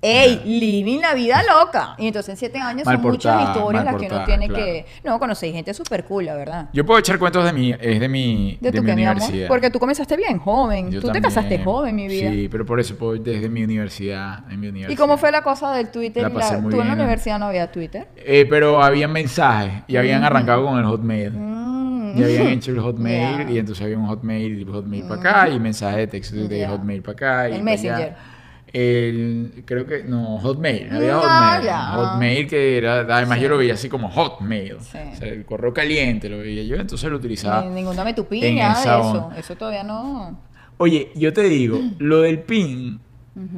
Ey, 0.05 0.43
living 0.45 1.01
la 1.01 1.15
vida 1.15 1.43
loca. 1.45 1.95
Y 1.97 2.09
entonces 2.09 2.31
en 2.31 2.37
siete 2.37 2.59
años 2.59 2.85
Mal 2.85 2.97
son 2.97 3.13
muchas 3.13 3.49
historias 3.49 3.85
las 3.85 3.95
que 3.95 4.07
uno 4.07 4.25
tiene 4.25 4.49
claro. 4.49 4.65
que... 4.65 4.87
No, 5.05 5.19
conocí 5.21 5.53
gente 5.53 5.73
súper 5.73 6.05
cool, 6.05 6.27
la 6.27 6.35
verdad. 6.35 6.69
Yo 6.73 6.85
puedo 6.85 6.99
echar 6.99 7.21
cuentos 7.21 7.45
de 7.45 7.53
mi 7.53 7.71
es 7.71 8.01
de 8.01 8.09
mi 8.09 8.59
¿De, 8.61 8.73
de 8.73 8.79
tu 8.79 8.83
mi 8.83 8.93
mi 8.95 9.05
amor? 9.05 9.17
universidad. 9.17 9.47
Porque 9.47 9.71
tú 9.71 9.79
comenzaste 9.79 10.17
bien 10.17 10.39
joven. 10.39 10.91
Yo 10.91 11.01
tú 11.01 11.11
te 11.13 11.21
casaste 11.21 11.63
joven, 11.63 11.95
mi 11.95 12.09
vida. 12.09 12.31
Sí, 12.33 12.49
pero 12.51 12.67
por 12.67 12.81
eso 12.81 12.97
puedo 12.97 13.15
desde 13.15 13.49
mi 13.49 13.63
universidad, 13.63 14.41
en 14.51 14.59
mi 14.59 14.69
universidad. 14.69 14.93
¿Y 14.93 14.97
cómo 14.97 15.17
fue 15.19 15.31
la 15.31 15.43
cosa 15.43 15.73
del 15.73 15.93
Twitter? 15.93 16.25
La 16.25 16.31
pasé 16.31 16.59
muy 16.59 16.73
tú 16.73 16.81
en 16.81 16.89
la 16.89 16.95
universidad 16.95 17.39
no 17.39 17.47
había 17.47 17.71
Twitter. 17.71 18.09
Eh, 18.17 18.45
pero 18.51 18.83
habían 18.83 19.13
mensajes 19.13 19.85
y 19.87 19.97
habían 19.97 20.25
arrancado 20.25 20.67
con 20.67 20.79
el 20.81 20.85
Hotmail. 20.85 21.31
Mm. 21.33 22.19
Y 22.19 22.25
habían 22.25 22.49
hecho 22.49 22.73
el 22.73 22.81
Hotmail 22.81 23.51
y 23.51 23.59
entonces 23.59 23.85
había 23.85 23.99
un 23.99 24.07
Hotmail 24.07 24.61
y 24.61 24.65
Hotmail 24.65 25.05
para 25.05 25.21
acá 25.21 25.49
y 25.49 25.61
mensaje 25.61 25.99
de 25.99 26.07
texto 26.09 26.37
de. 26.37 26.67
Hotmail 26.67 27.03
para 27.03 27.13
acá 27.13 27.49
y 27.49 27.53
El 27.53 27.59
para 27.59 27.65
Messenger. 27.65 27.95
allá. 27.95 28.17
El, 28.73 29.63
creo 29.67 29.87
que, 29.87 30.03
no, 30.05 30.39
Hotmail, 30.39 30.89
había 30.91 31.17
Hotmail. 31.19 31.65
ya. 31.65 31.81
Hotmail 31.93 32.47
que 32.49 32.79
era, 32.79 33.01
además 33.01 33.37
Sí. 33.39 33.43
yo 33.45 33.49
lo 33.51 33.59
veía 33.59 33.75
así 33.75 33.89
como 33.89 34.09
Hotmail. 34.11 34.77
Sí. 34.81 34.99
O 35.13 35.17
sea, 35.17 35.29
el 35.29 35.45
correo 35.45 35.75
caliente 35.75 36.29
lo 36.31 36.39
veía 36.39 36.63
yo, 36.65 36.77
entonces 36.77 37.11
lo 37.11 37.17
utilizaba. 37.19 37.63
Ni- 37.65 37.75
Ningún 37.75 37.97
dame 37.97 38.15
tu 38.15 38.25
pin, 38.27 38.43
en 38.45 38.57
nada 38.57 38.75
de 38.75 38.81
esa 38.81 39.01
eso. 39.01 39.31
Eso 39.37 39.57
todavía 39.57 39.85
no. 39.85 40.39
Oye, 40.79 41.11
yo 41.15 41.33
te 41.33 41.43
digo, 41.45 41.81
lo 41.99 42.23
del 42.23 42.41
PIN. 42.41 42.99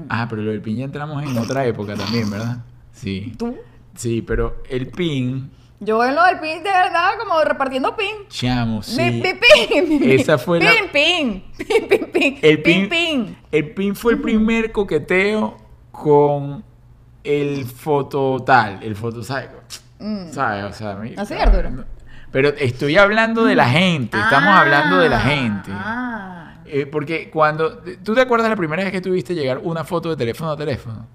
Ah, 0.08 0.26
pero 0.28 0.42
lo 0.42 0.50
del 0.50 0.60
PIN 0.60 0.76
ya 0.78 0.84
entramos 0.84 1.22
en 1.22 1.36
otra 1.38 1.64
época 1.66 1.94
también, 1.94 2.30
¿verdad? 2.30 2.58
Sí. 2.92 3.32
¿Tú? 3.38 3.56
Sí, 3.94 4.22
pero 4.22 4.62
el 4.68 4.88
PIN 4.88 5.50
Yo 5.80 6.02
en 6.04 6.14
lo 6.14 6.22
del 6.24 6.38
pin 6.40 6.62
de 6.62 6.70
verdad 6.70 7.10
como 7.18 7.42
repartiendo 7.42 7.94
pin. 7.96 8.26
Chamo, 8.28 8.82
sí. 8.82 9.00
Mi, 9.00 9.10
mi 9.20 9.34
pin. 9.34 9.88
mi- 10.00 10.12
Esa 10.12 10.38
fue 10.38 10.60
la- 10.60 10.70
pin, 10.70 11.42
pin, 11.56 11.66
pin, 11.66 11.88
pin, 11.88 12.10
pin, 12.12 12.38
El 12.42 12.62
pin, 12.62 12.88
pin, 12.88 12.88
pin. 12.88 13.38
el 13.52 13.70
pin 13.74 13.94
fue 13.96 14.12
el 14.14 14.20
primer 14.20 14.72
coqueteo 14.72 15.56
con 15.90 16.64
el 17.22 17.64
fototal, 17.66 18.80
el 18.82 18.96
foto, 18.96 19.22
¿sabes? 19.22 19.48
¿Sabes? 20.32 20.64
O 20.64 20.72
sea, 20.72 20.90
a 20.92 20.94
mí- 20.96 21.10
Mm. 21.16 21.20
¿Así, 21.20 21.34
Arturo? 21.34 21.84
Pero 22.30 22.48
estoy 22.50 22.96
hablando 22.96 23.44
de 23.44 23.54
la 23.54 23.68
gente, 23.68 24.18
estamos 24.18 24.50
Ah, 24.50 24.60
hablando 24.60 24.98
de 24.98 25.08
la 25.08 25.20
gente. 25.20 25.70
Ah. 25.72 26.54
Eh, 26.66 26.86
porque 26.86 27.30
cuando... 27.30 27.78
¿Tú 28.02 28.14
te 28.14 28.20
acuerdas 28.22 28.50
la 28.50 28.56
primera 28.56 28.82
vez 28.82 28.90
que 28.90 29.00
tuviste 29.00 29.34
llegar 29.34 29.58
una 29.62 29.84
foto 29.84 30.10
de 30.10 30.16
teléfono 30.16 30.50
a 30.50 30.56
teléfono? 30.56 31.06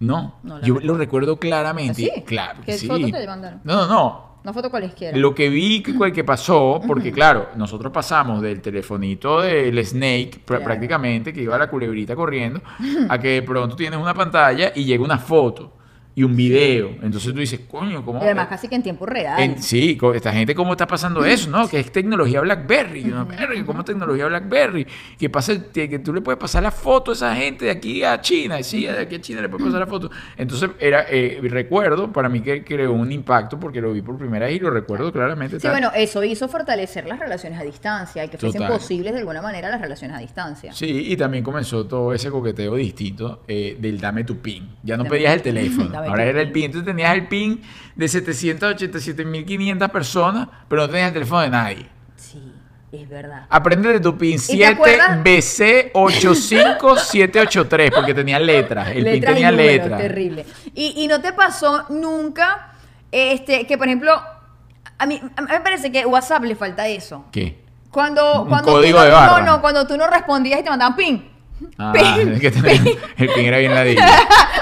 No. 0.00 0.36
No, 0.42 0.60
yo 0.60 0.74
recuerdo. 0.74 0.86
lo 0.86 0.94
recuerdo 0.98 1.36
claramente. 1.38 2.08
¿Ah, 2.10 2.14
sí? 2.16 2.22
Claro, 2.26 2.60
¿Qué 2.64 2.72
sí. 2.78 2.86
foto 2.86 3.06
te 3.06 3.26
mandaron? 3.26 3.60
No, 3.64 3.74
no, 3.76 3.86
no. 3.86 4.26
Una 4.44 4.52
foto 4.52 4.70
cualesquiera. 4.70 5.16
Lo 5.18 5.34
que 5.34 5.48
vi 5.48 5.82
que, 5.82 6.12
que 6.12 6.22
pasó, 6.22 6.80
porque 6.86 7.10
claro, 7.12 7.48
nosotros 7.56 7.92
pasamos 7.92 8.40
del 8.42 8.60
telefonito 8.60 9.40
del 9.40 9.84
Snake 9.84 10.42
Claro. 10.44 10.62
prácticamente, 10.64 11.32
que 11.32 11.42
iba 11.42 11.58
la 11.58 11.68
culebrita 11.68 12.14
corriendo, 12.14 12.60
a 13.08 13.18
que 13.18 13.28
de 13.28 13.42
pronto 13.42 13.74
tienes 13.74 13.98
una 13.98 14.14
pantalla 14.14 14.70
y 14.74 14.84
llega 14.84 15.02
una 15.02 15.18
foto 15.18 15.72
y 16.16 16.22
un 16.22 16.34
video. 16.34 16.88
Entonces 17.02 17.30
tú 17.34 17.38
dices, 17.40 17.60
coño, 17.70 18.02
¿cómo? 18.02 18.20
Y 18.20 18.24
además 18.24 18.48
casi 18.48 18.68
que 18.68 18.74
en 18.74 18.82
tiempo 18.82 19.04
real. 19.04 19.38
En- 19.38 19.62
sí, 19.62 19.98
esta 20.14 20.32
gente 20.32 20.54
cómo 20.54 20.72
está 20.72 20.86
pasando 20.86 21.22
eso, 21.26 21.50
¿no? 21.50 21.68
Que 21.68 21.78
es 21.78 21.92
tecnología 21.92 22.40
BlackBerry. 22.40 23.00
Y 23.02 23.10
uno, 23.10 23.26
"Verga, 23.26 23.64
¿Cómo 23.66 23.84
tecnología 23.84 24.26
BlackBerry? 24.26 24.86
Que 25.18 25.28
pasa, 25.28 25.52
que 25.72 25.98
tú 25.98 26.14
le 26.14 26.22
puedes 26.22 26.38
pasar 26.40 26.62
la 26.62 26.70
foto 26.70 27.10
a 27.10 27.14
esa 27.14 27.36
gente 27.36 27.66
de 27.66 27.70
aquí 27.70 28.02
a 28.02 28.18
China. 28.20 28.62
Sí, 28.62 28.86
de 28.86 28.98
aquí 28.98 29.16
a 29.16 29.20
China 29.20 29.42
le 29.42 29.50
puedes 29.50 29.66
pasar 29.66 29.80
la 29.80 29.86
foto. 29.86 30.10
Entonces, 30.38 30.70
era 30.80 31.04
eh, 31.10 31.38
recuerdo, 31.42 32.10
para 32.10 32.30
mí 32.30 32.40
que 32.40 32.64
creó 32.64 32.94
un 32.94 33.12
impacto 33.12 33.60
porque 33.60 33.82
lo 33.82 33.92
vi 33.92 34.00
por 34.00 34.16
primera 34.16 34.46
vez 34.46 34.56
y 34.56 34.58
lo 34.60 34.70
recuerdo 34.70 35.12
claramente. 35.12 35.56
Sí, 35.60 35.64
tal. 35.64 35.72
bueno, 35.72 35.90
eso 35.94 36.24
hizo 36.24 36.48
fortalecer 36.48 37.06
las 37.06 37.18
relaciones 37.18 37.60
a 37.60 37.62
distancia 37.62 38.24
y 38.24 38.28
que 38.30 38.38
fuesen 38.38 38.62
Total. 38.62 38.78
posibles 38.78 39.12
de 39.12 39.18
alguna 39.18 39.42
manera 39.42 39.68
las 39.68 39.82
relaciones 39.82 40.16
a 40.16 40.20
distancia. 40.20 40.72
Sí, 40.72 41.12
y 41.12 41.16
también 41.18 41.44
comenzó 41.44 41.84
todo 41.86 42.14
ese 42.14 42.30
coqueteo 42.30 42.74
distinto 42.76 43.42
eh, 43.46 43.76
del 43.78 44.00
dame 44.00 44.24
tu 44.24 44.38
pin. 44.38 44.66
Ya 44.82 44.96
no 44.96 45.04
Dame 45.04 45.16
pedías 45.16 45.34
el 45.34 45.42
teléfono, 45.42 45.90
ahora 46.06 46.24
era 46.24 46.42
el 46.42 46.52
pin. 46.52 46.66
Entonces 46.66 46.86
tenías 46.86 47.14
el 47.14 47.26
pin 47.28 47.62
de 47.94 48.06
787.500 48.06 49.90
personas, 49.90 50.48
pero 50.68 50.82
no 50.82 50.88
tenías 50.88 51.08
el 51.08 51.14
teléfono 51.14 51.40
de 51.42 51.50
nadie. 51.50 51.88
Sí, 52.16 52.52
es 52.92 53.08
verdad. 53.08 53.46
Aprende 53.48 53.92
de 53.92 54.00
tu 54.00 54.16
pin 54.16 54.38
te 54.38 54.66
acuerdas? 54.66 55.18
7BC85783, 55.24 57.94
porque 57.94 58.14
tenía 58.14 58.38
letras. 58.38 58.88
El 58.88 59.04
pin 59.04 59.14
y 59.14 59.20
tenía 59.20 59.50
números, 59.50 59.72
letras. 59.72 60.00
Terrible. 60.00 60.46
Y, 60.74 61.02
y 61.02 61.08
no 61.08 61.20
te 61.20 61.32
pasó 61.32 61.86
nunca 61.90 62.72
este, 63.12 63.66
que, 63.66 63.78
por 63.78 63.86
ejemplo, 63.86 64.20
a 64.98 65.06
mí, 65.06 65.20
a 65.36 65.42
mí 65.42 65.48
me 65.48 65.60
parece 65.60 65.92
que 65.92 66.06
WhatsApp 66.06 66.44
le 66.44 66.56
falta 66.56 66.88
eso. 66.88 67.24
¿Qué? 67.32 67.64
Cuando, 67.90 68.42
Un 68.42 68.48
cuando 68.48 68.72
código 68.72 68.98
tú 68.98 69.00
no, 69.04 69.04
de 69.04 69.10
barra. 69.10 69.40
No, 69.40 69.52
no, 69.52 69.60
cuando 69.60 69.86
tú 69.86 69.96
no 69.96 70.06
respondías 70.06 70.60
y 70.60 70.62
te 70.62 70.70
mandaban 70.70 70.96
pin. 70.96 71.30
Ah, 71.78 71.92
es 72.18 72.40
que 72.40 72.46
el 73.18 73.28
pin 73.34 73.44
era 73.46 73.58
bien 73.58 73.74
ladillo. 73.74 74.00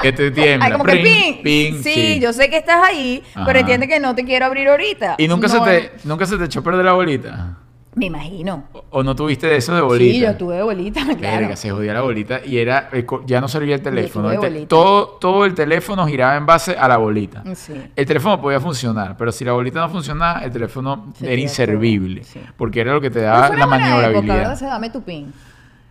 Que 0.03 0.13
te 0.13 0.31
tiembla. 0.31 0.67
Ay, 0.67 0.73
como 0.73 0.85
que 0.85 0.91
Prin, 0.93 1.05
pin. 1.05 1.43
pin, 1.43 1.83
sí, 1.83 2.21
yo 2.21 2.35
sé 2.35 2.51
que 2.51 2.59
estás 2.59 2.83
ahí, 2.85 3.23
Ajá. 3.35 3.47
pero 3.47 3.61
entiende 3.61 3.89
que 3.89 3.99
no 4.01 4.15
te 4.15 4.23
quiero 4.25 4.45
abrir 4.45 4.69
ahorita. 4.69 5.15
¿Y 5.17 5.29
nunca, 5.29 5.49
No, 5.49 5.65
se 5.65 5.71
te, 5.71 5.93
nunca 6.07 6.27
se 6.27 6.37
te 6.37 6.45
echó 6.45 6.61
a 6.61 6.63
perder 6.63 6.85
la 6.85 6.93
bolita? 6.93 7.57
Me 7.95 8.07
imagino. 8.07 8.65
¿O, 8.75 8.85
o 8.91 9.03
no 9.03 9.17
tuviste 9.17 9.57
eso 9.57 9.75
de 9.75 9.81
bolita? 9.81 10.13
Sí, 10.13 10.21
yo 10.21 10.37
tuve 10.37 10.63
bolita, 10.63 11.01
claro. 11.19 11.39
Verga, 11.41 11.57
se 11.57 11.71
jodía 11.71 11.95
la 11.95 12.03
bolita 12.03 12.41
y 12.45 12.59
era 12.59 12.91
eh, 12.93 13.07
ya 13.25 13.41
no 13.41 13.49
servía 13.49 13.77
el 13.77 13.83
teléfono. 13.83 14.29
tuve 14.29 14.37
bolita. 14.37 14.67
todo, 14.69 15.07
todo 15.19 15.45
el 15.47 15.55
teléfono 15.55 16.07
giraba 16.07 16.37
en 16.37 16.45
base 16.45 16.77
a 16.77 16.87
la 16.87 16.99
bolita. 16.99 17.43
Sí. 17.55 17.73
El 17.97 18.05
teléfono 18.05 18.39
podía 18.43 18.61
funcionar, 18.61 19.17
pero 19.17 19.33
si 19.33 19.43
la 19.47 19.53
bolita 19.53 19.81
no 19.81 19.89
funcionaba, 19.89 20.41
el 20.41 20.51
teléfono 20.51 21.15
Se 21.19 21.33
era 21.33 21.41
inservible. 21.41 22.25
sí. 22.25 22.41
porque 22.59 22.81
era 22.83 22.93
lo 22.93 23.01
que 23.01 23.09
te 23.11 23.21
daba 23.23 23.49
la 23.49 23.55
época, 23.55 23.67
maniobrabilidad. 23.69 24.55
Se 24.57 24.67
dame 24.67 24.91
tu 24.91 25.01
pin. 25.03 25.33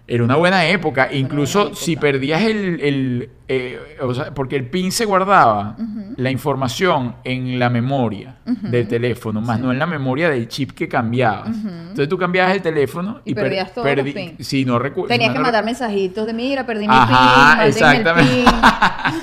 Era 0.06 0.24
una 0.26 0.36
buena 0.36 0.66
época, 0.68 1.08
incluso 1.14 1.60
buena 1.60 1.70
época. 1.72 1.86
si 1.86 1.96
perdías 1.96 2.42
el, 2.42 2.82
el, 2.82 3.30
eh, 3.48 3.80
o 4.02 4.14
sea, 4.14 4.34
porque 4.34 4.58
el 4.58 4.66
pin 4.70 4.92
se 4.92 5.06
guardaba 5.06 5.78
la 6.18 6.30
información 6.30 7.16
en 7.24 7.58
la 7.58 7.70
memoria 7.70 8.36
del 8.46 8.86
teléfono, 8.88 9.40
más 9.40 9.62
no 9.62 9.72
en 9.72 9.80
la 9.80 9.86
memoria 9.88 10.30
del 10.30 10.50
chip 10.50 10.72
que 10.72 10.90
cambiabas. 10.90 11.56
Entonces 11.56 12.10
tú 12.10 12.18
cambiabas 12.18 12.54
el 12.54 12.62
teléfono 12.62 13.22
y, 13.24 13.32
Y 13.32 13.34
per- 13.34 13.46
perdías 13.46 13.74
todos 13.74 13.88
los 13.88 13.96
perdí- 14.06 14.14
pins. 14.14 14.46
Si 14.46 14.66
no 14.66 14.78
recu- 14.78 15.08
Tenías 15.08 15.32
que 15.34 15.40
mandar 15.40 15.64
mensajitos 15.64 16.28
de 16.28 16.34
mira, 16.34 16.66
perdí 16.66 16.86
mi 16.86 16.94
Ajá, 16.94 17.56
pin, 17.60 17.68
exactamente. 17.70 18.40
el 18.42 18.46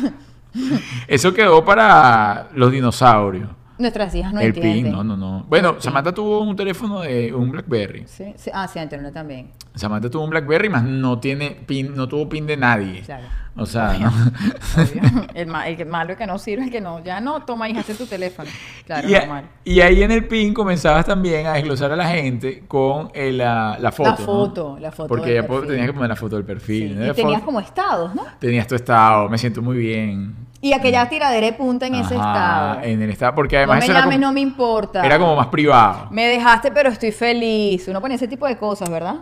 pin. 0.01 0.13
Eso 1.09 1.35
quedó 1.35 1.65
para 1.65 2.49
los 2.55 2.73
dinosaurios. 2.73 3.51
Nuestras 3.81 4.15
hijas 4.15 4.33
no 4.33 4.41
el 4.41 4.49
entienden. 4.49 4.83
pin, 4.85 4.93
no, 4.93 5.03
no, 5.03 5.17
no. 5.17 5.45
Bueno. 5.49 5.77
Samantha 5.81 6.13
tuvo 6.13 6.41
un 6.43 6.55
teléfono 6.55 7.01
de 7.01 7.35
un 7.35 7.51
BlackBerry. 7.51 8.05
Sí, 8.07 8.33
sí. 8.37 8.51
Ah, 8.55 8.69
sí, 8.69 8.79
Antonio 8.79 9.11
también. 9.11 9.51
Samantha 9.75 10.09
tuvo 10.11 10.25
un 10.25 10.31
BlackBerry, 10.31 10.69
más 10.69 10.85
no 10.85 11.19
tiene 11.19 11.51
pin, 11.67 11.95
no 11.97 12.07
tuvo 12.09 12.29
pin 12.29 12.47
de 12.47 12.57
nadie. 12.57 13.01
Claro. 13.03 13.25
O 13.57 13.67
sea, 13.67 13.95
¿no? 13.99 14.09
Obvio. 14.09 15.27
el, 15.35 15.47
ma- 15.49 15.67
el 15.69 15.77
que 15.77 15.85
malo 15.85 16.17
que 16.17 16.27
no 16.27 16.39
sirve, 16.39 16.65
el 16.65 16.71
que 16.71 16.81
no. 16.81 17.03
Ya 17.03 17.21
no, 17.21 17.43
toma 17.45 17.69
hija, 17.69 17.81
hace 17.81 17.95
tu 17.95 18.07
teléfono. 18.07 18.49
Claro, 18.87 19.09
y, 19.09 19.13
normal. 19.13 19.45
y 19.65 19.81
ahí 19.81 20.03
en 20.03 20.11
el 20.13 20.27
pin 20.29 20.55
comenzabas 20.55 21.05
también 21.07 21.47
a 21.47 21.55
desglosar 21.55 21.91
a 21.93 21.97
la 21.97 22.07
gente 22.09 22.65
con 22.69 23.11
el, 23.15 23.39
la, 23.39 23.77
la 23.81 23.91
foto. 23.93 24.11
La 24.11 24.17
¿no? 24.19 24.25
foto, 24.25 24.79
la 24.79 24.93
foto 24.93 25.09
Porque 25.09 25.35
ya 25.35 25.47
tenías 25.47 25.87
que 25.87 25.93
poner 25.93 26.09
la 26.09 26.17
foto 26.17 26.37
del 26.37 26.45
Sí, 26.45 26.49
perfil. 26.53 26.99
¿no? 26.99 27.07
Y 27.07 27.13
tenías 27.13 27.41
foto- 27.41 27.45
como 27.47 27.61
estados, 27.61 28.15
¿no? 28.15 28.25
Tenías 28.39 28.67
tu 28.67 28.75
estado, 28.77 29.29
me 29.29 29.39
siento 29.39 29.63
muy 29.63 29.79
bien. 29.79 30.35
Y 30.63 30.75
aquella 30.75 31.09
tiradera 31.09 31.47
de 31.47 31.53
punta 31.55 31.87
en 31.87 31.95
ese 31.95 32.15
estado. 32.15 32.81
En 32.83 33.01
el 33.01 33.09
estado, 33.11 33.35
porque 33.35 33.57
No 33.57 33.61
además 33.61 33.79
me 33.79 33.85
eso 33.85 33.93
era 33.93 34.01
llames, 34.01 34.17
como, 34.17 34.27
no 34.27 34.33
me 34.35 34.41
importa. 34.41 35.05
era 35.07 35.19
como 35.19 35.35
más 35.37 35.47
privado. 35.47 36.09
Me 36.11 36.27
dejaste, 36.27 36.71
pero 36.71 36.91
estoy 36.91 37.13
feliz. 37.13 37.89
Uno 37.89 38.01
ponía 38.01 38.17
ese 38.17 38.29
tipo 38.29 38.47
de 38.47 38.57
cosas, 38.59 38.91
¿verdad? 38.91 39.15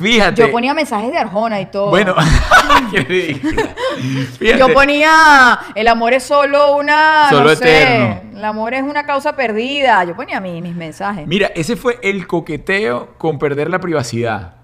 Fíjate. 0.00 0.40
Yo 0.42 0.50
ponía 0.50 0.72
mensajes 0.74 1.12
de 1.12 1.18
Arjona 1.18 1.60
y 1.60 1.66
todo. 1.66 1.90
Bueno. 1.90 2.14
Fíjate. 2.90 4.58
Yo 4.58 4.72
ponía, 4.72 5.58
el 5.74 5.86
amor 5.88 6.12
es 6.14 6.22
solo 6.24 6.76
una, 6.76 7.26
Solo 7.30 7.50
no 7.50 7.56
sé, 7.56 7.82
eterno. 7.82 8.38
el 8.38 8.44
amor 8.44 8.74
es 8.74 8.82
una 8.82 9.04
causa 9.04 9.34
perdida. 9.36 10.02
Yo 10.04 10.16
ponía 10.16 10.40
mi- 10.40 10.60
mis 10.62 10.74
mensajes. 10.74 11.26
Mira, 11.26 11.48
ese 11.54 11.76
fue 11.76 11.98
el 12.02 12.26
coqueteo 12.26 13.10
con 13.18 13.38
perder 13.38 13.70
la 13.70 13.78
privacidad. 13.78 14.54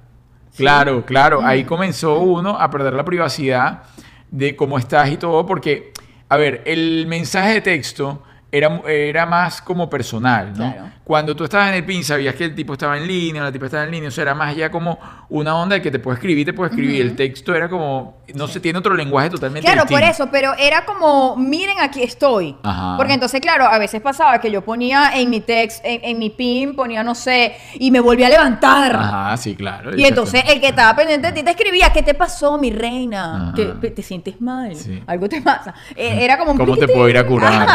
Claro, 0.56 1.04
claro. 1.04 1.40
Ahí 1.44 1.64
comenzó 1.64 2.18
uno 2.20 2.58
a 2.58 2.68
perder 2.70 2.94
la 2.94 3.04
privacidad 3.04 3.82
de 4.30 4.56
cómo 4.56 4.78
estás 4.78 5.10
y 5.10 5.16
todo, 5.16 5.46
porque, 5.46 5.92
a 6.28 6.36
ver, 6.36 6.62
el 6.66 7.06
mensaje 7.06 7.54
de 7.54 7.60
texto 7.60 8.22
era, 8.50 8.80
era 8.86 9.26
más 9.26 9.60
como 9.60 9.88
personal, 9.90 10.52
¿no? 10.56 10.74
Cuando 11.08 11.34
tú 11.34 11.44
estabas 11.44 11.70
en 11.70 11.76
el 11.76 11.86
PIN, 11.86 12.04
sabías 12.04 12.34
que 12.34 12.44
el 12.44 12.54
tipo 12.54 12.74
estaba 12.74 12.98
en 12.98 13.06
línea, 13.06 13.42
la 13.42 13.50
tipa 13.50 13.64
estaba 13.64 13.84
en 13.84 13.92
línea, 13.92 14.08
o 14.08 14.12
sea, 14.12 14.20
era 14.24 14.34
más 14.34 14.54
ya 14.54 14.70
como 14.70 14.98
una 15.30 15.56
onda 15.56 15.76
de 15.76 15.80
que 15.80 15.90
te 15.90 15.98
puedo 15.98 16.14
escribir, 16.14 16.44
te 16.44 16.52
puedo 16.52 16.68
escribir. 16.68 17.00
El 17.00 17.16
texto 17.16 17.54
era 17.54 17.66
como, 17.66 18.18
no 18.34 18.46
sé, 18.46 18.60
tiene 18.60 18.78
otro 18.78 18.94
lenguaje 18.94 19.30
totalmente 19.30 19.66
Claro, 19.66 19.88
por 19.88 20.02
eso, 20.02 20.28
pero 20.30 20.52
era 20.58 20.84
como, 20.84 21.34
miren, 21.36 21.78
aquí 21.80 22.02
estoy. 22.02 22.54
Ajá. 22.62 22.98
Porque 22.98 23.14
entonces, 23.14 23.40
claro, 23.40 23.64
a 23.64 23.78
veces 23.78 24.02
pasaba 24.02 24.38
que 24.38 24.50
yo 24.50 24.60
ponía 24.62 25.12
en 25.14 25.30
mi 25.30 25.40
text, 25.40 25.82
en, 25.82 26.00
en 26.04 26.18
mi 26.18 26.28
pin, 26.28 26.76
ponía, 26.76 27.02
no 27.02 27.14
sé, 27.14 27.56
y 27.76 27.90
me 27.90 28.00
volví 28.00 28.24
a 28.24 28.28
levantar. 28.28 28.94
Ajá, 28.94 29.34
sí, 29.38 29.56
claro. 29.56 29.96
Y 29.96 30.04
entonces 30.04 30.44
el 30.46 30.60
que 30.60 30.68
estaba 30.68 30.94
pendiente 30.94 31.28
de 31.28 31.32
ti 31.32 31.42
te 31.42 31.52
escribía, 31.52 31.90
¿qué 31.90 32.02
te 32.02 32.12
pasó, 32.12 32.58
mi 32.58 32.70
reina? 32.70 33.48
Ajá. 33.48 33.52
¿Que 33.56 33.64
te, 33.64 33.90
te 33.92 34.02
sientes 34.02 34.42
mal? 34.42 34.76
Sí. 34.76 35.02
Algo 35.06 35.26
te 35.26 35.40
pasa. 35.40 35.74
Eh, 35.96 36.18
Era 36.20 36.36
como 36.36 36.52
un 36.52 36.58
¿Cómo 36.58 36.76
te 36.76 36.86
puedo 36.86 37.08
ir 37.08 37.16
a 37.16 37.26
curar? 37.26 37.66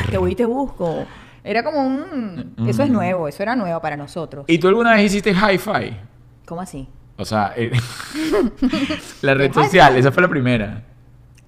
te 0.10 0.18
voy 0.18 0.32
y 0.32 0.34
te 0.34 0.44
busco. 0.44 1.06
Era 1.44 1.62
como 1.64 1.84
un... 1.86 2.54
Eso 2.68 2.82
es 2.84 2.90
Mm. 2.90 2.92
nuevo, 2.92 3.28
eso 3.28 3.42
era 3.42 3.56
nuevo 3.56 3.80
para 3.80 3.96
nosotros. 3.96 4.44
¿Y 4.48 4.58
tú 4.58 4.68
alguna 4.68 4.94
vez 4.94 5.06
hiciste 5.06 5.30
hi-fi? 5.32 5.96
¿Cómo 6.46 6.60
así? 6.60 6.88
O 7.16 7.24
sea, 7.24 7.52
el- 7.56 7.72
la 9.22 9.34
red 9.34 9.52
social, 9.52 9.96
esa 9.96 10.10
fue 10.12 10.22
la 10.22 10.28
primera. 10.28 10.84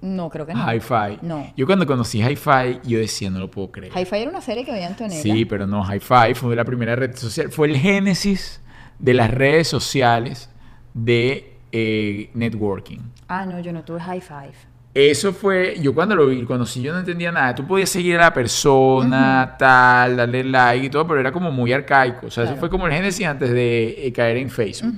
No, 0.01 0.29
creo 0.29 0.45
que 0.45 0.53
no. 0.53 0.63
Hi-Fi. 0.71 1.19
No. 1.23 1.51
Yo 1.57 1.65
cuando 1.65 1.87
conocí 1.87 2.21
Hi-Fi, 2.21 2.81
yo 2.83 2.99
decía, 2.99 3.29
no 3.31 3.39
lo 3.39 3.49
puedo 3.49 3.71
creer. 3.71 3.91
Hi-Fi 3.97 4.17
era 4.17 4.29
una 4.29 4.41
serie 4.41 4.63
que 4.63 4.71
veía 4.71 4.85
Antonella. 4.87 5.21
Sí, 5.21 5.45
pero 5.45 5.65
no, 5.65 5.81
Hi-Fi 5.83 6.35
fue 6.35 6.55
la 6.55 6.63
primera 6.63 6.95
red 6.95 7.15
social. 7.15 7.49
Fue 7.51 7.67
el 7.69 7.77
génesis 7.77 8.61
de 8.99 9.13
las 9.15 9.31
redes 9.31 9.67
sociales 9.67 10.49
de 10.93 11.57
eh, 11.71 12.29
networking. 12.35 12.99
Ah, 13.27 13.45
no, 13.47 13.59
yo 13.61 13.73
no 13.73 13.83
tuve 13.83 13.99
Hi-Fi. 13.99 14.51
Eso 14.95 15.33
fue, 15.33 15.77
yo 15.81 15.93
cuando 15.93 16.15
lo 16.15 16.25
vi, 16.27 16.41
conocí, 16.45 16.81
yo 16.81 16.93
no 16.93 16.99
entendía 16.99 17.29
nada. 17.29 17.53
Tú 17.53 17.67
podías 17.67 17.89
seguir 17.89 18.15
a 18.15 18.21
la 18.21 18.33
persona, 18.33 19.55
tal, 19.59 20.15
darle 20.15 20.43
like 20.45 20.85
y 20.85 20.89
todo, 20.89 21.05
pero 21.05 21.19
era 21.19 21.33
como 21.33 21.51
muy 21.51 21.73
arcaico. 21.73 22.27
O 22.27 22.31
sea, 22.31 22.45
eso 22.45 22.55
fue 22.55 22.69
como 22.69 22.87
el 22.87 22.93
génesis 22.93 23.25
antes 23.27 23.49
de 23.51 24.07
eh, 24.07 24.13
caer 24.13 24.37
en 24.37 24.49
Facebook. 24.49 24.95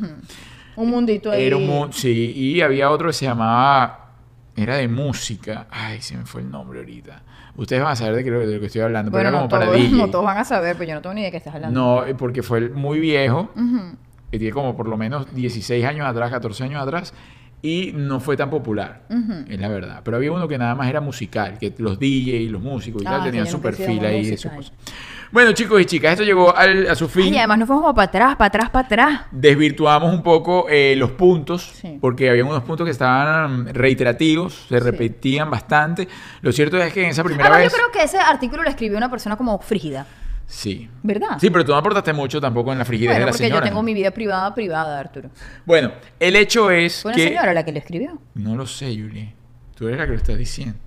Un 0.75 0.89
mundito 0.91 1.31
ahí. 1.31 1.45
Era 1.47 1.57
un 1.57 1.91
sí, 1.91 2.31
y 2.35 2.61
había 2.61 2.91
otro 2.91 3.07
que 3.07 3.13
se 3.13 3.25
llamaba, 3.25 4.11
era 4.55 4.75
de 4.75 4.87
música, 4.87 5.65
ay, 5.71 5.99
se 6.01 6.15
me 6.15 6.25
fue 6.25 6.41
el 6.41 6.51
nombre 6.51 6.79
ahorita. 6.79 7.23
Ustedes 7.55 7.81
van 7.81 7.93
a 7.93 7.95
saber 7.95 8.17
de, 8.17 8.23
qué- 8.23 8.29
de 8.29 8.53
lo 8.53 8.59
que 8.59 8.67
estoy 8.67 8.81
hablando, 8.81 9.09
pero 9.11 9.21
era 9.21 9.31
no 9.31 9.37
como 9.37 9.49
para 9.49 9.65
todos, 9.65 9.77
DJ. 9.77 9.97
no 9.97 10.09
todos 10.11 10.25
van 10.25 10.37
a 10.37 10.45
saber, 10.45 10.75
pero 10.77 10.89
yo 10.89 10.93
no 10.95 11.01
tengo 11.01 11.15
ni 11.15 11.21
idea 11.21 11.29
de 11.29 11.31
qué 11.31 11.37
estás 11.37 11.55
hablando. 11.55 11.79
No, 11.79 12.05
eh, 12.05 12.13
porque 12.13 12.43
fue 12.43 12.69
muy 12.69 12.99
viejo, 12.99 13.49
Ujú. 13.55 13.95
que 14.29 14.37
tiene 14.37 14.53
como 14.53 14.77
por 14.77 14.87
lo 14.87 14.95
menos 14.95 15.33
16 15.33 15.83
años 15.83 16.05
atrás, 16.05 16.29
14 16.29 16.65
años 16.65 16.83
atrás, 16.83 17.15
y 17.61 17.91
no 17.95 18.19
fue 18.19 18.37
tan 18.37 18.49
popular, 18.49 19.01
es 19.49 19.59
la 19.59 19.67
verdad. 19.67 20.01
Pero 20.03 20.17
había 20.17 20.31
uno 20.31 20.47
que 20.47 20.57
nada 20.57 20.75
más 20.75 20.87
era 20.89 21.01
musical, 21.01 21.57
que 21.59 21.73
los 21.79 21.97
DJ 21.99 22.37
y 22.37 22.49
los 22.49 22.61
músicos 22.61 23.01
y 23.01 23.05
Ah, 23.07 23.11
tal 23.11 23.19
sí, 23.21 23.25
tenían 23.27 23.45
yo 23.45 23.51
su 23.51 23.57
nunca 23.57 23.69
he 23.69 23.73
sido 23.73 23.85
perfil 23.87 24.01
muy 24.01 24.05
ahí 24.07 24.25
de 24.29 24.37
su 24.37 24.47
musical. 24.49 24.55
cosa. 24.81 24.93
Bueno, 25.31 25.51
chicos 25.51 25.81
y 25.81 25.85
chicas, 25.85 26.11
esto 26.13 26.23
llegó 26.23 26.55
al- 26.55 26.87
a 26.89 26.95
su 26.95 27.09
fin. 27.09 27.33
Y 27.33 27.37
además 27.37 27.57
nos 27.59 27.67
fuimos 27.67 27.81
como 27.83 27.95
para 27.95 28.05
atrás, 28.07 28.35
para 28.37 28.47
atrás, 28.47 28.69
para 28.69 28.85
atrás. 28.85 29.21
Desvirtuamos 29.31 30.13
un 30.13 30.23
poco 30.23 30.67
eh, 30.69 30.95
los 30.97 31.11
puntos, 31.11 31.63
Sí. 31.63 31.97
porque 31.99 32.29
había 32.29 32.45
unos 32.45 32.63
puntos 32.63 32.85
que 32.85 32.91
estaban 32.91 33.73
reiterativos, 33.73 34.53
se 34.69 34.77
Sí. 34.77 34.83
repetían 34.83 35.49
bastante. 35.49 36.07
Lo 36.41 36.51
cierto 36.53 36.77
es 36.77 36.93
que 36.93 37.03
en 37.03 37.09
esa 37.09 37.23
primera 37.23 37.49
vez... 37.57 37.69
yo 37.71 37.75
creo 37.77 37.91
que 37.91 38.03
ese 38.03 38.17
artículo 38.19 38.63
lo 38.63 38.69
escribió 38.69 38.97
una 38.97 39.09
persona 39.11 39.35
como 39.35 39.57
frígida, 39.59 40.05
Sí. 40.47 40.89
¿verdad? 41.03 41.37
Sí, 41.39 41.49
pero 41.49 41.65
tú 41.65 41.73
no 41.73 41.77
aportaste 41.77 42.13
mucho 42.13 42.39
tampoco 42.39 42.71
en 42.71 42.79
la 42.79 42.85
frigidez 42.85 43.09
bueno, 43.09 43.19
de 43.19 43.25
la 43.25 43.31
porque 43.31 43.43
señora. 43.43 43.65
yo 43.65 43.69
tengo 43.69 43.83
mi 43.83 43.93
vida 43.93 44.11
privada, 44.11 44.55
privada, 44.55 44.97
Arturo. 44.99 45.29
Bueno, 45.65 45.91
el 46.19 46.35
hecho 46.37 46.71
es 46.71 47.01
Fue 47.01 47.11
una 47.11 47.15
que... 47.17 47.27
señora 47.27 47.53
la 47.53 47.65
que 47.65 47.71
lo 47.73 47.79
escribió. 47.79 48.21
No 48.33 48.55
lo 48.55 48.65
sé, 48.65 48.85
Julie. 48.95 49.33
Tú 49.75 49.87
eres 49.87 49.99
la 49.99 50.05
que 50.05 50.11
lo 50.11 50.17
estás 50.17 50.37
diciendo. 50.37 50.79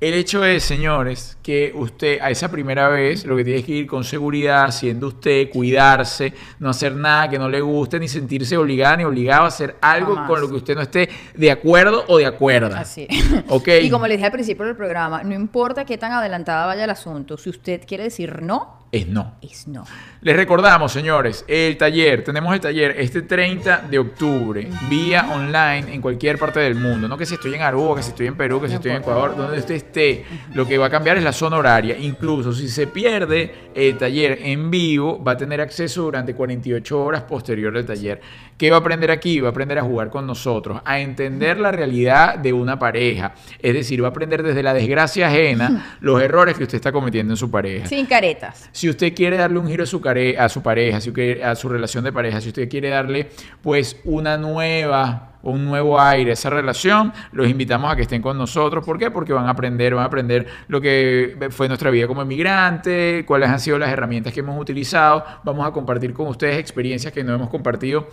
El 0.00 0.12
hecho 0.14 0.44
es, 0.44 0.64
señores, 0.64 1.38
que 1.42 1.72
usted 1.74 2.18
a 2.20 2.28
esa 2.28 2.50
primera 2.50 2.88
vez 2.88 3.24
lo 3.24 3.36
que 3.36 3.44
tiene 3.44 3.62
que 3.62 3.72
ir 3.72 3.86
con 3.86 4.04
seguridad, 4.04 4.70
siendo 4.70 5.06
usted, 5.08 5.48
cuidarse, 5.50 6.34
no 6.58 6.68
hacer 6.70 6.94
nada 6.94 7.28
que 7.28 7.38
no 7.38 7.48
le 7.48 7.60
guste, 7.60 8.00
ni 8.00 8.08
sentirse 8.08 8.56
obligada 8.56 8.96
ni 8.98 9.04
obligado 9.04 9.44
a 9.44 9.48
hacer 9.48 9.76
algo 9.80 10.14
Jamás. 10.14 10.28
con 10.28 10.40
lo 10.40 10.48
que 10.48 10.56
usted 10.56 10.74
no 10.74 10.82
esté 10.82 11.08
de 11.34 11.50
acuerdo 11.50 12.04
o 12.08 12.18
de 12.18 12.26
acuerdo. 12.26 12.74
Así. 12.76 13.06
Ok. 13.48 13.68
Y 13.82 13.88
como 13.88 14.06
les 14.06 14.18
dije 14.18 14.26
al 14.26 14.32
principio 14.32 14.66
del 14.66 14.76
programa, 14.76 15.22
no 15.22 15.34
importa 15.34 15.84
qué 15.84 15.96
tan 15.96 16.12
adelantada 16.12 16.66
vaya 16.66 16.84
el 16.84 16.90
asunto, 16.90 17.38
si 17.38 17.50
usted 17.50 17.82
quiere 17.86 18.04
decir 18.04 18.42
no, 18.42 18.83
Es 18.94 19.08
no. 19.08 19.34
es 19.42 19.66
no. 19.66 19.84
Les 20.20 20.36
recordamos, 20.36 20.92
señores, 20.92 21.44
el 21.48 21.76
taller, 21.76 22.22
tenemos 22.22 22.54
el 22.54 22.60
taller 22.60 22.94
este 22.96 23.22
30 23.22 23.88
de 23.90 23.98
octubre, 23.98 24.68
vía 24.88 25.30
online 25.32 25.92
en 25.92 26.00
cualquier 26.00 26.38
parte 26.38 26.60
del 26.60 26.76
mundo. 26.76 27.08
No 27.08 27.18
que 27.18 27.26
si 27.26 27.34
estoy 27.34 27.54
en 27.54 27.62
Aruba, 27.62 27.96
que 27.96 28.04
si 28.04 28.10
estoy 28.10 28.28
en 28.28 28.36
Perú, 28.36 28.60
que 28.60 28.68
si 28.68 28.74
estoy 28.74 28.92
en. 28.92 28.98
Ecuador, 28.98 29.36
donde 29.36 29.58
usted 29.58 29.74
esté. 29.74 30.24
Lo 30.54 30.64
que 30.64 30.78
va 30.78 30.86
a 30.86 30.90
cambiar 30.90 31.16
es 31.16 31.24
la 31.24 31.32
zona 31.32 31.56
horaria. 31.56 31.98
Incluso 31.98 32.52
si 32.52 32.68
se 32.68 32.86
pierde 32.86 33.72
el 33.74 33.98
taller 33.98 34.38
en 34.42 34.70
vivo, 34.70 35.20
va 35.22 35.32
a 35.32 35.36
tener 35.36 35.60
acceso 35.60 36.02
durante 36.02 36.32
48 36.32 37.02
horas 37.02 37.22
posterior 37.22 37.76
al 37.76 37.84
taller. 37.84 38.20
¿Qué 38.56 38.70
va 38.70 38.76
a 38.76 38.80
aprender 38.80 39.10
aquí? 39.10 39.40
Va 39.40 39.48
a 39.48 39.50
aprender 39.50 39.78
a 39.80 39.82
jugar 39.82 40.08
con 40.08 40.24
nosotros, 40.24 40.80
a 40.84 41.00
entender 41.00 41.58
la 41.58 41.72
realidad 41.72 42.38
de 42.38 42.52
una 42.52 42.78
pareja. 42.78 43.34
Es 43.58 43.74
decir, 43.74 44.00
va 44.00 44.06
a 44.06 44.10
aprender 44.10 44.44
desde 44.44 44.62
la 44.62 44.72
desgracia 44.72 45.26
ajena 45.26 45.96
los 46.00 46.22
errores 46.22 46.56
que 46.56 46.62
usted 46.62 46.76
está 46.76 46.92
cometiendo 46.92 47.32
en 47.32 47.36
su 47.36 47.50
pareja. 47.50 47.88
Sin 47.88 48.06
caretas. 48.06 48.70
Si 48.84 48.90
usted 48.90 49.14
quiere 49.14 49.38
darle 49.38 49.58
un 49.58 49.66
giro 49.66 49.84
a 49.84 49.86
su, 49.86 49.98
care- 50.02 50.36
a 50.38 50.46
su 50.50 50.62
pareja, 50.62 51.00
si 51.00 51.10
a 51.42 51.54
su 51.54 51.70
relación 51.70 52.04
de 52.04 52.12
pareja, 52.12 52.38
si 52.42 52.48
usted 52.48 52.68
quiere 52.68 52.90
darle 52.90 53.30
pues 53.62 53.98
una 54.04 54.36
nueva 54.36 55.30
un 55.40 55.64
nuevo 55.64 55.98
aire 55.98 56.30
a 56.30 56.34
esa 56.34 56.50
relación, 56.50 57.12
los 57.32 57.48
invitamos 57.48 57.90
a 57.90 57.96
que 57.96 58.02
estén 58.02 58.20
con 58.20 58.36
nosotros. 58.36 58.84
¿Por 58.84 58.98
qué? 58.98 59.10
Porque 59.10 59.32
van 59.32 59.46
a 59.46 59.50
aprender, 59.50 59.94
van 59.94 60.02
a 60.04 60.06
aprender 60.06 60.46
lo 60.68 60.82
que 60.82 61.34
fue 61.50 61.66
nuestra 61.68 61.90
vida 61.90 62.06
como 62.06 62.20
emigrante, 62.20 63.24
cuáles 63.26 63.48
han 63.48 63.58
sido 63.60 63.78
las 63.78 63.90
herramientas 63.90 64.34
que 64.34 64.40
hemos 64.40 64.60
utilizado. 64.60 65.24
Vamos 65.44 65.66
a 65.66 65.70
compartir 65.70 66.12
con 66.12 66.26
ustedes 66.28 66.58
experiencias 66.58 67.10
que 67.10 67.24
no 67.24 67.34
hemos 67.34 67.48
compartido 67.48 68.08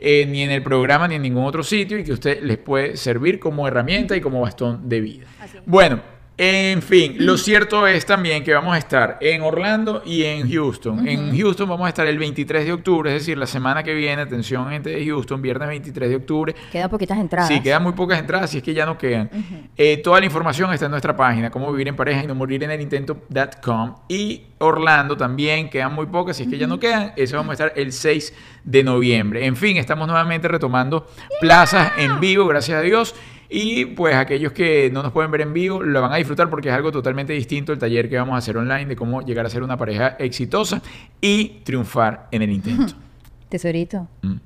eh, 0.00 0.26
ni 0.26 0.42
en 0.42 0.50
el 0.50 0.62
programa 0.64 1.06
ni 1.06 1.14
en 1.16 1.22
ningún 1.22 1.44
otro 1.44 1.62
sitio 1.62 1.98
y 2.00 2.02
que 2.04 2.10
a 2.10 2.14
usted 2.14 2.42
les 2.42 2.58
puede 2.58 2.96
servir 2.96 3.38
como 3.38 3.66
herramienta 3.68 4.16
y 4.16 4.20
como 4.20 4.40
bastón 4.40 4.88
de 4.88 5.00
vida. 5.00 5.26
Bueno, 5.66 6.00
en 6.38 6.82
fin, 6.82 7.16
lo 7.20 7.38
cierto 7.38 7.86
es 7.86 8.04
también 8.04 8.44
que 8.44 8.52
vamos 8.52 8.74
a 8.74 8.78
estar 8.78 9.16
en 9.22 9.40
Orlando 9.40 10.02
y 10.04 10.24
en 10.24 10.50
Houston. 10.50 11.08
En 11.08 11.34
Houston 11.34 11.66
vamos 11.66 11.86
a 11.86 11.88
estar 11.88 12.06
el 12.06 12.18
23 12.18 12.66
de 12.66 12.72
octubre, 12.74 13.10
es 13.14 13.22
decir, 13.22 13.38
la 13.38 13.46
semana 13.46 13.82
que 13.82 13.94
viene, 13.94 14.20
atención 14.20 14.68
gente 14.68 14.90
de 14.90 15.06
Houston, 15.06 15.40
viernes 15.40 15.68
23 15.68 16.10
de 16.10 16.16
octubre. 16.16 16.54
Quedan 16.70 16.90
poquitas 16.90 17.16
entradas. 17.16 17.48
Sí, 17.48 17.62
quedan 17.62 17.82
muy 17.82 17.92
pocas 17.92 18.18
entradas, 18.18 18.50
si 18.50 18.58
es 18.58 18.62
que 18.62 18.74
ya 18.74 18.84
no 18.84 18.98
quedan. 18.98 19.30
Eh, 19.78 19.96
toda 19.98 20.20
la 20.20 20.26
información 20.26 20.70
está 20.74 20.84
en 20.84 20.90
nuestra 20.90 21.16
página, 21.16 21.50
cómo 21.50 21.72
vivir 21.72 21.88
en 21.88 21.96
pareja 21.96 22.24
y 22.24 22.26
no 22.26 22.34
morir 22.34 22.62
en 22.64 22.70
el 22.70 22.82
intento.com. 22.82 23.94
Y 24.08 24.42
Orlando 24.58 25.16
también 25.16 25.70
quedan 25.70 25.94
muy 25.94 26.04
pocas, 26.04 26.36
si 26.36 26.42
es 26.42 26.50
que 26.50 26.58
ya 26.58 26.66
no 26.66 26.78
quedan. 26.78 27.14
Eso 27.16 27.36
vamos 27.36 27.50
a 27.50 27.52
estar 27.54 27.72
el 27.76 27.92
6 27.92 28.34
de 28.62 28.84
noviembre. 28.84 29.46
En 29.46 29.56
fin, 29.56 29.78
estamos 29.78 30.06
nuevamente 30.06 30.48
retomando 30.48 31.06
plazas 31.40 31.92
en 31.96 32.20
vivo, 32.20 32.46
gracias 32.46 32.78
a 32.78 32.82
Dios. 32.82 33.14
Y 33.48 33.84
pues 33.86 34.14
aquellos 34.14 34.52
que 34.52 34.90
no 34.92 35.02
nos 35.02 35.12
pueden 35.12 35.30
ver 35.30 35.42
en 35.42 35.52
vivo 35.52 35.82
lo 35.82 36.02
van 36.02 36.12
a 36.12 36.16
disfrutar 36.16 36.50
porque 36.50 36.68
es 36.68 36.74
algo 36.74 36.90
totalmente 36.90 37.32
distinto 37.32 37.72
el 37.72 37.78
taller 37.78 38.08
que 38.08 38.16
vamos 38.16 38.34
a 38.34 38.38
hacer 38.38 38.56
online 38.56 38.86
de 38.86 38.96
cómo 38.96 39.22
llegar 39.22 39.46
a 39.46 39.50
ser 39.50 39.62
una 39.62 39.76
pareja 39.76 40.16
exitosa 40.18 40.82
y 41.20 41.60
triunfar 41.64 42.28
en 42.32 42.42
el 42.42 42.50
intento. 42.50 42.94
Tesorito, 43.48 44.08
Mm. 44.22 44.36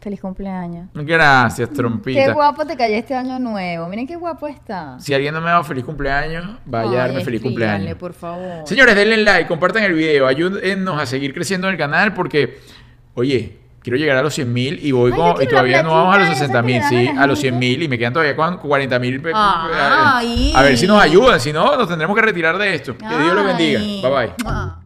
feliz 0.00 0.20
cumpleaños. 0.20 0.88
Gracias, 0.94 1.70
trompita. 1.70 2.26
Qué 2.26 2.32
guapo 2.32 2.66
te 2.66 2.76
cayó 2.76 2.96
este 2.96 3.14
año 3.14 3.38
nuevo. 3.38 3.88
Miren 3.88 4.06
qué 4.06 4.16
guapo 4.16 4.46
está. 4.48 4.98
Si 5.00 5.14
alguien 5.14 5.32
no 5.32 5.40
me 5.40 5.46
ha 5.48 5.52
dado 5.52 5.64
feliz 5.64 5.84
cumpleaños, 5.84 6.58
vaya 6.66 6.90
a 7.04 7.06
darme 7.08 7.24
feliz 7.24 7.40
cumpleaños. 7.40 7.94
por 7.96 8.12
favor. 8.12 8.66
Señores, 8.66 8.94
denle 8.94 9.16
like, 9.18 9.48
compartan 9.48 9.84
el 9.84 9.94
video, 9.94 10.26
ayúdennos 10.26 11.00
a 11.00 11.06
seguir 11.06 11.32
creciendo 11.32 11.68
en 11.68 11.72
el 11.72 11.78
canal 11.78 12.12
porque, 12.12 12.58
oye, 13.14 13.58
quiero 13.82 13.96
llegar 13.96 14.16
a 14.16 14.22
los 14.22 14.34
100 14.34 14.52
mil 14.52 14.78
y 14.82 14.92
voy 14.92 15.10
Ay, 15.12 15.18
con- 15.18 15.42
y 15.42 15.46
todavía 15.46 15.82
no 15.82 15.90
vamos 15.90 16.14
a 16.14 16.18
los 16.18 16.26
plaquita 16.28 16.44
esa 16.44 16.60
60 16.60 16.62
mil, 16.62 16.82
sí, 16.88 17.08
a 17.16 17.22
a 17.22 17.26
los 17.26 17.38
100 17.38 17.54
gente. 17.54 17.66
mil 17.66 17.82
y 17.82 17.88
me 17.88 17.98
quedan 17.98 18.12
todavía 18.12 18.36
con 18.36 18.56
40 18.58 18.98
mil. 18.98 19.22
Ay. 19.34 20.52
A 20.54 20.62
ver 20.62 20.76
si 20.78 20.86
nos 20.86 21.02
ayudan, 21.02 21.40
si 21.40 21.52
no, 21.52 21.76
nos 21.76 21.88
tendremos 21.88 22.14
que 22.16 22.22
retirar 22.22 22.56
de 22.58 22.74
esto. 22.74 22.96
Que 22.96 23.06
Dios 23.06 23.34
los 23.34 23.44
bendiga. 23.44 23.80
Bye 23.80 24.10
bye. 24.10 24.32
Ah. 24.46 24.78